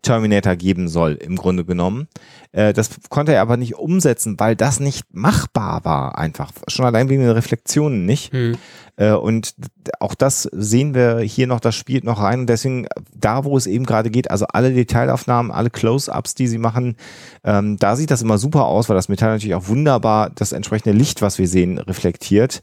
Terminator 0.05 0.55
geben 0.55 0.89
soll, 0.89 1.15
im 1.15 1.37
Grunde 1.37 1.65
genommen. 1.65 2.07
Äh, 2.53 2.73
das 2.73 2.91
konnte 3.09 3.35
er 3.35 3.43
aber 3.43 3.57
nicht 3.57 3.75
umsetzen, 3.75 4.39
weil 4.39 4.55
das 4.55 4.79
nicht 4.79 5.05
machbar 5.13 5.85
war, 5.85 6.17
einfach. 6.19 6.53
Schon 6.69 6.87
allein 6.87 7.09
wegen 7.09 7.23
den 7.23 7.31
Reflexionen 7.31 8.07
nicht. 8.07 8.33
Hm. 8.33 8.57
Äh, 8.97 9.13
und 9.13 9.55
auch 9.99 10.15
das 10.15 10.43
sehen 10.53 10.95
wir 10.95 11.19
hier 11.19 11.47
noch, 11.47 11.61
das 11.61 11.75
spielt 11.75 12.05
noch 12.05 12.21
rein. 12.21 12.41
Und 12.41 12.47
deswegen, 12.47 12.87
da 13.13 13.45
wo 13.45 13.57
es 13.57 13.67
eben 13.67 13.87
gerade 13.87 14.11
geht, 14.11 14.31
also 14.31 14.47
alle 14.47 14.73
Detailaufnahmen, 14.73 15.51
alle 15.51 15.71
Close-Ups, 15.71 16.35
die 16.35 16.47
sie 16.47 16.59
machen, 16.59 16.97
ähm, 17.43 17.77
da 17.79 17.97
sieht 17.97 18.11
das 18.11 18.23
immer 18.23 18.39
super 18.39 18.67
aus, 18.67 18.89
weil 18.89 18.97
das 18.97 19.09
Metall 19.09 19.31
natürlich 19.31 19.55
auch 19.57 19.69
wunderbar 19.69 20.31
das 20.31 20.53
entsprechende 20.53 20.97
Licht, 20.97 21.23
was 21.23 21.39
wir 21.39 21.49
sehen, 21.49 21.79
reflektiert. 21.79 22.63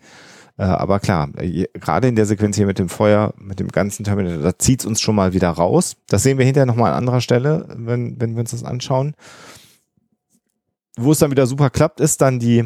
Äh, 0.57 0.63
aber 0.63 0.99
klar, 0.99 1.29
gerade 1.29 2.07
in 2.07 2.15
der 2.15 2.25
Sequenz 2.25 2.55
hier 2.55 2.65
mit 2.65 2.79
dem 2.79 2.89
Feuer, 2.89 3.33
mit 3.37 3.59
dem 3.59 3.69
ganzen 3.69 4.03
Terminator, 4.03 4.43
da 4.43 4.57
zieht 4.57 4.81
es 4.81 4.85
uns 4.85 5.01
schon 5.01 5.15
mal 5.15 5.33
wieder 5.33 5.49
raus. 5.49 5.95
Das 6.07 6.23
sehen 6.23 6.37
wir 6.37 6.45
hinterher 6.45 6.65
nochmal 6.65 6.91
an 6.91 6.99
anderer 6.99 7.21
Stelle, 7.21 7.67
wenn, 7.75 8.19
wenn 8.19 8.33
wir 8.33 8.41
uns 8.41 8.51
das 8.51 8.63
anschauen. 8.63 9.15
Wo 10.97 11.11
es 11.11 11.19
dann 11.19 11.31
wieder 11.31 11.47
super 11.47 11.69
klappt, 11.69 11.99
ist 11.99 12.21
dann 12.21 12.39
die 12.39 12.65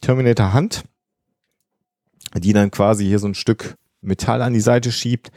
Terminator-Hand, 0.00 0.84
die 2.36 2.52
dann 2.52 2.70
quasi 2.70 3.04
hier 3.04 3.18
so 3.18 3.28
ein 3.28 3.34
Stück 3.34 3.76
Metall 4.00 4.42
an 4.42 4.52
die 4.52 4.60
Seite 4.60 4.92
schiebt. 4.92 5.30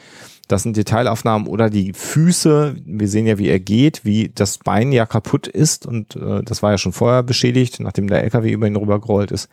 Das 0.48 0.64
sind 0.64 0.78
Detailaufnahmen 0.78 1.48
oder 1.48 1.70
die 1.70 1.94
Füße. 1.94 2.78
Wir 2.86 3.08
sehen 3.08 3.28
ja, 3.28 3.38
wie 3.38 3.50
er 3.50 3.60
geht, 3.60 4.06
wie 4.06 4.30
das 4.34 4.60
Bein 4.60 4.92
ja 4.92 5.06
kaputt 5.06 5.48
ist 5.48 5.86
und 5.86 6.16
äh, 6.16 6.42
das 6.44 6.64
war 6.64 6.72
ja 6.72 6.78
schon 6.78 6.94
vorher 6.94 7.24
beschädigt, 7.24 7.80
nachdem 7.80 8.08
der 8.08 8.24
LKW 8.24 8.52
über 8.52 8.68
ihn 8.68 8.76
rübergerollt 8.76 9.32
ist. 9.32 9.50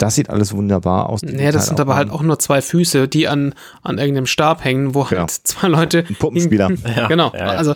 Das 0.00 0.14
sieht 0.14 0.30
alles 0.30 0.54
wunderbar 0.54 1.10
aus. 1.10 1.20
Ja, 1.22 1.52
das 1.52 1.66
sind 1.66 1.78
aber 1.78 1.94
halt 1.94 2.10
auch 2.10 2.22
nur 2.22 2.38
zwei 2.38 2.62
Füße, 2.62 3.06
die 3.06 3.28
an, 3.28 3.54
an 3.82 3.98
irgendeinem 3.98 4.24
Stab 4.24 4.64
hängen, 4.64 4.94
wo 4.94 5.04
genau. 5.04 5.20
halt 5.20 5.30
zwei 5.30 5.68
Leute. 5.68 6.04
Ein 6.08 6.16
Puppenspieler. 6.16 6.70
Ja, 6.96 7.06
genau. 7.06 7.30
Ja, 7.34 7.38
ja, 7.38 7.46
also 7.50 7.74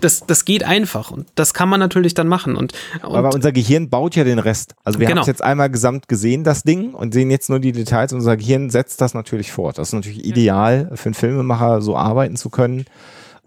das, 0.00 0.26
das 0.26 0.44
geht 0.44 0.64
einfach 0.64 1.10
und 1.10 1.26
das 1.34 1.54
kann 1.54 1.68
man 1.68 1.80
natürlich 1.80 2.12
dann 2.12 2.28
machen. 2.28 2.56
Und, 2.56 2.74
und 3.02 3.14
aber 3.14 3.34
unser 3.34 3.52
Gehirn 3.52 3.88
baut 3.88 4.16
ja 4.16 4.24
den 4.24 4.38
Rest. 4.38 4.74
Also 4.84 4.98
wir 4.98 5.06
genau. 5.06 5.20
haben 5.20 5.22
es 5.22 5.28
jetzt 5.28 5.42
einmal 5.42 5.70
gesamt 5.70 6.08
gesehen, 6.08 6.44
das 6.44 6.62
Ding, 6.62 6.92
und 6.92 7.14
sehen 7.14 7.30
jetzt 7.30 7.48
nur 7.48 7.58
die 7.58 7.72
Details. 7.72 8.12
Unser 8.12 8.36
Gehirn 8.36 8.68
setzt 8.68 9.00
das 9.00 9.14
natürlich 9.14 9.50
fort. 9.50 9.78
Das 9.78 9.88
ist 9.88 9.94
natürlich 9.94 10.26
ideal 10.26 10.90
für 10.94 11.06
einen 11.06 11.14
Filmemacher, 11.14 11.80
so 11.80 11.96
arbeiten 11.96 12.36
zu 12.36 12.50
können 12.50 12.84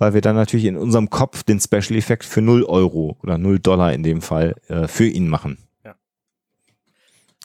weil 0.01 0.13
wir 0.13 0.21
dann 0.21 0.37
natürlich 0.37 0.65
in 0.65 0.77
unserem 0.77 1.09
Kopf 1.09 1.43
den 1.43 1.59
Special 1.59 1.97
Effekt 1.97 2.23
für 2.23 2.41
0 2.41 2.63
Euro 2.63 3.17
oder 3.21 3.37
0 3.37 3.59
Dollar 3.59 3.91
in 3.91 4.01
dem 4.01 4.21
Fall 4.21 4.55
äh, 4.69 4.87
für 4.87 5.05
ihn 5.05 5.27
machen. 5.27 5.57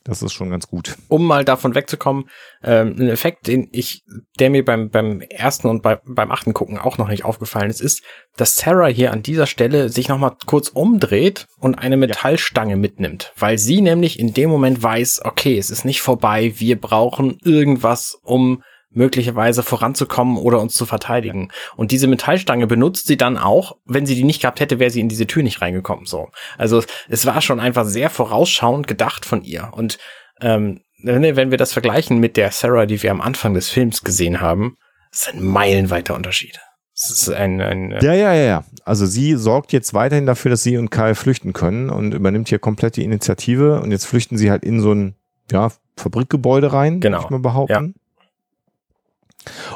Das 0.05 0.21
ist 0.21 0.35
schon 0.35 0.51
ganz 0.51 0.69
gut. 0.69 0.97
Um 1.09 1.27
mal 1.27 1.47
davon 1.47 1.75
wegzukommen, 1.75 2.29
ähm, 2.63 2.95
ein 2.99 3.09
Effekt, 3.09 3.47
den 3.47 3.69
ich, 3.73 4.05
der 4.39 4.51
mir 4.51 4.63
beim, 4.63 4.91
beim 4.91 5.23
ersten 5.23 5.67
und 5.67 5.83
bei, 5.83 5.99
beim 6.05 6.31
achten 6.31 6.53
Gucken 6.53 6.77
auch 6.79 6.99
noch 6.99 7.09
nicht 7.09 7.25
aufgefallen 7.25 7.71
ist, 7.71 7.81
ist, 7.81 8.03
dass 8.37 8.59
Sarah 8.59 8.89
hier 8.89 9.13
an 9.13 9.23
dieser 9.23 9.47
Stelle 9.47 9.89
sich 9.89 10.09
nochmal 10.09 10.37
kurz 10.45 10.69
umdreht 10.69 11.47
und 11.59 11.77
eine 11.77 11.97
Metallstange 11.97 12.73
ja. 12.73 12.77
mitnimmt, 12.77 13.33
weil 13.39 13.57
sie 13.57 13.81
nämlich 13.81 14.19
in 14.19 14.35
dem 14.35 14.51
Moment 14.51 14.83
weiß, 14.83 15.23
okay, 15.25 15.57
es 15.57 15.71
ist 15.71 15.87
nicht 15.87 16.03
vorbei, 16.03 16.53
wir 16.59 16.79
brauchen 16.79 17.39
irgendwas, 17.43 18.19
um 18.23 18.63
möglicherweise 18.95 19.63
voranzukommen 19.63 20.37
oder 20.37 20.61
uns 20.61 20.75
zu 20.75 20.87
verteidigen. 20.87 21.51
Und 21.77 21.91
diese 21.91 22.07
Metallstange 22.07 22.67
benutzt 22.67 23.07
sie 23.07 23.17
dann 23.17 23.37
auch, 23.37 23.77
wenn 23.85 24.07
sie 24.07 24.15
die 24.15 24.25
nicht 24.25 24.41
gehabt 24.41 24.61
hätte, 24.61 24.79
wäre 24.79 24.91
sie 24.91 25.01
in 25.01 25.09
diese 25.09 25.27
Tür 25.27 25.43
nicht 25.43 25.61
reingekommen. 25.61 26.07
So, 26.07 26.29
also 26.59 26.83
es 27.09 27.27
war 27.27 27.41
schon 27.41 27.61
einfach 27.61 27.85
sehr 27.85 28.11
vorausschauend 28.11 28.87
gedacht 28.87 29.25
von 29.25 29.43
ihr. 29.43 29.71
Und 29.73 29.99
ähm, 30.41 30.81
wenn 31.03 31.51
wir 31.51 31.59
das 31.59 31.73
vergleichen 31.73 32.19
mit 32.19 32.37
der 32.37 32.51
Sarah, 32.51 32.87
die 32.87 33.03
wir 33.03 33.11
am 33.11 33.21
Anfang 33.21 33.53
des 33.53 33.69
Films 33.69 34.03
gesehen 34.03 34.41
haben, 34.41 34.77
ist 35.13 35.33
ein 35.33 35.45
meilenweiter 35.45 36.15
Unterschied. 36.15 36.59
Es 36.95 37.11
ist 37.11 37.29
ein, 37.29 37.61
ein 37.61 37.91
äh 37.91 38.05
ja, 38.05 38.15
ja, 38.15 38.35
ja, 38.35 38.45
ja. 38.45 38.65
Also 38.85 39.05
sie 39.05 39.35
sorgt 39.35 39.73
jetzt 39.73 39.95
weiterhin 39.95 40.27
dafür, 40.27 40.53
dass 40.53 40.63
sie 40.63 40.77
und 40.79 40.91
Kai 40.91 41.15
flüchten 41.15 41.53
können 41.53 41.91
und 41.91 42.15
übernimmt 42.15 42.49
hier 42.49 42.61
komplett 42.61 42.97
die 42.97 43.05
Initiative. 43.05 43.81
Und 43.81 43.91
jetzt 43.91 44.07
flüchten 44.07 44.39
sie 44.39 44.51
halt 44.51 44.65
in 44.65 44.81
so 44.81 44.93
ein 44.93 45.17
ja, 45.51 45.73
Fabrikgebäude 45.97 46.73
rein, 46.73 47.01
genau. 47.01 47.21
ich 47.21 47.31
mal 47.31 47.41
behaupten. 47.41 47.95
Ja. 47.97 48.04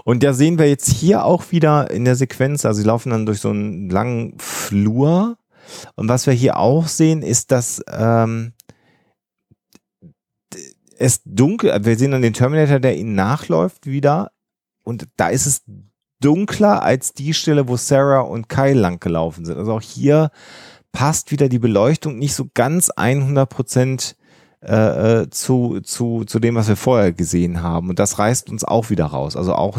Und 0.04 0.22
da 0.22 0.32
sehen 0.32 0.58
wir 0.58 0.68
jetzt 0.68 0.90
hier 0.90 1.24
auch 1.24 1.50
wieder 1.50 1.90
in 1.90 2.04
der 2.04 2.16
Sequenz, 2.16 2.64
also 2.64 2.80
sie 2.80 2.86
laufen 2.86 3.10
dann 3.10 3.26
durch 3.26 3.40
so 3.40 3.50
einen 3.50 3.90
langen 3.90 4.38
Flur. 4.38 5.36
Und 5.96 6.08
was 6.08 6.26
wir 6.26 6.34
hier 6.34 6.56
auch 6.56 6.88
sehen, 6.88 7.22
ist, 7.22 7.50
dass 7.52 7.82
ähm, 7.90 8.52
es 10.98 11.20
dunkel, 11.24 11.84
wir 11.84 11.96
sehen 11.96 12.10
dann 12.10 12.22
den 12.22 12.32
Terminator, 12.32 12.80
der 12.80 12.96
ihnen 12.96 13.14
nachläuft 13.14 13.86
wieder 13.86 14.32
und 14.82 15.06
da 15.16 15.28
ist 15.28 15.46
es 15.46 15.62
dunkler 16.20 16.82
als 16.82 17.12
die 17.12 17.34
Stelle, 17.34 17.68
wo 17.68 17.76
Sarah 17.76 18.20
und 18.20 18.48
Kyle 18.48 18.72
lang 18.72 18.98
gelaufen 19.00 19.44
sind. 19.44 19.58
Also 19.58 19.74
auch 19.74 19.82
hier 19.82 20.30
passt 20.92 21.30
wieder 21.30 21.48
die 21.48 21.58
Beleuchtung 21.58 22.18
nicht 22.18 22.34
so 22.34 22.48
ganz 22.54 22.90
100 22.90 23.48
Prozent 23.48 24.16
äh, 24.60 25.20
äh, 25.22 25.30
zu, 25.30 25.78
zu, 25.82 26.24
zu 26.24 26.40
dem, 26.40 26.56
was 26.56 26.66
wir 26.66 26.74
vorher 26.74 27.12
gesehen 27.12 27.62
haben. 27.62 27.90
Und 27.90 28.00
das 28.00 28.18
reißt 28.18 28.50
uns 28.50 28.64
auch 28.64 28.90
wieder 28.90 29.04
raus. 29.06 29.36
Also 29.36 29.54
auch, 29.54 29.78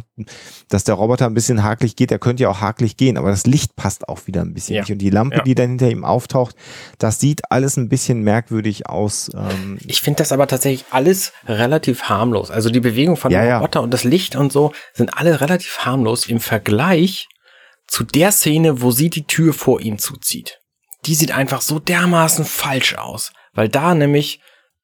dass 0.70 0.86
der 0.86 0.96
Roboter 0.96 1.26
ein 1.26 1.34
bisschen 1.34 1.64
hakelig 1.64 1.98
geht, 1.98 2.12
der 2.12 2.20
könnte 2.20 2.44
ja 2.44 2.50
auch 2.50 2.62
hakelig 2.62 2.96
gehen, 2.96 3.18
aber 3.18 3.30
das 3.30 3.46
Licht 3.46 3.76
passt 3.76 4.08
auch 4.08 4.26
wieder 4.28 4.40
ein 4.42 4.54
bisschen 4.54 4.76
Ja. 4.76 4.82
nicht. 4.84 4.92
Und 4.94 5.00
die 5.00 5.10
Lampe, 5.10 5.38
Ja. 5.38 5.44
die 5.44 5.54
dann 5.54 5.70
hinter 5.70 5.90
ihm 5.90 6.06
auftaucht, 6.06 6.56
das 6.98 7.20
sieht 7.20 7.42
alles 7.52 7.76
ein 7.76 7.90
bisschen 7.90 8.22
merkwürdig 8.24 8.88
aus. 8.88 9.30
Ähm, 9.36 9.80
Ich 9.86 10.02
finde 10.02 10.20
das 10.20 10.32
aber 10.32 10.48
tatsächlich 10.48 10.86
alles 10.92 11.34
relativ 11.46 12.04
harmlos. 12.04 12.50
Also 12.50 12.70
die 12.70 12.80
Bewegung 12.80 13.18
von 13.18 13.32
Ja, 13.32 13.42
dem 13.42 13.48
ja. 13.50 13.58
Roboter 13.58 13.82
und 13.82 13.94
das 13.94 14.06
Licht 14.06 14.38
und 14.38 14.54
so 14.54 14.72
sind 14.94 15.18
alle 15.18 15.42
relativ 15.42 15.80
harmlos 15.80 16.26
im 16.26 16.40
Vergleich 16.40 17.28
zu 17.86 18.06
der 18.06 18.32
Szene, 18.32 18.82
wo 18.82 18.92
sie 18.92 19.10
die 19.10 19.26
Tür 19.26 19.52
vor 19.54 19.82
ihm 19.82 19.98
zuzieht. 19.98 20.60
Die 21.06 21.16
sieht 21.16 21.32
einfach 21.32 21.62
so 21.62 21.80
dermaßen 21.80 22.46
falsch 22.46 22.96
aus, 22.96 23.32
weil 23.54 23.68
da 23.68 23.94
nämlich 23.94 24.40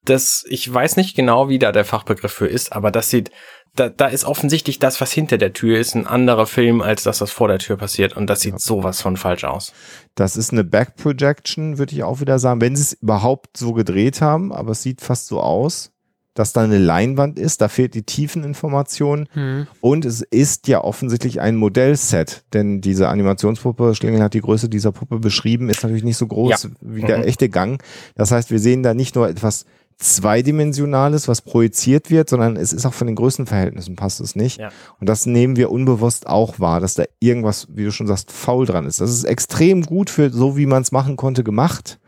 das, 0.08 0.44
ich 0.48 0.72
weiß 0.72 0.96
nicht 0.96 1.14
genau, 1.16 1.48
wie 1.48 1.58
da 1.58 1.72
der 1.72 1.84
Fachbegriff 1.84 2.32
für 2.32 2.46
ist, 2.46 2.72
aber 2.72 2.90
das 2.90 3.10
sieht, 3.10 3.30
da, 3.74 3.90
da 3.90 4.06
ist 4.06 4.24
offensichtlich 4.24 4.78
das, 4.78 5.00
was 5.02 5.12
hinter 5.12 5.36
der 5.36 5.52
Tür 5.52 5.78
ist, 5.78 5.94
ein 5.94 6.06
anderer 6.06 6.46
Film 6.46 6.80
als 6.80 7.02
das, 7.02 7.20
was 7.20 7.30
vor 7.30 7.48
der 7.48 7.58
Tür 7.58 7.76
passiert 7.76 8.16
und 8.16 8.26
das 8.28 8.40
sieht 8.40 8.58
sowas 8.58 9.02
von 9.02 9.18
falsch 9.18 9.44
aus. 9.44 9.72
Das 10.14 10.36
ist 10.38 10.50
eine 10.52 10.64
Back-Projection, 10.64 11.76
würde 11.78 11.94
ich 11.94 12.02
auch 12.02 12.20
wieder 12.20 12.38
sagen, 12.38 12.60
wenn 12.62 12.74
sie 12.74 12.82
es 12.82 12.92
überhaupt 12.94 13.56
so 13.58 13.74
gedreht 13.74 14.20
haben, 14.22 14.50
aber 14.52 14.70
es 14.72 14.82
sieht 14.82 15.02
fast 15.02 15.26
so 15.26 15.40
aus, 15.40 15.92
dass 16.32 16.52
da 16.52 16.62
eine 16.62 16.78
Leinwand 16.78 17.38
ist, 17.38 17.60
da 17.62 17.68
fehlt 17.68 17.94
die 17.94 18.02
Tiefeninformation 18.02 19.28
Hm. 19.32 19.66
und 19.80 20.04
es 20.04 20.20
ist 20.22 20.68
ja 20.68 20.82
offensichtlich 20.82 21.40
ein 21.40 21.56
Modellset, 21.56 22.44
denn 22.52 22.80
diese 22.80 23.08
Animationspuppe, 23.08 23.94
Schlingel 23.94 24.22
hat 24.22 24.34
die 24.34 24.40
Größe 24.40 24.68
dieser 24.68 24.92
Puppe 24.92 25.18
beschrieben, 25.18 25.68
ist 25.70 25.82
natürlich 25.82 26.04
nicht 26.04 26.16
so 26.18 26.26
groß 26.26 26.62
Ja. 26.64 26.70
wie 26.80 27.02
der 27.02 27.18
Mhm. 27.18 27.24
echte 27.24 27.48
Gang. 27.48 27.82
Das 28.14 28.30
heißt, 28.32 28.50
wir 28.50 28.58
sehen 28.58 28.82
da 28.82 28.94
nicht 28.94 29.14
nur 29.16 29.28
etwas 29.28 29.64
zweidimensionales, 29.98 31.26
was 31.26 31.40
projiziert 31.40 32.10
wird, 32.10 32.28
sondern 32.28 32.56
es 32.56 32.72
ist 32.72 32.84
auch 32.84 32.92
von 32.92 33.06
den 33.06 33.16
Größenverhältnissen 33.16 33.96
passt 33.96 34.20
es 34.20 34.36
nicht. 34.36 34.58
Ja. 34.58 34.68
Und 35.00 35.08
das 35.08 35.24
nehmen 35.24 35.56
wir 35.56 35.70
unbewusst 35.70 36.26
auch 36.26 36.60
wahr, 36.60 36.80
dass 36.80 36.94
da 36.94 37.04
irgendwas, 37.18 37.68
wie 37.70 37.84
du 37.84 37.92
schon 37.92 38.06
sagst, 38.06 38.30
faul 38.30 38.66
dran 38.66 38.86
ist. 38.86 39.00
Das 39.00 39.10
ist 39.10 39.24
extrem 39.24 39.82
gut 39.82 40.10
für 40.10 40.30
so, 40.30 40.56
wie 40.56 40.66
man 40.66 40.82
es 40.82 40.92
machen 40.92 41.16
konnte, 41.16 41.44
gemacht. 41.44 41.98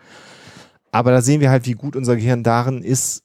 Aber 0.92 1.10
da 1.10 1.22
sehen 1.22 1.40
wir 1.40 1.50
halt, 1.50 1.66
wie 1.66 1.72
gut 1.72 1.96
unser 1.96 2.16
Gehirn 2.16 2.42
darin 2.42 2.82
ist, 2.82 3.22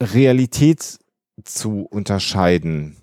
Realität 0.00 0.98
zu 1.44 1.86
unterscheiden. 1.90 2.96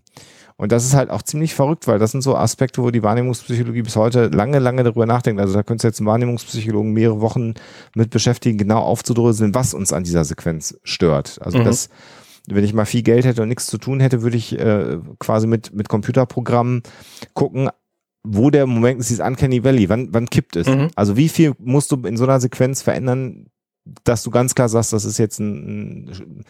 Und 0.58 0.72
das 0.72 0.86
ist 0.86 0.94
halt 0.94 1.10
auch 1.10 1.22
ziemlich 1.22 1.54
verrückt, 1.54 1.86
weil 1.88 2.00
das 2.00 2.12
sind 2.12 2.22
so 2.22 2.36
Aspekte, 2.38 2.82
wo 2.82 2.90
die 2.90 3.04
Wahrnehmungspsychologie 3.04 3.82
bis 3.82 3.98
heute 3.98 4.28
lange, 4.28 4.60
lange 4.60 4.84
darüber 4.84 5.06
nachdenkt. 5.06 5.42
Also 5.42 5.54
da 5.54 5.64
könntest 5.64 5.84
du 5.84 5.88
jetzt 5.90 6.00
einen 6.00 6.08
Wahrnehmungspsychologen 6.08 6.94
mehrere 6.94 7.20
Wochen 7.20 7.56
mit 7.94 8.10
beschäftigen, 8.10 8.58
genau 8.58 8.80
aufzudröseln, 8.80 9.54
was 9.54 9.74
uns 9.74 9.92
an 9.92 10.04
dieser 10.06 10.24
Sequenz 10.24 10.80
stört. 10.84 11.40
Also 11.42 11.58
Mhm. 11.58 11.66
das, 11.66 11.90
wenn 12.48 12.64
ich 12.64 12.74
mal 12.74 12.86
viel 12.86 13.02
Geld 13.04 13.26
hätte 13.26 13.42
und 13.42 13.50
nichts 13.50 13.68
zu 13.68 13.78
tun 13.78 14.00
hätte, 14.00 14.22
würde 14.22 14.38
ich 14.38 14.58
äh, 14.58 15.00
quasi 15.20 15.46
mit, 15.46 15.74
mit 15.74 15.90
Computerprogrammen 15.90 16.84
gucken, 17.34 17.70
wo 18.24 18.50
der 18.50 18.66
Moment 18.66 19.02
ist, 19.02 19.10
dieses 19.10 19.26
Uncanny 19.26 19.64
Valley, 19.64 19.90
wann, 19.90 20.08
wann 20.14 20.28
kippt 20.30 20.56
es? 20.56 20.68
Mhm. 20.68 20.90
Also 20.96 21.18
wie 21.18 21.28
viel 21.30 21.54
musst 21.60 21.92
du 21.92 21.98
in 21.98 22.16
so 22.16 22.24
einer 22.24 22.40
Sequenz 22.40 22.82
verändern, 22.82 23.48
dass 24.06 24.24
du 24.24 24.32
ganz 24.32 24.56
klar 24.56 24.70
sagst, 24.70 24.94
das 24.94 25.04
ist 25.06 25.18
jetzt 25.18 25.40
ein, 25.40 26.08
ein 26.10 26.44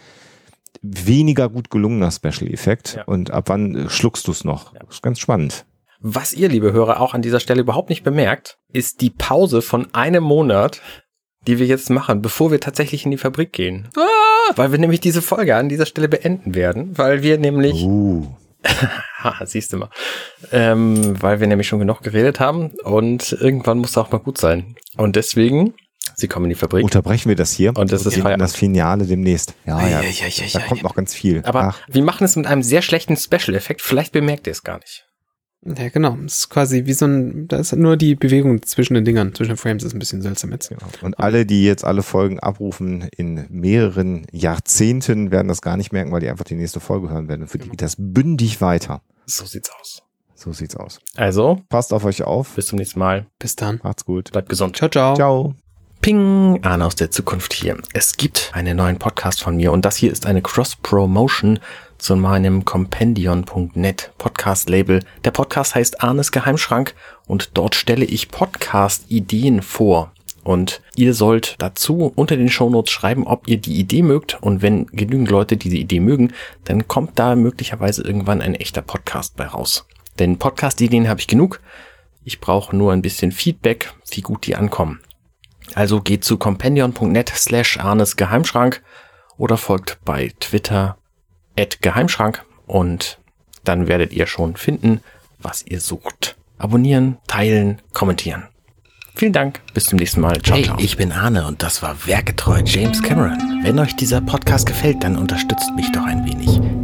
weniger 0.86 1.50
gut 1.50 1.70
gelungener 1.70 2.12
Special-Effekt 2.12 2.96
Ja. 2.98 3.04
und 3.06 3.32
ab 3.32 3.46
wann 3.50 3.76
äh, 3.76 3.90
schluckst 3.90 4.28
du 4.28 4.32
es 4.32 4.44
noch? 4.44 4.74
Ja. 4.74 4.80
Das 4.86 4.96
ist 4.96 5.02
ganz 5.04 5.20
spannend. 5.20 5.66
Was 6.00 6.34
ihr, 6.34 6.50
liebe 6.50 6.72
Hörer, 6.72 7.00
auch 7.00 7.14
an 7.14 7.22
dieser 7.22 7.40
Stelle 7.40 7.62
überhaupt 7.62 7.90
nicht 7.90 8.04
bemerkt, 8.04 8.58
ist 8.72 9.02
die 9.02 9.10
Pause 9.10 9.62
von 9.62 9.88
einem 9.94 10.24
Monat, 10.24 10.82
die 11.48 11.58
wir 11.60 11.66
jetzt 11.66 11.90
machen, 11.90 12.22
bevor 12.22 12.52
wir 12.52 12.60
tatsächlich 12.60 13.06
in 13.06 13.12
die 13.12 13.18
Fabrik 13.18 13.54
gehen. 13.54 13.88
Weil 14.56 14.72
wir 14.72 14.78
nämlich 14.80 15.00
diese 15.00 15.22
Folge 15.24 15.56
an 15.56 15.70
dieser 15.70 15.86
Stelle 15.88 16.08
beenden 16.08 16.54
werden, 16.54 16.98
weil 16.98 17.24
wir 17.24 17.38
nämlich, 17.40 17.84
Uh. 17.84 18.28
siehst 19.46 19.74
du 19.74 19.78
mal, 19.78 19.90
ähm, 20.52 21.22
weil 21.22 21.40
wir 21.40 21.48
nämlich 21.48 21.68
schon 21.68 21.80
genug 21.80 22.02
geredet 22.02 22.40
haben 22.40 22.72
und 22.84 23.32
irgendwann 23.34 23.78
muss 23.80 23.98
auch 23.98 24.12
mal 24.12 24.18
gut 24.20 24.38
sein. 24.38 24.76
Und 24.98 25.16
deswegen, 25.16 25.74
sie 26.16 26.28
kommen 26.28 26.46
in 26.46 26.50
die 26.50 26.56
Fabrik. 26.56 26.84
Unterbrechen 26.84 27.30
wir 27.30 27.36
das 27.36 27.52
hier 27.52 27.76
Und 27.78 27.92
das 27.92 28.06
ist 28.06 28.16
Feierabend. 28.16 28.42
das 28.42 28.56
Finale 28.56 29.06
demnächst. 29.06 29.54
Ja, 29.66 29.86
ja. 29.88 30.00
Ei, 30.00 30.04
ei, 30.08 30.26
ei, 30.28 30.50
Da 30.54 30.60
kommt 30.62 30.84
noch 30.84 30.96
ganz 30.96 31.14
viel. 31.14 31.42
Aber 31.46 31.64
Ach, 31.70 31.80
wir 31.88 32.04
machen 32.04 32.24
es 32.26 32.36
mit 32.36 32.46
einem 32.48 32.64
sehr 32.64 32.82
schlechten 32.82 33.18
Special-Effekt. 33.18 33.82
Vielleicht 33.82 34.12
bemerkt 34.12 34.48
ihr 34.48 34.52
es 34.52 34.64
gar 34.64 34.78
nicht. 34.80 35.06
Ja, 35.68 35.90
genau. 35.90 36.16
Es 36.28 36.36
ist 36.42 36.50
quasi 36.50 36.86
wie 36.86 36.94
so 36.94 37.06
ein, 37.08 37.48
da 37.48 37.58
ist 37.58 37.74
nur 37.76 37.98
die 37.98 38.14
Bewegung 38.14 38.62
zwischen 38.62 38.94
den 38.94 39.04
Dingern, 39.04 39.34
zwischen 39.34 39.54
den 39.54 39.58
Frames 39.58 39.84
ist 39.84 39.94
ein 39.94 40.00
bisschen 40.00 40.22
seltsam 40.22 40.52
jetzt. 40.52 40.70
genau. 40.70 40.86
Und 41.02 41.20
alle, 41.20 41.48
die 41.48 41.66
jetzt 41.66 41.84
alle 41.84 42.04
Folgen 42.04 42.40
abrufen 42.40 43.10
in 43.18 43.48
mehreren 43.50 44.28
Jahrzehnten, 44.32 45.32
werden 45.32 45.48
das 45.48 45.62
gar 45.64 45.76
nicht 45.76 45.92
merken, 45.92 46.12
weil 46.12 46.20
die 46.20 46.30
einfach 46.30 46.46
die 46.46 46.54
nächste 46.54 46.80
Folge 46.80 47.10
hören 47.10 47.28
werden. 47.28 47.42
Und 47.42 47.48
für 47.48 47.58
die 47.58 47.70
geht 47.70 47.82
das 47.82 47.96
bündig 47.98 48.62
weiter. 48.62 49.02
So 49.26 49.46
sieht's 49.46 49.72
aus. 49.82 50.04
So 50.36 50.52
sieht's 50.54 50.76
aus. 50.76 51.00
Also, 51.16 51.62
Passt 51.70 51.94
auf 51.94 52.06
euch 52.06 52.22
auf. 52.22 52.54
bis 52.56 52.68
zum 52.68 52.78
nächsten 52.78 53.00
Mal. 53.00 53.26
Bis 53.40 53.56
dann. 53.56 53.80
Macht's 53.82 54.06
gut. 54.06 54.32
Bleibt 54.34 54.50
gesund. 54.50 54.78
Ciao, 54.78 54.90
ciao. 54.90 55.16
Ciao. 55.16 55.56
Ping, 56.06 56.60
Arne 56.64 56.86
aus 56.86 56.94
der 56.94 57.10
Zukunft 57.10 57.52
hier. 57.52 57.80
Es 57.92 58.16
gibt 58.16 58.52
einen 58.54 58.78
neuen 58.78 59.00
Podcast 59.00 59.42
von 59.42 59.56
mir 59.56 59.72
und 59.72 59.86
das 59.86 59.96
hier 59.98 60.12
ist 60.12 60.28
eine 60.28 60.44
Cross-Promotion 60.44 61.58
zu 61.98 62.16
meinem 62.16 62.64
Compendion.net 62.64 64.12
Podcast-Label. 64.20 65.00
Der 65.24 65.32
Podcast 65.32 65.74
heißt 65.74 66.04
Arnes 66.04 66.32
Geheimschrank 66.32 66.94
und 67.26 67.58
dort 67.58 67.74
stelle 67.74 68.06
ich 68.06 68.30
Podcast-Ideen 68.30 69.64
vor. 69.64 70.12
Und 70.44 70.84
ihr 70.96 71.16
sollt 71.16 71.56
dazu 71.58 72.14
unter 72.16 72.38
den 72.38 72.50
Shownotes 72.50 72.92
schreiben, 72.92 73.26
ob 73.26 73.48
ihr 73.48 73.58
die 73.58 73.80
Idee 73.80 74.04
mögt. 74.04 74.38
Und 74.44 74.62
wenn 74.62 74.86
genügend 74.86 75.32
Leute 75.32 75.58
diese 75.58 75.78
Idee 75.78 76.02
mögen, 76.02 76.34
dann 76.66 76.88
kommt 76.88 77.18
da 77.18 77.36
möglicherweise 77.36 78.04
irgendwann 78.04 78.44
ein 78.44 78.54
echter 78.54 78.84
Podcast 78.84 79.38
bei 79.38 79.48
raus. 79.48 79.88
Denn 80.20 80.38
Podcast-Ideen 80.38 81.10
habe 81.10 81.20
ich 81.20 81.26
genug. 81.26 81.62
Ich 82.24 82.40
brauche 82.40 82.76
nur 82.76 82.94
ein 82.94 83.02
bisschen 83.02 83.32
Feedback, 83.32 83.92
wie 84.12 84.22
gut 84.22 84.46
die 84.46 84.56
ankommen. 84.56 85.00
Also 85.74 86.02
geht 86.02 86.24
zu 86.24 86.38
compendion.net 86.38 87.30
slash 87.36 87.80
Arnes 87.80 88.16
Geheimschrank 88.16 88.82
oder 89.38 89.58
folgt 89.58 89.98
bei 90.06 90.32
Twitter 90.40 90.98
at 91.58 91.82
Geheimschrank 91.82 92.44
und 92.68 93.20
dann 93.64 93.88
werdet 93.88 94.14
ihr 94.14 94.28
schon 94.28 94.56
finden, 94.56 95.02
was 95.40 95.64
ihr 95.66 95.82
sucht. 95.82 96.36
Abonnieren, 96.58 97.18
teilen, 97.28 97.82
kommentieren. 97.94 98.44
Vielen 99.16 99.34
Dank, 99.34 99.62
bis 99.74 99.86
zum 99.86 99.98
nächsten 100.00 100.22
Mal. 100.22 100.42
Ciao, 100.42 100.58
Hey, 100.58 100.66
ciao. 100.66 100.78
ich 100.80 100.98
bin 100.98 101.12
Arne 101.12 101.48
und 101.48 101.64
das 101.64 101.82
war 101.82 102.06
Werketreu 102.06 102.62
James 102.66 103.02
Cameron. 103.02 103.62
Wenn 103.64 103.80
euch 103.80 103.96
dieser 103.96 104.22
Podcast 104.22 104.66
gefällt, 104.66 105.04
dann 105.04 105.18
unterstützt 105.18 105.72
mich 105.76 105.92
doch 105.94 106.04
ein 106.06 106.26
wenig. 106.26 106.60